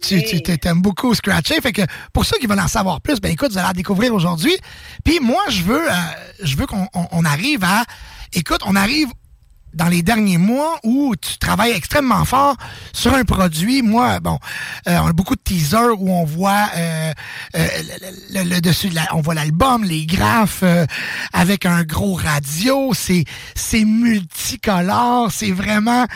tu 0.00 0.22
tu- 0.22 0.42
t'aimes 0.42 0.80
beaucoup 0.82 1.14
scratcher. 1.14 1.60
Fait 1.60 1.72
que 1.72 1.82
pour 2.12 2.24
ceux 2.24 2.38
qui 2.38 2.46
veulent 2.46 2.60
en 2.60 2.68
savoir 2.68 3.00
plus, 3.00 3.20
ben 3.20 3.32
écoute, 3.32 3.52
vous 3.52 3.58
allez 3.58 3.68
la 3.68 3.72
découvrir 3.72 4.14
aujourd'hui. 4.14 4.56
Puis 5.04 5.18
moi, 5.20 5.42
je 5.48 5.62
veux, 5.62 5.90
euh, 5.90 5.94
je 6.42 6.56
veux 6.56 6.66
qu'on 6.66 6.86
on- 6.94 7.08
on 7.12 7.24
arrive 7.24 7.64
à... 7.64 7.84
Écoute, 8.32 8.60
on 8.66 8.76
arrive 8.76 9.08
dans 9.76 9.86
les 9.88 10.02
derniers 10.02 10.38
mois 10.38 10.78
où 10.82 11.14
tu 11.16 11.38
travailles 11.38 11.72
extrêmement 11.72 12.24
fort 12.24 12.56
sur 12.92 13.14
un 13.14 13.24
produit. 13.24 13.82
Moi, 13.82 14.18
bon, 14.20 14.38
euh, 14.88 14.98
on 15.02 15.06
a 15.08 15.12
beaucoup 15.12 15.36
de 15.36 15.40
teasers 15.44 16.00
où 16.00 16.10
on 16.10 16.24
voit 16.24 16.68
euh, 16.76 17.12
euh, 17.56 17.66
le, 18.32 18.42
le- 18.44 18.48
le 18.56 18.60
dessus, 18.60 18.88
de 18.88 18.94
la- 18.94 19.14
on 19.14 19.20
voit 19.20 19.34
l'album, 19.34 19.84
les 19.84 20.06
graphes 20.06 20.60
euh, 20.62 20.86
avec 21.32 21.66
un 21.66 21.82
gros 21.84 22.14
radio. 22.14 22.92
C'est 22.94 23.24
c'est 23.54 23.84
multicolore. 23.84 25.30
C'est 25.30 25.52
vraiment. 25.52 26.06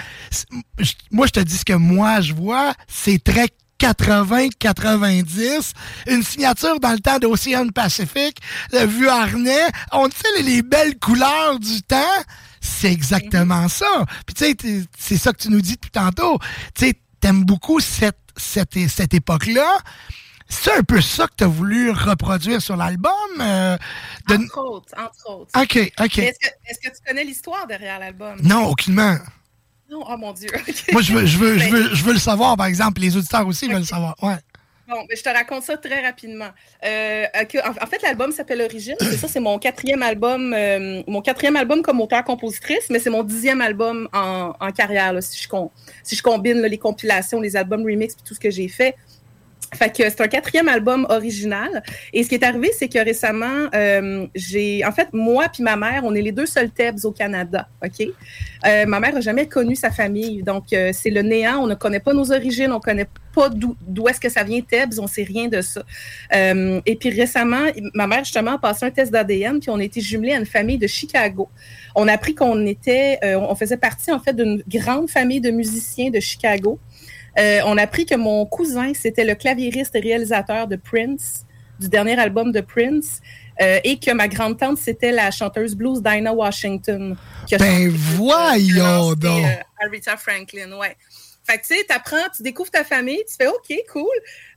Moi, 1.11 1.27
je 1.27 1.33
te 1.33 1.41
dis 1.41 1.57
ce 1.59 1.65
que 1.65 1.75
moi 1.75 2.21
je 2.21 2.33
vois. 2.35 2.73
C'est 2.89 3.23
très 3.23 3.49
80-90, 3.81 5.73
une 6.09 6.23
signature 6.23 6.79
dans 6.81 6.93
le 6.93 6.99
temps 6.99 7.19
d'Ocean 7.19 7.69
Pacific, 7.75 8.37
le 8.73 8.85
vieux 8.87 9.09
harnais, 9.11 9.69
on 9.93 10.05
sait 10.11 10.43
les 10.43 10.61
belles 10.63 10.99
couleurs 10.99 11.59
du 11.59 11.81
temps, 11.83 11.97
c'est 12.61 12.93
exactement 12.93 13.69
ça. 13.69 14.05
Puis 14.27 14.35
tu 14.35 14.69
sais, 14.69 14.85
c'est 14.99 15.17
ça 15.17 15.33
que 15.33 15.39
tu 15.39 15.49
nous 15.51 15.61
dis 15.61 15.75
depuis 15.75 15.91
tantôt, 15.91 16.39
tu 16.75 16.87
sais, 16.87 16.95
t'aimes 17.21 17.45
beaucoup 17.45 17.81
cette, 17.81 18.19
cette, 18.37 18.77
cette 18.89 19.15
époque-là. 19.15 19.79
C'est 20.53 20.77
un 20.77 20.83
peu 20.83 21.01
ça 21.01 21.27
que 21.29 21.35
tu 21.39 21.45
as 21.45 21.49
voulu 21.49 21.91
reproduire 21.93 22.61
sur 22.61 22.77
l'album? 22.77 23.13
euh, 23.41 23.79
de- 24.29 24.35
Entre 24.35 24.59
autres, 24.59 24.95
entre 24.99 25.31
autres. 25.31 25.51
OK, 25.63 25.93
OK. 26.01 26.19
Est-ce 26.19 26.39
que, 26.41 26.47
est-ce 26.67 26.79
que 26.91 26.97
tu 26.97 27.03
connais 27.07 27.23
l'histoire 27.25 27.67
derrière 27.69 28.01
l'album? 28.01 28.37
Non, 28.43 28.67
aucunement. 28.67 29.17
Non, 29.89 30.05
oh 30.09 30.17
mon 30.17 30.33
Dieu. 30.33 30.49
Moi, 30.93 31.03
je 31.03 31.13
veux, 31.13 31.27
je, 31.27 31.39
veux, 31.39 31.59
je, 31.59 31.65
Ben, 31.65 31.73
veux, 31.73 31.95
je 31.95 32.03
veux 32.05 32.13
le 32.15 32.19
savoir, 32.19 32.57
par 32.57 32.67
exemple. 32.67 33.01
Les 33.01 33.17
auditeurs 33.17 33.47
aussi 33.47 33.69
veulent 33.69 33.79
le 33.79 33.85
savoir. 33.85 34.15
Ouais. 34.23 34.37
Mais 35.09 35.17
je 35.17 35.23
te 35.23 35.29
raconte 35.29 35.63
ça 35.63 35.77
très 35.77 36.05
rapidement. 36.05 36.51
Euh, 36.85 37.25
en, 37.83 37.87
fait, 37.87 38.03
l'album 38.03 38.33
s'appelle 38.33 38.63
Origine. 38.63 38.97
Ça, 39.19 39.29
c'est 39.29 39.41
mon 39.41 39.59
quatrième 39.59 40.03
album, 40.03 40.53
euh, 40.55 41.03
mon 41.07 41.23
quatrième 41.23 41.57
album 41.57 41.83
comme 41.83 42.01
auteur-compositrice, 42.01 42.89
mais 42.91 42.99
c'est 42.99 43.11
mon 43.11 43.23
dixième 43.23 43.61
album 43.61 44.09
en, 44.13 44.53
carrière, 44.73 45.15
si, 45.23 45.43
je 46.17 46.23
combine 46.23 46.63
les 46.63 46.79
compilations, 46.79 47.41
les 47.41 47.57
albums 47.57 47.83
remix 47.85 48.15
et 48.15 48.17
tout 48.25 48.35
ce 48.35 48.41
que 48.41 48.51
j'ai 48.51 48.69
fait. 48.69 48.97
Fait 49.75 49.91
que 49.91 50.03
c'est 50.09 50.21
un 50.21 50.29
quatrième 50.29 50.69
album 50.69 51.07
original. 51.09 51.83
Et 52.13 52.25
ce 52.25 52.29
qui 52.29 52.35
est 52.35 52.45
arrivé, 52.45 52.71
c'est 52.77 52.89
que 52.89 52.99
récemment, 52.99 53.69
euh, 53.75 54.27
j'ai, 54.35 54.85
en 54.85 54.93
fait, 54.93 55.09
moi 55.13 55.47
puis 55.53 55.63
ma 55.63 55.77
mère, 55.77 56.03
on 56.05 56.15
est 56.15 56.23
les 56.23 56.33
deux 56.33 56.47
seuls 56.47 56.71
Tebs 56.71 57.05
au 57.05 57.13
Canada, 57.13 57.69
ok? 57.85 58.09
Euh, 58.67 58.87
ma 58.87 59.01
mère 59.01 59.17
a 59.17 59.21
jamais 59.21 59.47
connu 59.47 59.77
sa 59.77 59.91
famille, 59.91 60.43
donc 60.43 60.73
euh, 60.73 60.91
c'est 60.93 61.11
le 61.11 61.23
néant. 61.23 61.59
On 61.63 61.67
ne 61.67 61.75
connaît 61.75 62.01
pas 62.01 62.13
nos 62.13 62.33
origines, 62.33 62.73
on 62.73 62.81
connaît 62.81 63.07
pas 63.35 63.49
d'où 63.49 63.77
d'où 63.81 64.09
est-ce 64.09 64.21
que 64.21 64.29
ça 64.29 64.43
vient 64.43 64.61
Tebs, 64.61 64.99
on 64.99 65.07
sait 65.07 65.23
rien 65.23 65.49
de 65.49 65.61
ça. 65.61 65.83
Euh, 66.35 66.81
et 66.85 66.97
puis 66.97 67.11
récemment, 67.11 67.67
ma 67.95 68.07
mère 68.07 68.25
justement 68.25 68.53
a 68.53 68.59
passé 68.59 68.87
un 68.87 68.91
test 68.91 69.13
d'ADN, 69.13 69.61
puis 69.61 69.71
on 69.71 69.79
a 69.79 69.85
été 69.85 70.01
jumelés 70.01 70.33
à 70.33 70.39
une 70.39 70.47
famille 70.47 70.79
de 70.79 70.87
Chicago. 70.87 71.49
On 71.95 72.09
a 72.09 72.13
appris 72.13 72.35
qu'on 72.35 72.67
était, 72.67 73.19
euh, 73.25 73.37
on 73.37 73.55
faisait 73.55 73.77
partie 73.77 74.13
en 74.13 74.21
fait 74.21 74.35
d'une 74.35 74.63
grande 74.69 75.09
famille 75.09 75.41
de 75.41 75.51
musiciens 75.51 76.11
de 76.11 76.21
Chicago. 76.21 76.79
Euh, 77.39 77.61
on 77.65 77.77
a 77.79 77.83
appris 77.83 78.07
que 78.07 78.15
mon 78.15 78.45
cousin, 78.47 78.93
c'était 78.95 79.25
le 79.25 79.35
claviériste 79.35 79.95
et 79.95 80.01
réalisateur 80.01 80.67
de 80.67 80.77
Prince, 80.77 81.45
du 81.79 81.89
dernier 81.89 82.19
album 82.19 82.53
de 82.53 82.61
Prince, 82.61 83.21
euh, 83.61 83.79
et 83.85 83.99
que 83.99 84.11
ma 84.13 84.27
grande-tante, 84.29 84.79
c'était 84.79 85.13
la 85.13 85.31
chanteuse 85.31 85.75
blues 85.75 86.03
Dinah 86.03 86.33
Washington. 86.33 87.17
qui 87.47 87.55
a 87.55 87.59
Ben 87.59 87.89
voyons 87.89 89.13
donc. 89.15 89.45
euh, 89.45 89.87
Aretha 89.87 90.17
Franklin, 90.17 90.73
ouais. 90.79 90.97
Fait 91.49 91.59
que 91.59 91.67
tu 91.67 91.75
sais, 91.77 91.85
t'apprends, 91.85 92.17
tu 92.37 92.43
découvres 92.43 92.71
ta 92.71 92.85
famille, 92.85 93.23
tu 93.29 93.35
fais 93.41 93.47
OK, 93.49 93.75
cool. 93.93 94.05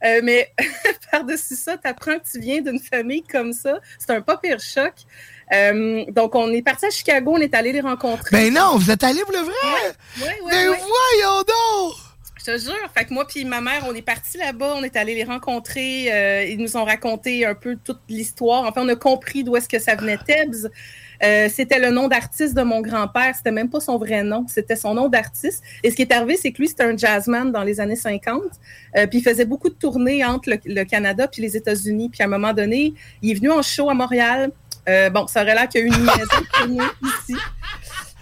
Euh, 0.06 0.20
mais 0.24 0.52
par-dessus 1.12 1.56
ça, 1.56 1.78
t'apprends 1.78 2.20
que 2.20 2.30
tu 2.30 2.40
viens 2.40 2.62
d'une 2.62 2.80
famille 2.80 3.24
comme 3.24 3.54
ça. 3.54 3.80
C'est 3.98 4.12
un 4.12 4.22
pas 4.22 4.38
pire 4.38 4.60
choc. 4.60 4.94
Euh, 5.54 6.06
donc, 6.10 6.36
on 6.36 6.52
est 6.52 6.62
parti 6.62 6.86
à 6.86 6.90
Chicago, 6.90 7.34
on 7.36 7.40
est 7.42 7.54
allé 7.56 7.72
les 7.72 7.82
rencontrer. 7.82 8.30
Ben 8.32 8.54
non, 8.54 8.78
vous 8.78 8.92
êtes 8.92 9.04
allé 9.04 9.22
pour 9.22 9.32
le 9.32 9.40
vrai? 9.40 9.54
Ouais, 9.64 10.26
ouais, 10.26 10.36
Ben 10.52 10.66
voyons 10.68 11.38
donc! 11.40 11.96
Je 12.46 12.52
te 12.52 12.58
jure. 12.58 12.90
Fait 12.96 13.06
que 13.06 13.14
moi 13.14 13.26
puis 13.26 13.46
ma 13.46 13.62
mère, 13.62 13.86
on 13.88 13.96
est 13.96 14.02
partis 14.02 14.38
là-bas, 14.38 14.76
on 14.78 14.84
est 14.84 14.96
allé 14.98 15.16
les 15.16 15.24
rencontrer. 15.24 16.12
euh, 16.14 16.44
ils 16.44 16.58
nous 16.58 16.76
ont 16.76 16.84
raconté 16.84 17.46
un 17.46 17.56
peu 17.56 17.78
toute 17.82 18.02
l'histoire. 18.10 18.66
Enfin, 18.66 18.82
on 18.84 18.90
a 18.90 18.96
compris 18.96 19.44
d'où 19.44 19.56
est-ce 19.56 19.70
que 19.70 19.80
ça 19.80 19.96
venait 19.96 20.18
Tebs. 20.18 20.70
Euh, 21.24 21.48
c'était 21.50 21.80
le 21.80 21.90
nom 21.92 22.10
d'artiste 22.10 22.54
de 22.54 22.64
mon 22.64 22.82
grand-père. 22.82 23.34
C'était 23.36 23.52
même 23.52 23.70
pas 23.70 23.80
son 23.80 23.98
vrai 23.98 24.24
nom. 24.24 24.46
C'était 24.50 24.76
son 24.76 24.94
nom 24.94 25.08
d'artiste. 25.08 25.64
Et 25.84 25.92
ce 25.92 25.96
qui 25.96 26.02
est 26.02 26.12
arrivé, 26.12 26.36
c'est 26.36 26.52
que 26.52 26.58
lui, 26.58 26.68
c'était 26.68 26.84
un 26.84 26.98
jazzman 26.98 27.52
dans 27.52 27.64
les 27.64 27.80
années 27.80 27.96
50. 27.96 28.42
Euh, 28.98 29.08
puis 29.08 29.20
il 29.20 29.24
faisait 29.24 29.46
beaucoup 29.46 29.70
de 29.70 29.76
tournées 29.76 30.26
entre 30.26 30.50
le, 30.50 30.58
le 30.66 30.84
Canada 30.84 31.30
puis 31.30 31.42
les 31.42 31.56
États-Unis. 31.56 32.10
Puis 32.10 32.24
à 32.24 32.26
un 32.26 32.30
moment 32.30 32.52
donné, 32.52 32.94
il 33.22 33.32
est 33.32 33.36
venu 33.36 33.52
en 33.52 33.62
show 33.62 33.90
à 33.90 33.94
Montréal. 33.94 34.52
Euh, 34.90 35.10
bon, 35.10 35.28
ça 35.28 35.44
aurait 35.44 35.56
l'air 35.56 35.70
qu'il 35.70 35.82
y 35.82 35.84
a 35.84 35.88
eu 35.88 35.90
une 35.90 36.06
liaison 36.06 36.90
ici. 37.04 37.40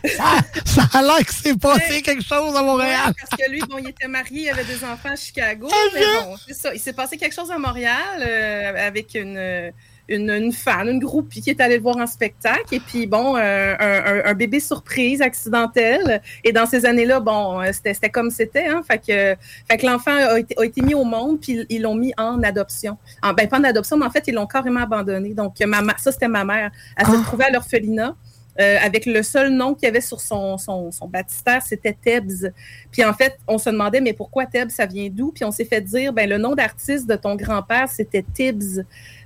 Ça 0.06 0.84
a 0.94 1.02
l'air 1.02 1.26
que 1.26 1.34
c'est 1.34 1.58
passé 1.60 2.02
quelque 2.02 2.24
chose 2.24 2.56
à 2.56 2.62
Montréal. 2.64 3.08
Ouais, 3.08 3.14
parce 3.30 3.42
que 3.42 3.50
lui, 3.52 3.62
bon, 3.70 3.78
il 3.78 3.90
était 3.90 4.08
marié, 4.08 4.44
il 4.44 4.50
avait 4.50 4.64
des 4.64 4.84
enfants 4.84 5.10
à 5.12 5.16
Chicago. 5.16 5.68
Ah, 5.72 5.76
mais 5.94 6.02
bon, 6.24 6.36
c'est 6.48 6.54
ça. 6.54 6.74
Il 6.74 6.80
s'est 6.80 6.94
passé 6.94 7.18
quelque 7.18 7.36
chose 7.36 7.52
à 7.52 7.58
Montréal 7.58 7.98
euh, 8.20 8.88
avec 8.88 9.14
une, 9.16 9.72
une, 10.10 10.30
une 10.32 10.52
fan, 10.52 10.88
une 10.90 11.00
groupie 11.00 11.42
qui 11.42 11.50
est 11.52 11.62
allée 11.62 11.78
le 11.78 11.84
voir 11.84 11.98
en 11.98 12.08
spectacle. 12.08 12.74
Et 12.74 12.80
puis, 12.80 13.06
bon, 13.08 13.36
euh, 13.38 13.76
un, 13.80 14.06
un- 14.06 14.26
un 14.26 14.34
bébé 14.34 14.60
surprise, 14.60 15.22
accidentel. 15.22 16.22
Et 16.44 16.52
dans 16.52 16.66
ces 16.66 16.86
années-là, 16.86 17.20
bon, 17.20 17.62
euh, 17.62 17.72
c'était 17.72 18.10
comme 18.10 18.32
c'était. 18.32 18.68
Hein, 18.68 18.82
fait 18.90 18.98
que, 18.98 19.36
fait 19.70 19.78
que 19.78 19.86
l'enfant 19.86 20.16
a 20.16 20.40
été, 20.40 20.56
a 20.58 20.64
été 20.66 20.82
mis 20.82 20.96
au 20.96 21.04
monde, 21.04 21.40
puis 21.40 21.66
ils 21.70 21.82
l'ont 21.82 21.96
mis 21.96 22.14
en 22.18 22.42
adoption. 22.44 22.98
En, 23.22 23.34
ben, 23.34 23.48
pas 23.48 23.60
en 23.60 23.64
adoption, 23.64 23.98
mais 23.98 24.06
en 24.06 24.12
fait, 24.12 24.24
ils 24.28 24.34
l'ont 24.34 24.48
carrément 24.48 24.82
abandonné. 24.82 25.34
Donc, 25.34 25.60
ma, 25.62 25.82
ça, 25.98 26.12
c'était 26.12 26.28
ma 26.28 26.44
mère. 26.44 26.72
Elle 26.98 27.06
s'est 27.06 27.12
retrouvée 27.12 27.46
à 27.46 27.52
l'orphelinat. 27.52 28.16
Euh, 28.60 28.78
avec 28.82 29.06
le 29.06 29.24
seul 29.24 29.52
nom 29.52 29.74
qu'il 29.74 29.86
y 29.86 29.90
avait 29.90 30.02
sur 30.02 30.20
son, 30.20 30.58
son, 30.58 30.92
son 30.92 31.10
c'était 31.64 31.96
Tebs. 32.00 32.52
Puis 32.92 33.04
en 33.06 33.14
fait, 33.14 33.38
on 33.48 33.58
se 33.58 33.70
demandait, 33.70 34.02
mais 34.02 34.14
pourquoi 34.14 34.46
Tebs, 34.46 34.70
ça 34.72 34.86
vient 34.86 35.10
d'où? 35.12 35.32
Puis 35.32 35.44
on 35.46 35.52
s'est 35.52 35.66
fait 35.66 35.82
dire, 35.82 36.12
ben 36.14 36.30
le 36.30 36.38
nom 36.38 36.56
d'artiste 36.56 37.08
de 37.08 37.16
ton 37.16 37.36
grand-père, 37.36 37.90
c'était 37.90 38.26
Tibbs. 38.34 38.84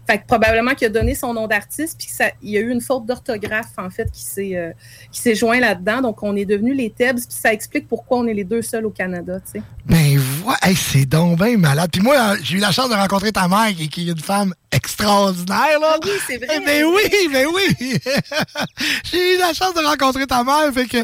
Fait 0.08 0.20
que 0.20 0.28
probablement 0.28 0.76
qu'il 0.76 0.86
a 0.86 0.90
donné 0.92 1.16
son 1.16 1.34
nom 1.34 1.48
d'artiste, 1.48 1.98
puis 1.98 2.10
ça- 2.10 2.32
il 2.44 2.52
y 2.52 2.58
a 2.58 2.62
eu 2.62 2.70
une 2.70 2.82
faute 2.82 3.08
d'orthographe, 3.08 3.72
en 3.78 3.90
fait, 3.90 4.12
qui 4.12 4.22
s'est 4.22 4.56
euh, 4.56 5.34
joint 5.34 5.60
là-dedans. 5.60 6.02
Donc, 6.02 6.22
on 6.22 6.36
est 6.36 6.46
devenus 6.46 6.78
les 6.78 6.92
Tebs, 6.92 7.16
puis 7.16 7.26
ça 7.30 7.52
explique 7.52 7.88
pourquoi 7.88 8.20
on 8.20 8.28
est 8.28 8.34
les 8.36 8.44
deux 8.44 8.62
seuls 8.62 8.86
au 8.86 8.92
Canada, 8.92 9.40
tu 9.40 9.60
sais. 9.60 9.66
Ben 9.88 10.20
voilà, 10.46 10.60
Hey, 10.62 10.76
c'est 10.76 11.06
donc 11.06 11.40
bien 11.40 11.58
malade. 11.58 11.90
Puis 11.92 12.02
moi, 12.02 12.36
j'ai 12.42 12.58
eu 12.58 12.60
la 12.60 12.72
chance 12.72 12.90
de 12.90 12.96
rencontrer 12.96 13.32
ta 13.32 13.48
mère, 13.48 13.68
qui, 13.76 13.90
qui 13.90 14.08
est 14.08 14.12
une 14.12 14.20
femme 14.20 14.54
extraordinaire, 14.72 15.80
là. 15.82 15.94
Ah 15.96 16.00
oui, 16.04 16.12
c'est 16.28 16.38
vrai. 16.38 16.60
Ben 16.60 16.86
oui, 16.86 17.30
ben 17.32 17.48
oui. 17.54 18.00
j'ai 19.04 19.36
eu 19.36 19.40
la 19.40 19.54
chance 19.54 19.74
de 19.74 19.84
rencontrer 19.84 20.28
ta 20.28 20.44
mère, 20.44 20.72
fait 20.74 20.86
que, 20.86 20.98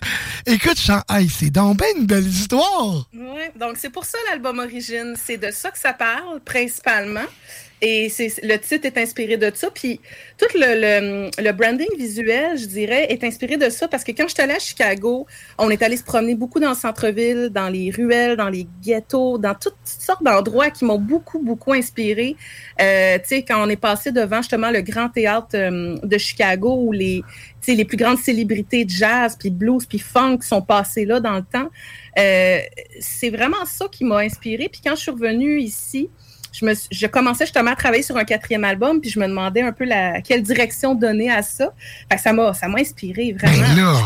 écoute, 0.45 0.80
je 0.80 0.93
hey, 1.13 1.27
c'est 1.30 1.49
donc 1.49 1.77
bien 1.77 1.88
une 1.97 2.05
belle 2.05 2.27
histoire. 2.27 3.07
Ouais, 3.13 3.51
donc 3.55 3.77
c'est 3.77 3.89
pour 3.89 4.05
ça 4.05 4.18
l'album 4.30 4.59
Origine, 4.59 5.15
c'est 5.22 5.38
de 5.38 5.51
ça 5.51 5.72
que 5.72 5.80
ça 5.80 5.93
parle 5.93 6.39
principalement. 6.41 7.26
Et 7.83 8.11
le 8.43 8.57
titre 8.57 8.85
est 8.85 8.97
inspiré 8.99 9.37
de 9.37 9.51
ça. 9.53 9.71
Puis 9.71 9.99
tout 10.37 10.45
le, 10.53 11.51
branding 11.51 11.87
visuel, 11.97 12.55
je 12.55 12.65
dirais, 12.65 13.07
est 13.11 13.23
inspiré 13.23 13.57
de 13.57 13.71
ça 13.71 13.87
parce 13.87 14.03
que 14.03 14.11
quand 14.11 14.27
je 14.27 14.35
suis 14.35 14.43
allée 14.43 14.53
à 14.53 14.59
Chicago, 14.59 15.25
on 15.57 15.69
est 15.71 15.81
allé 15.81 15.97
se 15.97 16.03
promener 16.03 16.35
beaucoup 16.35 16.59
dans 16.59 16.69
le 16.69 16.75
centre-ville, 16.75 17.49
dans 17.49 17.69
les 17.69 17.89
ruelles, 17.89 18.37
dans 18.37 18.49
les 18.49 18.67
ghettos, 18.83 19.39
dans 19.39 19.55
toutes 19.55 19.73
sortes 19.83 20.23
d'endroits 20.23 20.69
qui 20.69 20.85
m'ont 20.85 20.99
beaucoup, 20.99 21.39
beaucoup 21.39 21.73
inspiré. 21.73 22.35
Euh, 22.79 23.17
tu 23.17 23.27
sais, 23.27 23.43
quand 23.43 23.65
on 23.65 23.69
est 23.69 23.81
passé 23.81 24.11
devant 24.11 24.43
justement 24.43 24.69
le 24.69 24.81
grand 24.81 25.09
théâtre 25.09 25.55
euh, 25.55 25.97
de 26.03 26.17
Chicago 26.19 26.75
où 26.83 26.91
les, 26.91 27.23
les 27.67 27.85
plus 27.85 27.97
grandes 27.97 28.19
célébrités 28.19 28.85
de 28.85 28.91
jazz, 28.91 29.35
puis 29.39 29.49
blues, 29.49 29.87
puis 29.87 29.97
funk 29.97 30.39
sont 30.41 30.61
passées 30.61 31.05
là 31.05 31.19
dans 31.19 31.35
le 31.35 31.43
temps. 31.43 31.69
Euh, 32.19 32.59
c'est 32.99 33.31
vraiment 33.31 33.65
ça 33.65 33.87
qui 33.91 34.03
m'a 34.03 34.19
inspiré. 34.19 34.69
Puis 34.69 34.81
quand 34.83 34.95
je 34.95 35.01
suis 35.01 35.11
revenue 35.11 35.59
ici, 35.59 36.09
je, 36.51 36.65
me, 36.65 36.73
je 36.91 37.07
commençais 37.07 37.45
justement 37.45 37.71
à 37.71 37.75
travailler 37.75 38.03
sur 38.03 38.17
un 38.17 38.25
quatrième 38.25 38.63
album, 38.63 38.99
puis 39.01 39.09
je 39.09 39.19
me 39.19 39.27
demandais 39.27 39.61
un 39.61 39.71
peu 39.71 39.85
la, 39.85 40.21
quelle 40.21 40.43
direction 40.43 40.95
donner 40.95 41.31
à 41.31 41.41
ça. 41.41 41.73
Fait 42.09 42.17
que 42.17 42.21
ça 42.21 42.33
m'a, 42.33 42.53
ça 42.53 42.67
m'a 42.67 42.79
inspiré 42.79 43.33
vraiment. 43.33 43.67
Ben 43.75 43.75
là. 43.75 44.01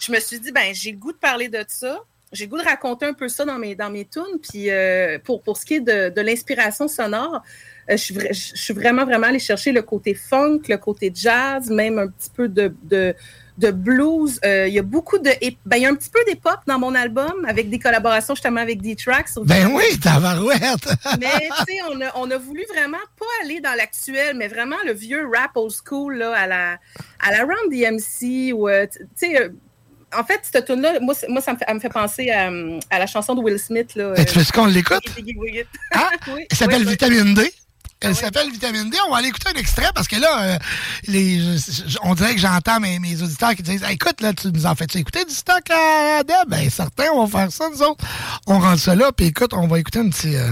Je 0.00 0.12
me 0.12 0.20
suis 0.20 0.38
dit, 0.38 0.52
ben 0.52 0.72
j'ai 0.72 0.92
le 0.92 0.98
goût 0.98 1.12
de 1.12 1.18
parler 1.18 1.48
de 1.48 1.64
ça. 1.66 1.98
J'ai 2.30 2.44
le 2.44 2.50
goût 2.50 2.58
de 2.58 2.64
raconter 2.64 3.06
un 3.06 3.14
peu 3.14 3.28
ça 3.28 3.44
dans 3.44 3.58
mes, 3.58 3.74
dans 3.74 3.90
mes 3.90 4.04
tunes. 4.04 4.38
Puis 4.42 4.70
euh, 4.70 5.18
pour, 5.18 5.42
pour 5.42 5.56
ce 5.56 5.64
qui 5.64 5.74
est 5.74 5.80
de, 5.80 6.10
de 6.10 6.20
l'inspiration 6.20 6.86
sonore, 6.86 7.42
euh, 7.90 7.96
je, 7.96 7.96
suis 7.96 8.14
vra- 8.14 8.32
je 8.32 8.56
suis 8.56 8.74
vraiment, 8.74 9.04
vraiment 9.04 9.28
allée 9.28 9.38
chercher 9.38 9.72
le 9.72 9.82
côté 9.82 10.14
funk, 10.14 10.60
le 10.68 10.76
côté 10.76 11.10
jazz, 11.14 11.70
même 11.70 11.98
un 11.98 12.06
petit 12.08 12.30
peu 12.30 12.46
de, 12.48 12.74
de, 12.82 13.14
de 13.58 13.70
blues. 13.70 14.38
Euh, 14.44 14.68
il 14.68 14.74
y 14.74 14.78
a 14.78 14.82
beaucoup 14.82 15.18
de. 15.18 15.30
Ben, 15.66 15.76
il 15.76 15.82
y 15.82 15.86
a 15.86 15.90
un 15.90 15.94
petit 15.94 16.10
peu 16.10 16.20
d'hip-hop 16.28 16.60
dans 16.66 16.78
mon 16.78 16.94
album, 16.94 17.44
avec 17.46 17.68
des 17.70 17.78
collaborations 17.78 18.34
justement 18.34 18.60
avec 18.60 18.80
D-Tracks. 18.80 19.28
Ben 19.44 19.70
oui, 19.72 19.98
tabarouette. 20.00 20.88
Mais 21.20 21.26
tu 21.66 21.74
sais, 21.74 21.78
on 21.90 22.00
a, 22.00 22.10
on 22.16 22.30
a 22.30 22.38
voulu 22.38 22.64
vraiment 22.74 22.98
pas 23.18 23.26
aller 23.44 23.60
dans 23.60 23.74
l'actuel, 23.74 24.36
mais 24.36 24.48
vraiment 24.48 24.76
le 24.86 24.92
vieux 24.92 25.26
rap 25.34 25.50
old 25.56 25.72
school 25.72 26.16
là, 26.18 26.32
à 26.34 26.46
la 26.46 26.78
à 27.20 27.30
la 27.32 27.38
Run 27.44 27.68
DMC 27.70 28.52
ou 28.54 28.68
euh, 28.68 28.86
tu 28.92 28.98
sais. 29.16 29.40
euh, 29.42 29.48
en 30.16 30.24
fait, 30.24 30.40
cette 30.42 30.64
tune 30.64 30.80
là 30.80 30.98
moi, 31.00 31.14
moi, 31.28 31.42
ça 31.42 31.52
me 31.52 31.58
fait, 31.58 31.64
elle 31.68 31.74
me 31.74 31.80
fait 31.80 31.88
penser 31.90 32.30
à, 32.30 32.50
à 32.90 32.98
la 32.98 33.06
chanson 33.06 33.34
de 33.34 33.40
Will 33.42 33.58
Smith. 33.58 33.94
Là, 33.94 34.14
Ben, 34.14 34.24
tu 34.24 34.38
veux 34.38 34.44
qu'on 34.54 34.64
l'écoute? 34.66 35.02
Hein? 35.92 36.08
Elle 36.50 36.56
s'appelle 36.56 36.84
Vitamine 36.86 37.34
D. 37.34 37.52
Elle 38.00 38.14
s'appelle 38.14 38.50
Vitamine 38.50 38.90
D. 38.90 38.96
On 39.06 39.10
va 39.10 39.18
aller 39.18 39.28
écouter 39.28 39.50
un 39.54 39.58
extrait 39.58 39.90
parce 39.94 40.06
que 40.06 40.16
là, 40.16 40.42
euh, 40.42 40.58
les, 41.08 41.40
on 42.02 42.14
dirait 42.14 42.34
que 42.34 42.40
j'entends 42.40 42.78
mes, 42.78 42.98
mes 43.00 43.20
auditeurs 43.22 43.54
qui 43.56 43.62
disent 43.62 43.82
Hey, 43.82 43.94
Écoute, 43.94 44.20
là, 44.20 44.32
tu 44.32 44.52
nous 44.52 44.66
en 44.66 44.74
fais-tu 44.76 44.98
écouter 44.98 45.24
du 45.24 45.34
stock 45.34 45.68
à 45.70 46.22
Deb? 46.22 46.48
Ben, 46.48 46.70
certains, 46.70 47.10
on 47.12 47.24
va 47.24 47.40
faire 47.40 47.52
ça, 47.52 47.68
nous 47.70 47.82
autres. 47.82 48.04
On 48.46 48.60
rentre 48.60 48.80
ça 48.80 48.94
là, 48.94 49.10
puis 49.10 49.26
écoute, 49.26 49.52
on 49.52 49.66
va 49.66 49.80
écouter 49.80 49.98
un 49.98 50.08
petit. 50.10 50.36
euh, 50.36 50.50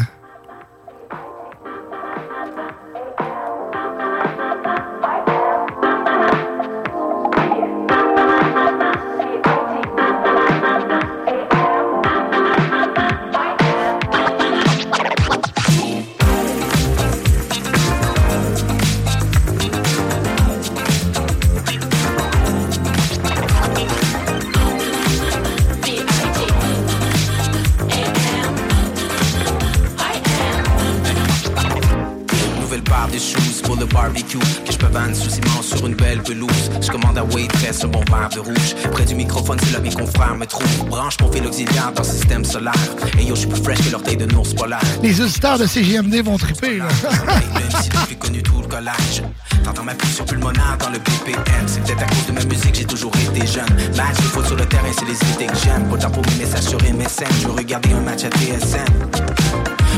barbecue. 33.86 34.38
Que 34.38 34.72
je 34.72 34.78
peux 34.78 34.86
vendre 34.86 35.14
sous 35.14 35.30
ciment 35.30 35.62
sur 35.62 35.86
une 35.86 35.94
belle 35.94 36.22
pelouse. 36.22 36.70
Je 36.80 36.90
commande 36.90 37.18
à 37.18 37.24
waitress 37.24 37.84
un 37.84 37.88
bon 37.88 38.02
verre 38.10 38.28
de 38.34 38.40
rouge. 38.40 38.74
Près 38.92 39.04
du 39.04 39.14
microphone 39.14 39.58
c'est 39.62 39.72
là 39.72 39.80
mes 39.80 39.92
confrères 39.92 40.36
me 40.36 40.46
trouvent 40.46 40.86
Branche 40.88 41.16
mon 41.20 41.30
fil 41.30 41.46
auxiliaire 41.46 41.92
dans 41.94 42.02
le 42.02 42.08
système 42.08 42.44
solaire. 42.44 42.74
Et 43.18 43.24
yo 43.24 43.34
je 43.34 43.40
suis 43.40 43.48
plus 43.48 43.62
fresh 43.62 43.78
que 43.78 43.90
l'orteil 43.92 44.16
de 44.16 44.34
ours 44.34 44.54
polaire. 44.54 44.80
Les 45.02 45.20
auditeurs 45.20 45.58
de 45.58 45.66
CGMD 45.66 46.22
vont 46.22 46.36
triper, 46.36 46.78
là. 46.78 46.88
Même 47.54 47.82
si 47.82 47.88
depuis 47.88 48.16
connu 48.16 48.42
tout 48.42 48.60
le 48.60 48.66
collège. 48.66 49.22
T'entends 49.64 49.84
ma 49.84 49.94
pression 49.94 50.24
pulmonaire 50.24 50.76
dans 50.78 50.90
le 50.90 50.98
BPM 50.98 51.66
C'est 51.66 51.82
peut-être 51.82 52.02
à 52.02 52.06
cause 52.06 52.26
de 52.26 52.32
ma 52.32 52.44
musique 52.44 52.74
j'ai 52.74 52.84
toujours 52.84 53.12
été 53.16 53.46
jeune. 53.46 53.64
Match 53.96 54.16
de 54.16 54.22
foot 54.22 54.46
sur 54.46 54.56
le 54.56 54.66
terrain 54.66 54.90
c'est 54.96 55.06
les 55.06 55.34
idées 55.34 55.46
que 55.46 55.58
j'aime. 55.64 55.88
Temps 55.98 56.10
pour 56.10 56.22
mes 56.26 56.44
messages 56.44 56.64
sur 56.64 56.78
MSN 56.82 57.24
Je 57.40 57.46
veux 57.48 57.54
regarder 57.54 57.92
un 57.92 58.00
match 58.00 58.24
à 58.24 58.28
TSN 58.28 58.84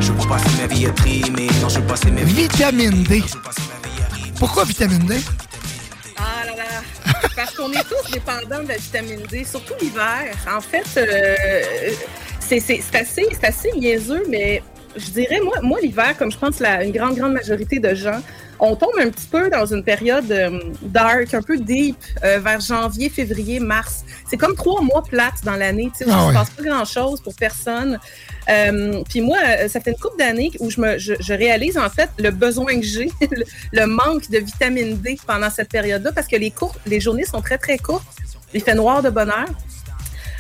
Je 0.01 0.13
veux 0.13 0.19
pas 0.19 0.37
passer 0.37 0.51
ma 0.61 0.67
vie 0.69 0.87
à 0.87 0.91
trimer. 0.91 1.49
Non 1.61 1.69
je 1.69 1.81
veux 1.81 1.87
passer 1.87 2.11
ma 2.11 2.23
vie 2.23 2.35
Vitamine 2.35 3.03
D. 3.03 3.23
Pourquoi 4.39 4.65
vitamine 4.65 5.05
D? 5.05 5.17
Ah 6.17 6.47
là 6.47 6.57
là! 6.57 7.23
Parce 7.37 7.55
qu'on 7.55 7.73
est 7.73 7.83
tous 7.83 8.11
dépendants 8.13 8.63
de 8.63 8.69
la 8.69 8.77
vitamine 8.77 9.23
D, 9.23 9.45
surtout 9.45 9.75
l'hiver. 9.81 10.37
En 10.49 10.61
fait, 10.61 10.87
euh, 10.97 11.35
c'est 12.39 12.59
assez, 12.95 13.29
assez 13.43 13.73
niaiseux, 13.73 14.23
mais 14.29 14.63
je 14.99 15.11
dirais, 15.11 15.41
moi, 15.43 15.57
moi 15.63 15.81
l'hiver, 15.81 16.17
comme 16.19 16.31
je 16.31 16.39
pense 16.39 16.61
la, 16.61 16.85
une 16.85 16.93
grande, 16.93 17.17
grande 17.17 17.33
majorité 17.33 17.79
de 17.79 17.95
gens, 17.95 18.21
on 18.61 18.75
tombe 18.75 18.95
un 19.01 19.09
petit 19.11 19.27
peu 19.27 19.51
dans 19.51 19.67
une 19.67 19.85
période 19.85 20.31
euh, 20.31 20.59
dark, 20.83 21.33
un 21.33 21.43
peu 21.43 21.59
deep, 21.59 21.97
euh, 22.25 22.41
vers 22.41 22.61
janvier, 22.61 23.09
février, 23.09 23.61
mars. 23.61 24.05
C'est 24.29 24.37
comme 24.37 24.57
trois 24.57 24.83
mois 24.83 25.03
plates 25.03 25.45
dans 25.45 25.55
l'année, 25.55 25.91
tu 25.97 26.05
sais, 26.05 26.11
où 26.11 26.13
Ah 26.13 26.23
il 26.23 26.27
ne 26.27 26.33
se 26.33 26.39
passe 26.39 26.51
pas 26.51 26.63
grand-chose 26.65 27.21
pour 27.21 27.35
personne. 27.35 27.99
Euh, 28.49 29.03
Puis 29.09 29.21
moi, 29.21 29.39
ça 29.69 29.81
fait 29.81 29.91
une 29.91 29.99
couple 29.99 30.19
d'années 30.19 30.51
où 30.59 30.71
je, 30.71 30.81
me, 30.81 30.99
je, 30.99 31.15
je 31.21 31.33
réalise 31.33 31.79
en 31.79 31.89
fait 31.89 32.11
le 32.19 32.31
besoin 32.31 32.81
que 32.81 32.87
j'ai, 32.87 33.11
le, 33.21 33.45
le 33.73 33.87
manque 33.87 34.29
de 34.29 34.39
vitamine 34.39 34.97
D 34.97 35.19
pendant 35.27 35.51
cette 35.51 35.71
période-là, 35.71 36.11
parce 36.13 36.27
que 36.27 36.37
les, 36.37 36.51
courtes, 36.51 36.79
les 36.87 37.01
journées 37.01 37.25
sont 37.25 37.41
très, 37.41 37.59
très 37.59 37.79
courtes. 37.79 38.07
Il 38.55 38.63
fait 38.63 38.75
noir 38.75 39.03
de 39.03 39.11
bonne 39.11 39.31
heure. 39.31 39.49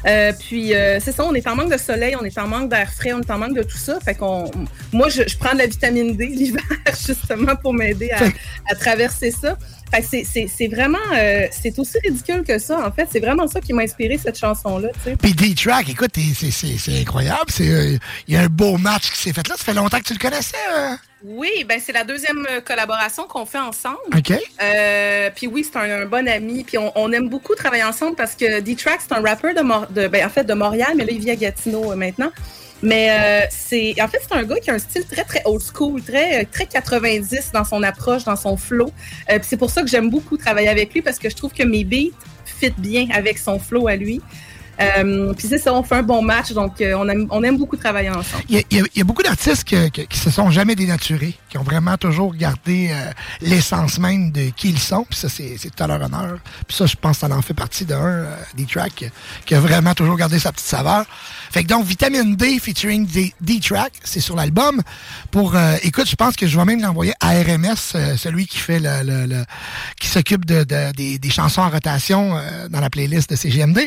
Euh, 0.06 0.32
puis 0.38 0.74
euh, 0.74 0.98
c'est 1.00 1.12
ça, 1.12 1.24
on 1.24 1.34
est 1.34 1.46
en 1.46 1.56
manque 1.56 1.72
de 1.72 1.78
soleil, 1.78 2.14
on 2.20 2.24
est 2.24 2.38
en 2.38 2.46
manque 2.46 2.70
d'air 2.70 2.92
frais, 2.92 3.12
on 3.12 3.20
est 3.20 3.30
en 3.30 3.38
manque 3.38 3.54
de 3.54 3.62
tout 3.62 3.78
ça. 3.78 3.98
Fait 4.00 4.14
qu'on, 4.14 4.50
moi, 4.92 5.08
je, 5.08 5.22
je 5.26 5.36
prends 5.38 5.52
de 5.52 5.58
la 5.58 5.66
vitamine 5.66 6.16
D 6.16 6.26
l'hiver 6.38 6.62
justement 7.06 7.56
pour 7.56 7.72
m'aider 7.72 8.10
à, 8.10 8.24
à 8.70 8.74
traverser 8.74 9.30
ça. 9.30 9.56
Fait 9.90 10.02
que 10.02 10.48
c'est- 10.48 10.68
vraiment, 10.68 10.98
euh, 11.14 11.46
c'est 11.50 11.78
aussi 11.78 11.96
ridicule 12.04 12.42
que 12.46 12.58
ça. 12.58 12.86
En 12.86 12.92
fait, 12.92 13.08
c'est 13.10 13.20
vraiment 13.20 13.46
ça 13.48 13.60
qui 13.60 13.72
m'a 13.72 13.82
inspiré 13.82 14.18
cette 14.18 14.38
chanson-là. 14.38 14.88
Puis 15.20 15.32
D-Track, 15.32 15.88
écoute, 15.88 16.10
c'est- 16.14 17.00
incroyable. 17.00 17.46
C'est, 17.48 17.68
euh, 17.70 17.96
Il 18.26 18.34
y 18.34 18.36
a 18.36 18.40
un 18.42 18.46
beau 18.48 18.76
match 18.76 19.10
qui 19.10 19.18
s'est 19.18 19.32
fait 19.32 19.46
là. 19.48 19.54
Ça 19.56 19.64
fait 19.64 19.74
longtemps 19.74 19.98
que 19.98 20.04
tu 20.04 20.12
le 20.12 20.18
connaissais. 20.18 20.56
euh? 20.76 20.94
Oui, 21.24 21.64
ben 21.68 21.80
c'est 21.84 21.92
la 21.92 22.04
deuxième 22.04 22.46
euh, 22.48 22.60
collaboration 22.60 23.24
qu'on 23.26 23.44
fait 23.46 23.58
ensemble. 23.58 23.96
OK. 24.16 24.32
Euh, 24.62 25.30
puis 25.34 25.46
oui, 25.46 25.64
c'est 25.64 25.78
un, 25.78 26.02
un 26.02 26.06
bon 26.06 26.28
ami. 26.28 26.62
Puis 26.64 26.78
on, 26.78 26.92
on 26.94 27.10
aime 27.12 27.28
beaucoup 27.28 27.54
travailler 27.54 27.82
ensemble 27.84 28.14
parce 28.14 28.34
que 28.34 28.60
D-Track, 28.60 29.00
c'est 29.08 29.14
un 29.14 29.22
rappeur 29.22 29.54
de, 29.54 29.60
Mor- 29.62 29.88
de 29.90 30.06
ben, 30.06 30.24
en 30.26 30.28
fait, 30.30 30.44
de 30.44 30.54
Montréal, 30.54 30.92
mais 30.96 31.04
là, 31.04 31.10
il 31.12 31.20
vit 31.20 31.30
à 31.30 31.36
Gatineau 31.36 31.94
maintenant. 31.96 32.30
Mais 32.82 33.10
euh, 33.10 33.46
c'est 33.50 34.00
en 34.00 34.08
fait, 34.08 34.20
c'est 34.22 34.34
un 34.34 34.44
gars 34.44 34.56
qui 34.60 34.70
a 34.70 34.74
un 34.74 34.78
style 34.78 35.04
très, 35.04 35.24
très 35.24 35.42
old 35.44 35.62
school, 35.62 36.02
très, 36.02 36.42
euh, 36.42 36.46
très 36.50 36.66
90 36.66 37.50
dans 37.52 37.64
son 37.64 37.82
approche, 37.82 38.24
dans 38.24 38.36
son 38.36 38.56
flow. 38.56 38.92
Euh, 39.30 39.38
c'est 39.42 39.56
pour 39.56 39.70
ça 39.70 39.82
que 39.82 39.88
j'aime 39.88 40.10
beaucoup 40.10 40.36
travailler 40.36 40.68
avec 40.68 40.94
lui 40.94 41.02
parce 41.02 41.18
que 41.18 41.28
je 41.28 41.34
trouve 41.34 41.52
que 41.52 41.64
mes 41.64 41.84
beats 41.84 42.14
fit 42.44 42.72
bien 42.78 43.08
avec 43.12 43.38
son 43.38 43.58
flow 43.58 43.88
à 43.88 43.96
lui. 43.96 44.20
Euh, 44.80 45.32
puis 45.34 45.48
c'est 45.48 45.58
ça, 45.58 45.74
on 45.74 45.82
fait 45.82 45.96
un 45.96 46.02
bon 46.02 46.22
match, 46.22 46.52
donc 46.52 46.80
euh, 46.80 46.94
on, 47.30 47.42
aime, 47.42 47.58
beaucoup 47.58 47.76
travailler 47.76 48.10
ensemble. 48.10 48.44
Il 48.48 48.62
y, 48.70 49.00
a- 49.00 49.04
beaucoup 49.04 49.22
d'artistes 49.22 49.64
que- 49.64 49.88
qui 49.88 50.18
se 50.18 50.30
sont 50.30 50.50
jamais 50.50 50.76
dénaturés, 50.76 51.34
qui 51.48 51.58
ont 51.58 51.62
vraiment 51.64 51.96
toujours 51.96 52.34
gardé 52.34 52.90
euh, 52.92 53.10
l'essence 53.40 53.98
même 53.98 54.30
de 54.30 54.50
qui 54.50 54.70
ils 54.70 54.78
sont. 54.78 55.04
Puis 55.08 55.18
ça, 55.18 55.28
c'est 55.28 55.56
tout 55.58 55.82
à 55.82 55.86
leur 55.86 56.00
honneur. 56.02 56.38
Puis 56.66 56.76
ça, 56.76 56.86
je 56.86 56.94
pense 56.94 57.18
que 57.18 57.26
ça 57.26 57.34
en 57.34 57.42
fait 57.42 57.54
partie 57.54 57.84
d'un 57.84 58.26
des 58.56 58.66
tracks 58.66 59.04
qui 59.44 59.54
a 59.54 59.60
vraiment 59.60 59.94
toujours 59.94 60.16
gardé 60.16 60.38
sa 60.38 60.52
petite 60.52 60.66
saveur. 60.66 61.04
Fait 61.50 61.62
que 61.64 61.68
donc, 61.68 61.84
Vitamine 61.84 62.36
D 62.36 62.58
featuring 62.60 63.06
D-Track, 63.40 63.92
c'est 64.04 64.20
sur 64.20 64.36
l'album. 64.36 64.80
Pour 65.30 65.56
Écoute, 65.82 66.08
je 66.08 66.14
pense 66.16 66.36
que 66.36 66.46
je 66.46 66.56
vais 66.58 66.64
même 66.64 66.80
l'envoyer 66.82 67.14
à 67.20 67.30
RMS, 67.30 67.76
celui 68.16 68.46
qui 68.46 68.58
fait 68.58 68.78
le, 68.80 69.44
qui 69.98 70.08
s'occupe 70.08 70.44
de, 70.44 70.62
de- 70.64 71.18
des, 71.18 71.30
chansons 71.30 71.62
en 71.62 71.70
rotation 71.70 72.36
dans 72.70 72.80
la 72.80 72.90
playlist 72.90 73.30
de 73.30 73.36
CGMD. 73.36 73.78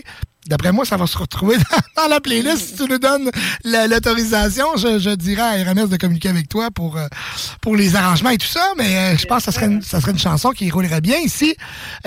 D'après 0.47 0.71
moi, 0.71 0.85
ça 0.85 0.97
va 0.97 1.05
se 1.05 1.17
retrouver 1.17 1.57
dans, 1.95 2.07
la 2.07 2.19
playlist. 2.19 2.69
Si 2.69 2.75
tu 2.75 2.89
nous 2.89 2.97
donnes 2.97 3.29
la- 3.63 3.87
l'autorisation, 3.87 4.65
je, 4.75 5.13
dirais 5.15 5.41
à 5.41 5.71
RMS 5.71 5.87
de 5.87 5.97
communiquer 5.97 6.29
avec 6.29 6.49
toi 6.49 6.71
pour, 6.71 6.97
euh, 6.97 7.07
pour 7.61 7.75
les 7.75 7.95
arrangements 7.95 8.31
et 8.31 8.37
tout 8.39 8.47
ça. 8.47 8.73
Mais 8.77 8.97
euh, 9.13 9.17
je 9.17 9.25
pense 9.27 9.39
que 9.39 9.43
ça 9.45 9.51
serait, 9.51 9.67
une, 9.67 9.81
ça 9.83 10.01
serait 10.01 10.11
une 10.11 10.19
chanson 10.19 10.49
qui 10.49 10.69
roulerait 10.71 11.01
bien 11.01 11.17
ici, 11.19 11.55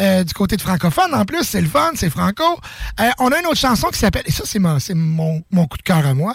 euh, 0.01 0.25
du 0.25 0.35
côté 0.35 0.57
de 0.57 0.63
francophone. 0.63 1.15
En 1.15 1.25
plus, 1.25 1.45
c'est 1.45 1.61
le 1.61 1.69
fun, 1.69 1.93
c'est 1.95 2.11
franco. 2.11 2.43
On 3.19 3.29
a 3.31 3.39
une 3.39 3.47
autre 3.47 3.57
chanson 3.57 3.89
qui 3.89 3.99
s'appelle, 4.01 4.25
et 4.27 4.33
ça, 4.33 4.43
c'est 4.47 4.59
mon, 4.59 4.79
mon, 4.95 5.43
mon 5.53 5.67
coup 5.67 5.79
de 5.79 5.83
cœur 5.83 6.05
à 6.05 6.13
moi, 6.15 6.35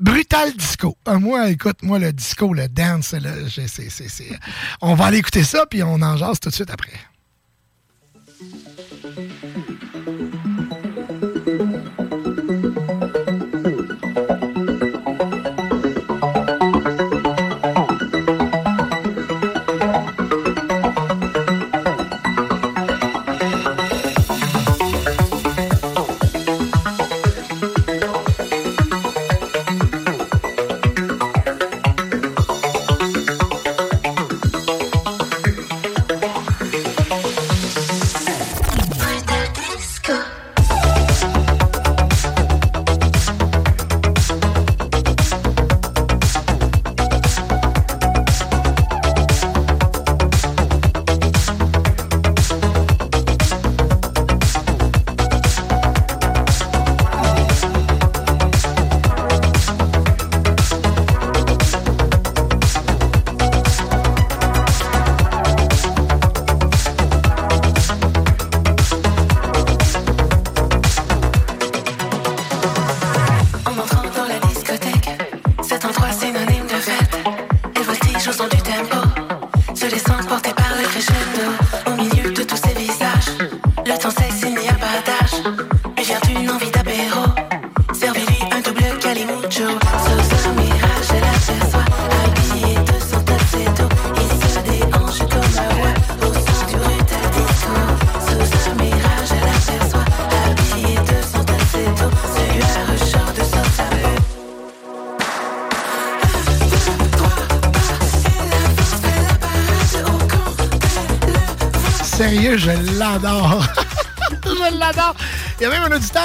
Brutal 0.00 0.52
Disco. 0.56 0.96
Moi, 1.06 1.50
écoute, 1.50 1.78
moi, 1.82 1.98
le 2.00 2.12
disco, 2.12 2.52
le 2.52 2.68
dance, 2.68 3.12
le- 3.12 3.48
c'est- 3.48 4.38
on 4.80 4.94
va 4.94 5.06
aller 5.06 5.18
écouter 5.18 5.44
ça, 5.44 5.66
puis 5.66 5.82
on 5.84 6.02
en 6.02 6.16
jase 6.16 6.40
tout 6.40 6.48
de 6.50 6.54
suite 6.54 6.70
après. 6.70 6.92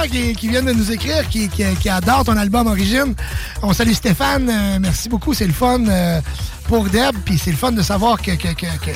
Qui, 0.09 0.33
qui 0.35 0.47
vient 0.49 0.61
de 0.63 0.71
nous 0.71 0.91
écrire 0.91 1.27
qui, 1.29 1.49
qui- 1.49 1.75
qui 1.75 1.89
adore 1.89 2.23
ton 2.25 2.37
album 2.37 2.67
Origine. 2.67 3.13
On 3.61 3.73
salue 3.73 3.93
Stéphane. 3.93 4.49
euh, 4.49 4.77
merci 4.79 5.09
beaucoup. 5.09 5.33
C'est 5.33 5.47
le 5.47 5.53
fun 5.53 5.85
euh, 5.87 6.21
pour 6.67 6.85
Deb. 6.85 7.15
Puis 7.25 7.37
c'est 7.37 7.51
le 7.51 7.57
fun 7.57 7.71
de 7.71 7.81
savoir 7.81 8.21
que, 8.21 8.31
que, 8.31 8.49
que- 8.49 8.65
que- 8.85 8.91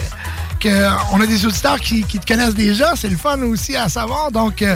que 0.60 0.90
on 1.14 1.22
a 1.22 1.26
des 1.28 1.46
auditeurs 1.46 1.80
qui, 1.80 2.04
qui 2.04 2.20
te 2.20 2.26
connaissent 2.26 2.56
déjà. 2.56 2.94
C'est 2.96 3.10
le 3.10 3.18
fun 3.18 3.40
aussi 3.44 3.76
à 3.76 3.90
savoir. 3.90 4.32
Donc, 4.32 4.62
euh, 4.62 4.76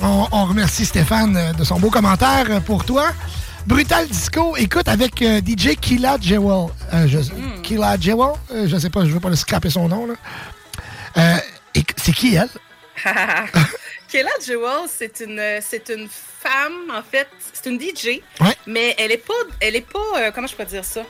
on, 0.00 0.26
on 0.32 0.44
remercie 0.46 0.86
Stéphane 0.86 1.52
de 1.58 1.64
son 1.64 1.78
beau 1.78 1.90
commentaire 1.90 2.60
pour 2.62 2.84
toi. 2.84 3.08
Brutal 3.66 4.08
Disco, 4.08 4.56
écoute, 4.56 4.88
avec 4.88 5.20
euh, 5.20 5.40
DJ 5.46 5.76
Killa 5.78 6.16
Jewel. 6.20 6.68
Euh, 6.94 7.06
je, 7.06 7.18
Killa 7.62 7.96
Jewel, 8.00 8.30
je 8.66 8.78
sais 8.78 8.88
pas, 8.88 9.04
je 9.04 9.10
veux 9.10 9.20
pas 9.20 9.28
le 9.28 9.36
scraper 9.36 9.68
son 9.68 9.86
nom. 9.88 10.06
là. 10.06 11.40
C'est 11.96 12.12
qui 12.12 12.34
elle? 12.36 12.48
Kayla 14.20 14.32
Jewel, 14.46 14.86
c'est 14.86 15.20
une, 15.20 15.42
c'est 15.62 15.88
une 15.88 16.06
femme, 16.10 16.90
en 16.94 17.02
fait, 17.02 17.26
c'est 17.54 17.70
une 17.70 17.80
DJ, 17.80 18.20
Ouais. 18.40 18.52
mais 18.66 18.94
elle 18.98 19.12
est 19.12 19.16
pas, 19.26 19.32
elle 19.60 19.76
est 19.76 19.80
pas, 19.86 19.98
euh, 20.18 20.30
comment 20.34 20.46
je 20.46 20.54
peux 20.54 20.64
dire 20.66 20.84
ça? 20.84 21.00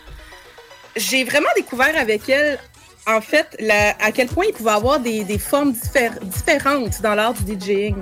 J'ai 0.94 1.24
vraiment 1.24 1.48
découvert 1.56 1.98
avec 1.98 2.28
elle, 2.28 2.60
en 3.08 3.20
fait, 3.20 3.48
la- 3.58 3.96
à 4.00 4.12
quel 4.12 4.28
point 4.28 4.44
il 4.46 4.52
pouvait 4.52 4.70
avoir 4.70 5.00
des, 5.00 5.24
des 5.24 5.38
formes 5.40 5.72
diffé- 5.72 6.20
différentes 6.22 7.02
dans 7.02 7.16
l'art 7.16 7.34
du 7.34 7.58
DJing. 7.58 7.96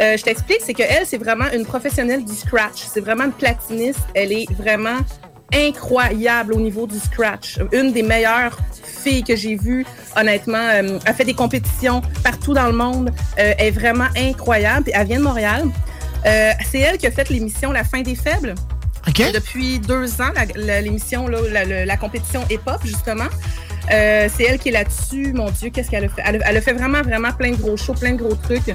Euh, 0.00 0.16
je 0.16 0.22
t'explique, 0.22 0.60
c'est 0.64 0.72
qu'elle, 0.72 1.04
c'est 1.06 1.18
vraiment 1.18 1.50
une 1.52 1.66
professionnelle 1.66 2.24
du 2.24 2.34
scratch. 2.34 2.84
C'est 2.90 3.00
vraiment 3.00 3.24
une 3.24 3.32
platiniste. 3.34 4.00
Elle 4.14 4.32
est 4.32 4.50
vraiment 4.52 5.00
incroyable 5.52 6.54
au 6.54 6.60
niveau 6.60 6.86
du 6.86 6.98
scratch. 6.98 7.58
Une 7.72 7.92
des 7.92 8.02
meilleures 8.02 8.56
filles 9.02 9.22
que 9.22 9.36
j'ai 9.36 9.56
vues, 9.56 9.84
honnêtement. 10.16 10.58
Euh, 10.72 10.98
elle 11.04 11.14
fait 11.14 11.24
des 11.24 11.34
compétitions 11.34 12.02
partout 12.24 12.54
dans 12.54 12.66
le 12.66 12.72
monde. 12.72 13.10
Euh, 13.38 13.54
elle 13.58 13.66
est 13.66 13.70
vraiment 13.70 14.08
incroyable. 14.16 14.84
Puis 14.84 14.92
elle 14.96 15.06
vient 15.06 15.18
de 15.18 15.24
Montréal. 15.24 15.64
Euh, 16.26 16.50
c'est 16.70 16.80
elle 16.80 16.98
qui 16.98 17.06
a 17.06 17.10
fait 17.10 17.28
l'émission 17.30 17.70
La 17.72 17.84
fin 17.84 18.02
des 18.02 18.14
faibles. 18.16 18.54
depuis 19.32 19.78
deux 19.78 20.20
ans, 20.20 20.30
la- 20.56 20.80
l'émission, 20.80 21.28
la, 21.28 21.64
la- 21.64 21.84
la 21.86 21.96
compétition 21.96 22.42
hip-hop, 22.50 22.80
justement. 22.84 23.28
Euh, 23.92 24.28
c'est 24.36 24.42
elle 24.44 24.58
qui 24.58 24.70
est 24.70 24.72
là-dessus. 24.72 25.32
Mon 25.32 25.48
Dieu, 25.50 25.70
qu'est-ce 25.70 25.90
qu'elle 25.90 26.04
a 26.04 26.08
fait? 26.08 26.22
Elle 26.24 26.42
elle 26.44 26.56
a 26.56 26.60
fait 26.60 26.72
vraiment, 26.72 27.02
vraiment 27.02 27.30
plein 27.32 27.52
de 27.52 27.56
gros 27.56 27.76
shows, 27.76 27.94
plein 27.94 28.14
de 28.14 28.18
gros 28.22 28.34
trucs. 28.34 28.74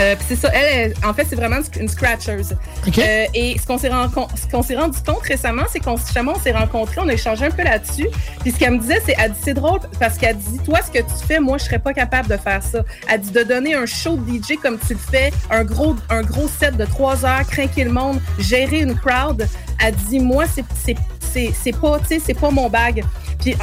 Euh, 0.00 0.14
c'est 0.26 0.36
ça, 0.36 0.48
elle, 0.54 0.92
elle- 0.98 1.08
en 1.08 1.12
fait, 1.12 1.26
c'est 1.28 1.36
vraiment 1.36 1.58
une, 1.78 1.88
scratcheuse. 1.88 2.56
Euh, 3.02 3.26
et 3.34 3.58
ce 3.58 3.66
qu'on 3.66 3.76
s'est 3.78 3.88
rendu 3.90 4.98
compte 5.04 5.22
récemment, 5.22 5.64
c'est 5.70 5.80
qu'on 5.80 5.94
on 5.94 6.38
s'est 6.38 6.52
rencontrés, 6.52 7.00
on 7.00 7.08
a 7.08 7.12
échangé 7.12 7.44
un 7.46 7.50
peu 7.50 7.62
là-dessus. 7.62 8.08
Puis 8.40 8.52
ce 8.52 8.58
qu'elle 8.58 8.72
me 8.72 8.78
disait, 8.78 9.02
c'est, 9.04 9.14
elle 9.18 9.32
dit, 9.32 9.38
c'est 9.42 9.54
drôle 9.54 9.80
parce 9.98 10.16
qu'elle 10.16 10.36
dit, 10.38 10.58
toi, 10.60 10.78
ce 10.82 10.90
que 10.90 11.02
tu 11.04 11.26
fais, 11.26 11.38
moi, 11.40 11.58
je 11.58 11.64
serais 11.64 11.78
pas 11.78 11.92
capable 11.92 12.28
de 12.28 12.36
faire 12.36 12.62
ça. 12.62 12.80
Elle 13.08 13.20
dit 13.20 13.30
de 13.30 13.42
donner 13.42 13.74
un 13.74 13.86
show 13.86 14.16
de 14.16 14.30
DJ 14.38 14.56
comme 14.62 14.78
tu 14.78 14.94
le 14.94 14.98
fais, 14.98 15.30
un 15.50 15.64
gros, 15.64 15.96
un 16.08 16.22
gros 16.22 16.48
set 16.48 16.76
de 16.76 16.84
trois 16.84 17.24
heures, 17.26 17.46
craquer 17.46 17.84
le 17.84 17.90
monde, 17.92 18.20
gérer 18.38 18.80
une 18.80 18.94
crowd. 18.94 19.46
Elle 19.84 19.94
dit, 19.94 20.20
moi, 20.20 20.44
c'est, 20.52 20.64
c'est, 20.84 20.96
c'est, 21.32 21.52
c'est 21.62 21.76
pas, 21.78 21.98
tu 22.00 22.06
sais, 22.06 22.20
c'est 22.24 22.34
pas 22.38 22.50
mon 22.50 22.68
bag. 22.68 23.04
Puis 23.40 23.56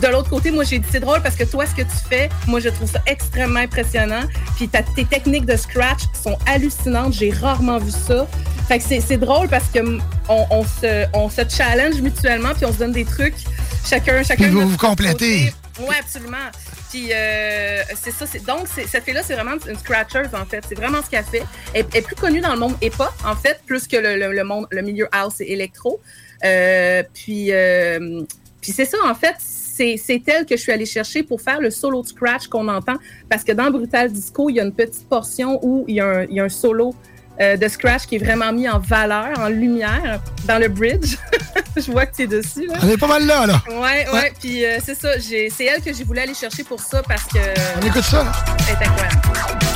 de 0.00 0.08
l'autre 0.08 0.28
côté, 0.30 0.50
moi, 0.50 0.64
j'ai 0.64 0.78
dit, 0.78 0.86
c'est 0.90 1.00
drôle 1.00 1.22
parce 1.22 1.36
que 1.36 1.44
toi, 1.44 1.64
ce 1.66 1.74
que 1.74 1.82
tu 1.82 1.96
fais, 2.08 2.28
moi, 2.46 2.58
je 2.60 2.68
trouve 2.70 2.90
ça 2.90 3.00
extrêmement 3.06 3.60
impressionnant. 3.60 4.22
Puis 4.56 4.68
ta- 4.68 4.82
tes 4.82 5.04
techniques 5.04 5.46
de 5.46 5.56
scratch 5.56 6.00
sont 6.20 6.36
hallucinantes. 6.46 7.12
J'ai 7.14 7.30
rarement 7.30 7.78
vu 7.78 7.90
ça. 7.90 8.26
Fait 8.68 8.78
que 8.78 8.84
c'est 8.84 9.16
drôle 9.18 9.48
parce 9.48 9.68
que 9.68 9.80
on, 10.28 10.46
on 10.50 10.64
se, 10.64 11.06
on 11.14 11.28
se 11.28 11.42
challenge 11.48 12.00
mutuellement 12.00 12.54
puis 12.54 12.64
on 12.64 12.72
se 12.72 12.78
donne 12.78 12.92
des 12.92 13.04
trucs. 13.04 13.34
Chacun, 13.88 14.22
chacun. 14.22 14.44
Puis 14.44 14.52
vous 14.52 14.68
vous 14.68 14.76
complétez. 14.76 15.52
Oui, 15.80 15.94
absolument. 15.98 16.36
Puis 16.90 17.08
euh, 17.12 17.82
c'est 18.00 18.12
ça. 18.12 18.26
Donc, 18.46 18.66
cette 18.68 19.04
fille-là, 19.04 19.22
c'est 19.26 19.34
vraiment 19.34 19.56
une 19.66 19.78
scratcheuse, 19.78 20.28
en 20.34 20.44
fait. 20.44 20.62
C'est 20.68 20.74
vraiment 20.74 20.98
ce 21.02 21.08
qu'elle 21.10 21.24
fait. 21.24 21.42
Elle 21.74 21.86
elle 21.92 21.98
est 22.00 22.02
plus 22.02 22.14
connue 22.16 22.40
dans 22.40 22.52
le 22.52 22.58
monde 22.58 22.74
hip-hop, 22.82 23.10
en 23.24 23.34
fait, 23.34 23.60
plus 23.66 23.86
que 23.88 23.96
le, 23.96 24.16
le- 24.16 24.32
le 24.32 24.44
monde, 24.44 24.66
le 24.70 24.82
milieu 24.82 25.08
house 25.12 25.40
et 25.40 25.52
électro. 25.52 26.00
Euh, 26.44 27.02
puis, 27.14 27.48
euh, 27.52 28.22
puis 28.62 28.72
c'est 28.72 28.86
ça, 28.86 28.96
en 29.04 29.14
fait. 29.14 29.34
C'est 29.38 29.96
c'est 29.96 30.22
elle 30.26 30.46
que 30.46 30.56
je 30.56 30.62
suis 30.62 30.72
allée 30.72 30.86
chercher 30.86 31.22
pour 31.22 31.40
faire 31.40 31.60
le 31.60 31.70
solo 31.70 32.02
de 32.02 32.06
scratch 32.06 32.46
qu'on 32.46 32.68
entend. 32.68 32.96
Parce 33.28 33.42
que 33.42 33.52
dans 33.52 33.70
Brutal 33.70 34.10
Disco, 34.12 34.48
il 34.48 34.56
y 34.56 34.60
a 34.60 34.62
une 34.62 34.72
petite 34.72 35.08
portion 35.08 35.58
où 35.62 35.84
il 35.88 35.96
y 35.96 36.00
a 36.00 36.06
un, 36.06 36.22
il 36.24 36.34
y 36.34 36.40
a 36.40 36.44
un 36.44 36.48
solo 36.48 36.94
euh, 37.40 37.56
de 37.56 37.66
scratch 37.68 38.06
qui 38.06 38.16
est 38.16 38.18
vraiment 38.18 38.52
mis 38.52 38.68
en 38.68 38.78
valeur, 38.78 39.38
en 39.38 39.48
lumière, 39.48 40.20
dans 40.46 40.58
le 40.58 40.68
bridge. 40.68 41.16
je 41.76 41.90
vois 41.90 42.06
que 42.06 42.14
tu 42.14 42.22
es 42.22 42.26
dessus. 42.26 42.66
Là. 42.66 42.74
On 42.82 42.88
est 42.88 42.98
pas 42.98 43.06
mal 43.06 43.26
là, 43.26 43.46
là. 43.46 43.62
Ouais, 43.68 44.06
ouais. 44.12 44.32
Puis 44.38 44.64
euh, 44.64 44.78
c'est 44.84 44.94
ça. 44.94 45.08
C'est 45.18 45.64
elle 45.64 45.82
que 45.82 45.92
j'ai 45.92 46.04
voulu 46.04 46.20
aller 46.20 46.34
chercher 46.34 46.62
pour 46.62 46.80
ça 46.80 47.02
parce 47.02 47.24
que. 47.24 47.38
On 47.80 47.86
écoute 47.86 48.04
ça, 48.04 48.22
là. 48.22 48.32
Elle 48.68 48.74
est 48.74 48.86
incroyable. 48.86 49.71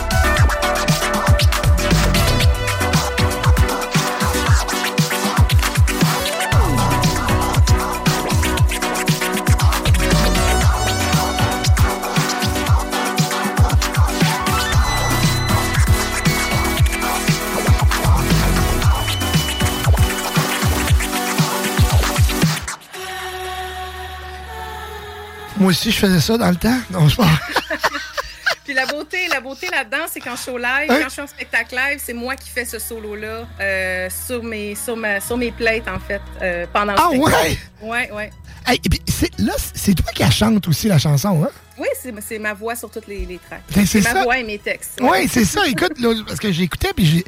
Moi 25.58 25.70
aussi, 25.70 25.90
je 25.90 25.98
faisais 25.98 26.20
ça 26.20 26.36
dans 26.36 26.50
le 26.50 26.56
temps. 26.56 26.78
Non, 26.90 27.08
je. 27.08 27.16
Puis 28.64 28.74
la 28.74 28.84
beauté, 28.86 29.28
la 29.30 29.40
beauté 29.40 29.68
là-dedans, 29.70 30.06
c'est 30.12 30.18
qu'en 30.20 30.34
show 30.34 30.58
live, 30.58 30.90
Hein? 30.90 30.98
quand 31.00 31.04
je 31.08 31.12
suis 31.12 31.22
en 31.22 31.26
spectacle 31.28 31.76
live, 31.76 32.00
c'est 32.04 32.12
moi 32.12 32.34
qui 32.34 32.50
fais 32.50 32.64
ce 32.64 32.80
solo-là 32.80 33.46
euh, 33.60 34.08
sur, 34.26 34.42
mes, 34.42 34.74
sur, 34.74 34.96
ma, 34.96 35.20
sur 35.20 35.36
mes 35.36 35.52
plates, 35.52 35.86
en 35.86 36.00
fait, 36.00 36.20
euh, 36.42 36.66
pendant 36.72 36.92
le 36.94 36.98
Ah, 37.00 37.08
spectacle. 37.10 37.56
ouais? 37.80 37.88
Ouais, 37.88 38.10
ouais. 38.12 38.30
Hey, 38.66 38.80
et 38.84 38.88
puis, 38.88 39.00
là, 39.38 39.52
c'est 39.74 39.94
toi 39.94 40.10
qui 40.12 40.22
la 40.22 40.30
chante 40.32 40.66
aussi, 40.66 40.88
la 40.88 40.98
chanson, 40.98 41.44
hein? 41.44 41.50
Oui, 41.78 41.86
c'est 42.26 42.38
ma 42.40 42.54
voix 42.54 42.74
sur 42.74 42.90
toutes 42.90 43.06
les, 43.06 43.24
les 43.24 43.38
tracks. 43.38 43.62
Ben, 43.74 43.86
c'est 43.86 44.00
ma 44.00 44.24
voix 44.24 44.36
et 44.38 44.42
mes 44.42 44.58
textes. 44.58 44.98
Oui, 45.00 45.28
c'est 45.30 45.44
ça. 45.44 45.64
Écoute, 45.68 46.00
là, 46.00 46.12
parce 46.26 46.40
que 46.40 46.50
j'écoutais, 46.50 46.92
puis 46.94 47.06
j'ai. 47.06 47.24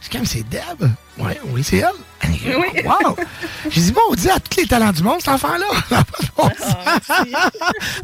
C'est 0.00 0.12
comme, 0.12 0.24
c'est 0.26 0.48
Deb? 0.48 0.88
Oui, 1.18 1.32
oui, 1.46 1.64
c'est 1.64 1.78
elle. 1.78 1.88
Oui. 2.30 2.82
Wow! 2.84 3.16
J'ai 3.68 3.80
dit, 3.80 3.92
bon, 3.92 4.00
on 4.10 4.14
dit 4.14 4.30
à 4.30 4.38
tous 4.38 4.60
les 4.60 4.66
talents 4.66 4.92
du 4.92 5.02
monde, 5.02 5.16
cet 5.20 5.28
enfant-là. 5.30 5.66
Ça 5.88 5.98
a 5.98 6.04
pas 6.04 6.18
de 6.22 6.28
bon 6.36 6.48
sens. 6.64 7.18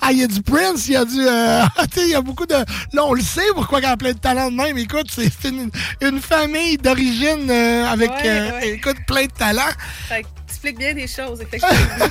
Ah, 0.03 0.13
il 0.13 0.19
y 0.19 0.25
a 0.25 0.27
du 0.27 0.43
Prince, 0.43 0.87
il 0.89 0.93
y 0.93 0.97
a 0.97 1.05
du. 1.05 1.21
euh, 1.27 1.63
tu 1.93 2.01
sais, 2.01 2.07
il 2.07 2.11
y 2.11 2.15
a 2.15 2.21
beaucoup 2.21 2.47
de. 2.47 2.55
Là, 2.55 3.05
on 3.05 3.15
le 3.15 3.23
sait 3.23 3.47
pourquoi 3.55 3.79
il 3.81 3.85
y 3.85 3.87
a 3.87 3.97
plein 3.97 4.13
de 4.13 4.19
talents 4.19 4.51
de 4.51 4.57
même. 4.57 4.77
Écoute, 4.79 5.07
c'est 5.11 5.31
une, 5.49 5.71
une 6.01 6.21
famille 6.21 6.77
d'origine 6.79 7.49
euh, 7.51 7.87
avec, 7.87 8.11
Ouais, 8.11 8.23
euh, 8.29 8.51
ouais. 8.59 8.69
écoute, 8.71 8.97
plein 9.07 9.27
de 9.27 9.33
talents. 9.33 9.63
Ça 10.09 10.19
explique 10.19 10.79
bien 10.79 10.95
des 10.95 11.07
choses, 11.07 11.41
effectivement. 11.41 12.07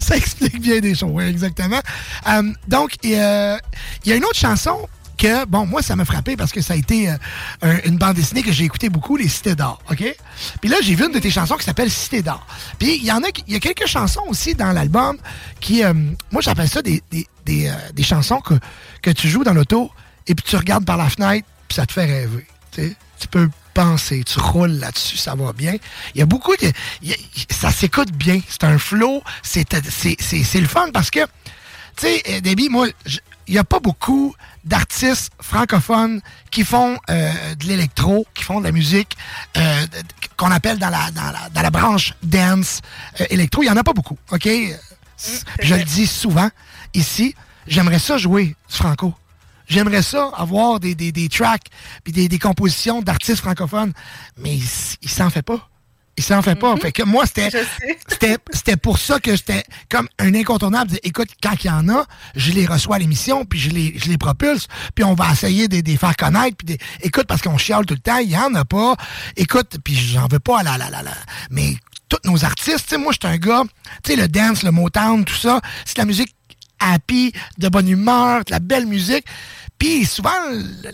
Ça 0.00 0.16
explique 0.16 0.60
bien 0.60 0.78
des 0.80 0.94
choses, 0.94 1.10
oui, 1.12 1.24
exactement. 1.24 1.80
Donc, 2.68 2.92
il 3.02 3.10
y 3.10 3.16
a 3.20 3.58
une 4.06 4.24
autre 4.24 4.36
chanson 4.38 4.88
que, 5.16 5.44
bon, 5.46 5.66
moi, 5.66 5.82
ça 5.82 5.96
m'a 5.96 6.04
frappé 6.04 6.36
parce 6.36 6.52
que 6.52 6.60
ça 6.60 6.74
a 6.74 6.76
été 6.76 7.08
euh, 7.10 7.16
un- 7.62 7.78
une 7.84 7.96
bande 7.98 8.14
dessinée 8.14 8.42
que 8.42 8.52
j'ai 8.52 8.64
écouté 8.64 8.88
beaucoup, 8.88 9.16
Les 9.16 9.28
Cités 9.28 9.54
d'Or, 9.54 9.80
OK? 9.90 10.04
Puis 10.60 10.70
là, 10.70 10.76
j'ai 10.82 10.94
vu 10.94 11.06
une 11.06 11.12
de 11.12 11.18
tes 11.18 11.30
chansons 11.30 11.56
qui 11.56 11.64
s'appelle 11.64 11.90
Cité 11.90 12.22
d'Or. 12.22 12.46
Puis 12.78 12.96
il 12.96 13.04
y 13.04 13.12
en 13.12 13.22
a, 13.22 13.28
il 13.46 13.52
y 13.52 13.56
a 13.56 13.60
quelques 13.60 13.86
chansons 13.86 14.22
aussi 14.28 14.54
dans 14.54 14.72
l'album 14.72 15.16
qui, 15.60 15.84
euh, 15.84 15.92
moi, 16.32 16.42
j'appelle 16.42 16.68
ça 16.68 16.82
des, 16.82 17.02
des, 17.10 17.26
des, 17.44 17.68
euh, 17.68 17.72
des 17.92 18.02
chansons 18.02 18.40
que, 18.40 18.54
que 19.02 19.10
tu 19.10 19.28
joues 19.28 19.44
dans 19.44 19.54
l'auto 19.54 19.90
et 20.26 20.34
puis 20.34 20.44
tu 20.48 20.56
regardes 20.56 20.84
par 20.84 20.96
la 20.96 21.08
fenêtre 21.08 21.46
puis 21.68 21.76
ça 21.76 21.86
te 21.86 21.92
fait 21.92 22.04
rêver, 22.06 22.46
tu 22.72 23.28
peux 23.30 23.48
penser, 23.72 24.22
tu 24.24 24.38
roules 24.38 24.72
là-dessus, 24.78 25.16
ça 25.16 25.34
va 25.34 25.52
bien. 25.52 25.74
Il 26.14 26.18
y 26.18 26.22
a 26.22 26.26
beaucoup 26.26 26.54
de... 26.56 26.70
ça 27.50 27.70
s'écoute 27.72 28.12
bien, 28.12 28.40
c'est 28.48 28.64
un 28.64 28.78
flow, 28.78 29.22
c'est 29.42 29.64
le 29.72 30.66
fun 30.66 30.90
parce 30.92 31.10
que, 31.10 31.20
tu 31.96 32.06
sais, 32.24 32.40
Debbie, 32.40 32.68
moi, 32.68 32.86
il 33.46 33.52
n'y 33.54 33.58
a 33.58 33.64
pas 33.64 33.80
beaucoup 33.80 34.34
d'artistes 34.64 35.32
francophones 35.40 36.20
qui 36.50 36.64
font 36.64 36.98
euh, 37.10 37.54
de 37.54 37.66
l'électro, 37.66 38.26
qui 38.34 38.44
font 38.44 38.60
de 38.60 38.64
la 38.64 38.72
musique 38.72 39.16
euh, 39.56 39.86
qu'on 40.36 40.50
appelle 40.50 40.78
dans 40.78 40.90
la, 40.90 41.10
dans, 41.10 41.30
la, 41.30 41.48
dans 41.50 41.62
la 41.62 41.70
branche 41.70 42.14
dance 42.22 42.80
euh, 43.20 43.26
électro. 43.30 43.62
Il 43.62 43.66
n'y 43.66 43.72
en 43.72 43.76
a 43.76 43.84
pas 43.84 43.92
beaucoup, 43.92 44.18
OK? 44.32 44.42
Puis 44.42 44.72
je 45.60 45.74
le 45.74 45.84
dis 45.84 46.06
souvent 46.06 46.50
ici, 46.94 47.34
j'aimerais 47.66 47.98
ça 47.98 48.16
jouer 48.18 48.56
du 48.68 48.76
franco. 48.76 49.14
J'aimerais 49.66 50.02
ça 50.02 50.30
avoir 50.36 50.80
des, 50.80 50.94
des, 50.94 51.12
des 51.12 51.28
tracks 51.28 51.68
puis 52.02 52.12
des, 52.12 52.28
des 52.28 52.38
compositions 52.38 53.00
d'artistes 53.00 53.40
francophones, 53.40 53.92
mais 54.36 54.56
il, 54.56 54.64
il 55.02 55.08
s'en 55.10 55.30
fait 55.30 55.42
pas. 55.42 55.68
Il 56.16 56.22
s'en 56.22 56.42
fait 56.42 56.54
pas. 56.54 56.76
Fait 56.76 56.92
que 56.92 57.02
moi, 57.02 57.26
c'était 57.26 57.50
c'était 58.08 58.36
c'était 58.52 58.76
pour 58.76 58.98
ça 58.98 59.18
que 59.18 59.34
j'étais 59.34 59.64
comme 59.88 60.08
un 60.18 60.34
incontournable. 60.34 60.92
de, 60.92 61.00
Écoute, 61.02 61.28
quand 61.42 61.54
il 61.62 61.66
y 61.66 61.70
en 61.70 61.88
a, 61.88 62.04
je 62.36 62.52
les 62.52 62.66
reçois 62.66 62.96
à 62.96 62.98
l'émission, 63.00 63.44
puis 63.44 63.58
je 63.58 63.70
les, 63.70 63.98
je 63.98 64.08
les 64.08 64.16
propulse, 64.18 64.68
puis 64.94 65.04
on 65.04 65.14
va 65.14 65.32
essayer 65.32 65.66
de 65.68 65.80
de 65.80 65.86
les 65.90 65.96
faire 65.96 66.14
connaître. 66.16 66.56
Puis 66.56 66.66
des- 66.66 66.78
écoute, 67.02 67.24
parce 67.26 67.42
qu'on 67.42 67.58
chiale 67.58 67.84
tout 67.86 67.94
le 67.94 68.00
temps, 68.00 68.18
il 68.18 68.30
y 68.30 68.36
en 68.38 68.54
a 68.54 68.64
pas. 68.64 68.94
Écoute, 69.36 69.78
puis 69.82 69.94
j'en 69.96 70.28
veux 70.28 70.38
pas 70.38 70.60
à 70.60 70.62
la, 70.62 70.78
la, 70.78 70.88
la, 70.90 71.02
la. 71.02 71.14
Mais 71.50 71.74
tous 72.08 72.18
nos 72.24 72.44
artistes, 72.44 72.84
tu 72.84 72.90
sais, 72.90 72.98
moi, 72.98 73.12
je 73.12 73.26
suis 73.26 73.34
un 73.34 73.38
gars, 73.38 73.62
tu 74.04 74.12
sais, 74.12 74.16
le 74.16 74.28
dance, 74.28 74.62
le 74.62 74.70
Motown, 74.70 75.24
tout 75.24 75.34
ça, 75.34 75.60
c'est 75.84 75.96
de 75.96 76.00
la 76.02 76.06
musique 76.06 76.34
happy, 76.78 77.32
de 77.58 77.68
bonne 77.68 77.88
humeur, 77.88 78.44
de 78.44 78.50
la 78.52 78.58
belle 78.60 78.86
musique. 78.86 79.24
Puis 79.78 80.04
souvent, 80.04 80.30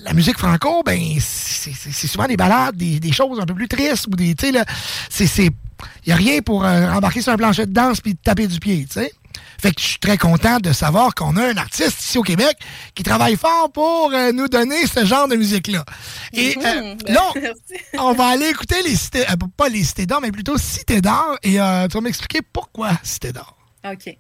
la 0.03 0.13
musique 0.13 0.39
franco, 0.39 0.83
ben, 0.85 1.01
c'est 1.21 2.07
souvent 2.07 2.27
des 2.27 2.37
balades, 2.37 2.77
des, 2.77 2.99
des 2.99 3.13
choses 3.13 3.39
un 3.41 3.47
peu 3.47 3.55
plus 3.55 3.69
tristes 3.69 4.07
ou 4.07 4.11
des, 4.11 4.35
tu 4.35 4.47
sais, 4.47 4.53
là, 4.53 4.65
c'est, 5.09 5.27
c'est, 5.27 5.51
y 6.07 6.13
a 6.13 6.17
rien 6.17 6.41
pour 6.41 6.65
euh, 6.65 6.91
embarquer 6.91 7.23
sur 7.23 7.33
un 7.33 7.37
plancher 7.37 7.67
de 7.67 7.73
danse 7.73 8.01
puis 8.01 8.17
taper 8.17 8.47
du 8.47 8.59
pied, 8.59 8.87
tu 8.87 9.01
sais. 9.01 9.13
Fait 9.61 9.73
que 9.73 9.81
je 9.81 9.87
suis 9.87 9.99
très 9.99 10.17
content 10.17 10.59
de 10.59 10.73
savoir 10.73 11.15
qu'on 11.15 11.37
a 11.37 11.45
un 11.51 11.57
artiste 11.59 12.01
ici 12.01 12.17
au 12.17 12.23
Québec 12.23 12.57
qui 12.95 13.03
travaille 13.03 13.37
fort 13.37 13.71
pour 13.73 14.11
euh, 14.13 14.33
nous 14.33 14.49
donner 14.49 14.87
ce 14.87 15.05
genre 15.05 15.29
de 15.29 15.37
musique-là. 15.37 15.85
Et 16.33 16.57
euh, 16.57 16.95
là, 17.07 17.31
on 17.99 18.15
va 18.15 18.29
aller 18.29 18.49
écouter 18.49 18.83
les 18.83 18.97
cités, 18.97 19.29
euh, 19.29 19.35
pas 19.57 19.69
les 19.69 19.85
cités 19.85 20.07
d'or, 20.07 20.21
mais 20.23 20.33
plutôt 20.33 20.57
Cité 20.57 21.03
d'or. 21.03 21.37
Et 21.43 21.61
euh, 21.61 21.87
tu 21.89 21.95
vas 21.95 22.01
m'expliquer 22.01 22.41
pourquoi 22.41 22.93
Cité 23.03 23.33
d'or. 23.33 23.57
OK. 23.85 24.17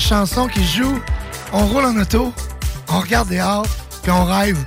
Chanson 0.00 0.48
qui 0.48 0.64
joue, 0.66 1.00
on 1.52 1.66
roule 1.66 1.84
en 1.84 1.96
auto, 1.96 2.32
on 2.88 3.00
regarde 3.00 3.28
dehors, 3.28 3.66
puis 4.02 4.10
on 4.10 4.24
rêve. 4.24 4.58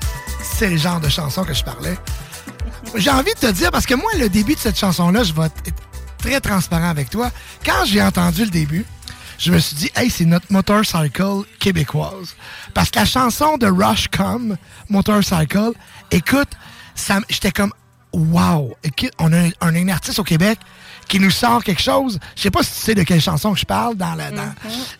C'est 0.41 0.69
le 0.69 0.77
genre 0.77 0.99
de 0.99 1.09
chanson 1.09 1.43
que 1.43 1.53
je 1.53 1.63
parlais. 1.63 1.97
J'ai 2.95 3.09
envie 3.09 3.33
de 3.33 3.39
te 3.39 3.51
dire, 3.51 3.71
parce 3.71 3.85
que 3.85 3.95
moi, 3.95 4.11
le 4.17 4.29
début 4.29 4.53
de 4.53 4.59
cette 4.59 4.77
chanson-là, 4.77 5.23
je 5.23 5.33
vais 5.33 5.45
être 5.45 5.73
très 6.19 6.39
transparent 6.39 6.89
avec 6.89 7.09
toi. 7.09 7.31
Quand 7.65 7.85
j'ai 7.85 8.01
entendu 8.01 8.45
le 8.45 8.51
début, 8.51 8.85
je 9.39 9.51
me 9.51 9.59
suis 9.59 9.75
dit, 9.75 9.91
hey, 9.95 10.09
c'est 10.09 10.25
notre 10.25 10.51
motorcycle 10.51 11.43
québécoise. 11.59 12.35
Parce 12.73 12.89
que 12.91 12.99
la 12.99 13.05
chanson 13.05 13.57
de 13.57 13.67
Rush 13.67 14.07
Come, 14.09 14.57
Motorcycle, 14.89 15.71
écoute, 16.11 16.49
j'étais 17.29 17.51
comme, 17.51 17.73
wow, 18.13 18.75
écoute, 18.83 19.11
on 19.19 19.33
a, 19.33 19.49
un, 19.61 19.75
une 19.75 19.89
artiste 19.89 20.19
au 20.19 20.23
Québec 20.23 20.59
qui 21.07 21.19
nous 21.19 21.31
sort 21.31 21.63
quelque 21.63 21.81
chose. 21.81 22.19
Je 22.35 22.41
sais 22.41 22.51
pas 22.51 22.63
si 22.63 22.71
tu 22.73 22.79
sais 22.79 22.95
de 22.95 23.03
quelle 23.03 23.21
chanson 23.21 23.53
que 23.53 23.59
je 23.59 23.65
parle 23.65 23.95
dans 23.95 24.15
la, 24.15 24.31
dans, 24.31 24.53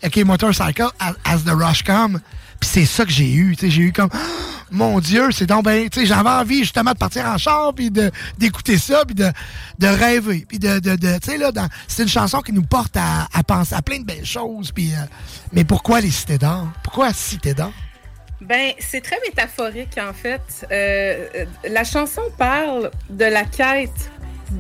OK, 0.06 0.18
Motorcycle, 0.18 0.88
as, 1.00 1.38
the 1.40 1.50
Rush 1.50 1.84
Come. 1.84 2.20
Puis 2.60 2.70
c'est 2.72 2.86
ça 2.86 3.04
que 3.06 3.12
j'ai 3.12 3.32
eu. 3.32 3.56
J'ai 3.62 3.82
eu 3.82 3.92
comme, 3.92 4.10
mon 4.72 5.00
Dieu, 5.00 5.30
c'est 5.32 5.46
donc 5.46 5.66
ben, 5.66 5.90
j'avais 6.04 6.30
envie 6.30 6.60
justement 6.60 6.92
de 6.94 6.98
partir 6.98 7.26
en 7.26 7.38
char, 7.38 7.74
puis 7.76 7.92
d'écouter 8.38 8.78
ça, 8.78 9.04
puis 9.06 9.16
de, 9.16 9.30
de 9.80 9.88
rêver. 9.88 10.46
Puis 10.48 10.60
de, 10.60 10.80
de, 10.80 10.96
de- 10.96 11.18
tu 11.20 11.32
sais, 11.32 11.38
là, 11.38 11.52
dans- 11.52 11.68
c'est 11.88 12.04
une 12.04 12.10
chanson 12.10 12.40
qui 12.42 12.54
nous 12.54 12.64
porte 12.64 12.96
à, 12.96 13.28
à 13.34 13.44
penser 13.44 13.76
à 13.76 13.82
plein 13.82 14.00
de 14.00 14.06
belles 14.06 14.26
choses. 14.26 14.72
Puis, 14.72 14.94
euh, 14.94 14.98
mais 15.52 15.64
pourquoi 15.66 16.00
les 16.02 16.12
cités 16.12 16.38
d'or? 16.38 16.68
Pourquoi 16.84 17.12
Cité 17.14 17.54
d'or? 17.54 17.72
Ben, 18.42 18.72
c'est 18.80 19.02
très 19.02 19.18
métaphorique, 19.26 19.98
en 19.98 20.14
fait. 20.14 20.68
Euh, 20.72 21.46
la 21.70 21.84
chanson 21.86 22.22
parle 22.38 22.92
de 23.10 23.24
la 23.26 23.46
quête 23.46 24.12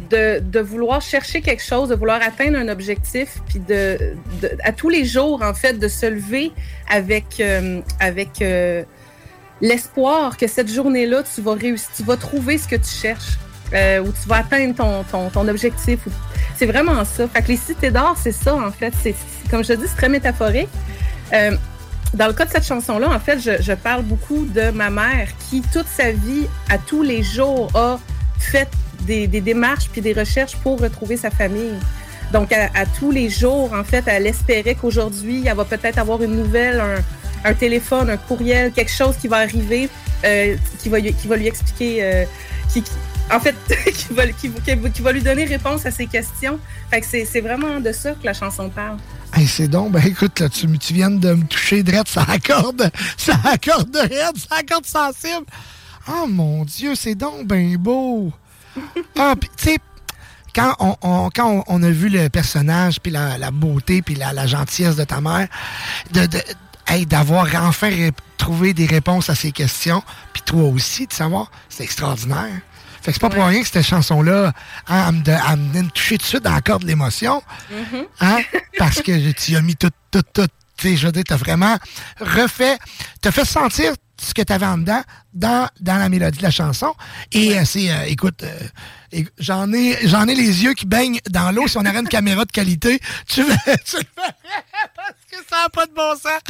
de, 0.09 0.59
vouloir 0.59 1.01
chercher 1.01 1.41
quelque 1.41 1.63
chose, 1.63 1.89
de 1.89 1.95
vouloir 1.95 2.22
atteindre 2.22 2.57
un 2.57 2.67
objectif, 2.69 3.39
puis 3.47 3.59
de, 3.59 4.15
à 4.63 4.72
tous 4.72 4.89
les 4.89 5.05
jours, 5.05 5.41
en 5.43 5.53
fait, 5.53 5.73
de 5.73 5.88
se 5.88 6.05
lever 6.05 6.51
avec, 6.89 7.39
euh, 7.39 7.81
avec 7.99 8.41
euh, 8.41 8.83
l'espoir 9.61 10.38
que 10.38 10.47
cette 10.47 10.72
journée-là, 10.72 11.23
tu 11.23 11.41
vas 11.41 11.53
réussir, 11.53 11.89
tu 11.95 12.03
vas 12.03 12.17
trouver 12.17 12.57
ce 12.57 12.67
que 12.67 12.75
tu 12.75 12.89
cherches, 12.89 13.38
euh, 13.73 13.99
ou 14.01 14.11
tu 14.11 14.27
vas 14.27 14.38
atteindre 14.38 14.75
ton, 14.75 15.03
ton, 15.03 15.30
ton 15.30 15.47
objectif. 15.47 15.99
C'est 16.55 16.65
vraiment 16.65 17.03
ça. 17.05 17.27
Fait 17.27 17.41
que 17.41 17.47
les 17.47 17.57
cités 17.57 17.91
d'or, 17.91 18.15
c'est 18.22 18.31
ça, 18.31 18.55
en 18.55 18.72
fait. 18.72 18.93
C'est, 19.01 19.15
comme 19.49 19.63
je 19.63 19.73
dis, 19.73 19.88
c'est 19.88 19.95
très 19.95 20.09
métaphorique. 20.09 20.69
Euh, 21.33 21.55
dans 22.13 22.27
le 22.27 22.33
cas 22.33 22.45
de 22.45 22.51
cette 22.51 22.65
chanson-là, 22.65 23.09
en 23.09 23.19
fait, 23.19 23.39
je 23.39 23.73
parle 23.73 24.03
beaucoup 24.03 24.45
de 24.45 24.69
ma 24.69 24.91
mère 24.91 25.30
qui, 25.49 25.63
toute 25.73 25.88
sa 25.88 26.11
vie, 26.11 26.45
à 26.69 26.77
tous 26.77 27.01
les 27.01 27.23
jours, 27.23 27.72
a 27.73 27.99
fait 28.38 28.67
des, 29.03 29.27
démarches 29.27 29.90
puis 29.91 30.01
des 30.01 30.14
recherches 30.14 30.56
pour 30.57 30.80
retrouver 30.80 31.17
sa 31.17 31.30
famille. 31.30 31.77
Donc, 32.32 32.51
à, 32.51 32.85
tous 32.98 33.11
les 33.11 33.30
jours, 33.30 33.72
en 33.73 33.83
fait, 33.83 34.03
elle 34.07 34.25
espérait 34.25 34.75
qu'aujourd'hui, 34.75 35.43
elle 35.45 35.56
va 35.56 35.65
peut-être 35.65 35.99
avoir 35.99 36.22
une 36.23 36.35
nouvelle, 36.35 36.82
un, 37.45 37.53
téléphone, 37.53 38.09
un 38.09 38.17
courriel, 38.17 38.72
quelque 38.72 38.91
chose 38.91 39.15
qui 39.17 39.27
va 39.27 39.38
arriver, 39.38 39.88
euh, 40.25 40.56
qui, 40.80 40.90
va, 40.90 40.99
qui 40.99 41.27
va 41.27 41.35
lui 41.35 41.48
expliquer, 41.48 42.03
euh, 42.03 42.25
qui, 42.72 42.83
en 43.32 43.40
fait, 43.40 43.56
qui 43.93 44.14
va, 44.14 44.27
qui, 44.27 44.49
qui- 44.49 45.01
va 45.01 45.11
lui 45.11 45.22
donner 45.22 45.45
réponse 45.45 45.85
à 45.85 45.91
ses 45.91 46.07
questions. 46.07 46.59
Fait 46.90 47.01
que 47.01 47.07
c'est 47.07 47.41
vraiment 47.41 47.80
de 47.80 47.91
ça 47.91 48.11
que 48.11 48.25
la 48.25 48.33
chanson 48.33 48.69
parle. 48.69 48.98
Hey, 49.35 49.48
c'est 49.48 49.67
donc, 49.67 49.91
ben 49.91 50.03
écoute, 50.06 50.40
là, 50.40 50.49
tu, 50.49 50.67
tu 50.77 50.93
viens 50.93 51.09
de 51.09 51.33
me 51.33 51.43
toucher 51.45 51.82
drette, 51.82 52.07
ça 52.07 52.23
accorde, 52.27 52.91
ça 53.17 53.33
accorde 53.45 53.95
raide, 53.95 54.38
ça 54.38 54.57
accorde 54.57 54.85
sensible. 54.85 55.45
Oh 56.07 56.27
mon 56.27 56.65
Dieu, 56.65 56.95
c'est 56.95 57.15
donc 57.15 57.48
ben 57.48 57.75
beau. 57.77 58.32
Ah, 59.17 59.35
puis 59.39 59.49
tu 59.57 59.63
sais, 59.65 59.77
quand 60.55 60.75
on, 60.79 60.95
on- 61.01 61.29
quand 61.33 61.63
on, 61.67 61.83
a 61.83 61.89
vu 61.89 62.09
le 62.09 62.29
personnage, 62.29 62.99
puis 63.01 63.11
la, 63.11 63.37
la 63.37 63.51
beauté, 63.51 64.01
puis 64.01 64.15
la, 64.15 64.33
la 64.33 64.45
gentillesse 64.47 64.95
de 64.95 65.03
ta 65.03 65.19
mère, 65.21 65.47
de, 66.11 66.25
de- 66.25 66.43
hey, 66.87 67.05
d'avoir 67.05 67.47
enfin 67.65 68.09
trouvé 68.37 68.73
des 68.73 68.85
réponses 68.85 69.29
à 69.29 69.35
ces 69.35 69.51
questions, 69.51 70.03
puis 70.33 70.41
toi 70.43 70.63
aussi, 70.63 71.07
de 71.07 71.13
savoir, 71.13 71.49
c'est 71.69 71.83
extraordinaire. 71.83 72.59
Fait 73.01 73.11
que 73.11 73.13
c'est 73.15 73.19
pas 73.19 73.29
pour 73.29 73.45
rien 73.45 73.61
que 73.61 73.67
cette 73.67 73.85
chanson-là, 73.85 74.53
hein, 74.87 75.05
elle 75.09 75.15
me, 75.33 75.73
elle 75.75 75.83
me 75.83 75.89
toucher 75.89 76.17
tout 76.17 76.23
de 76.23 76.27
suite 76.29 76.43
dans 76.43 76.53
la 76.53 76.61
corde 76.61 76.83
de 76.83 76.87
l'émotion. 76.87 77.43
Hein? 78.21 78.37
Parce 78.77 79.01
que 79.01 79.31
tu 79.33 79.55
as 79.57 79.61
mis 79.61 79.75
tout, 79.75 79.89
tout, 80.09 80.21
tout. 80.33 80.47
Tu 80.77 80.89
sais, 80.89 80.95
je 80.97 81.05
veux 81.07 81.11
dire, 81.11 81.23
t'as 81.27 81.35
vraiment 81.35 81.77
refait, 82.21 82.77
t'as 83.21 83.31
fait 83.31 83.43
sentir 83.45 83.93
ce 84.23 84.33
que 84.33 84.41
t'avais 84.41 84.65
en 84.65 84.77
dedans 84.77 85.01
dans, 85.33 85.67
dans 85.79 85.97
la 85.97 86.09
mélodie 86.09 86.37
de 86.37 86.43
la 86.43 86.51
chanson. 86.51 86.93
Et 87.31 87.57
euh, 87.57 87.65
c'est, 87.65 87.91
euh, 87.91 88.05
écoute, 88.07 88.43
euh, 88.43 89.23
j'en 89.37 89.71
ai, 89.73 89.97
j'en 90.07 90.27
ai 90.27 90.35
les 90.35 90.63
yeux 90.63 90.73
qui 90.73 90.85
baignent 90.85 91.19
dans 91.29 91.51
l'eau. 91.51 91.67
Si 91.67 91.77
on 91.77 91.85
avait 91.85 91.99
une 91.99 92.07
caméra 92.07 92.45
de 92.45 92.51
qualité, 92.51 92.99
tu, 93.27 93.43
le- 93.43 93.53
tu 93.85 93.97
verrais 93.97 94.31
parce 94.95 95.19
que 95.29 95.37
ça 95.49 95.63
n'a 95.63 95.69
pas 95.69 95.85
de 95.85 95.93
bon 95.93 96.13
sens. 96.15 96.41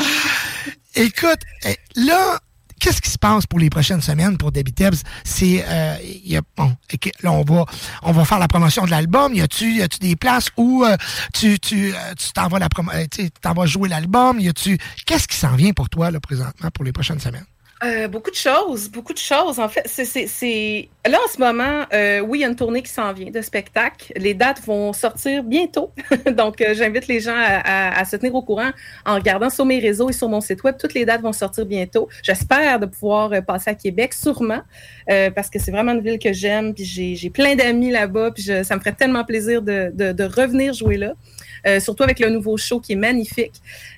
Écoute, 0.96 1.40
eh, 1.66 1.76
là, 1.96 2.40
qu'est-ce 2.80 3.02
qui 3.02 3.10
se 3.10 3.18
passe 3.18 3.46
pour 3.46 3.60
les 3.60 3.70
prochaines 3.70 4.02
semaines 4.02 4.38
pour 4.38 4.52
Debbie 4.52 4.74
Tebbs? 4.74 4.98
C'est, 5.24 5.64
euh, 5.68 5.96
il 6.04 6.32
y 6.32 6.38
a, 6.38 6.42
bon, 6.56 6.76
là, 7.22 7.32
on 7.32 7.44
va, 7.44 7.66
on 8.04 8.12
va 8.12 8.26
faire 8.26 8.40
la 8.40 8.48
promotion 8.48 8.86
de 8.86 8.92
l'album. 8.92 9.34
Y 9.34 9.42
a-tu, 9.42 9.76
y 9.78 9.82
a-tu 9.82 10.00
des 10.00 10.16
places 10.16 10.50
où 10.58 10.84
euh, 10.84 10.96
tu, 11.34 11.60
tu, 11.60 11.94
euh, 11.94 12.14
tu 12.18 12.32
t'en 12.34 12.48
vas 12.48 12.60
la 12.60 12.68
promo- 12.68 12.92
tu 13.10 13.24
sais, 13.24 13.30
t'en 13.42 13.54
vas 13.54 13.66
jouer 13.66 13.90
l'album? 13.90 14.40
Y 14.40 14.50
a-tu, 14.50 14.78
qu'est-ce 15.06 15.28
qui 15.28 15.38
s'en 15.38 15.56
vient 15.56 15.72
pour 15.74 15.90
toi, 15.90 16.12
là, 16.12 16.20
présentement, 16.20 16.70
pour 16.72 16.84
les 16.84 16.92
prochaines 16.92 17.20
semaines? 17.20 17.46
Euh, 17.84 18.08
beaucoup 18.08 18.32
de 18.32 18.36
choses, 18.36 18.88
beaucoup 18.90 19.12
de 19.12 19.18
choses. 19.18 19.60
En 19.60 19.68
fait, 19.68 19.84
c'est, 19.88 20.90
là 21.06 21.18
en 21.18 21.28
ce 21.30 21.38
moment, 21.38 21.86
euh, 21.92 22.22
oui, 22.22 22.38
il 22.40 22.42
y 22.44 22.46
a 22.46 22.48
une 22.48 22.56
tournée 22.56 22.82
qui 22.82 22.92
s'en 22.92 23.12
vient 23.12 23.30
de 23.30 23.42
spectacle. 23.42 24.14
Les 24.16 24.34
dates 24.34 24.62
vont 24.66 24.94
sortir 24.94 25.44
bientôt, 25.44 25.92
donc 26.38 26.62
euh, 26.62 26.74
j'invite 26.76 27.08
les 27.08 27.20
gens 27.20 27.36
à, 27.36 27.58
à- 27.90 28.00
à 28.00 28.06
se 28.06 28.16
tenir 28.16 28.34
au 28.36 28.42
courant 28.42 28.70
en 29.06 29.16
regardant 29.16 29.50
sur 29.50 29.66
mes 29.66 29.80
réseaux 29.80 30.10
et 30.10 30.14
sur 30.14 30.30
mon 30.30 30.40
site 30.40 30.64
web. 30.64 30.76
Toutes 30.80 30.94
les 30.94 31.04
dates 31.04 31.22
vont 31.22 31.34
sortir 31.34 31.66
bientôt. 31.66 32.08
J'espère 32.22 32.80
de 32.80 32.86
pouvoir 32.86 33.34
euh, 33.34 33.42
passer 33.42 33.72
à 33.72 33.76
Québec, 33.76 34.14
sûrement, 34.14 34.62
parce 35.36 35.50
que 35.50 35.60
c'est 35.60 35.72
vraiment 35.72 35.92
une 35.92 36.02
ville 36.02 36.20
que 36.20 36.32
j'aime. 36.32 36.74
Puis 36.74 36.86
j'ai, 36.86 37.30
plein 37.32 37.56
d'amis 37.56 37.92
là-bas, 37.92 38.32
puis 38.32 38.44
je- 38.44 38.64
ça 38.64 38.76
me 38.76 38.80
ferait 38.80 38.94
tellement 38.94 39.26
plaisir 39.26 39.62
de, 39.62 39.92
de- 39.94 40.14
de 40.14 40.24
revenir 40.24 40.74
jouer 40.74 40.96
là. 40.96 41.14
Euh, 41.66 41.80
surtout 41.80 42.04
avec 42.04 42.20
le 42.20 42.30
nouveau 42.30 42.58
show 42.58 42.82
qui 42.82 42.92
est 42.92 42.98
magnifique. 42.98 43.54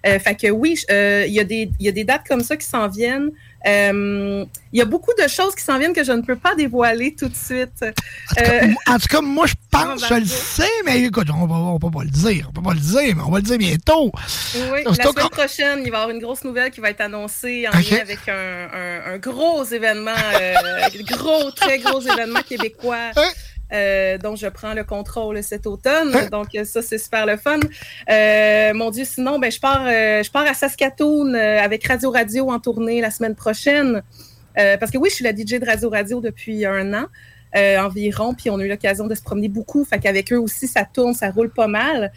Euh, 0.06 0.20
fait 0.20 0.36
que 0.36 0.50
oui, 0.52 0.76
je- 0.76 0.86
euh, 0.94 1.26
il 1.28 1.34
y, 1.34 1.40
il 1.80 1.86
y 1.86 1.88
a 1.90 1.92
des 1.92 2.04
dates 2.04 2.28
comme 2.28 2.42
ça 2.42 2.56
qui 2.58 2.66
s'en 2.68 2.88
viennent. 2.88 3.32
Euh, 3.68 4.46
Il 4.72 4.80
y 4.80 4.82
a 4.82 4.86
beaucoup 4.86 5.12
de 5.22 5.28
choses 5.28 5.56
qui 5.56 5.64
s'en 5.64 5.78
viennent 5.80 5.94
que 5.94 6.04
je 6.04 6.12
ne 6.12 6.22
peux 6.22 6.36
pas 6.36 6.54
dévoiler 6.56 7.16
tout 7.16 7.30
de 7.30 7.36
suite. 7.36 7.82
Euh, 7.84 8.68
En 8.88 8.98
tout 9.00 9.08
cas, 9.10 9.22
moi, 9.22 9.46
je 9.48 9.54
pense, 9.72 10.02
je 10.08 10.14
le 10.16 10.26
sais, 10.26 10.70
mais 10.86 11.02
écoute, 11.04 11.28
on 11.34 11.46
va, 11.48 11.56
on 11.56 11.80
peut 11.80 11.90
pas 11.92 12.04
le 12.04 12.10
dire. 12.10 12.48
On 12.50 12.54
peut 12.54 12.62
pas 12.62 12.74
le 12.74 12.80
dire, 12.80 13.16
mais 13.16 13.24
on 13.26 13.32
va 13.32 13.38
le 13.40 13.44
dire 13.44 13.58
bientôt. 13.58 14.12
Oui, 14.72 14.84
la 14.98 15.04
semaine 15.14 15.30
prochaine, 15.30 15.80
il 15.86 15.92
va 15.92 15.98
y 15.98 16.02
avoir 16.02 16.10
une 16.10 16.22
grosse 16.22 16.44
nouvelle 16.44 16.72
qui 16.72 16.80
va 16.82 16.90
être 16.90 17.02
annoncée 17.02 17.66
en 17.68 17.72
lien 17.78 18.02
avec 18.02 18.20
un, 18.28 18.68
un- 18.74 19.14
un 19.14 19.18
gros 19.18 19.64
événement, 19.64 20.12
euh, 20.42 20.54
gros, 21.10 21.52
très 21.52 21.80
gros 21.80 22.02
événement 22.02 22.42
québécois. 22.42 23.12
Euh, 23.74 24.18
dont 24.18 24.36
je 24.36 24.48
prends 24.48 24.74
le 24.74 24.84
contrôle 24.84 25.42
cet 25.44 25.68
automne. 25.68 26.14
Donc, 26.32 26.56
euh, 26.56 26.64
ça, 26.64 26.82
c'est 26.82 26.98
super 26.98 27.26
le 27.26 27.38
fun. 27.38 27.60
Euh, 28.10 28.74
mon 28.74 28.92
Dieu, 28.92 29.06
sinon, 29.06 29.40
ben, 29.40 29.52
je, 29.52 29.60
pars, 29.60 29.86
euh, 29.86 30.24
je 30.24 30.32
pars 30.32 30.46
à 30.46 30.54
Saskatoon 30.54 31.34
euh, 31.34 31.60
avec 31.60 31.86
Radio 31.88 32.12
Radio 32.12 32.50
en 32.52 32.60
tournée 32.60 33.02
la 33.02 33.12
semaine 33.12 33.36
prochaine. 33.36 34.02
Parce 34.56 34.90
que 34.90 34.98
oui, 34.98 35.10
je 35.10 35.16
suis 35.16 35.24
la 35.26 35.36
DJ 35.36 35.60
de 35.60 35.66
Radio 35.66 35.90
Radio 35.90 36.22
depuis 36.22 36.66
un 36.66 36.94
an 36.94 37.08
environ, 37.54 38.34
puis 38.34 38.50
on 38.50 38.58
a 38.60 38.64
eu 38.64 38.70
l'occasion 38.70 39.06
de 39.06 39.14
se 39.14 39.22
promener 39.22 39.50
beaucoup. 39.50 39.84
Fait 39.84 40.00
qu'avec 40.00 40.32
eux 40.32 40.40
aussi, 40.40 40.66
ça 40.66 40.86
tourne, 40.86 41.14
ça 41.14 41.30
roule 41.30 41.50
pas 41.50 41.68
mal. 41.68 42.14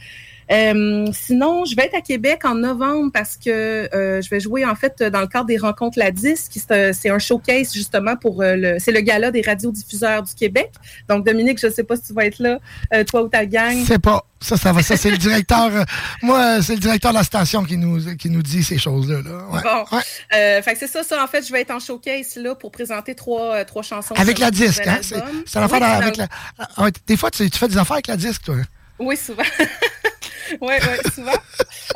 Euh, 0.51 1.07
sinon, 1.13 1.65
je 1.65 1.77
vais 1.77 1.85
être 1.87 1.95
à 1.97 2.01
Québec 2.01 2.45
en 2.45 2.55
novembre 2.55 3.11
parce 3.13 3.37
que 3.37 3.51
euh, 3.95 4.23
je 4.23 4.31
vais 4.31 4.41
jouer 4.41 4.65
en 4.65 4.75
fait 4.75 5.03
dans 5.03 5.21
le 5.21 5.27
cadre 5.27 5.47
des 5.47 5.59
rencontres 5.59 5.99
La 5.99 6.11
Disque. 6.11 6.53
qui 6.53 6.59
C'est 6.61 7.11
un- 7.11 7.19
showcase 7.19 7.73
justement 7.75 8.17
pour 8.17 8.43
euh, 8.43 8.55
le. 8.57 8.77
C'est 8.79 8.93
le 8.93 9.01
gala 9.01 9.31
des 9.31 9.43
radiodiffuseurs 9.43 10.23
du 10.23 10.35
Québec. 10.35 10.71
Donc, 11.09 11.27
Dominique, 11.27 11.59
je 11.61 11.67
ne 11.67 11.73
sais 11.73 11.85
pas 11.85 11.97
si 11.97 12.03
tu 12.05 12.13
vas 12.15 12.25
être 12.25 12.39
là, 12.39 12.59
euh, 12.95 13.05
toi 13.05 13.23
ou 13.23 13.29
ta 13.29 13.45
gang. 13.45 13.77
C'est 13.87 13.99
pas. 13.99 14.25
Ça, 14.41 14.57
ça 14.57 14.73
va. 14.73 14.83
Ça, 14.83 14.97
c'est 14.97 15.11
le 15.11 15.19
directeur. 15.19 15.67
euh, 15.75 15.85
moi, 16.23 16.63
c'est 16.63 16.75
le 16.75 16.81
directeur 16.81 17.11
de 17.13 17.17
la 17.19 17.25
station 17.25 17.65
qui 17.65 17.77
nous, 17.77 18.15
qui 18.17 18.31
nous 18.31 18.43
dit 18.43 18.63
ces 18.63 18.79
choses-là. 18.79 19.17
Là. 19.23 19.45
Ouais. 19.51 19.61
Bon, 19.63 19.85
Euh, 20.35 20.63
fait 20.63 20.73
que 20.75 20.79
c'est 20.79 20.87
ça, 20.87 21.03
ça. 21.03 21.23
En 21.23 21.27
fait, 21.27 21.45
je 21.47 21.53
vais 21.53 21.61
être 21.63 21.73
en 21.73 21.81
showcase 21.81 22.37
là 22.37 22.55
pour 22.55 22.71
présenter 22.71 23.15
trois, 23.17 23.65
trois 23.65 23.83
chansons. 23.83 24.15
Avec 24.17 24.39
la 24.39 24.51
disque, 24.51 24.87
hein? 24.87 24.99
C'est 25.03 25.61
l'affaire 25.61 25.81
Oui, 25.81 25.87
avec 25.87 26.17
la. 26.17 26.29
Ah, 26.59 26.85
ouais, 26.85 26.93
des 27.07 27.17
fois, 27.17 27.31
tu, 27.33 27.51
tu 27.51 27.59
fais 27.59 27.69
des 27.69 27.77
affaires 27.79 27.95
avec 27.95 28.07
la 28.07 28.17
disque, 28.17 28.43
toi. 28.45 28.55
Oui, 28.99 29.17
souvent. 29.17 29.43
oui, 30.61 30.75
oui, 30.81 31.11
souvent. 31.15 31.33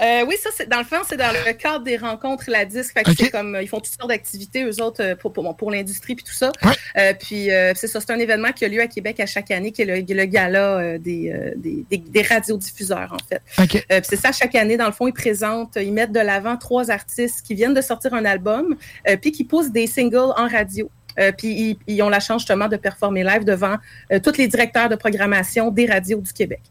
Euh, 0.01 0.25
oui, 0.27 0.37
ça, 0.43 0.51
c'est 0.57 0.69
dans 0.69 0.79
le 0.79 0.85
fond, 0.85 0.99
c'est 1.09 1.17
dans 1.17 1.33
le 1.33 1.53
cadre 1.53 1.85
des 1.85 1.97
rencontres 1.97 2.45
La 2.49 2.65
Disque. 2.65 2.93
Fait 2.95 3.05
que 3.05 3.13
c'est 3.17 3.31
comme, 3.31 3.59
ils 3.61 3.69
font 3.69 3.79
toutes 3.79 3.95
sortes 3.95 4.09
d'activités, 4.09 4.65
eux 4.65 4.83
autres, 4.83 5.03
euh, 5.03 5.17
pour, 5.17 5.33
pour, 5.33 5.57
pour 5.57 5.71
l'industrie 5.71 6.15
puis 6.15 6.25
tout 6.25 6.33
ça. 6.33 6.51
Euh, 6.97 7.13
puis, 7.15 7.51
euh, 7.51 7.73
c'est 7.75 7.87
ça, 7.87 8.01
c'est 8.01 8.13
un 8.13 8.19
événement 8.19 8.53
qui 8.53 8.65
a 8.65 8.69
lieu 8.69 8.81
à 8.81 8.87
Québec 8.87 9.21
à 9.21 9.27
chaque 9.27 9.51
année, 9.51 9.73
qui 9.73 9.83
est 9.83 9.85
le, 9.85 10.15
le 10.15 10.25
gala 10.25 10.99
des, 10.99 11.33
des, 11.57 11.85
des, 11.91 11.99
des 11.99 12.23
radiodiffuseurs, 12.23 13.13
en 13.13 13.29
fait. 13.29 13.43
OK. 13.59 13.87
Euh, 13.91 14.01
puis 14.01 14.09
c'est 14.09 14.17
ça, 14.17 14.33
chaque 14.33 14.55
année, 14.55 14.77
dans 14.77 14.87
le 14.87 14.93
fond, 14.93 15.07
ils 15.07 15.13
présentent, 15.13 15.77
ils 15.77 15.93
mettent 15.93 16.13
de 16.13 16.21
l'avant 16.21 16.57
trois 16.57 16.91
artistes 16.91 17.43
qui 17.47 17.55
viennent 17.55 17.75
de 17.75 17.81
sortir 17.81 18.15
un 18.15 18.25
album, 18.25 18.77
puis 19.21 19.33
qui 19.33 19.45
poussent 19.45 19.71
des 19.71 19.87
singles 19.87 20.33
en 20.37 20.49
radio. 20.49 20.91
Euh, 21.18 21.32
puis 21.36 21.78
ils, 21.86 22.02
ont 22.02 22.08
la 22.08 22.20
chance 22.20 22.42
justement 22.42 22.68
de 22.68 22.76
performer 22.76 23.24
live 23.24 23.44
devant 23.44 23.76
euh, 24.12 24.18
tous 24.20 24.36
les 24.36 24.49
directeurs 24.49 24.89
de 24.89 24.97
programmation 24.97 25.70
des 25.70 25.86
radios 25.86 26.20
du 26.20 26.32
Québec. 26.32 26.62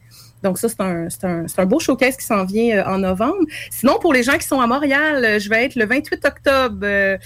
Donc 0.43 0.57
ça, 0.57 0.69
c'est 0.69 0.81
un, 0.81 1.07
un, 1.23 1.45
un 1.55 1.65
beau 1.65 1.79
showcase 1.79 2.17
qui 2.17 2.25
s'en 2.25 2.45
vient 2.45 2.77
euh, 2.77 2.93
en 2.93 2.99
novembre. 2.99 3.45
Sinon, 3.69 3.99
pour 3.99 4.13
les 4.13 4.23
gens 4.23 4.37
qui 4.37 4.47
sont 4.47 4.59
à 4.59 4.67
Montréal, 4.67 5.23
euh, 5.23 5.39
je 5.39 5.49
vais 5.49 5.65
être 5.65 5.75
le 5.75 5.85
28 5.85 6.25
octobre 6.25 6.79
euh, 6.83 7.17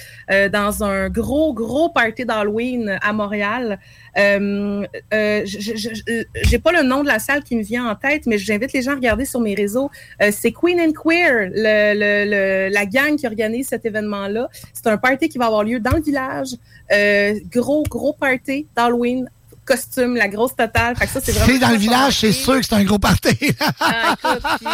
dans 0.50 0.84
un 0.84 1.10
gros, 1.10 1.54
gros 1.54 1.90
party 1.90 2.26
d'Halloween 2.26 2.98
à 3.02 3.14
Montréal. 3.14 3.80
Euh, 4.18 4.86
euh, 5.14 5.42
j'ai 5.46 6.60
pas 6.60 6.72
le 6.72 6.84
nom 6.84 7.04
de 7.04 7.08
la 7.08 7.20
salle 7.20 7.44
qui 7.44 7.56
me 7.56 7.64
vient 7.64 7.90
en 7.90 7.96
tête, 7.96 8.26
mais 8.26 8.38
j'invite 8.38 8.74
les 8.74 8.82
gens 8.82 8.92
à 8.92 8.96
regarder 8.96 9.26
sur 9.26 9.40
mes 9.40 9.56
réseaux. 9.56 9.90
C'est 10.32 10.52
Queen 10.52 10.80
and 10.80 10.94
Queer, 10.94 11.50
la 11.54 12.86
gang 12.86 13.16
qui 13.16 13.28
organise 13.28 13.68
cet 13.68 13.86
événement-là. 13.86 14.50
C'est 14.74 14.88
un 14.88 14.98
party 14.98 15.30
qui 15.30 15.38
va 15.38 15.48
avoir 15.48 15.64
lieu 15.64 15.80
dans 15.80 15.96
le 15.96 16.02
village. 16.02 16.56
Euh, 16.92 17.40
gros, 17.52 17.84
gros 17.84 18.14
party 18.14 18.68
d'Halloween. 18.76 19.30
Costume, 19.66 20.16
la 20.16 20.28
grosse 20.28 20.56
totale. 20.56 20.96
Fait 20.96 21.06
que 21.06 21.12
ça, 21.12 21.20
c'est 21.22 21.32
vraiment 21.32 21.60
dans 21.60 21.72
le 21.72 21.78
village, 21.78 22.20
c'est 22.20 22.32
sûr 22.32 22.60
que 22.60 22.66
c'est 22.66 22.76
un 22.76 22.84
gros 22.84 23.00
party. 23.00 23.36
Ah, 23.80 24.16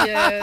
euh, 0.08 0.42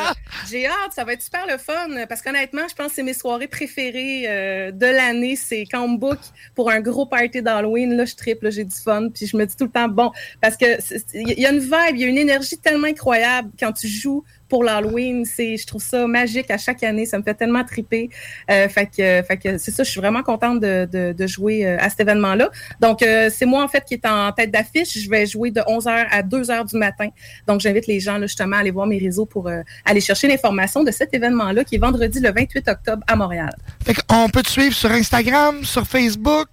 j'ai 0.51 0.67
hâte, 0.67 0.93
ça 0.95 1.05
va 1.05 1.13
être 1.13 1.23
super 1.23 1.47
le 1.47 1.59
fun, 1.59 2.07
parce 2.09 2.23
qu'honnêtement, 2.23 2.63
je 2.69 2.75
pense 2.75 2.89
que 2.89 2.95
c'est 2.95 3.03
mes 3.03 3.15
soirées 3.15 3.47
préférées 3.47 4.25
euh, 4.27 4.71
de 4.73 4.87
l'année, 4.87 5.37
c'est 5.37 5.65
quand 5.71 5.83
on 5.83 5.89
me 5.89 5.97
book 5.97 6.19
pour 6.55 6.71
un 6.71 6.81
gros 6.81 7.07
party 7.07 7.43
d'Halloween, 7.43 7.97
là, 7.97 8.05
je 8.05 8.15
triple, 8.15 8.51
j'ai 8.51 8.65
du 8.65 8.77
fun, 8.77 9.09
puis 9.15 9.27
je 9.27 9.37
me 9.37 9.45
dis 9.47 9.57
tout 9.57 9.65
le 9.65 9.71
temps, 9.71 9.89
bon, 9.89 10.11
parce 10.41 10.57
que 10.57 10.67
il 11.15 11.39
y 11.39 11.47
a 11.47 11.53
une 11.53 11.61
vibe, 11.61 11.95
il 11.95 12.01
y 12.01 12.05
a 12.05 12.09
une 12.09 12.19
énergie 12.19 12.59
tellement 12.59 12.89
incroyable 12.89 13.51
quand 13.59 13.73
tu 13.73 13.89
joues 13.89 14.25
pour 14.49 14.65
l'Halloween, 14.65 15.25
c'est, 15.25 15.57
je 15.57 15.67
trouve 15.67 15.83
ça 15.83 16.07
magique 16.07 16.51
à 16.51 16.59
chaque 16.59 16.83
année, 16.83 17.07
ça 17.07 17.19
me 17.19 17.23
fait 17.23 17.35
tellement 17.35 17.65
triper, 17.65 18.09
euh, 18.51 18.69
fait 18.69 18.87
que, 18.87 19.23
fait 19.27 19.37
que 19.37 19.59
c'est 19.59 19.71
ça, 19.71 19.83
je 19.83 19.91
suis 19.91 20.01
vraiment 20.01 20.23
contente 20.23 20.61
de, 20.61 20.89
de, 20.91 21.13
de 21.13 21.27
jouer 21.27 21.67
euh, 21.67 21.77
à 21.79 21.91
cet 21.91 22.01
événement-là. 22.01 22.51
Donc, 22.81 23.03
euh, 23.03 23.31
c'est 23.33 23.47
moi, 23.47 23.63
en 23.63 23.69
fait, 23.69 23.85
qui 23.85 23.95
est 23.95 24.07
en 24.07 24.33
tête 24.33 24.51
d'affiche, 24.51 24.99
je 24.99 25.09
vais 25.11 25.27
jouer 25.27 25.51
de 25.51 25.61
11h 25.61 26.07
à 26.11 26.23
2h 26.23 26.71
du 26.71 26.77
matin, 26.77 27.09
donc 27.47 27.61
j'invite 27.61 27.87
les 27.87 28.01
gens, 28.01 28.19
là, 28.19 28.27
justement, 28.27 28.57
à 28.57 28.61
aller 28.61 28.71
voir 28.71 28.87
mes 28.87 28.99
réseaux 28.99 29.27
pour 29.27 29.49
euh, 29.49 29.61
aller 29.85 30.01
chercher 30.01 30.29
l'information 30.29 30.83
de 30.83 30.91
cet 30.91 31.15
événement-là 31.15 31.65
qui 31.65 31.77
est 31.77 31.79
vendredi 31.79 32.21
le 32.21 32.33
28 32.33 32.69
octobre 32.69 33.03
à 33.07 33.17
Montréal. 33.17 33.55
Fait 33.85 33.95
qu'on 33.95 34.29
peut 34.29 34.43
te 34.43 34.51
suivre 34.51 34.75
sur 34.75 34.91
Instagram, 34.91 35.65
sur 35.65 35.87
Facebook. 35.87 36.49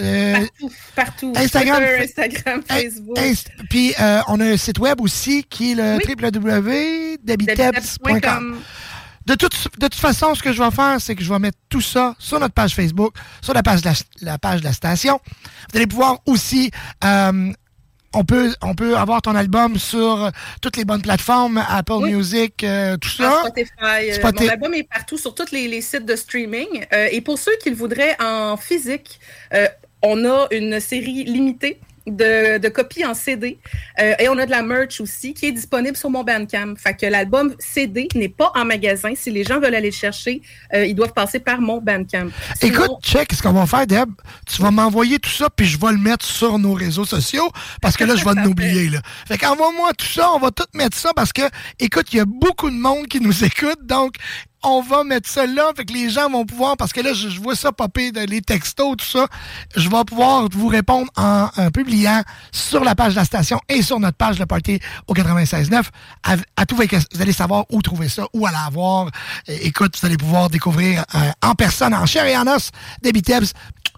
Euh, 0.00 0.34
Partout, 0.34 0.72
partout. 0.96 1.32
Instagram, 1.36 1.76
Twitter, 1.82 2.02
Instagram, 2.22 2.62
Facebook. 2.68 3.18
Inst- 3.18 3.48
Puis 3.70 3.94
euh, 4.00 4.20
on 4.28 4.40
a 4.40 4.44
un 4.46 4.56
site 4.56 4.78
web 4.78 5.00
aussi 5.00 5.44
qui 5.44 5.72
est 5.72 5.74
le 5.74 5.98
Oui. 8.14 8.20
De 9.26 9.34
toute, 9.34 9.54
de 9.78 9.86
toute 9.88 9.94
façon, 9.94 10.34
ce 10.34 10.42
que 10.42 10.52
je 10.54 10.62
vais 10.62 10.70
faire, 10.70 10.96
c'est 11.00 11.14
que 11.14 11.22
je 11.22 11.30
vais 11.30 11.38
mettre 11.38 11.58
tout 11.68 11.82
ça 11.82 12.14
sur 12.18 12.40
notre 12.40 12.54
page 12.54 12.74
Facebook, 12.74 13.14
sur 13.42 13.52
la 13.52 13.62
page 13.62 13.82
de 13.82 13.88
la, 13.90 13.94
la 14.22 14.38
page 14.38 14.60
de 14.60 14.64
la 14.64 14.72
station. 14.72 15.20
Vous 15.70 15.76
allez 15.76 15.86
pouvoir 15.86 16.20
aussi 16.24 16.70
euh, 17.04 17.52
on 18.14 18.24
peut, 18.24 18.54
on 18.62 18.74
peut 18.74 18.96
avoir 18.96 19.20
ton 19.22 19.34
album 19.34 19.78
sur 19.78 20.30
toutes 20.62 20.76
les 20.76 20.84
bonnes 20.84 21.02
plateformes, 21.02 21.62
Apple 21.68 22.00
Music, 22.06 22.64
euh, 22.64 22.96
tout 22.96 23.08
ça. 23.10 23.42
Ah, 23.44 23.48
Spotify. 23.48 24.10
euh, 24.10 24.14
Spotify. 24.14 24.44
Mon 24.46 24.50
album 24.52 24.74
est 24.74 24.88
partout 24.88 25.18
sur 25.18 25.34
tous 25.34 25.50
les, 25.52 25.68
les 25.68 25.80
sites 25.82 26.06
de 26.06 26.16
streaming. 26.16 26.86
Euh, 26.92 27.08
et 27.10 27.20
pour 27.20 27.38
ceux 27.38 27.52
qui 27.62 27.70
le 27.70 27.76
voudraient 27.76 28.16
en 28.20 28.56
physique, 28.56 29.20
euh, 29.52 29.66
on 30.02 30.24
a 30.24 30.46
une 30.52 30.80
série 30.80 31.24
limitée 31.24 31.80
de, 32.10 32.58
de 32.58 32.68
copies 32.68 33.04
en 33.04 33.14
CD. 33.14 33.58
Euh, 34.00 34.14
et 34.18 34.28
on 34.28 34.38
a 34.38 34.46
de 34.46 34.50
la 34.50 34.62
merch 34.62 35.00
aussi 35.00 35.34
qui 35.34 35.46
est 35.46 35.52
disponible 35.52 35.96
sur 35.96 36.10
mon 36.10 36.24
Bandcamp. 36.24 36.74
Fait 36.76 36.94
que 36.94 37.06
l'album 37.06 37.54
CD 37.58 38.08
n'est 38.14 38.28
pas 38.28 38.52
en 38.54 38.64
magasin. 38.64 39.12
Si 39.14 39.30
les 39.30 39.44
gens 39.44 39.60
veulent 39.60 39.74
aller 39.74 39.90
le 39.90 39.96
chercher, 39.96 40.42
euh, 40.74 40.86
ils 40.86 40.94
doivent 40.94 41.12
passer 41.12 41.40
par 41.40 41.60
mon 41.60 41.80
Bandcamp. 41.80 42.28
Sinon- 42.60 42.84
Écoute, 42.84 42.90
check, 43.02 43.32
ce 43.32 43.42
qu'on 43.42 43.52
va 43.52 43.66
faire, 43.66 43.86
Deb, 43.86 44.10
tu 44.46 44.60
vas 44.62 44.70
m'envoyer 44.70 45.18
tout 45.18 45.30
ça, 45.30 45.48
puis 45.54 45.66
je 45.66 45.78
vais 45.78 45.92
le 45.92 45.98
mettre 45.98 46.24
sur 46.24 46.58
nos 46.58 46.74
réseaux 46.74 47.04
sociaux, 47.04 47.50
parce 47.82 47.96
que 47.96 48.04
là, 48.04 48.16
je 48.16 48.24
vais 48.24 48.30
en 48.40 48.44
oublier. 48.44 48.88
Là. 48.88 49.00
Fait 49.26 49.38
qu'envoie-moi 49.38 49.92
tout 49.96 50.06
ça, 50.06 50.30
on 50.32 50.38
va 50.38 50.50
tout 50.50 50.64
mettre 50.74 50.96
ça, 50.96 51.12
parce 51.14 51.32
que, 51.32 51.42
écoute, 51.78 52.06
il 52.12 52.16
y 52.16 52.20
a 52.20 52.24
beaucoup 52.26 52.70
de 52.70 52.76
monde 52.76 53.06
qui 53.06 53.20
nous 53.20 53.44
écoute, 53.44 53.78
donc 53.84 54.14
on 54.64 54.80
va 54.82 55.04
mettre 55.04 55.28
ça 55.28 55.46
là, 55.46 55.70
fait 55.76 55.84
que 55.84 55.92
les 55.92 56.10
gens 56.10 56.28
vont 56.28 56.44
pouvoir, 56.44 56.76
parce 56.76 56.92
que 56.92 57.00
là, 57.00 57.12
je, 57.12 57.28
je 57.28 57.40
vois 57.40 57.54
ça 57.54 57.70
popper, 57.72 58.10
de- 58.12 58.20
les 58.20 58.40
textos, 58.40 58.96
tout 58.96 59.04
ça, 59.04 59.26
je 59.76 59.88
vais 59.88 60.04
pouvoir 60.04 60.48
vous 60.50 60.66
répondre 60.68 61.08
en, 61.16 61.48
en 61.56 61.70
publiant 61.70 62.22
sur 62.50 62.82
la 62.84 62.94
page 62.94 63.14
de 63.14 63.18
la 63.20 63.24
station 63.24 63.60
et 63.68 63.82
sur 63.82 64.00
notre 64.00 64.16
page, 64.16 64.38
le 64.38 64.46
party 64.46 64.80
au 65.06 65.14
96.9. 65.14 65.84
À, 66.24 66.36
à 66.56 66.66
tout, 66.66 66.76
vous 66.76 67.22
allez 67.22 67.32
savoir 67.32 67.64
où 67.70 67.80
trouver 67.82 68.08
ça, 68.08 68.26
où 68.32 68.46
aller 68.46 68.56
avoir. 68.66 69.10
Écoute, 69.46 69.96
vous 70.00 70.06
allez 70.06 70.16
pouvoir 70.16 70.50
découvrir 70.50 71.04
euh, 71.14 71.18
en 71.42 71.54
personne, 71.54 71.94
en 71.94 72.06
chair 72.06 72.26
et 72.26 72.36
en 72.36 72.46
os, 72.46 72.70
des 73.02 73.12
Bitebs. 73.12 73.52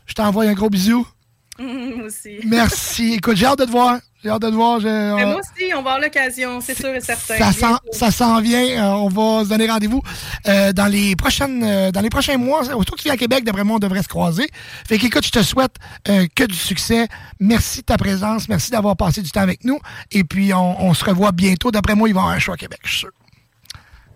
Je 0.06 0.14
t'envoie 0.14 0.44
un 0.44 0.52
gros 0.54 0.68
bisou. 0.70 1.06
Moi 1.58 2.06
aussi. 2.06 2.38
Merci. 2.44 3.14
Écoute, 3.14 3.36
j'ai 3.36 3.46
hâte 3.46 3.58
de 3.60 3.64
te 3.64 3.70
voir. 3.70 3.98
J'ai 4.22 4.28
hâte 4.28 4.42
de 4.42 4.50
te 4.50 4.54
voir. 4.54 4.80
Mais 4.80 4.88
euh, 4.88 5.26
moi 5.26 5.36
aussi, 5.36 5.72
on 5.72 5.82
va 5.82 5.92
avoir 5.92 6.00
l'occasion, 6.00 6.60
c'est 6.60 6.78
sûr 6.78 6.94
et 6.94 7.00
certain. 7.00 7.52
ça 7.92 8.10
s'en, 8.10 8.40
vient. 8.42 8.60
Euh, 8.60 8.90
on 8.96 9.08
va 9.08 9.44
se 9.44 9.48
donner 9.48 9.70
rendez-vous 9.70 10.02
euh, 10.46 10.72
dans 10.72 10.86
les 10.86 11.16
prochaines, 11.16 11.62
euh, 11.64 11.90
dans 11.90 12.02
les 12.02 12.10
prochains 12.10 12.36
mois. 12.36 12.60
Que 12.66 12.96
tu 12.96 13.04
viens 13.04 13.14
à 13.14 13.16
Québec, 13.16 13.44
d'après 13.44 13.64
moi, 13.64 13.76
on 13.76 13.78
devrait 13.78 14.02
se 14.02 14.08
croiser. 14.08 14.46
Fait 14.86 14.98
qu'écoute, 14.98 15.24
je 15.24 15.30
te 15.30 15.42
souhaite 15.42 15.76
euh, 16.08 16.26
que 16.34 16.44
du 16.44 16.54
succès. 16.56 17.08
Merci 17.38 17.80
de 17.80 17.86
ta 17.86 17.96
présence. 17.96 18.48
Merci 18.48 18.70
d'avoir 18.70 18.94
passé 18.96 19.22
du 19.22 19.30
temps 19.30 19.40
avec 19.40 19.64
nous. 19.64 19.78
Et 20.10 20.22
puis, 20.22 20.52
on, 20.52 20.84
on 20.84 20.92
se 20.92 21.04
revoit 21.04 21.32
bientôt. 21.32 21.70
D'après 21.70 21.94
moi, 21.94 22.08
il 22.08 22.12
va 22.14 22.20
y 22.20 22.22
avoir 22.22 22.36
un 22.36 22.38
show 22.38 22.52
à 22.52 22.58
Québec, 22.58 22.80
je 22.84 22.90
suis 22.90 22.98
sûr. 23.00 23.10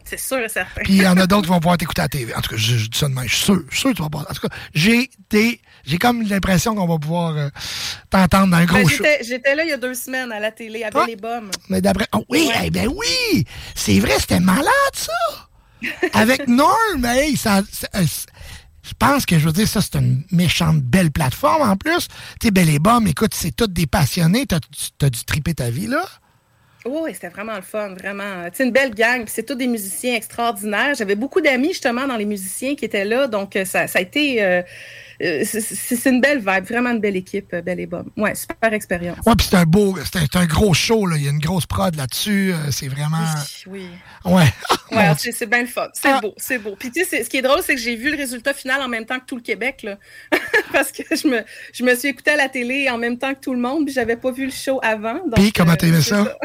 C'est 0.04 0.18
sûr 0.18 0.38
et 0.38 0.48
certain. 0.50 0.82
Puis 0.82 0.92
il 0.94 1.02
y 1.02 1.08
en 1.08 1.16
a 1.16 1.26
d'autres 1.26 1.44
qui 1.44 1.48
vont 1.48 1.60
pouvoir 1.60 1.78
t'écouter 1.78 2.02
à 2.02 2.04
la 2.04 2.08
TV. 2.10 2.34
En 2.34 2.40
tout 2.42 2.50
cas, 2.50 2.56
je, 2.56 2.76
je 2.76 2.90
dis 2.90 2.98
ça 2.98 3.08
de 3.08 3.14
même. 3.14 3.26
Je 3.26 3.34
suis 3.34 3.44
sûr, 3.44 3.62
je 3.70 3.74
suis 3.74 3.80
sûr 3.80 3.90
que 3.90 3.96
tu 3.96 4.02
vas 4.02 4.10
passer. 4.10 4.26
En 4.28 4.34
tout 4.34 4.48
cas, 4.48 4.54
j'ai 4.74 5.10
des. 5.30 5.60
J'ai 5.86 5.98
comme 5.98 6.22
l'impression 6.22 6.74
qu'on 6.74 6.86
va 6.86 6.98
pouvoir 6.98 7.36
euh, 7.36 7.48
t'entendre 8.10 8.48
dans 8.52 8.56
un 8.56 8.64
gros 8.64 8.78
Ben, 8.78 8.88
show. 8.88 9.04
j'étais, 9.22 9.54
là 9.54 9.64
il 9.64 9.70
y 9.70 9.72
a 9.72 9.76
deux 9.76 9.94
semaines 9.94 10.32
à 10.32 10.40
la 10.40 10.50
télé, 10.50 10.82
à 10.84 10.90
Ah. 10.94 11.04
les 11.06 11.16
Bombes. 11.16 11.50
Mais 11.68 11.80
d'après. 11.80 12.06
oh, 12.14 12.24
oui, 12.30 12.50
eh 12.64 12.70
ben 12.70 12.88
oui! 12.88 13.44
C'est 13.74 13.98
vrai, 13.98 14.14
c'était 14.18 14.40
malade, 14.40 14.64
ça! 14.94 15.12
Avec 16.14 16.48
Norm, 16.48 17.04
hey, 17.04 17.36
ça. 17.36 17.62
ça- 17.70 17.88
euh, 17.96 18.04
je 18.82 18.92
pense 18.98 19.24
que 19.26 19.38
je 19.38 19.46
veux 19.46 19.52
dire, 19.52 19.66
ça, 19.68 19.80
c'est 19.80 19.96
une 19.98 20.22
méchante 20.30 20.80
belle 20.82 21.10
plateforme 21.10 21.62
en 21.68 21.76
plus. 21.76 22.08
Tu 22.40 22.48
sais, 22.48 22.50
Belle 22.50 22.68
et 22.68 22.78
Bomme, 22.78 23.06
écoute, 23.06 23.32
c'est 23.34 23.50
tous 23.56 23.66
des 23.66 23.86
passionnés. 23.86 24.44
T'as 24.46 24.58
as 25.02 25.10
dû 25.10 25.24
triper 25.24 25.54
ta 25.54 25.70
vie, 25.70 25.86
là? 25.86 26.04
Oui, 26.86 27.12
c'était 27.14 27.30
vraiment 27.30 27.54
le 27.56 27.62
fun, 27.62 27.94
vraiment. 27.94 28.44
C'est 28.52 28.64
une 28.64 28.72
belle 28.72 28.94
gang, 28.94 29.24
c'est 29.26 29.44
tous 29.46 29.54
des 29.54 29.66
musiciens 29.68 30.14
extraordinaires. 30.16 30.94
J'avais 30.98 31.14
beaucoup 31.16 31.40
d'amis 31.40 31.68
justement 31.68 32.06
dans 32.06 32.16
les 32.18 32.26
musiciens 32.26 32.74
qui 32.74 32.84
étaient 32.84 33.06
là, 33.06 33.26
donc 33.26 33.56
euh, 33.56 33.64
ça, 33.64 33.86
ça 33.86 34.00
a 34.00 34.02
été. 34.02 34.42
euh, 34.42 34.60
c'est- 35.20 35.60
c'est 35.60 36.10
une 36.10 36.20
belle 36.20 36.38
vibe, 36.38 36.64
vraiment 36.64 36.90
une 36.90 37.00
belle 37.00 37.16
équipe, 37.16 37.52
euh, 37.54 37.62
Belle 37.62 37.80
et 37.80 37.86
Bob. 37.86 38.08
Ouais, 38.16 38.34
super 38.34 38.72
expérience. 38.72 39.18
Ouais, 39.26 39.34
puis 39.36 39.46
c'est 39.48 39.56
un 39.56 39.64
beau. 39.64 39.96
C'est 40.12 40.36
un, 40.36 40.46
gros 40.46 40.74
show, 40.74 41.06
là. 41.06 41.16
Il 41.16 41.24
y 41.24 41.28
a 41.28 41.30
une 41.30 41.38
grosse 41.38 41.66
prod 41.66 41.94
là-dessus. 41.94 42.52
euh, 42.52 42.70
c'est 42.70 42.88
vraiment. 42.88 43.24
Oui. 43.66 43.86
Ouais. 44.24 44.44
Ouais, 44.90 45.08
Mon 45.08 45.16
c'est 45.16 45.32
c'est 45.32 45.46
bien 45.46 45.62
le 45.62 45.66
fun. 45.66 45.88
C'est 45.94 46.20
beau, 46.20 46.34
c'est 46.36 46.58
beau. 46.58 46.76
Puis 46.78 46.90
tu 46.92 47.04
sais, 47.04 47.24
ce 47.24 47.28
qui 47.30 47.38
est 47.38 47.42
drôle, 47.42 47.60
c'est 47.64 47.74
que 47.74 47.80
j'ai 47.80 47.96
vu 47.96 48.10
le 48.10 48.16
résultat 48.16 48.52
final 48.52 48.80
en 48.82 48.86
même 48.86 49.06
temps 49.06 49.18
que 49.18 49.24
tout 49.24 49.34
le 49.34 49.42
Québec, 49.42 49.82
là. 49.82 49.98
Parce 50.72 50.92
que 50.92 51.02
je 51.10 51.26
me, 51.26 51.42
je 51.72 51.82
me 51.82 51.94
suis 51.96 52.08
écoutée 52.08 52.32
à 52.32 52.36
la 52.36 52.48
télé 52.48 52.88
en 52.90 52.98
même 52.98 53.18
temps 53.18 53.34
que 53.34 53.40
tout 53.40 53.54
le 53.54 53.60
monde, 53.60 53.86
puis 53.86 53.94
j'avais 53.94 54.16
pas 54.16 54.30
vu 54.30 54.44
le 54.44 54.52
show 54.52 54.78
avant. 54.82 55.20
Puis, 55.34 55.52
comment 55.52 55.72
euh, 55.72 55.76
c'est 55.80 56.02
ça? 56.02 56.36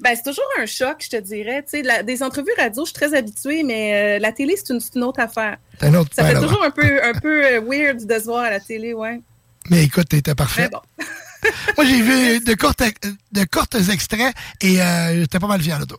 Ben, 0.00 0.14
c'est 0.16 0.22
toujours 0.22 0.44
un 0.58 0.66
choc, 0.66 0.96
je 1.00 1.10
te 1.10 1.16
dirais. 1.16 1.62
Tu 1.62 1.70
sais, 1.78 1.82
la- 1.82 2.02
des 2.02 2.22
entrevues 2.22 2.50
radio, 2.56 2.84
je 2.84 2.90
suis 2.90 2.94
très 2.94 3.14
habituée, 3.14 3.62
mais 3.62 4.16
euh, 4.16 4.18
la 4.18 4.32
télé, 4.32 4.56
c'est 4.56 4.72
une, 4.72 4.80
une 4.94 5.04
autre 5.04 5.20
affaire. 5.20 5.58
C'est 5.78 5.86
un 5.86 5.94
autre- 5.94 6.10
Ça 6.14 6.24
fait 6.24 6.34
là, 6.34 6.40
toujours 6.40 6.62
un 6.64 6.70
peu, 6.70 7.02
un 7.04 7.12
peu 7.12 7.44
euh, 7.44 7.60
weird 7.60 8.06
de 8.06 8.18
se 8.18 8.24
voir 8.24 8.44
à 8.44 8.50
la 8.50 8.60
télé, 8.60 8.94
ouais. 8.94 9.20
Mais 9.68 9.84
écoute, 9.84 10.08
t'étais 10.08 10.34
parfait. 10.34 10.62
Mais 10.62 10.68
bon. 10.70 10.80
Moi, 11.76 11.86
j'ai 11.86 12.00
vu 12.02 12.40
de 12.44 12.54
courtes, 12.54 12.82
de 13.32 13.44
courtes 13.44 13.76
extraits 13.90 14.34
et 14.60 14.80
euh, 14.82 15.20
j'étais 15.20 15.38
pas 15.38 15.46
mal 15.46 15.60
fier 15.62 15.78
de 15.78 15.84
toi. 15.84 15.98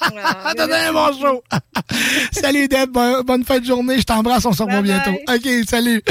Ah, 0.00 0.52
T'as 0.56 0.66
donné 0.66 0.74
un 0.86 0.92
bon 0.92 1.12
show. 1.20 1.42
salut 2.32 2.68
Deb, 2.68 2.90
bonne, 2.90 3.22
bonne 3.24 3.44
fin 3.44 3.58
de 3.58 3.64
journée. 3.64 3.98
Je 3.98 4.04
t'embrasse, 4.04 4.44
on 4.46 4.52
se 4.52 4.62
revoit 4.62 4.82
bientôt. 4.82 5.12
OK, 5.28 5.48
salut. 5.68 6.02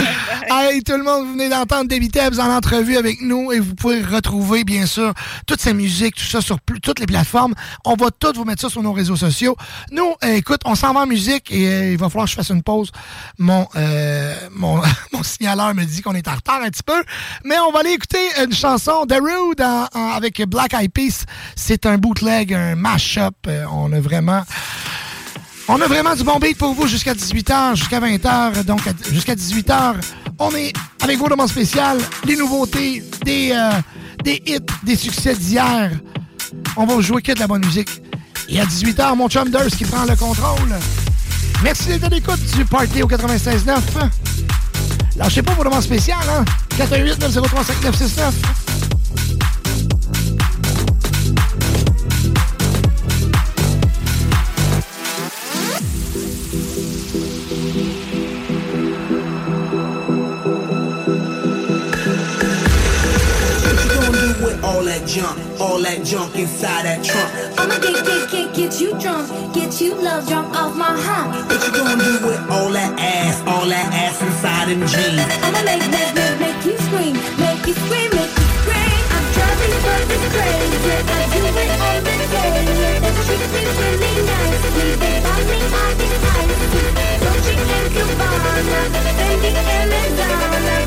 Hey, 0.50 0.84
tout 0.84 0.96
le 0.98 1.04
monde, 1.04 1.26
vous 1.26 1.32
venez 1.34 1.50
d'entendre 1.50 1.88
Debbie 1.90 2.10
Tebbs 2.10 2.40
en 2.40 2.50
entrevue 2.56 2.98
avec 2.98 3.22
nous 3.22 3.52
et 3.52 3.60
vous 3.60 3.76
pouvez 3.76 4.02
retrouver, 4.02 4.64
bien 4.64 4.86
sûr, 4.86 5.14
toute 5.46 5.62
sa 5.62 5.74
musique, 5.74 6.16
tout 6.16 6.26
ça 6.26 6.42
sur 6.42 6.60
plus- 6.60 6.80
toutes 6.80 7.00
les 7.00 7.06
plateformes. 7.06 7.54
On 7.86 7.96
va 7.96 8.08
toutes 8.12 8.38
vous 8.38 8.46
mettre 8.46 8.62
ça 8.62 8.70
sur 8.70 8.84
nos 8.84 8.94
réseaux 8.94 9.16
sociaux. 9.16 9.56
Nous, 9.92 10.14
euh, 10.24 10.36
écoute, 10.36 10.62
on 10.66 10.76
s'en 10.76 10.94
va 10.94 11.02
en 11.02 11.08
musique 11.08 11.52
et 11.52 11.68
euh, 11.68 11.92
il 11.92 11.98
va 11.98 12.10
falloir 12.10 12.26
que 12.26 12.32
je 12.32 12.36
fasse 12.36 12.50
une 12.50 12.64
pause. 12.64 12.92
Mon, 13.40 13.68
euh, 13.76 14.36
mon, 14.52 14.82
mon 15.14 15.24
signaleur 15.24 15.74
me 15.74 15.84
dit 15.86 16.02
qu'on 16.02 16.14
est 16.16 16.28
en 16.28 16.36
retard 16.36 16.62
un 16.62 16.70
petit 16.70 16.84
peu, 16.84 17.04
mais 17.44 17.58
on 17.60 17.72
va 17.72 17.80
aller 17.80 17.92
écouter 17.92 18.20
une 18.44 18.54
chanson 18.54 19.06
de 19.06 19.16
Rude 19.16 19.62
en- 19.62 19.88
en- 19.94 20.17
avec 20.18 20.42
Black 20.48 20.74
Eyed 20.74 20.92
Peas. 20.92 21.26
C'est 21.56 21.86
un 21.86 21.98
bootleg, 21.98 22.54
un 22.54 22.76
mash-up. 22.76 23.36
Euh, 23.48 23.66
on 23.72 23.92
a 23.94 24.00
vraiment... 24.00 24.44
On 25.70 25.82
a 25.82 25.88
vraiment 25.88 26.16
du 26.16 26.24
bon 26.24 26.40
beat 26.40 26.58
pour 26.58 26.74
vous 26.74 26.88
jusqu'à 26.88 27.14
18h, 27.14 27.76
jusqu'à 27.76 28.00
20h, 28.00 28.64
donc 28.64 28.82
jusqu'à 29.12 29.36
18h. 29.36 29.96
On 30.40 30.52
est 30.56 30.74
avec 31.02 31.18
vos 31.18 31.28
demandes 31.28 31.50
spéciales, 31.50 31.98
les 32.24 32.38
nouveautés, 32.38 33.04
des, 33.26 33.52
euh, 33.52 33.72
des 34.24 34.42
hits, 34.46 34.60
des 34.84 34.96
succès 34.96 35.36
d'hier. 35.36 35.92
On 36.78 36.86
va 36.86 37.02
jouer 37.02 37.22
que 37.22 37.34
de 37.34 37.40
la 37.40 37.48
bonne 37.48 37.66
musique. 37.66 38.02
Et 38.48 38.62
à 38.62 38.66
18h, 38.66 39.16
mon 39.18 39.28
chum 39.28 39.50
Durs 39.50 39.68
qui 39.68 39.84
prend 39.84 40.06
le 40.06 40.16
contrôle. 40.16 40.74
Merci 41.64 41.88
d'être 41.90 42.06
à 42.06 42.10
l'écoute 42.10 42.40
du 42.56 42.64
Party 42.64 43.04
au 43.04 43.08
96.9. 43.08 43.78
Lâchez 45.18 45.42
pas 45.42 45.54
vos 45.54 45.66
demandes 45.66 45.84
spéciales, 45.84 46.20
hein? 46.30 46.46
418 46.78 47.20
903 47.20 47.64
5969 47.66 48.97
all 64.78 64.84
that 64.84 65.08
junk, 65.08 65.38
all 65.60 65.82
that 65.82 66.06
junk 66.06 66.36
inside 66.36 66.86
that 66.86 67.02
trunk. 67.02 67.34
I'ma 67.58 67.82
get, 67.82 67.98
get, 68.06 68.30
get, 68.30 68.54
get 68.54 68.80
you 68.80 68.94
drunk, 69.02 69.26
get 69.52 69.82
you 69.82 69.96
love 69.96 70.28
drunk 70.30 70.54
off 70.54 70.78
my 70.78 70.94
hump. 70.94 71.34
What 71.50 71.66
you 71.66 71.74
gonna 71.74 71.98
do 71.98 72.22
with 72.22 72.38
all 72.46 72.70
that 72.70 72.94
ass, 73.02 73.42
all 73.50 73.66
that 73.66 73.90
ass 73.90 74.22
inside 74.22 74.70
them 74.70 74.86
jeans? 74.86 75.18
I'ma 75.42 75.66
make, 75.66 75.82
make, 75.90 76.14
make, 76.14 76.38
make 76.38 76.62
you 76.62 76.78
scream, 76.86 77.18
make 77.42 77.66
you 77.66 77.74
scream, 77.74 78.10
make 78.22 78.30
you 78.38 78.48
scream. 78.62 79.02
I'm 79.18 79.26
driving 79.34 79.74
you 79.74 79.82
fucking 79.82 80.30
crazy, 80.38 80.94
I 80.94 81.26
do 81.26 81.42
it 81.42 81.74
all 81.82 81.98
the 82.06 82.14
day. 82.38 83.02
And 83.02 83.18
treats 83.26 83.50
me 83.50 83.62
really 83.66 84.14
nice, 84.30 84.62
leave 84.78 85.02
it 85.10 85.26
by 85.26 85.42
me, 85.42 85.58
I 85.74 85.90
get 85.98 86.22
icy. 86.22 86.86
Dolce 87.26 87.54
and 87.58 87.90
Gabbana, 87.98 88.62
Fendi 89.18 89.50
and 89.58 89.90
Madonna. 89.90 90.87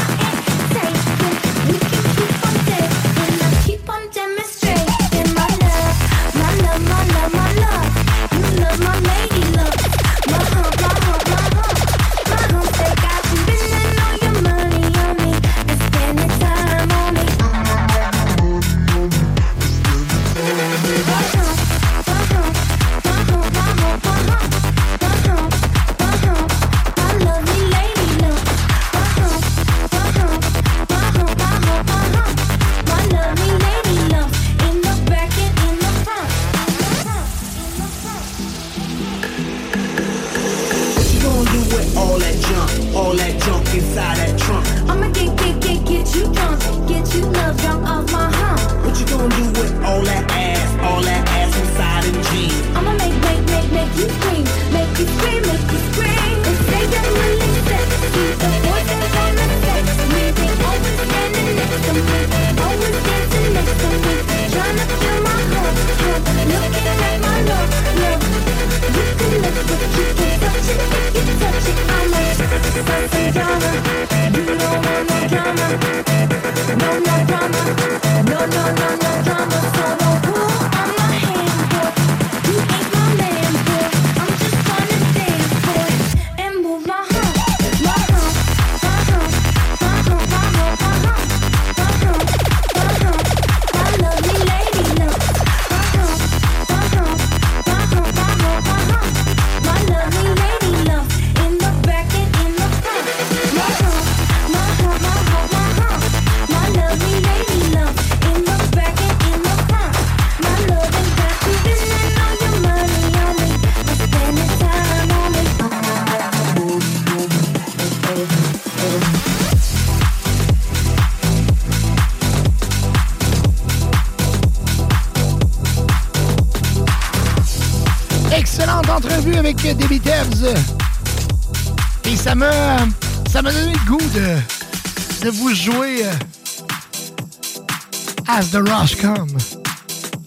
The 138.51 138.57
Rushcom. 138.67 139.27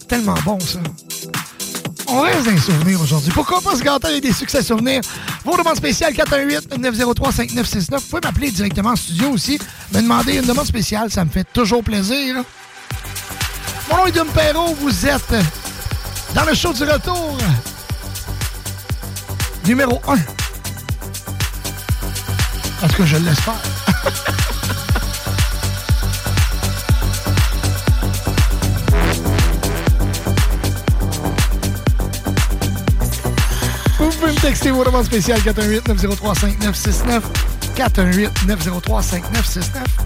Tellement 0.07 0.33
bon, 0.43 0.59
ça. 0.59 0.79
On 2.07 2.21
reste 2.21 2.45
dans 2.45 2.51
les 2.51 2.57
souvenirs 2.57 2.99
aujourd'hui. 2.99 3.31
Pourquoi 3.31 3.61
pas 3.61 3.75
se 3.75 3.83
gâter 3.83 4.07
avec 4.07 4.23
des 4.23 4.33
succès 4.33 4.63
souvenirs? 4.63 5.01
Vos 5.43 5.55
demandes 5.55 5.75
spéciales 5.75 6.13
418-903-5969. 6.13 7.91
Vous 7.91 8.01
pouvez 8.01 8.21
m'appeler 8.23 8.49
directement 8.49 8.91
en 8.91 8.95
studio 8.95 9.29
aussi. 9.29 9.59
Me 9.93 10.01
demander 10.01 10.37
une 10.37 10.45
demande 10.45 10.65
spéciale, 10.65 11.11
ça 11.11 11.23
me 11.23 11.29
fait 11.29 11.45
toujours 11.53 11.83
plaisir. 11.83 12.37
Mon 13.91 13.97
nom 13.97 14.07
est 14.07 14.11
Dom 14.11 14.27
vous 14.79 15.05
êtes 15.05 15.35
dans 16.33 16.45
le 16.45 16.55
show 16.55 16.73
du 16.73 16.83
retour. 16.83 17.37
Numéro 19.67 20.01
1. 20.07 20.13
En 22.83 22.87
tout 22.87 22.95
cas, 22.95 23.05
je 23.05 23.17
l'espère. 23.17 23.74
textez 34.45 34.71
vos 34.71 34.85
demandes 34.85 35.07
spéciales 35.07 35.43
418-903-5969. 35.43 37.23
418-903-5969. 37.75 40.04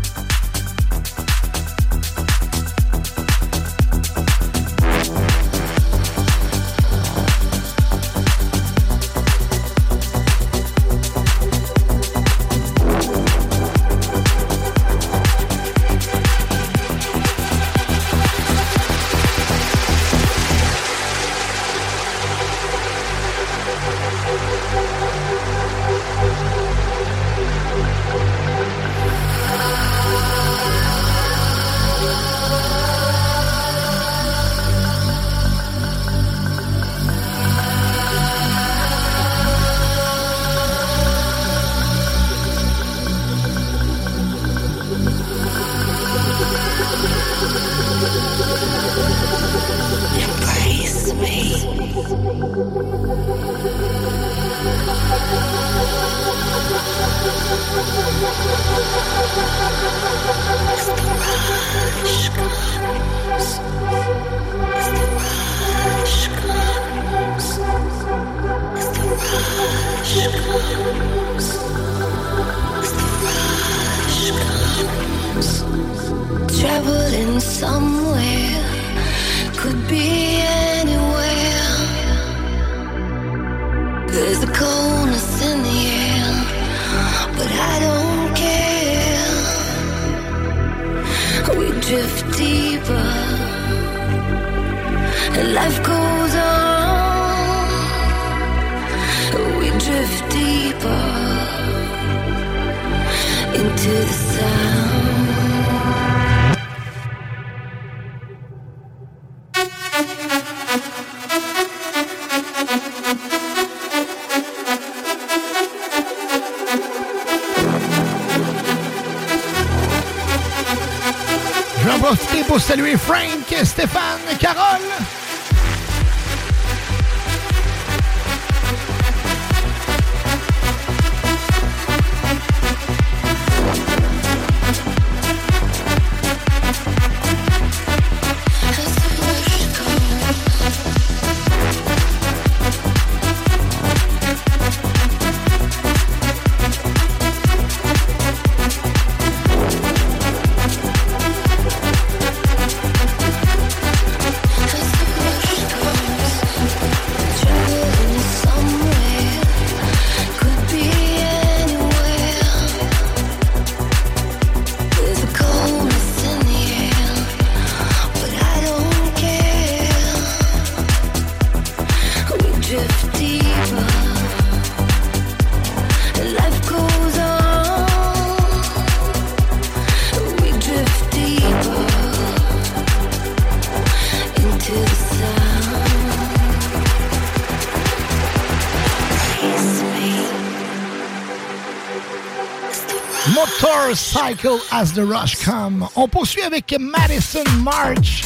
Motorcycle 193.90 194.59
as 194.72 194.93
the 194.93 195.03
rush 195.03 195.35
come. 195.43 195.90
On 195.95 196.08
poursuit 196.08 196.43
avec 196.43 196.72
Madison 196.80 197.43
March, 197.64 198.24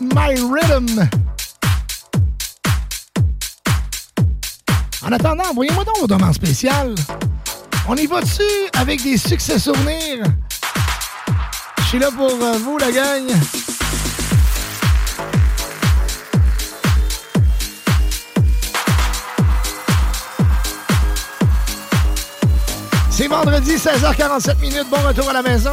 My 0.00 0.36
Rhythm. 0.36 1.08
En 5.04 5.10
attendant, 5.10 5.42
envoyez-moi 5.50 5.82
donc 5.82 5.98
vos 5.98 6.06
demandes 6.06 6.34
spéciales. 6.34 6.94
On 7.88 7.96
y 7.96 8.06
va 8.06 8.20
dessus 8.20 8.42
avec 8.74 9.02
des 9.02 9.18
succès 9.18 9.58
souvenirs? 9.58 10.22
Je 11.78 11.82
suis 11.82 11.98
là 11.98 12.12
pour 12.12 12.30
euh, 12.30 12.58
vous, 12.58 12.78
la 12.78 12.92
gang. 12.92 13.26
Vendredi, 23.44 23.74
16h47 23.74 24.60
minutes. 24.60 24.86
Bon 24.88 24.98
retour 25.06 25.28
à 25.30 25.32
la 25.32 25.42
maison. 25.42 25.70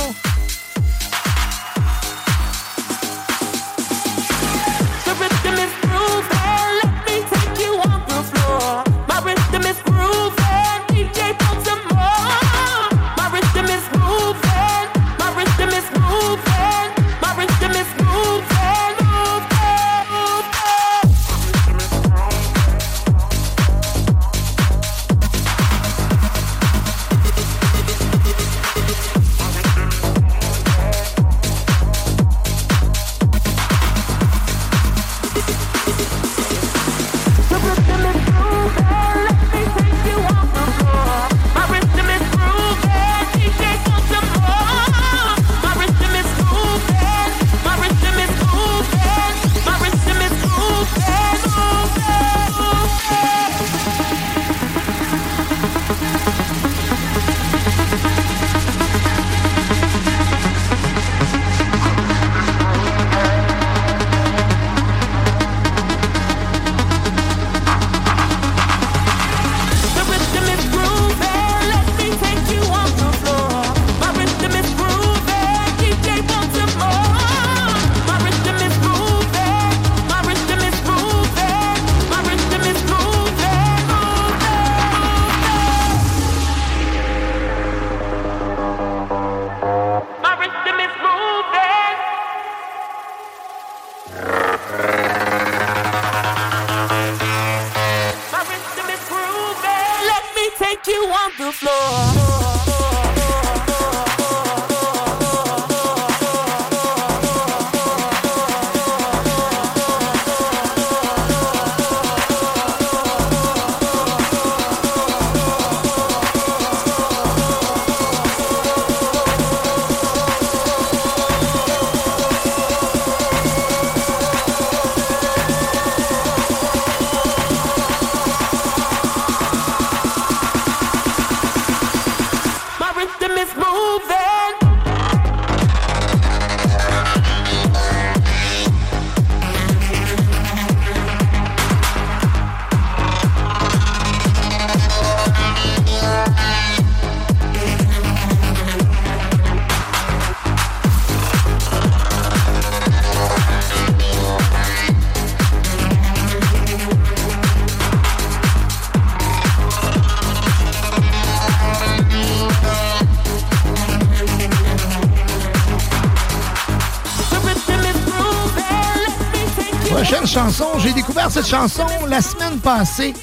Chanson 171.48 171.86
la 172.08 172.22
semaine 172.22 172.60
passée. 172.60 173.14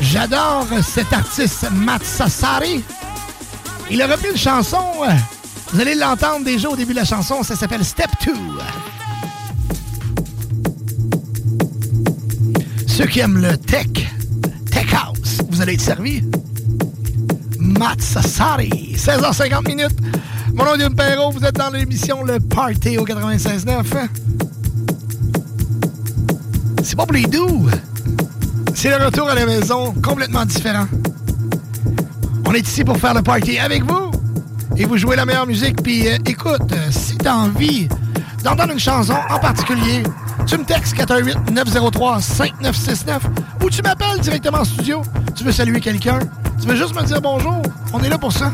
J'adore 0.00 0.66
cet 0.82 1.12
artiste 1.12 1.66
Matt 1.72 2.04
Sassari. 2.04 2.82
Il 3.90 4.00
a 4.00 4.06
repris 4.06 4.30
une 4.30 4.36
chanson, 4.36 4.84
euh, 5.02 5.12
vous 5.72 5.80
allez 5.80 5.94
l'entendre 5.94 6.44
déjà 6.44 6.68
au 6.68 6.76
début 6.76 6.92
de 6.92 6.98
la 6.98 7.04
chanson, 7.04 7.42
ça 7.42 7.56
s'appelle 7.56 7.84
Step 7.84 8.08
2. 8.24 8.32
Ceux 12.86 13.06
qui 13.06 13.20
aiment 13.20 13.38
le 13.38 13.56
tech, 13.56 13.88
tech 14.70 14.94
house, 14.94 15.38
vous 15.48 15.60
allez 15.60 15.74
être 15.74 15.80
servis. 15.80 16.22
Matt 17.58 18.00
Sassari, 18.00 18.94
16h50 18.96 19.66
minutes. 19.66 19.98
Mon 20.54 20.64
nom 20.64 20.74
est 20.74 20.90
Perrault, 20.94 21.30
vous 21.30 21.44
êtes 21.44 21.56
dans 21.56 21.70
l'émission 21.70 22.22
Le 22.22 22.38
Party 22.40 22.98
au 22.98 23.04
96.9. 23.04 24.19
C'est 28.74 28.90
le 28.90 29.06
retour 29.06 29.30
à 29.30 29.34
la 29.34 29.46
maison, 29.46 29.94
complètement 30.02 30.44
différent. 30.44 30.84
On 32.46 32.52
est 32.52 32.60
ici 32.60 32.84
pour 32.84 32.98
faire 32.98 33.14
le 33.14 33.22
party 33.22 33.58
avec 33.58 33.84
vous 33.84 34.10
et 34.76 34.84
vous 34.84 34.98
jouer 34.98 35.16
la 35.16 35.24
meilleure 35.24 35.46
musique. 35.46 35.82
Puis 35.82 36.06
euh, 36.08 36.18
écoute, 36.26 36.70
euh, 36.72 36.88
si 36.90 37.16
t'as 37.16 37.32
envie 37.34 37.88
d'entendre 38.44 38.72
une 38.72 38.78
chanson 38.78 39.14
en 39.30 39.38
particulier, 39.38 40.02
tu 40.46 40.58
me 40.58 40.64
textes 40.64 40.94
418-903-5969 40.96 43.20
ou 43.64 43.70
tu 43.70 43.80
m'appelles 43.80 44.20
directement 44.20 44.58
en 44.58 44.64
studio. 44.64 45.00
Tu 45.34 45.42
veux 45.42 45.52
saluer 45.52 45.80
quelqu'un, 45.80 46.18
tu 46.60 46.68
veux 46.68 46.76
juste 46.76 46.94
me 46.94 47.02
dire 47.02 47.22
bonjour? 47.22 47.62
On 47.94 48.02
est 48.02 48.10
là 48.10 48.18
pour 48.18 48.32
ça. 48.32 48.52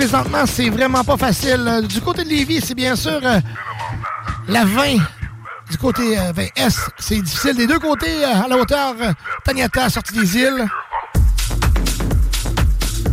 Présentement, 0.00 0.46
c'est 0.46 0.70
vraiment 0.70 1.04
pas 1.04 1.18
facile. 1.18 1.62
Euh, 1.66 1.82
Du 1.82 2.00
côté 2.00 2.24
de 2.24 2.30
Lévis, 2.30 2.62
c'est 2.62 2.74
bien 2.74 2.96
sûr 2.96 3.20
euh, 3.22 3.38
la 4.48 4.64
20. 4.64 4.96
Du 5.70 5.76
côté 5.76 6.18
euh, 6.18 6.32
20 6.34 6.42
S, 6.56 6.80
c'est 6.98 7.20
difficile. 7.20 7.54
Des 7.54 7.66
deux 7.66 7.78
côtés, 7.78 8.24
euh, 8.24 8.44
à 8.44 8.48
la 8.48 8.56
hauteur 8.56 8.94
euh, 8.98 9.12
Taniata, 9.44 9.90
sortie 9.90 10.14
des 10.14 10.38
îles. 10.38 10.64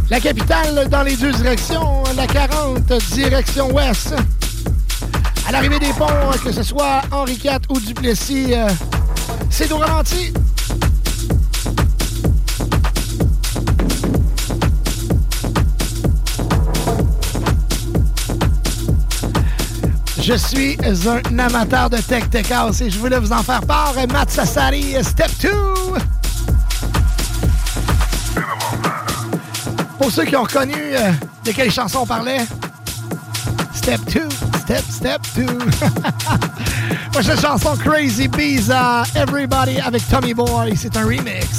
La 0.10 0.22
capitale 0.22 0.88
dans 0.88 1.04
les 1.04 1.18
deux 1.18 1.34
directions, 1.34 2.04
la 2.16 2.26
40, 2.26 2.94
direction 3.12 3.70
ouest. 3.76 4.16
À 5.46 5.52
l'arrivée 5.52 5.80
des 5.80 5.92
ponts, 5.92 6.08
euh, 6.10 6.38
que 6.42 6.54
ce 6.54 6.64
soit 6.64 7.02
Henri 7.12 7.34
IV 7.34 7.60
ou 7.68 7.82
Duplessis, 7.82 8.54
euh, 8.54 8.70
c'est 9.50 9.70
au 9.74 9.78
ralenti. 9.78 10.32
Je 20.28 20.34
suis 20.34 20.78
un 21.32 21.40
amateur 21.40 21.90
de 21.90 21.96
Tech 22.00 22.30
Tech 22.30 22.52
House 22.52 22.82
et 22.82 22.90
je 22.90 23.00
voulais 23.00 23.18
vous 23.18 23.32
en 23.32 23.42
faire 23.44 23.62
part. 23.62 23.94
Matt 24.12 24.30
Sassari, 24.30 24.94
Step 25.02 25.32
2. 25.42 25.50
Pour 29.98 30.12
ceux 30.12 30.26
qui 30.26 30.36
ont 30.36 30.44
reconnu 30.44 30.76
euh, 30.76 31.14
de 31.46 31.52
quelle 31.54 31.72
chanson 31.72 32.00
on 32.02 32.06
parlait, 32.06 32.46
Step 33.74 34.02
2, 34.12 34.28
Step, 34.60 34.84
Step 34.90 35.22
2. 35.38 35.46
Prochaine 37.14 37.40
chanson, 37.40 37.78
Crazy 37.78 38.28
Bees, 38.28 38.70
Everybody 39.16 39.80
avec 39.80 40.06
Tommy 40.10 40.34
Boy. 40.34 40.76
C'est 40.76 40.98
un 40.98 41.06
remix. 41.06 41.57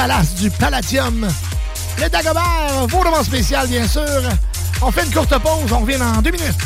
Palace 0.00 0.34
du 0.36 0.50
Palladium. 0.50 1.28
Le 2.00 2.08
Dagobert, 2.08 2.86
vos 2.88 3.04
demandes 3.04 3.22
spéciales 3.22 3.68
bien 3.68 3.86
sûr. 3.86 4.00
On 4.80 4.90
fait 4.90 5.04
une 5.04 5.12
courte 5.12 5.38
pause, 5.40 5.70
on 5.70 5.80
revient 5.80 5.98
dans 5.98 6.22
deux 6.22 6.30
minutes. 6.30 6.56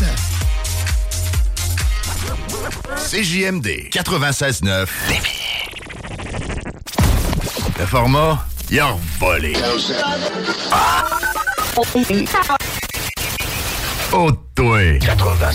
CJMD 2.96 3.90
96.9 3.90 4.86
Le 7.80 7.86
format, 7.86 8.46
il 8.70 8.78
a 8.78 8.94
volé. 9.18 9.56
Oh, 14.12 14.30
toi. 14.54 14.78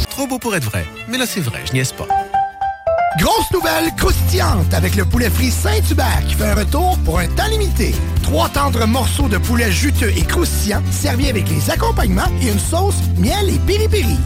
Trop 0.10 0.28
beau 0.28 0.38
pour 0.38 0.54
être 0.54 0.66
vrai. 0.66 0.86
Mais 1.08 1.18
là, 1.18 1.26
c'est 1.26 1.40
vrai, 1.40 1.62
je 1.66 1.72
niaise 1.72 1.94
pas. 1.94 2.19
Grosse 3.30 3.52
nouvelle 3.52 3.94
croustillante 3.96 4.74
avec 4.74 4.96
le 4.96 5.06
poulet 5.06 5.30
frit 5.30 5.52
Saint-Hubert 5.52 6.24
qui 6.28 6.34
fait 6.34 6.46
un 6.46 6.56
retour 6.56 6.98
pour 7.06 7.20
un 7.20 7.28
temps 7.28 7.48
limité. 7.48 7.94
Trois 8.24 8.50
tendres 8.50 8.88
morceaux 8.88 9.28
de 9.28 9.38
poulet 9.38 9.72
juteux 9.72 10.10
et 10.18 10.24
croustillants 10.24 10.82
servis 10.90 11.30
avec 11.30 11.48
les 11.48 11.70
accompagnements 11.70 12.32
et 12.42 12.48
une 12.48 12.60
sauce 12.60 12.96
miel 13.20 13.50
et 13.50 13.60
piri-piri. 13.68 14.18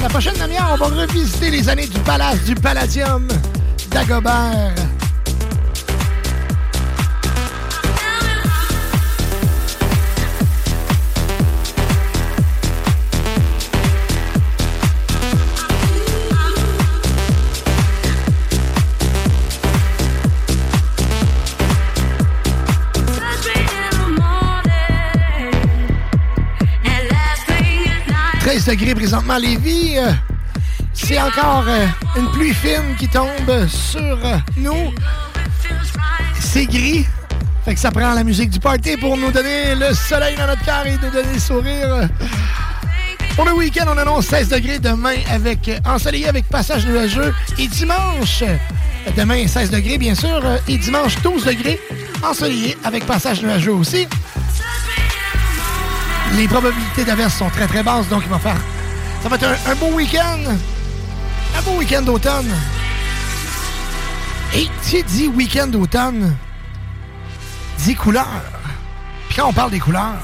La 0.00 0.08
prochaine 0.08 0.34
demi-heure, 0.40 0.70
on 0.72 0.76
va 0.76 0.86
revisiter 0.86 1.50
les 1.50 1.68
années 1.68 1.86
du 1.86 1.98
Palace 2.00 2.42
du 2.44 2.54
Palladium 2.54 3.28
d'Agobert. 3.90 4.72
«13 28.60 28.76
degrés 28.76 28.94
présentement 28.94 29.34
à 29.34 29.38
Lévis. 29.38 29.96
Euh, 29.96 30.12
C'est 30.92 31.18
encore 31.18 31.64
euh, 31.66 31.86
une 32.16 32.30
pluie 32.30 32.52
fine 32.52 32.94
qui 32.98 33.08
tombe 33.08 33.66
sur 33.68 34.00
euh, 34.02 34.36
nous. 34.58 34.92
C'est 36.38 36.66
gris. 36.66 37.06
Fait 37.64 37.74
que 37.74 37.80
ça 37.80 37.90
prend 37.90 38.12
la 38.12 38.22
musique 38.22 38.50
du 38.50 38.60
party 38.60 38.98
pour 38.98 39.16
nous 39.16 39.30
donner 39.30 39.74
le 39.74 39.94
soleil 39.94 40.36
dans 40.36 40.46
notre 40.46 40.62
cœur 40.62 40.86
et 40.86 40.92
nous 40.92 41.10
donner 41.10 41.32
le 41.32 41.38
sourire. 41.38 42.08
Pour 43.34 43.46
le 43.46 43.54
week-end, 43.54 43.86
on 43.88 43.96
annonce 43.96 44.26
16 44.26 44.48
degrés 44.48 44.78
demain 44.78 45.16
avec 45.30 45.70
ensoleillé 45.86 46.28
avec 46.28 46.46
passage 46.46 46.86
nuageux. 46.86 47.34
Et 47.58 47.66
dimanche, 47.66 48.44
demain 49.16 49.46
16 49.46 49.70
degrés 49.70 49.96
bien 49.96 50.14
sûr. 50.14 50.42
Et 50.68 50.76
dimanche 50.76 51.16
12 51.22 51.44
degrés 51.44 51.80
ensoleillé 52.22 52.76
avec 52.84 53.06
passage 53.06 53.42
nuageux 53.42 53.72
aussi. 53.72 54.06
Les 56.36 56.46
probabilités 56.46 57.04
d'averse 57.04 57.34
sont 57.34 57.50
très 57.50 57.66
très 57.66 57.82
basses, 57.82 58.08
donc 58.08 58.22
il 58.24 58.30
va 58.30 58.38
faire. 58.38 58.60
Ça 59.22 59.28
va 59.28 59.36
être 59.36 59.46
un, 59.66 59.74
beau 59.74 59.92
week-end. 59.92 60.38
Un 61.58 61.62
beau 61.62 61.78
week-end 61.78 62.02
d'automne. 62.02 62.50
Et 64.54 64.68
qui 64.82 65.02
dit 65.02 65.28
week-end 65.28 65.66
d'automne, 65.66 66.36
dit 67.78 67.94
couleur. 67.94 68.26
Puis 69.28 69.36
quand 69.36 69.48
on 69.48 69.52
parle 69.52 69.70
des 69.70 69.80
couleurs, 69.80 70.16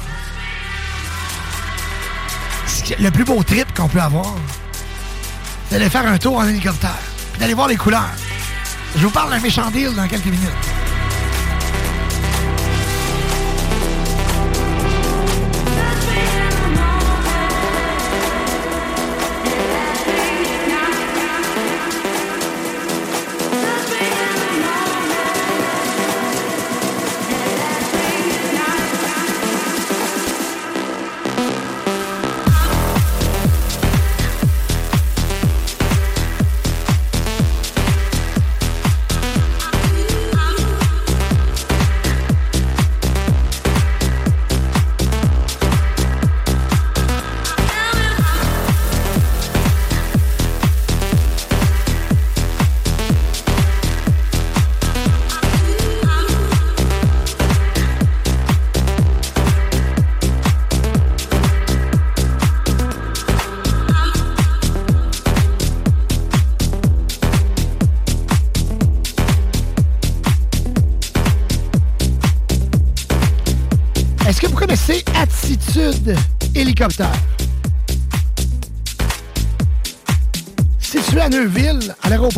le 2.99 3.11
plus 3.11 3.25
beau 3.25 3.43
trip 3.43 3.73
qu'on 3.75 3.89
peut 3.89 4.01
avoir, 4.01 4.35
c'est 5.69 5.79
d'aller 5.79 5.91
faire 5.91 6.07
un 6.07 6.19
tour 6.19 6.39
en 6.39 6.47
hélicoptère, 6.47 6.99
puis 7.33 7.41
d'aller 7.41 7.55
voir 7.55 7.69
les 7.69 7.77
couleurs. 7.77 8.11
Je 8.97 9.03
vous 9.03 9.11
parle 9.11 9.31
d'un 9.31 9.41
méchant 9.41 9.71
deal 9.71 9.95
dans 9.95 10.09
quelques 10.09 10.27
minutes. 10.27 10.66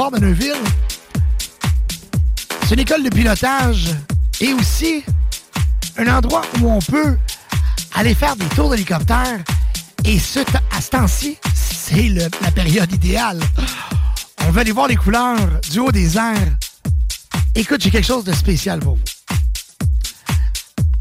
L'aéroport 0.08 0.10
de 0.10 0.18
Neuville, 0.18 0.52
c'est 2.62 2.74
une 2.74 2.80
école 2.80 3.02
de 3.02 3.10
pilotage 3.10 3.90
et 4.40 4.52
aussi 4.52 5.04
un 5.96 6.06
endroit 6.08 6.42
où 6.60 6.70
on 6.70 6.78
peut 6.78 7.16
aller 7.94 8.14
faire 8.14 8.36
des 8.36 8.46
tours 8.46 8.70
d'hélicoptère. 8.70 9.38
Et 10.04 10.18
ce, 10.18 10.40
à 10.70 10.80
ce 10.80 10.90
temps-ci, 10.90 11.38
c'est 11.54 12.08
la 12.08 12.50
période 12.50 12.92
idéale. 12.92 13.40
On 14.46 14.50
veut 14.50 14.60
aller 14.60 14.72
voir 14.72 14.88
les 14.88 14.96
couleurs 14.96 15.38
du 15.70 15.80
haut 15.80 15.92
des 15.92 16.16
airs. 16.16 16.56
Écoute, 17.54 17.82
j'ai 17.82 17.90
quelque 17.90 18.06
chose 18.06 18.24
de 18.24 18.32
spécial 18.32 18.80
pour 18.80 18.96
vous. 18.96 19.36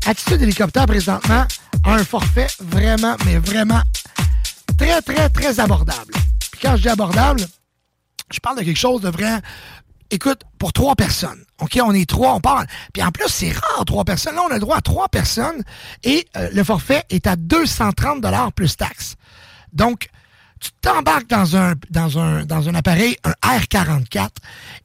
Attitude 0.05 0.41
hélicoptère 0.41 0.85
présentement 0.85 1.45
a 1.83 1.93
un 1.93 2.03
forfait 2.03 2.47
vraiment, 2.59 3.15
mais 3.25 3.37
vraiment 3.37 3.81
très, 4.77 5.01
très, 5.01 5.29
très 5.29 5.59
abordable. 5.59 6.13
Puis 6.51 6.61
quand 6.61 6.75
je 6.77 6.83
dis 6.83 6.89
abordable, 6.89 7.45
je 8.31 8.39
parle 8.39 8.59
de 8.59 8.63
quelque 8.63 8.79
chose 8.79 9.01
de 9.01 9.09
vrai. 9.09 9.41
Écoute, 10.09 10.41
pour 10.57 10.71
trois 10.73 10.95
personnes. 10.95 11.43
OK, 11.59 11.77
on 11.83 11.93
est 11.93 12.09
trois, 12.09 12.33
on 12.33 12.39
parle. 12.39 12.65
Puis 12.93 13.03
en 13.03 13.11
plus, 13.11 13.27
c'est 13.27 13.51
rare, 13.51 13.83
trois 13.85 14.05
personnes. 14.05 14.35
Là, 14.35 14.43
on 14.47 14.51
a 14.51 14.55
le 14.55 14.59
droit 14.59 14.77
à 14.77 14.81
trois 14.81 15.09
personnes 15.09 15.63
et 16.03 16.27
euh, 16.37 16.49
le 16.53 16.63
forfait 16.63 17.03
est 17.09 17.27
à 17.27 17.35
230 17.35 18.23
plus 18.55 18.77
taxes. 18.77 19.15
Donc, 19.73 20.09
tu 20.59 20.71
t'embarques 20.81 21.27
dans 21.27 21.57
un, 21.57 21.73
dans, 21.89 22.19
un, 22.19 22.45
dans 22.45 22.69
un 22.69 22.75
appareil, 22.75 23.17
un 23.23 23.33
R44, 23.57 24.29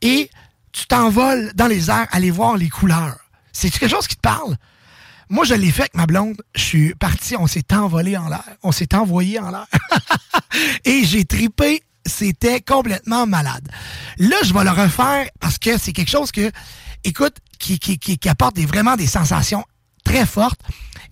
et 0.03 0.31
tu 0.73 0.87
t'envoles 0.87 1.53
dans 1.55 1.67
les 1.67 1.91
airs, 1.91 2.09
aller 2.11 2.31
voir 2.31 2.57
les 2.57 2.69
couleurs. 2.69 3.17
C'est 3.53 3.71
quelque 3.71 3.91
chose 3.91 4.07
qui 4.07 4.17
te 4.17 4.21
parle? 4.21 4.57
Moi, 5.29 5.45
je 5.45 5.55
l'ai 5.55 5.71
fait 5.71 5.83
avec 5.83 5.95
ma 5.95 6.07
blonde. 6.07 6.43
Je 6.55 6.62
suis 6.62 6.95
parti, 6.95 7.37
on 7.37 7.47
s'est 7.47 7.73
envolé 7.73 8.17
en 8.17 8.29
l'air. 8.29 8.45
On 8.62 8.73
s'est 8.73 8.95
envoyé 8.95 9.39
en 9.39 9.51
l'air. 9.51 9.67
Et 10.85 11.05
j'ai 11.05 11.25
tripé. 11.25 11.83
C'était 12.07 12.61
complètement 12.61 13.27
malade. 13.27 13.69
Là, 14.19 14.37
je 14.43 14.53
vais 14.53 14.65
le 14.65 14.71
refaire 14.71 15.27
parce 15.41 15.59
que 15.59 15.79
c'est 15.79 15.93
quelque 15.93 16.11
chose 16.11 16.33
que, 16.33 16.51
écoute, 17.05 17.37
qui, 17.59 17.79
qui, 17.79 17.99
qui, 17.99 18.29
apporte 18.29 18.59
vraiment 18.59 18.97
des 18.97 19.07
sensations 19.07 19.65
très 20.05 20.27
fortes. 20.27 20.61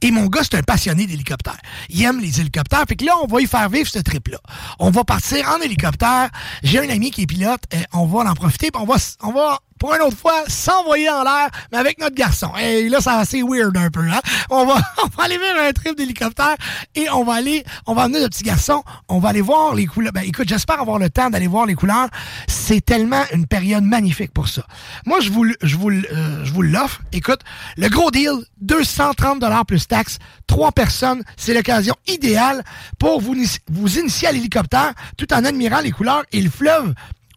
Et 0.02 0.10
mon 0.10 0.26
gars, 0.26 0.40
c'est 0.42 0.56
un 0.56 0.62
passionné 0.62 1.06
d'hélicoptère. 1.06 1.58
Il 1.90 2.02
aime 2.02 2.20
les 2.20 2.40
hélicoptères. 2.40 2.84
Fait 2.88 2.96
que 2.96 3.04
là, 3.04 3.12
on 3.22 3.26
va 3.26 3.40
y 3.40 3.46
faire 3.46 3.68
vivre 3.68 3.88
ce 3.88 3.98
trip-là. 3.98 4.38
On 4.78 4.90
va 4.90 5.04
partir 5.04 5.48
en 5.48 5.60
hélicoptère. 5.60 6.30
J'ai 6.62 6.78
un 6.78 6.88
ami 6.88 7.10
qui 7.10 7.22
est 7.22 7.26
pilote. 7.26 7.62
euh, 7.74 7.82
on 7.92 8.06
va 8.06 8.30
en 8.30 8.34
profiter. 8.34 8.70
On 8.74 8.84
va, 8.84 8.96
on 9.22 9.32
va 9.32 9.60
pour 9.80 9.94
une 9.94 10.02
autre 10.02 10.16
fois, 10.16 10.44
s'envoyer 10.46 11.08
en 11.10 11.24
l'air, 11.24 11.48
mais 11.72 11.78
avec 11.78 11.98
notre 11.98 12.14
garçon. 12.14 12.52
Et 12.60 12.88
là, 12.88 12.98
c'est 13.00 13.10
assez 13.10 13.42
weird 13.42 13.76
un 13.76 13.90
peu, 13.90 14.02
hein? 14.02 14.20
On 14.50 14.66
va, 14.66 14.74
on 15.02 15.06
va 15.16 15.24
aller 15.24 15.38
un 15.58 15.72
trip 15.72 15.96
d'hélicoptère 15.96 16.54
et 16.94 17.08
on 17.10 17.24
va 17.24 17.34
aller, 17.34 17.64
on 17.86 17.94
va 17.94 18.02
amener 18.02 18.20
le 18.20 18.28
petit 18.28 18.44
garçon, 18.44 18.84
on 19.08 19.18
va 19.18 19.30
aller 19.30 19.40
voir 19.40 19.74
les 19.74 19.86
couleurs. 19.86 20.12
Ben, 20.12 20.22
écoute, 20.22 20.48
j'espère 20.48 20.80
avoir 20.80 20.98
le 20.98 21.08
temps 21.08 21.30
d'aller 21.30 21.46
voir 21.46 21.64
les 21.66 21.74
couleurs. 21.74 22.08
C'est 22.46 22.84
tellement 22.84 23.22
une 23.32 23.46
période 23.46 23.82
magnifique 23.82 24.32
pour 24.32 24.48
ça. 24.48 24.66
Moi, 25.06 25.20
je 25.20 25.30
vous, 25.30 25.46
je 25.62 25.76
vous, 25.76 25.90
euh, 25.90 26.44
je 26.44 26.52
vous 26.52 26.62
l'offre. 26.62 27.00
Écoute, 27.12 27.40
le 27.78 27.88
gros 27.88 28.10
deal, 28.10 28.32
230 28.60 29.40
plus 29.66 29.88
taxes, 29.88 30.18
trois 30.46 30.72
personnes, 30.72 31.22
c'est 31.36 31.54
l'occasion 31.54 31.94
idéale 32.06 32.62
pour 32.98 33.20
vous, 33.20 33.34
vous 33.70 33.98
initier 33.98 34.28
à 34.28 34.32
l'hélicoptère 34.32 34.92
tout 35.16 35.32
en 35.32 35.44
admirant 35.44 35.80
les 35.80 35.90
couleurs 35.90 36.24
et 36.32 36.42
le 36.42 36.50
fleuve 36.50 36.94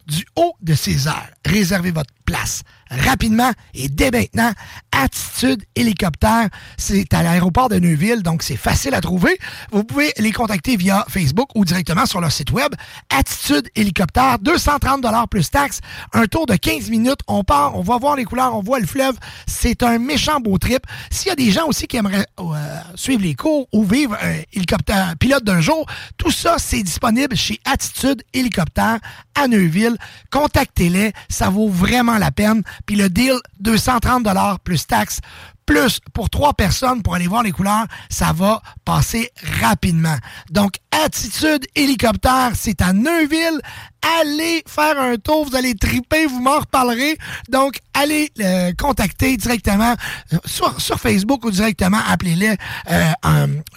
du 0.08 0.26
haut 0.36 0.54
de 0.62 0.74
airs. 0.74 1.30
Réservez 1.46 1.92
votre 1.92 2.14
place 2.26 2.64
rapidement 2.90 3.52
et 3.74 3.90
dès 3.90 4.12
maintenant. 4.12 4.52
Attitude 4.92 5.64
Hélicoptère, 5.76 6.50
c'est 6.78 7.12
à 7.14 7.24
l'aéroport 7.24 7.68
de 7.68 7.80
Neuville, 7.80 8.22
donc 8.22 8.44
c'est 8.44 8.56
facile 8.56 8.94
à 8.94 9.02
trouver. 9.02 9.38
Vous 9.72 9.84
pouvez 9.84 10.14
les 10.18 10.32
contacter 10.32 10.78
via 10.78 11.04
Facebook 11.10 11.50
ou 11.56 11.66
directement 11.66 12.06
sur 12.06 12.22
leur 12.22 12.32
site 12.32 12.52
web. 12.52 12.74
Attitude 13.10 13.70
Hélicoptère, 13.76 14.38
230 14.40 15.04
plus 15.30 15.50
taxes, 15.50 15.80
un 16.14 16.26
tour 16.26 16.46
de 16.46 16.56
15 16.56 16.90
minutes. 16.90 17.20
On 17.28 17.44
part, 17.44 17.76
on 17.76 17.82
va 17.82 17.98
voir 17.98 18.16
les 18.16 18.24
couleurs, 18.24 18.56
on 18.56 18.62
voit 18.62 18.80
le 18.80 18.86
fleuve. 18.86 19.16
C'est 19.48 19.82
un 19.84 19.98
méchant 19.98 20.40
beau 20.40 20.58
trip. 20.58 20.86
S'il 21.10 21.30
y 21.30 21.32
a 21.32 21.36
des 21.36 21.52
gens 21.52 21.68
aussi 21.68 21.88
qui 21.88 21.98
aimeraient 21.98 22.28
euh, 22.40 22.54
suivre 22.96 23.24
les 23.24 23.34
cours 23.34 23.68
ou 23.74 23.84
vivre 23.84 24.16
un 24.22 24.42
hélicoptère 24.54 25.16
pilote 25.20 25.44
d'un 25.44 25.62
jour, 25.62 25.88
tout 26.18 26.32
ça, 26.32 26.58
c'est 26.60 26.84
disponible 26.84 27.36
chez 27.36 27.60
Attitude 27.66 28.24
Hélicoptère 28.34 29.00
à 29.36 29.48
Neuville. 29.48 29.98
Contactez-les, 30.32 31.14
ça 31.30 31.50
vaut 31.50 31.70
vraiment 31.70 32.13
la 32.20 32.32
peine. 32.32 32.64
Puis 32.86 32.96
le 32.96 33.10
deal, 33.10 33.36
230 33.60 34.24
plus 34.64 34.88
taxes, 34.88 35.20
plus 35.66 36.00
pour 36.14 36.30
trois 36.30 36.54
personnes 36.54 37.02
pour 37.02 37.16
aller 37.16 37.28
voir 37.28 37.44
les 37.44 37.52
couleurs, 37.52 37.86
ça 38.10 38.32
va 38.34 38.62
passer 38.86 39.30
rapidement. 39.62 40.16
Donc, 40.52 40.74
Attitude 41.06 41.66
Hélicoptère, 41.76 42.52
c'est 42.56 42.82
à 42.82 42.94
Neuville. 42.94 43.60
Allez 44.20 44.64
faire 44.68 45.00
un 45.00 45.16
tour, 45.16 45.46
vous 45.46 45.56
allez 45.56 45.76
triper, 45.76 46.26
vous 46.26 46.42
m'en 46.42 46.60
reparlerez. 46.60 47.18
Donc, 47.50 47.78
allez 47.94 48.30
euh, 48.42 48.74
contacter 48.78 49.38
directement 49.38 49.96
euh, 50.34 50.38
sur, 50.46 50.80
sur 50.82 51.00
Facebook 51.00 51.46
ou 51.46 51.52
directement, 51.52 52.00
appelez-les. 52.10 52.56
Euh, 52.92 53.12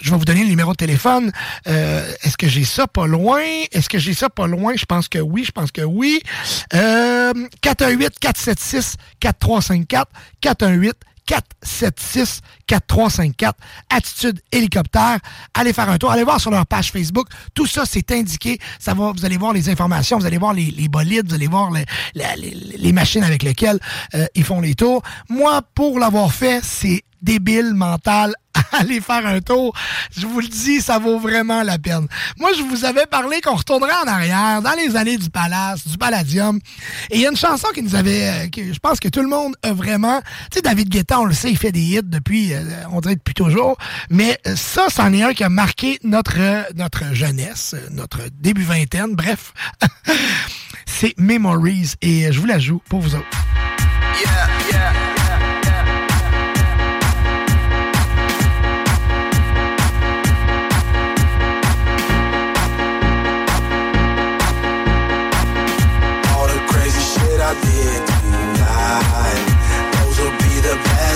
je 0.01 0.11
vais 0.11 0.17
vous 0.17 0.25
donner 0.25 0.43
le 0.43 0.49
numéro 0.51 0.73
de 0.73 0.77
téléphone. 0.77 1.31
Euh, 1.69 2.13
Est-ce 2.23 2.37
que 2.37 2.49
j'ai 2.49 2.65
ça 2.65 2.87
pas 2.89 3.07
loin? 3.07 3.41
Est-ce 3.73 3.89
que 3.89 3.99
j'ai 3.99 4.15
ça 4.15 4.29
pas 4.29 4.47
loin? 4.49 4.75
Je 4.77 4.85
pense 4.85 5.09
que 5.09 5.19
oui, 5.19 5.45
je 5.45 5.53
pense 5.53 5.71
que 5.71 5.83
oui. 5.83 6.21
Euh, 6.75 7.33
418-476-4354. 7.63 10.05
418 10.41 10.97
476-4354, 11.27 13.53
Attitude 13.91 14.41
Hélicoptère. 14.53 15.19
Allez 15.55 15.73
faire 15.73 15.89
un 15.89 15.99
tour, 15.99 16.11
allez 16.11 16.25
voir 16.25 16.41
sur 16.41 16.51
leur 16.51 16.67
page 16.67 16.91
Facebook. 16.93 17.29
Tout 17.55 17.67
ça, 17.67 17.85
c'est 17.87 18.11
indiqué. 18.13 18.59
Ça 18.79 18.95
va, 18.95 19.13
vous 19.13 19.25
allez 19.25 19.37
voir 19.37 19.53
les 19.53 19.69
informations, 19.69 20.19
vous 20.19 20.27
allez 20.27 20.39
voir 20.39 20.55
les, 20.55 20.71
les 20.71 20.89
bolides, 20.89 21.29
vous 21.29 21.35
allez 21.35 21.49
voir 21.49 21.73
les 22.15 22.93
machines 22.93 23.25
avec 23.25 23.43
lesquelles 23.43 23.81
euh, 24.15 24.27
ils 24.35 24.45
font 24.45 24.61
les 24.61 24.75
tours. 24.75 25.03
Moi, 25.29 25.63
pour 25.75 25.99
l'avoir 25.99 26.33
fait, 26.33 26.61
c'est 26.63 27.03
débile 27.27 27.75
mental. 27.75 28.35
Allez 28.73 29.01
faire 29.01 29.27
un 29.27 29.41
tour. 29.41 29.75
Je 30.17 30.27
vous 30.27 30.41
le 30.41 30.47
dis, 30.47 30.81
ça 30.81 30.99
vaut 30.99 31.19
vraiment 31.19 31.63
la 31.63 31.79
peine. 31.79 32.07
Moi, 32.39 32.51
je 32.57 32.63
vous 32.63 32.85
avais 32.85 33.05
parlé 33.05 33.41
qu'on 33.41 33.57
retournerait 33.57 33.99
en 34.05 34.09
arrière, 34.09 34.63
dans 34.63 34.73
les 34.73 34.97
années 34.97 35.19
du 35.19 35.29
Palace, 35.29 35.87
du 35.87 35.99
Palladium. 35.99 36.59
Et 37.11 37.17
il 37.17 37.21
y 37.21 37.27
a 37.27 37.31
une 37.31 37.37
chanson 37.37 37.69
qui 37.75 37.83
nous 37.83 37.95
avait... 37.95 38.29
euh, 38.29 38.49
que 38.49 38.73
je 38.73 38.79
pense 38.79 39.01
que 39.01 39.09
tout 39.09 39.21
le 39.21 39.29
monde 39.29 39.55
a 39.63 39.73
vraiment... 39.73 40.21
Tu 40.51 40.57
sais, 40.57 40.63
David 40.63 40.89
Guetta, 40.89 41.21
on 41.21 41.25
le 41.25 41.35
sait, 41.35 41.51
il 41.51 41.59
fait 41.59 41.73
des 41.73 41.81
hits 41.81 42.01
depuis, 42.05 42.55
euh, 42.55 42.63
on 42.93 43.01
dirait 43.01 43.17
depuis 43.17 43.35
toujours. 43.35 43.77
Mais 44.09 44.39
euh, 44.47 44.55
ça, 44.57 44.87
c'en 44.89 45.13
est 45.13 45.23
un 45.23 45.35
qui 45.35 45.45
a 45.45 45.49
marqué 45.49 45.99
notre, 46.05 46.39
notre 46.77 47.13
jeunesse, 47.13 47.75
notre 47.91 48.21
début 48.41 48.63
vingtaine, 48.63 49.15
bref. 49.15 49.53
C'est 50.87 51.15
Memories. 51.19 51.95
Et 52.01 52.33
je 52.33 52.41
vous 52.41 52.47
la 52.47 52.59
joue 52.59 52.81
pour 52.89 53.01
vous 53.01 53.17
autres. 53.17 53.76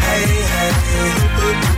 Hey, 0.00 0.42
hey, 0.52 1.77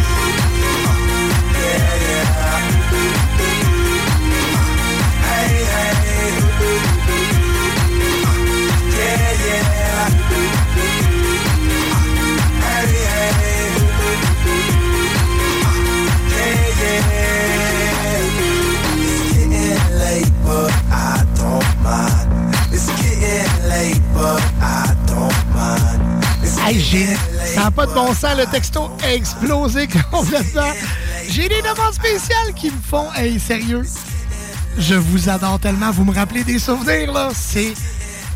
Hey, 26.68 26.82
j'ai... 26.82 27.06
Ça 27.46 27.64
n'a 27.64 27.72
pas 27.72 27.86
de 27.86 27.94
bon 27.94 28.14
sens, 28.14 28.36
le 28.38 28.46
texto 28.46 28.92
a 29.02 29.14
explosé 29.14 29.88
complètement. 30.12 30.74
J'ai 31.30 31.48
des 31.48 31.62
demandes 31.62 31.94
spéciales 31.94 32.54
qui 32.58 32.70
me 32.70 32.82
font... 32.82 33.08
Hey, 33.14 33.40
sérieux, 33.40 33.84
je 34.78 34.96
vous 34.96 35.30
adore 35.30 35.62
tellement. 35.62 35.92
Vous 35.92 36.04
me 36.04 36.14
rappelez 36.14 36.44
des 36.44 36.60
souvenirs, 36.60 37.14
là. 37.14 37.30
C'est 37.34 37.74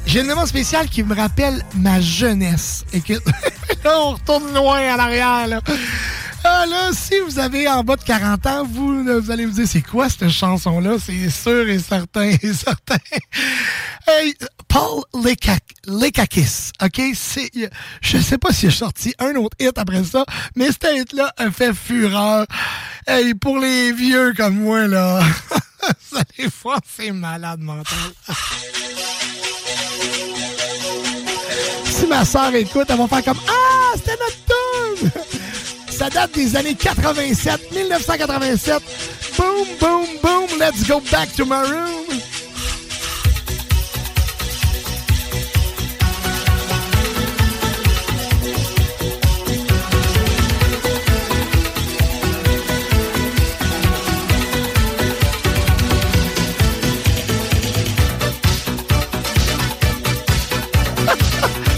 J'ai 0.06 0.22
une 0.22 0.30
demande 0.30 0.48
spéciale 0.48 0.88
qui 0.88 1.04
me 1.04 1.14
rappelle 1.14 1.62
ma 1.76 2.00
jeunesse. 2.00 2.86
Et 2.94 3.02
que 3.02 3.14
là, 3.84 4.00
on 4.00 4.12
retourne 4.12 4.54
loin 4.54 4.96
en 4.96 5.00
arrière. 5.00 5.48
Là. 5.48 5.60
Ah, 6.46 6.66
là, 6.70 6.92
si 6.94 7.20
vous 7.28 7.38
avez 7.38 7.68
en 7.68 7.84
bas 7.84 7.98
de 7.98 8.04
40 8.04 8.48
ans, 8.48 8.64
vous 8.66 9.30
allez 9.30 9.46
vous 9.46 9.52
dire, 9.52 9.68
c'est 9.68 9.82
quoi 9.82 10.08
cette 10.08 10.30
chanson-là? 10.30 10.96
C'est 11.06 11.30
sûr 11.30 11.68
et 11.68 11.80
certain 11.80 12.30
et 12.42 12.54
certain. 12.54 12.98
Hey, 14.08 14.34
Paul 14.68 15.04
Lekak- 15.14 15.76
Lekakis, 15.86 16.72
OK? 16.82 17.02
Je 18.02 18.18
sais 18.18 18.38
pas 18.38 18.52
si 18.52 18.70
j'ai 18.70 18.76
sorti 18.76 19.14
un 19.20 19.36
autre 19.36 19.56
hit 19.60 19.78
après 19.78 20.04
ça, 20.04 20.26
mais 20.56 20.68
cet 20.68 20.88
hit-là 20.94 21.32
a 21.38 21.52
fait 21.52 21.74
fureur. 21.74 22.46
Hey, 23.08 23.34
pour 23.36 23.58
les 23.60 23.92
vieux 23.94 24.34
comme 24.36 24.56
moi, 24.60 24.88
là, 24.88 25.22
ça, 26.12 26.22
des 26.38 26.50
fois, 26.50 26.78
c'est 26.98 27.12
malade 27.12 27.60
mental. 27.60 27.98
si 31.86 32.06
ma 32.08 32.26
soeur 32.26 32.54
écoute, 32.56 32.88
elle 32.90 32.98
va 32.98 33.08
faire 33.08 33.24
comme 33.24 33.40
Ah, 33.48 33.94
c'était 33.96 34.18
notre 34.20 35.00
tune! 35.10 35.12
Ça 35.90 36.10
date 36.10 36.32
des 36.34 36.56
années 36.56 36.76
87, 36.76 37.72
1987. 37.72 38.82
Boom, 39.38 39.68
boom, 39.80 40.06
boom, 40.24 40.60
let's 40.60 40.84
go 40.88 41.00
back 41.12 41.32
to 41.36 41.46
my 41.46 41.62
room. 41.62 42.21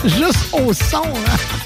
Juste 0.05 0.37
au 0.51 0.73
son, 0.73 1.03
hein? 1.03 1.63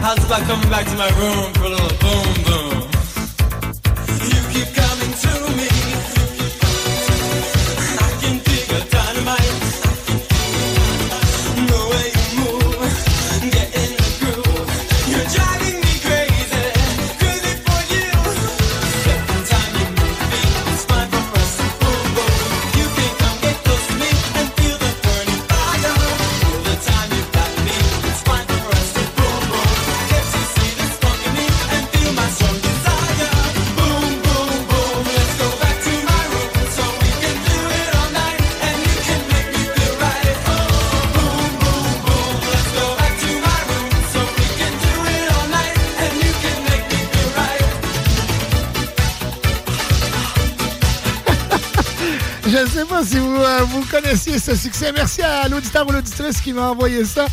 How's 0.00 0.24
about 0.24 0.40
coming 0.46 0.70
back 0.70 0.86
to 0.86 0.94
my 0.96 1.10
room 1.20 1.52
for 1.52 1.64
a 1.64 1.68
little 1.68 1.98
boom 1.98 2.47
Si 53.04 53.16
vous, 53.16 53.36
euh, 53.36 53.60
vous 53.68 53.84
connaissiez 53.84 54.40
ce 54.40 54.56
succès. 54.56 54.92
Merci 54.92 55.22
à 55.22 55.48
l'auditeur 55.48 55.88
ou 55.88 55.92
l'auditrice 55.92 56.40
qui 56.40 56.52
m'a 56.52 56.70
envoyé 56.70 57.04
ça. 57.04 57.26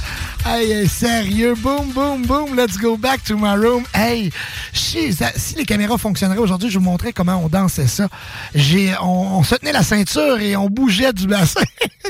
Hey, 0.46 0.88
sérieux, 0.88 1.56
boom, 1.56 1.92
boom, 1.92 2.22
boom, 2.22 2.56
let's 2.56 2.78
go 2.78 2.96
back 2.96 3.24
to 3.24 3.36
my 3.36 3.56
room. 3.56 3.84
Hey, 3.96 4.32
si, 4.78 5.16
si 5.36 5.56
les 5.56 5.66
caméras 5.66 5.98
fonctionneraient 5.98 6.38
aujourd'hui, 6.40 6.70
je 6.70 6.78
vous 6.80 6.86
montrais 6.86 7.14
comment 7.14 7.42
on 7.44 7.50
dansait 7.50 7.88
ça. 7.88 8.08
J'ai, 8.54 8.94
on, 9.02 9.38
on 9.40 9.44
se 9.44 9.56
tenait 9.56 9.72
la 9.72 9.84
ceinture 9.84 10.40
et 10.40 10.56
on 10.56 10.68
bougeait 10.70 11.14
du 11.14 11.28
bassin. 11.28 11.62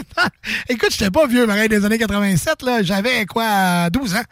Écoute, 0.69 0.89
j'étais 0.91 1.11
pas 1.11 1.27
vieux, 1.27 1.47
pareil, 1.47 1.69
des 1.69 1.83
années 1.85 1.97
87, 1.97 2.61
là. 2.63 2.83
J'avais, 2.83 3.25
quoi, 3.25 3.89
12 3.89 4.15
ans. 4.15 4.23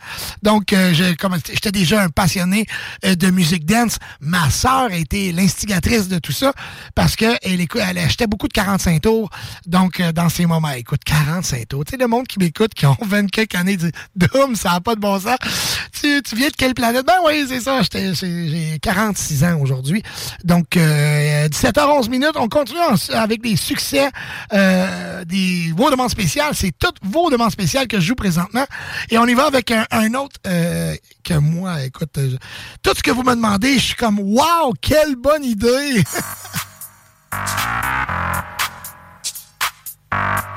Donc, 0.42 0.74
euh, 0.74 0.94
j'étais 0.94 1.72
déjà 1.72 2.04
un 2.04 2.10
passionné 2.10 2.66
euh, 3.06 3.16
de 3.16 3.30
musique 3.30 3.66
dance. 3.66 3.98
Ma 4.20 4.50
sœur 4.50 4.92
été 4.92 5.32
l'instigatrice 5.32 6.08
de 6.08 6.20
tout 6.20 6.32
ça 6.32 6.54
parce 6.96 7.16
que 7.16 7.26
elle, 7.44 7.98
achetait 7.98 8.28
beaucoup 8.28 8.48
de 8.48 8.54
45 8.54 9.02
tours. 9.02 9.30
Donc, 9.66 10.00
euh, 10.00 10.12
dans 10.12 10.30
ces 10.30 10.46
moments, 10.46 10.70
écoute, 10.72 11.04
45 11.06 11.68
tours. 11.68 11.86
Tu 11.86 11.92
sais, 11.92 11.98
le 11.98 12.08
monde 12.08 12.28
qui 12.28 12.40
m'écoute, 12.40 12.74
qui 12.74 12.86
ont 12.86 12.98
20 13.02 13.30
quelques 13.30 13.56
années, 13.56 13.78
dit 13.78 13.92
Doom, 14.16 14.56
ça 14.56 14.72
n'a 14.72 14.82
pas 14.82 14.96
de 14.96 15.00
bon 15.00 15.20
sens. 15.20 15.38
Tu, 16.00 16.22
tu 16.24 16.36
viens 16.36 16.50
de 16.50 16.56
quelle 16.56 16.74
planète? 16.74 17.06
Ben 17.06 17.14
oui, 17.26 17.46
c'est 17.48 17.62
ça. 17.62 17.82
j'étais- 17.82 18.14
J'ai 18.24 18.48
j'ai 18.50 18.80
46 18.80 19.44
ans 19.44 19.60
aujourd'hui. 19.62 20.04
Donc, 20.44 20.78
euh, 20.78 21.48
17h11 21.50 22.10
minutes. 22.10 22.36
On 22.36 22.48
continue 22.48 22.80
avec 23.10 23.42
des 23.42 23.56
succès, 23.56 24.10
euh, 24.54 25.26
des 25.26 25.74
vos 25.76 25.90
demandes 25.90 26.10
spéciales. 26.10 26.56
C'est 26.56 26.72
toutes 26.78 26.98
vos 27.04 27.30
demandes 27.30 27.52
spéciales 27.52 27.88
que 27.88 28.00
je 28.00 28.08
joue 28.08 28.16
présentement. 28.16 28.66
Et 29.10 29.18
on 29.18 29.26
y 29.26 29.34
va 29.34 29.46
avec 29.46 29.72
un, 29.72 30.14
autre 30.14 30.40
euh, 30.48 30.96
que 31.24 31.34
moi, 31.36 31.84
écoute, 31.84 32.18
euh, 32.18 32.38
tout 32.82 32.94
ce 32.96 33.04
que 33.04 33.12
vous 33.12 33.24
me 33.24 33.36
demandez, 33.36 33.76
je 33.76 33.86
suis 33.86 33.96
comme, 33.96 34.20
wow, 34.20 34.74
quelle 34.82 35.16
bonne 35.16 35.44
idée! 35.44 36.04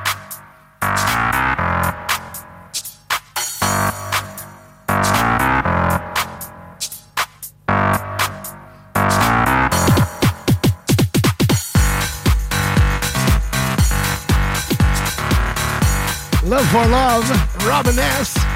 Love 16.57 16.68
for 16.68 16.86
Love, 16.89 17.67
Robin 17.67 17.99
S. 17.99 18.56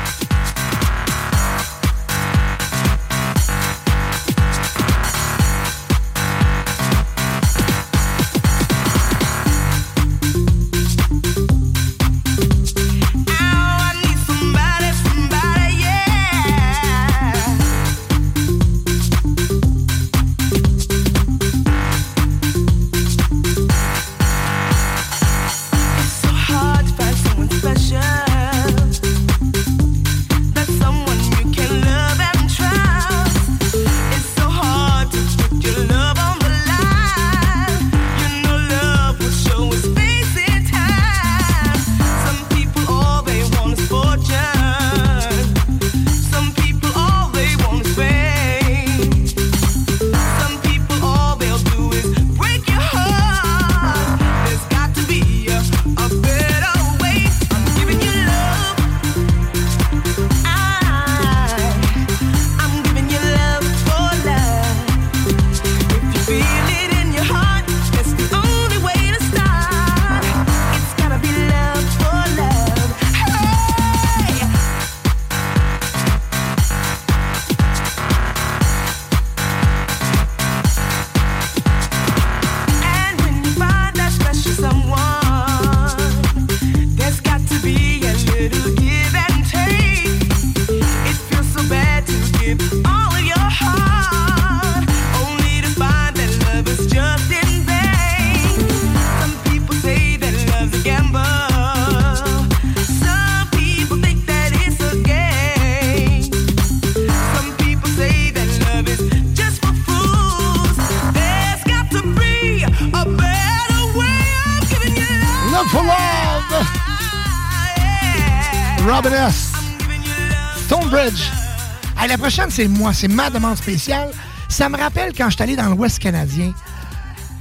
C'est 122.50 122.68
moi. 122.68 122.92
C'est 122.92 123.08
ma 123.08 123.30
demande 123.30 123.56
spéciale. 123.56 124.10
Ça 124.48 124.68
me 124.68 124.76
rappelle 124.76 125.12
quand 125.16 125.30
je 125.30 125.34
suis 125.36 125.42
allé 125.42 125.56
dans 125.56 125.68
l'Ouest 125.68 125.98
canadien. 125.98 126.52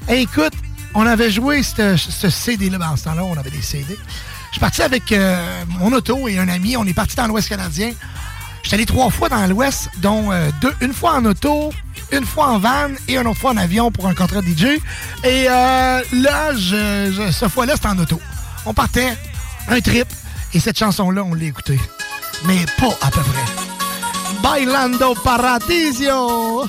Écoute, 0.08 0.54
on 0.94 1.06
avait 1.06 1.32
joué 1.32 1.64
ce, 1.64 1.98
ce 1.98 2.30
CD-là. 2.30 2.78
Ben, 2.78 2.90
en 2.90 2.96
ce 2.96 3.06
temps-là, 3.06 3.24
on 3.24 3.38
avait 3.38 3.52
des 3.52 3.62
CD. 3.62 3.98
Je 4.50 4.54
suis 4.54 4.60
parti 4.60 4.82
avec 4.82 5.12
euh, 5.12 5.64
mon 5.80 5.94
auto 5.94 6.28
et 6.28 6.40
un 6.40 6.48
ami. 6.48 6.76
On 6.78 6.86
est 6.86 6.94
parti 6.94 7.16
dans 7.16 7.28
l'Ouest 7.28 7.50
canadien. 7.50 7.92
Je 8.64 8.68
suis 8.68 8.76
allé 8.76 8.86
trois 8.86 9.10
fois 9.10 9.30
dans 9.30 9.46
l'Ouest, 9.48 9.90
dont 9.98 10.32
euh, 10.32 10.50
deux, 10.62 10.74
une 10.82 10.94
fois 10.94 11.14
en 11.14 11.26
auto, 11.26 11.72
une 12.12 12.26
fois 12.26 12.48
en 12.48 12.60
van 12.60 12.90
et 13.08 13.18
une 13.18 13.28
autre 13.28 13.40
fois 13.40 13.52
en 13.52 13.58
avion 13.58 13.92
pour 13.92 14.08
un 14.08 14.14
contrat 14.14 14.42
DJ. 14.42 14.80
Et 15.24 15.48
euh, 15.48 16.02
là, 16.12 16.54
je, 16.56 17.32
cette 17.32 17.50
fois-là, 17.50 17.74
c'était 17.76 17.88
en 17.88 18.00
auto. 18.00 18.20
On 18.66 18.74
partait, 18.74 19.16
un 19.70 19.80
trip, 19.80 20.08
et 20.54 20.60
cette 20.60 20.78
chanson-là, 20.78 21.24
on 21.24 21.34
l'a 21.34 21.46
écoutée. 21.46 21.80
Mais 22.46 22.66
pas 22.78 22.98
à 23.02 23.12
peu 23.12 23.22
près. 23.22 23.39
Bailando 24.42 25.14
Paradisio! 25.24 26.68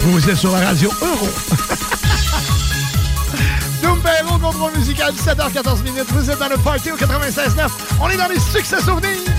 Vous 0.00 0.30
êtes 0.30 0.36
sur 0.36 0.52
la 0.52 0.66
radio 0.66 0.90
Euro. 1.02 1.28
Numéro 4.26 4.38
contrôle 4.38 4.76
musical, 4.76 5.12
17h14 5.12 5.82
minutes. 5.82 6.06
Vous 6.08 6.30
êtes 6.30 6.38
dans 6.38 6.48
le 6.48 6.56
party 6.58 6.92
au 6.92 6.96
96.9. 6.96 7.68
On 8.00 8.08
est 8.08 8.16
dans 8.16 8.28
les 8.28 8.40
succès 8.40 8.80
souvenirs. 8.80 9.35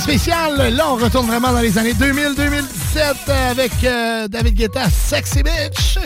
Spécial, 0.00 0.74
là 0.74 0.90
on 0.90 0.96
retourne 0.96 1.26
vraiment 1.26 1.52
dans 1.52 1.60
les 1.60 1.78
années 1.78 1.92
2000-2017 1.92 3.30
avec 3.50 3.72
euh, 3.84 4.26
David 4.28 4.54
Guetta, 4.54 4.88
Sexy 4.90 5.42
Bitch. 5.42 5.98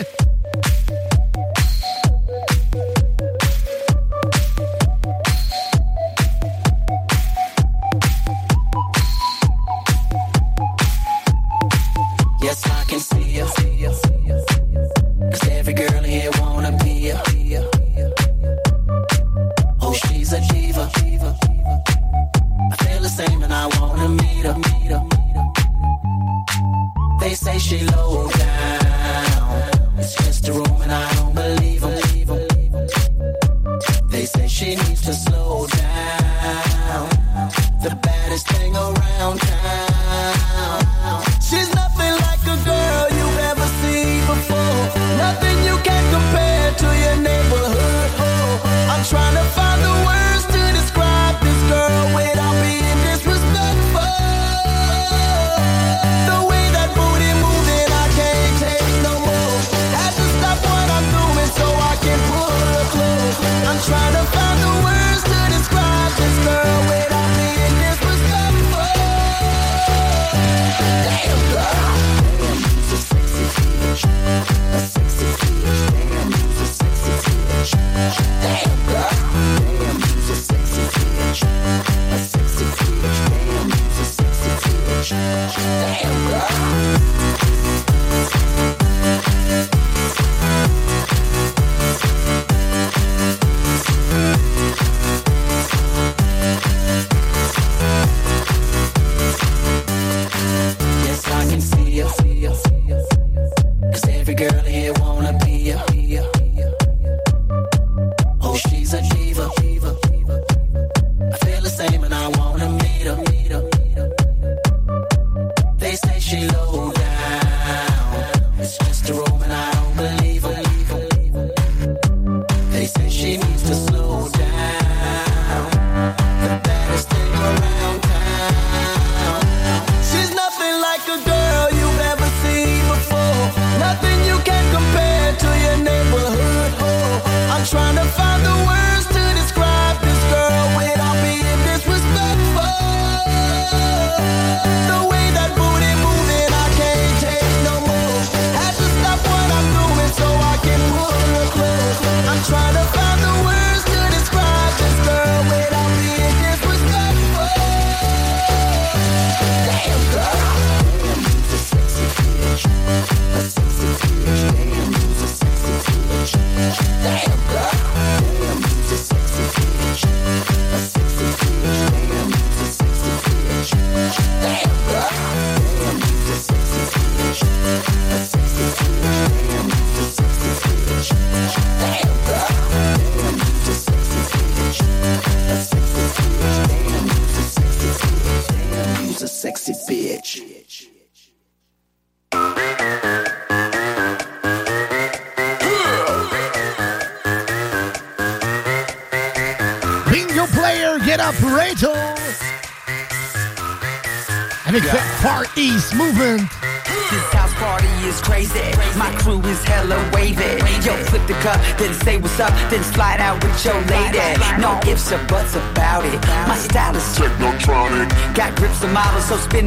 me 105.31 105.75
pilla. 105.87 106.38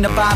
signifies 0.03 0.32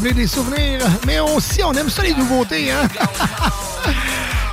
des 0.00 0.26
souvenirs, 0.26 0.80
mais 1.06 1.20
aussi 1.20 1.62
on 1.62 1.74
aime 1.74 1.90
ça 1.90 2.02
les 2.02 2.14
nouveautés. 2.14 2.72
Hein? 2.72 2.88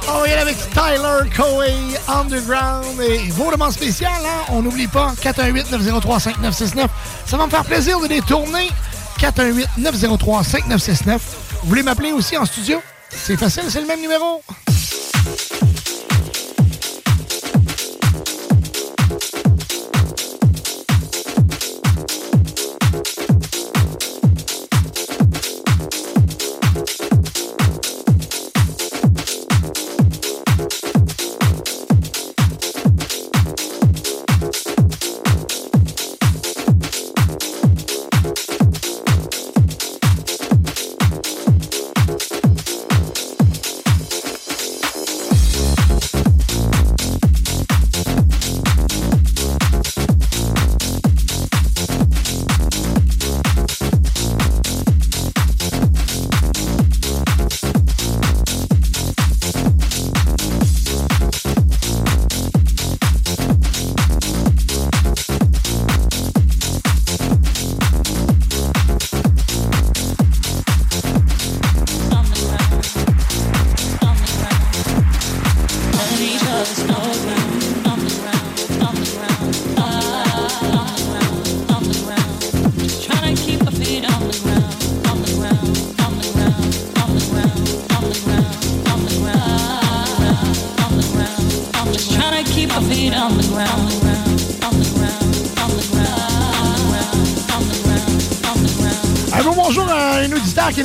On 0.09 0.22
va 0.22 0.27
y 0.27 0.32
aller 0.32 0.42
avec 0.42 0.58
Tyler 0.72 1.30
Coey, 1.35 1.76
Underground 2.08 3.01
et 3.01 3.30
vos 3.32 3.51
demandes 3.51 3.74
spéciales. 3.74 4.26
Hein? 4.26 4.45
On 4.50 4.61
n'oublie 4.61 4.88
pas 4.88 5.11
418-903-5969. 5.22 6.88
Ça 7.26 7.35
va 7.35 7.45
me 7.45 7.51
faire 7.51 7.66
plaisir 7.66 8.00
de 8.00 8.08
les 8.08 8.22
tourner. 8.22 8.69
418-903-5969. 9.19 11.19
Vous 11.61 11.69
voulez 11.69 11.84
m'appeler 11.84 12.14
aussi 12.14 12.38
en 12.38 12.45
studio? 12.45 12.82
C'est 13.09 13.35
facile, 13.35 13.64
c'est 13.69 13.82
le 13.82 13.88
même 13.88 14.00
numéro. 14.01 14.42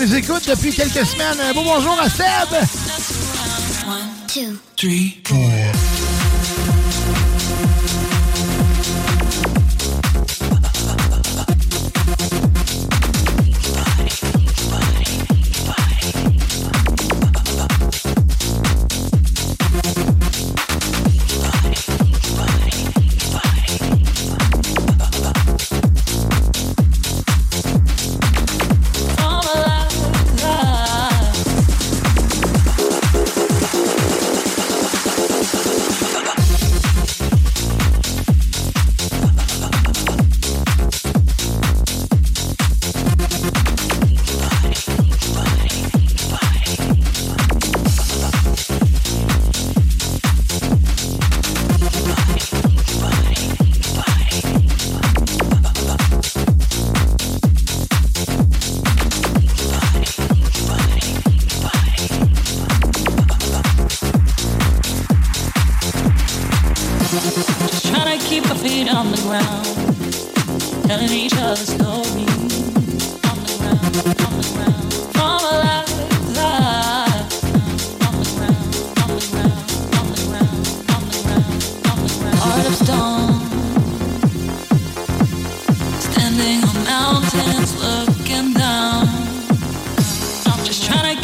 Nous 0.02 0.16
écoute 0.16 0.48
depuis 0.48 0.72
quelques 0.72 1.06
semaines. 1.06 1.39
Un 1.40 1.52
beau 1.55 1.62
bonjour 1.62 1.97
à 2.00 2.08
Seb. 2.08 2.48
Two, 4.26 4.58
three, 4.76 5.22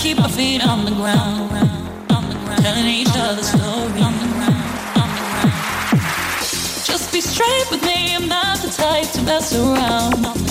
keep 0.09 0.23
our 0.23 0.28
feet 0.31 0.67
on 0.67 0.87
the 0.87 0.91
ground, 0.91 1.53
on 2.11 2.28
the 2.31 2.35
ground, 2.37 2.62
telling 2.62 2.87
each 2.87 3.15
other 3.15 3.43
stories 3.43 4.03
on 4.03 4.15
the 4.23 4.28
ground, 4.37 4.65
on 5.03 5.09
the 5.17 5.23
ground. 5.28 5.53
Just 6.91 7.12
be 7.12 7.20
straight 7.20 7.67
with 7.70 7.83
me, 7.83 8.15
I'm 8.15 8.27
not 8.27 8.57
the 8.61 8.70
type 8.70 9.11
to 9.12 9.23
mess 9.23 9.55
around. 9.55 10.48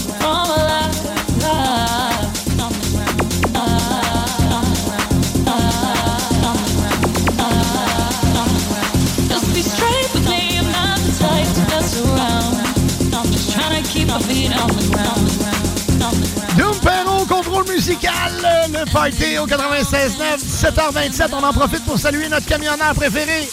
Musical, 17.87 18.33
le 18.69 18.91
party 18.91 19.37
au 19.37 19.47
96.9, 19.47 20.39
17h27. 20.39 21.29
On 21.31 21.43
en 21.43 21.53
profite 21.53 21.85
pour 21.85 21.97
saluer 21.97 22.27
notre 22.27 22.45
camionneur 22.45 22.93
préféré, 22.93 23.47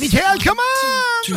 Michael, 0.00 0.38
comment? 0.42 1.36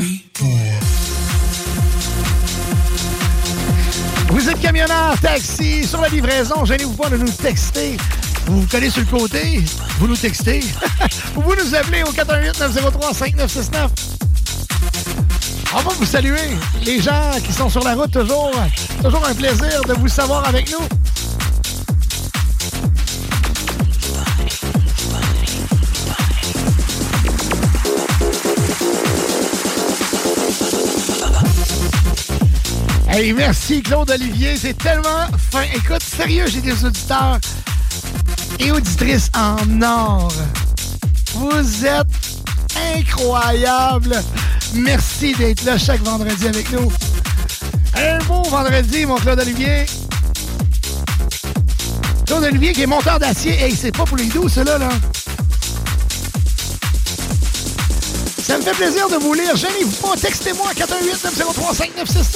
Vous 4.30 4.50
êtes 4.50 4.60
camionneur, 4.61 5.19
taxi, 5.22 5.85
sur 5.85 6.00
la 6.00 6.08
livraison, 6.08 6.64
gênez-vous 6.64 6.94
pas 6.94 7.10
de 7.10 7.18
nous 7.18 7.32
texter. 7.32 7.98
Vous 8.45 8.61
vous 8.61 8.68
collez 8.68 8.90
sur 8.90 9.02
le 9.02 9.08
côté, 9.08 9.61
vous 10.00 10.08
nous 10.08 10.16
textez. 10.16 10.61
Ou 11.35 11.42
vous 11.42 11.56
nous 11.56 11.76
appelez 11.76 12.03
au 12.03 12.11
418-903-5969. 12.14 13.90
On 15.74 15.82
va 15.82 15.92
vous 15.92 16.06
saluer, 16.06 16.58
les 16.84 17.02
gens 17.02 17.32
qui 17.45 17.52
sont 17.52 17.68
sur 17.68 17.84
la 17.84 17.95
route 17.95 18.11
toujours. 18.11 18.52
Toujours 19.03 19.26
un 19.26 19.34
plaisir 19.34 19.82
de 19.85 19.94
vous 19.94 20.08
savoir 20.08 20.48
avec 20.48 20.72
nous. 20.72 20.88
Hey, 33.18 33.32
merci 33.32 33.82
Claude 33.82 34.11
Olivier, 34.11 34.58
c'est 34.58 34.77
tellement 34.77 35.26
fin. 35.50 35.61
Écoute, 35.74 36.03
sérieux, 36.03 36.48
j'ai 36.48 36.60
des 36.60 36.84
auditeurs 36.84 37.40
et 38.60 38.74
auditrices 38.74 39.30
en 39.34 39.82
or. 39.82 40.34
Vous 41.34 41.85
êtes 41.85 42.08
incroyables. 42.94 44.22
Merci 44.74 45.34
d'être 45.34 45.64
là 45.64 45.77
chaque 45.77 46.02
vendredi 46.02 46.45
avec 46.45 46.69
nous. 46.74 46.92
Un 47.95 48.18
beau 48.26 48.44
vendredi, 48.44 49.06
mon 49.06 49.16
Claude 49.16 49.40
Olivier. 49.40 49.85
Claude 52.26 52.44
Olivier 52.44 52.74
qui 52.74 52.82
est 52.82 52.85
monteur 52.85 53.18
d'acier. 53.18 53.53
Hey, 53.53 53.77
c'est 53.77 53.95
pas 53.95 54.03
pour 54.03 54.18
les 54.18 54.27
doux, 54.27 54.50
cela, 54.50 54.77
là. 54.77 54.90
Ça 58.46 58.58
me 58.58 58.62
fait 58.62 58.74
plaisir 58.74 59.10
de 59.10 59.16
vous 59.16 59.34
lire. 59.34 59.56
Gênez-vous 59.56 60.08
pas. 60.08 60.16
Textez-moi 60.16 60.70
à 60.70 60.74
418-903-5969. 60.74 62.36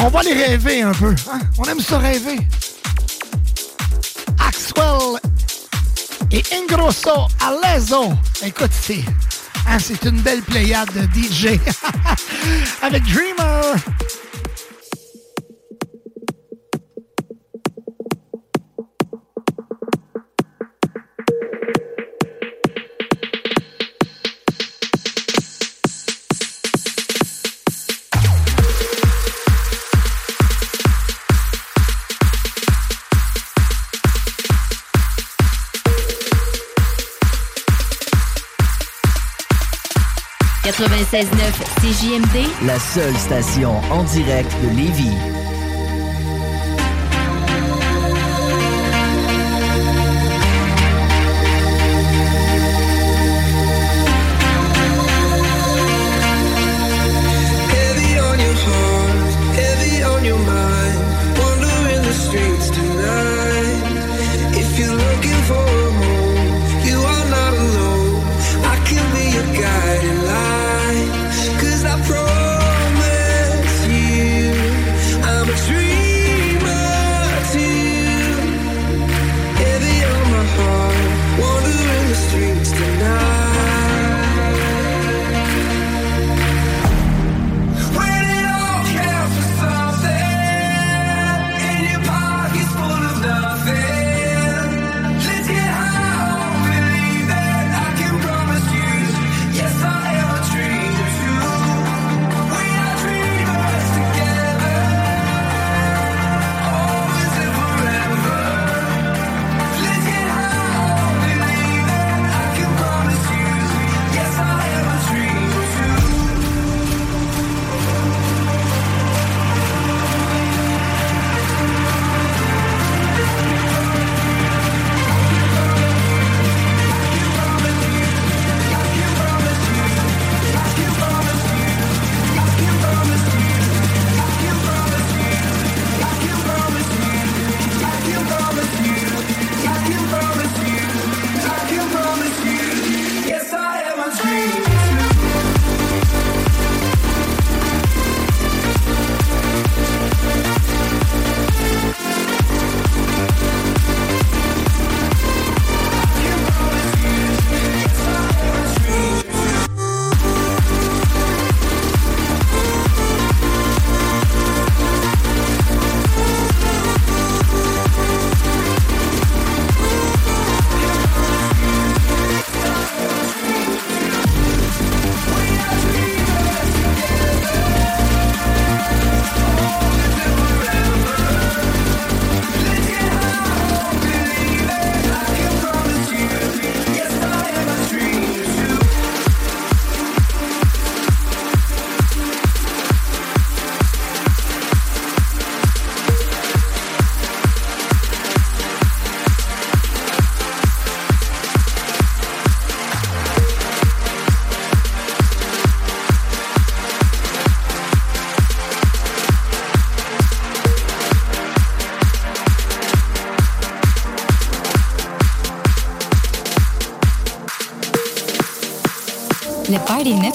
On 0.00 0.08
va 0.08 0.22
les 0.22 0.34
rêver 0.34 0.82
un 0.82 0.92
peu. 0.92 1.14
hein? 1.32 1.40
On 1.58 1.64
aime 1.64 1.80
ça 1.80 1.98
rêver. 1.98 2.38
Axwell 4.38 5.18
et 6.30 6.42
Ingrosso 6.54 7.26
Alezo. 7.40 8.12
Écoute, 8.44 8.70
c'est 8.82 9.02
hein, 9.66 9.78
c'est 9.78 10.04
une 10.04 10.20
belle 10.20 10.42
pléiade 10.42 10.90
de 10.92 11.02
DJ. 11.20 11.58
Avec 12.82 13.02
Dreamer. 13.04 13.74
«96.9 40.78 41.28
CJMD, 41.80 42.66
La 42.66 42.80
seule 42.80 43.16
station 43.16 43.80
en 43.92 44.02
direct 44.02 44.50
de 44.60 44.70
Lévis. 44.70 45.33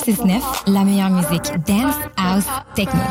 969, 0.10 0.64
la 0.68 0.84
meilleure 0.84 1.10
musique 1.12 1.64
dance, 1.66 1.96
house, 2.18 2.46
techno. 2.74 3.09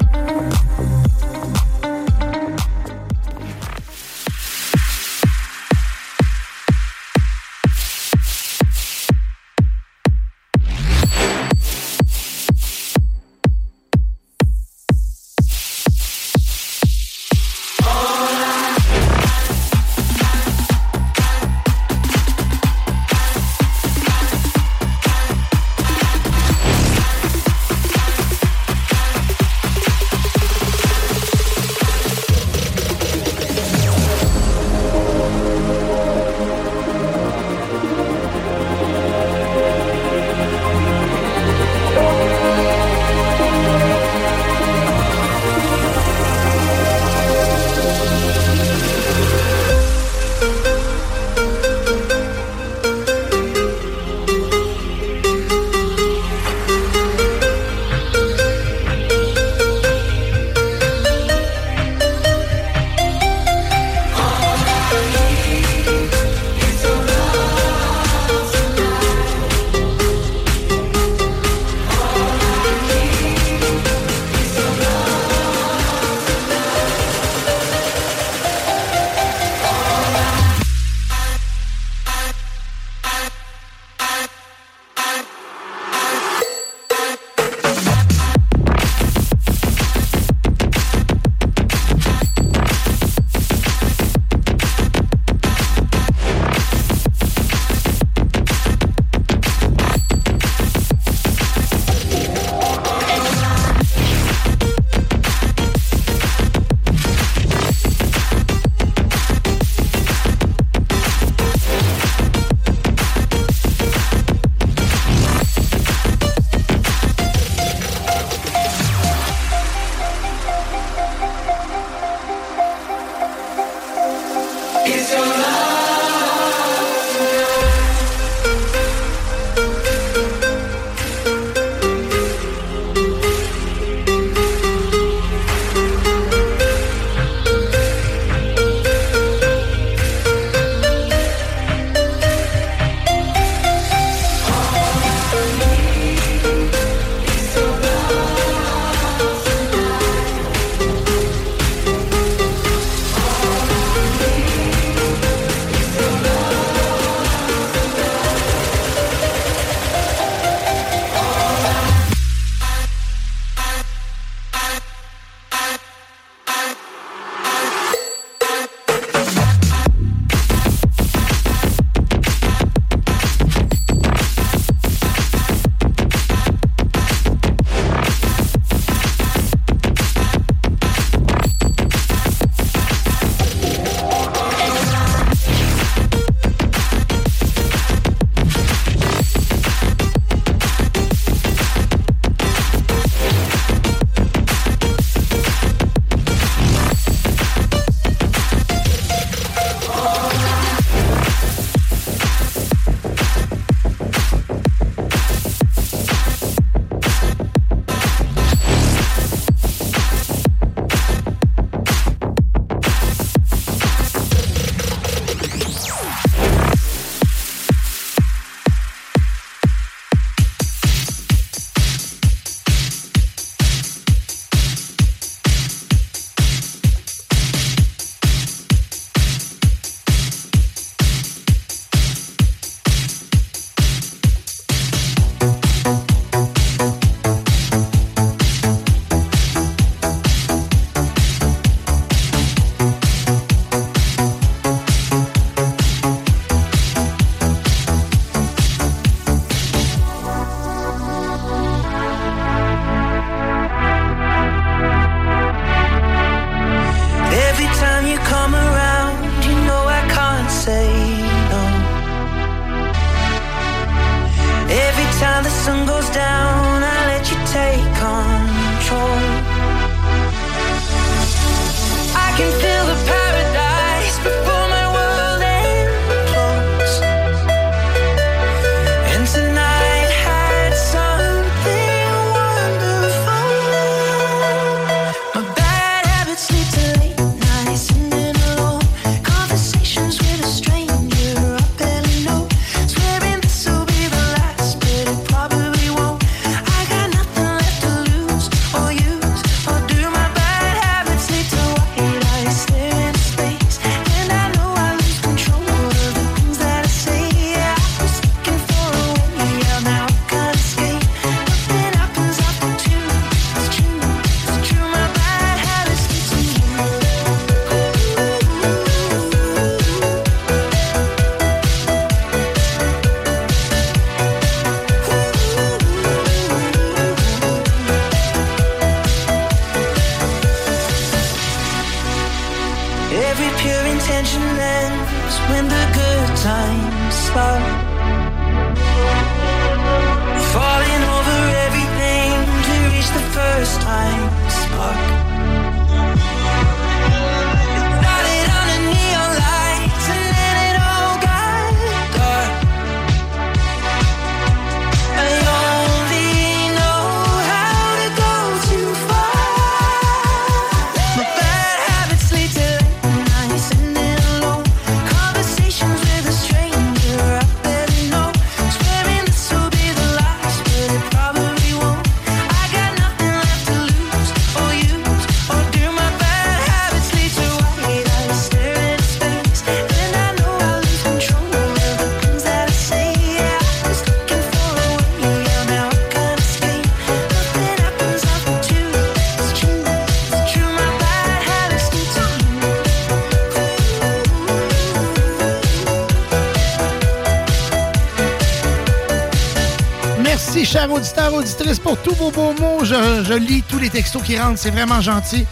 Pour 401.82 401.96
tous 401.98 402.14
vos 402.14 402.30
beaux 402.30 402.52
mots. 402.60 402.84
Je, 402.84 403.34
lis 403.34 403.62
tous 403.68 403.78
les 403.78 403.90
textos 403.90 404.22
qui 404.22 404.38
rentrent. 404.38 404.58
C'est 404.58 404.70
vraiment 404.70 405.00
gentil. 405.00 405.46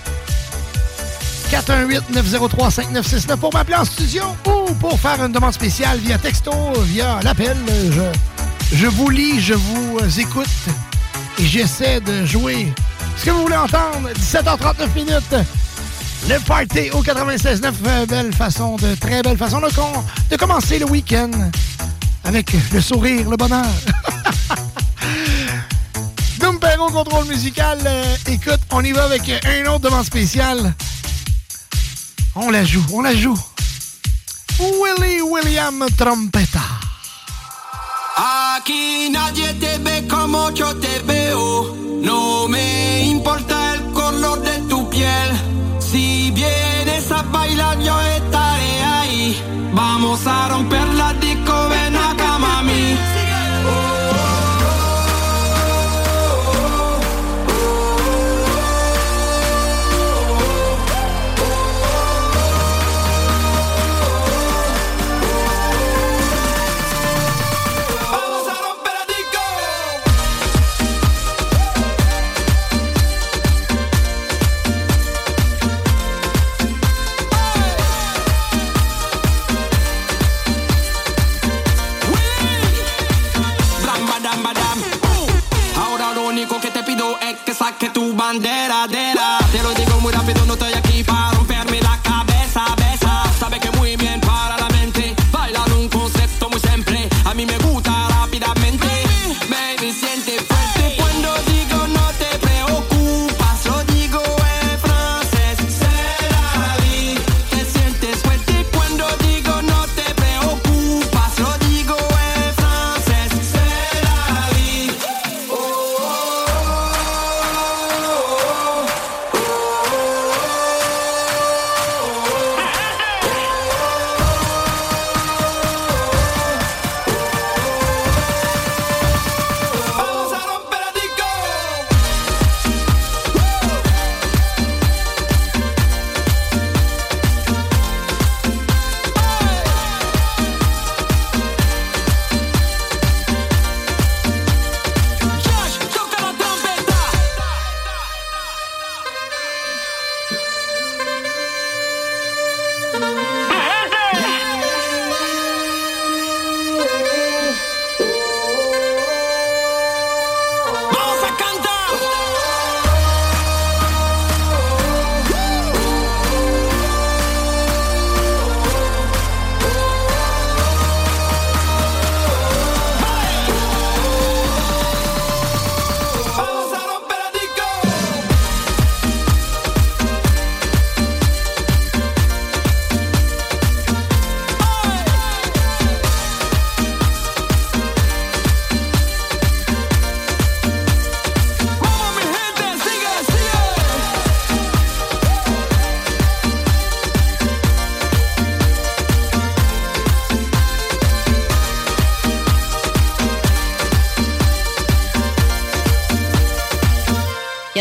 418-903-5969 1.51 3.37
pour 3.37 3.53
m'appeler 3.53 3.77
en 3.77 3.85
studio 3.85 4.23
ou 4.47 4.75
pour 4.75 4.99
faire 4.99 5.25
une 5.25 5.33
demande 5.33 5.53
spéciale 5.53 5.99
via 5.99 6.19
texto, 6.19 6.51
via 6.85 7.21
l'appel. 7.23 7.57
Je, 7.91 8.77
je 8.77 8.87
vous 8.87 9.11
lis, 9.11 9.41
je 9.41 9.55
vous 9.55 10.21
écoute 10.21 10.47
et 11.39 11.45
j'essaie 11.45 12.01
de 12.01 12.27
jouer 12.27 12.73
ce 13.17 13.27
que 13.27 13.31
vous 13.31 13.43
voulez 13.43 13.57
entendre. 13.57 14.11
17h39 14.19 14.95
minutes. 14.95 15.49
Le 16.29 16.39
party 16.41 16.91
au 16.91 17.03
96.9, 17.03 17.73
euh, 17.87 18.07
belle 18.07 18.33
façon, 18.33 18.77
de 18.77 18.95
très 18.97 19.23
belle 19.23 19.37
façon 19.37 19.61
de 19.61 20.37
commencer 20.37 20.79
le 20.81 20.87
week-end 20.87 21.31
avec 22.25 22.53
le 22.73 22.81
sourire, 22.81 23.31
le 23.31 23.37
bonheur. 23.37 23.67
Contrôle 26.97 27.27
musical. 27.27 27.79
Euh, 27.85 28.17
écoute, 28.27 28.61
on 28.73 28.83
y 28.83 28.93
va 28.93 29.05
avec 29.05 29.29
un 29.45 29.67
autre 29.67 29.81
demande 29.81 30.07
spéciale. 30.07 30.75
On 32.35 32.49
la 32.49 32.65
joue, 32.65 32.85
on 32.91 33.03
la 33.03 33.15
joue. 33.15 33.39
Willie 34.59 35.21
William 35.21 35.85
Trompeta. 35.95 36.56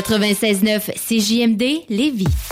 96.9 0.07 0.93
CJMD 0.95 1.85
Lévis. 1.89 2.44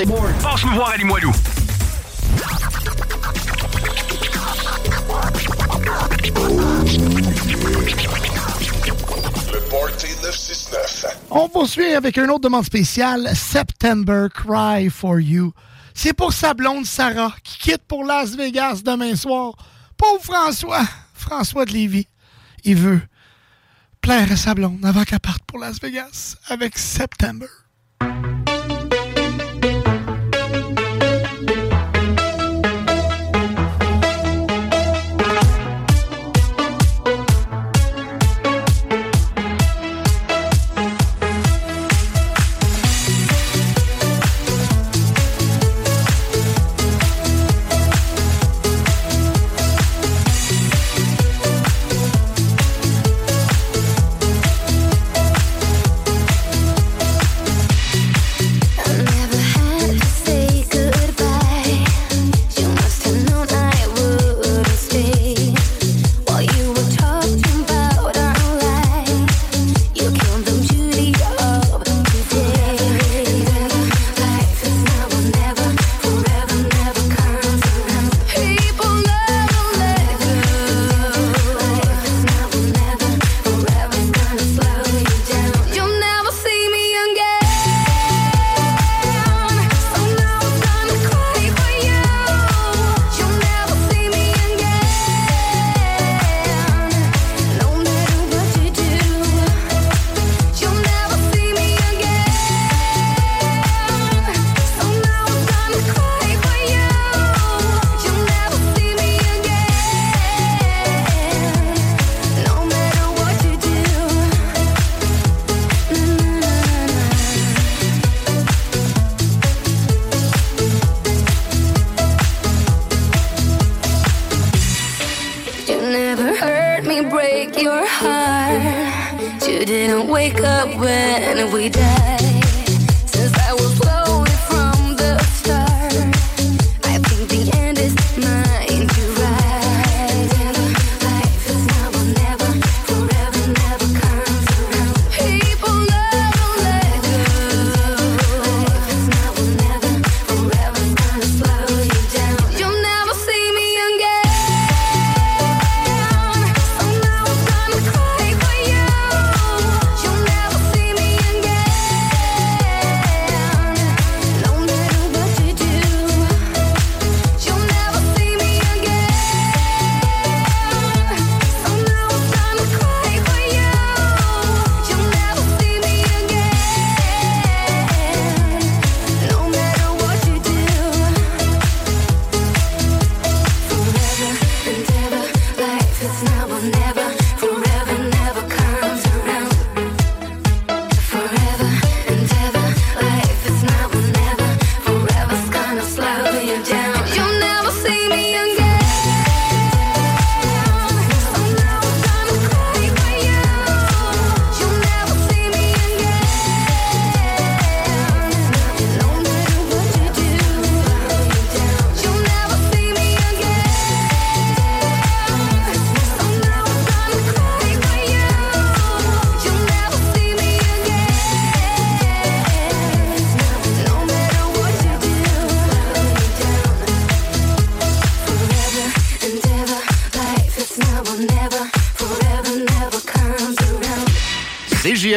c'est 0.00 0.06
bon. 0.06 0.16
Voir 0.74 0.90
à 0.90 0.96
Le 0.96 1.04
969. 10.22 11.06
On 11.30 11.48
poursuit 11.48 11.92
avec 11.92 12.16
une 12.16 12.30
autre 12.30 12.40
demande 12.40 12.64
spéciale, 12.64 13.30
September 13.34 14.28
Cry 14.32 14.88
for 14.88 15.20
You. 15.20 15.52
C'est 15.92 16.14
pour 16.14 16.32
sa 16.32 16.54
blonde 16.54 16.86
Sarah 16.86 17.34
qui 17.44 17.58
quitte 17.58 17.82
pour 17.86 18.04
Las 18.04 18.30
Vegas 18.36 18.80
demain 18.82 19.14
soir. 19.16 19.52
Pauvre 19.98 20.22
François, 20.22 20.86
François 21.12 21.66
de 21.66 21.72
Lévis, 21.72 22.08
il 22.64 22.76
veut 22.76 23.02
plaire 24.00 24.32
à 24.32 24.36
sa 24.36 24.54
blonde 24.54 24.82
avant 24.82 25.04
qu'elle 25.04 25.20
parte 25.20 25.42
pour 25.46 25.58
Las 25.58 25.78
Vegas 25.78 26.36
avec 26.48 26.78
September. 26.78 27.48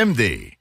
MD. 0.04 0.53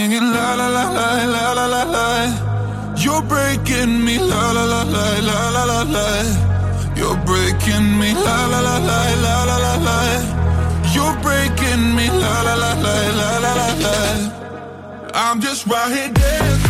singing 0.00 0.32
la 0.32 0.54
la 0.54 0.68
la 0.76 0.84
la 0.98 1.08
la 1.34 1.44
la 1.58 1.66
la 1.74 1.82
la. 1.94 2.06
You're 3.02 3.22
breaking 3.32 3.92
me 4.06 4.16
la 4.18 4.44
la 4.56 4.64
la 4.72 4.82
la 4.94 5.06
la 5.28 5.38
la 5.54 5.64
la 5.72 5.80
la. 5.94 6.06
You're 6.98 7.18
breaking 7.28 7.86
me 8.00 8.10
la 8.26 8.36
la 8.52 8.60
la 8.68 8.76
la 8.88 9.00
la 9.24 9.34
la 9.48 9.56
la 9.66 9.74
la. 9.86 9.98
You're 10.94 11.16
breaking 11.26 11.84
me 11.96 12.06
la 12.22 12.34
la 12.46 12.54
la 12.62 12.72
la 12.84 12.94
la 13.20 13.30
la 13.44 13.52
la 13.60 13.68
la. 13.84 13.96
I'm 15.22 15.40
just 15.40 15.66
right 15.66 15.92
here 15.96 16.12
dancing. 16.12 16.69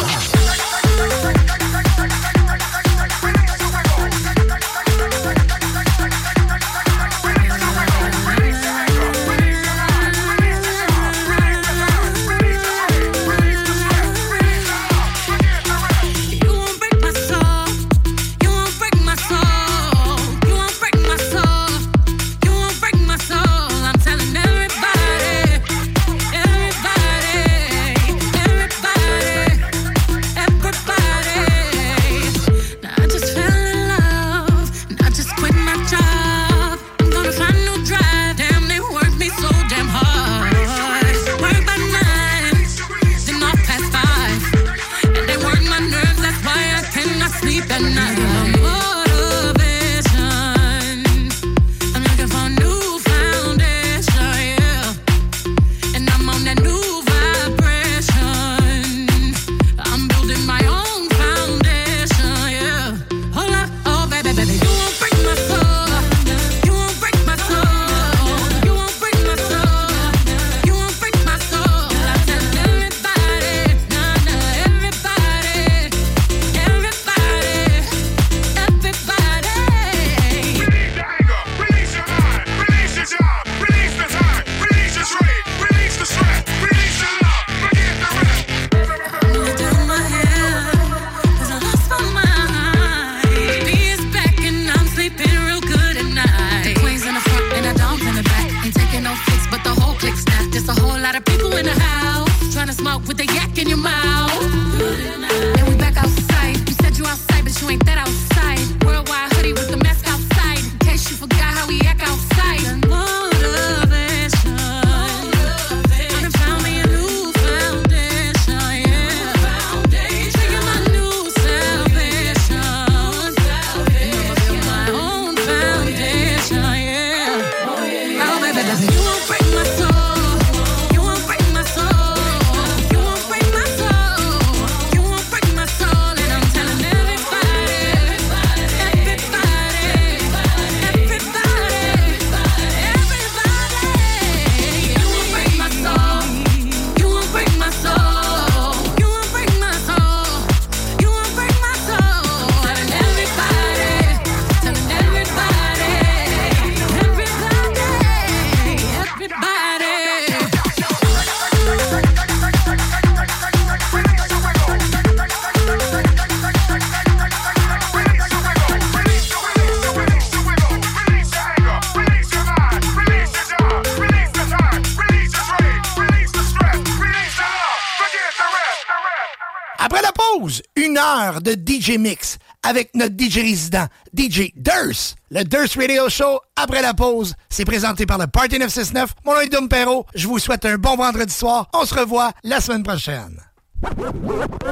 avec 182.71 182.95
notre 182.95 183.15
DJ 183.19 183.39
résident, 183.39 183.85
DJ 184.17 184.53
Durst. 184.55 185.17
Le 185.29 185.43
Durst 185.43 185.75
Radio 185.75 186.07
Show, 186.07 186.39
après 186.55 186.81
la 186.81 186.93
pause, 186.93 187.35
c'est 187.49 187.65
présenté 187.65 188.05
par 188.05 188.17
le 188.17 188.27
Party 188.27 188.59
969. 188.59 189.13
Mon 189.25 189.33
nom 189.33 189.41
est 189.41 189.49
Dom 189.49 189.67
Perrault. 189.67 190.05
Je 190.15 190.25
vous 190.25 190.39
souhaite 190.39 190.65
un 190.65 190.77
bon 190.77 190.95
vendredi 190.95 191.33
soir. 191.33 191.67
On 191.73 191.83
se 191.83 191.93
revoit 191.93 192.31
la 192.43 192.61
semaine 192.61 192.83
prochaine. 192.83 193.41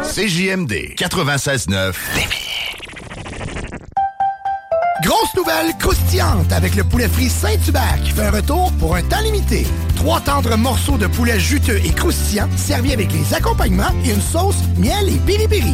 CJMD 0.04 0.96
96.9 0.96 1.94
Grosse 5.04 5.36
nouvelle 5.36 5.76
croustillante 5.78 6.52
avec 6.52 6.76
le 6.76 6.84
poulet 6.84 7.08
frit 7.08 7.30
Saint-Hubert 7.30 8.00
qui 8.04 8.12
fait 8.12 8.24
un 8.24 8.32
retour 8.32 8.72
pour 8.80 8.96
un 8.96 9.02
temps 9.04 9.22
limité. 9.22 9.66
Trois 9.96 10.22
tendres 10.22 10.58
morceaux 10.58 10.98
de 10.98 11.08
poulet 11.08 11.40
juteux 11.40 11.82
et 11.84 11.92
croustillants 11.92 12.50
servis 12.56 12.94
avec 12.94 13.12
les 13.12 13.34
accompagnements 13.34 13.92
et 14.06 14.12
une 14.12 14.22
sauce 14.22 14.58
miel 14.78 15.10
et 15.10 15.18
piri-piri. 15.26 15.74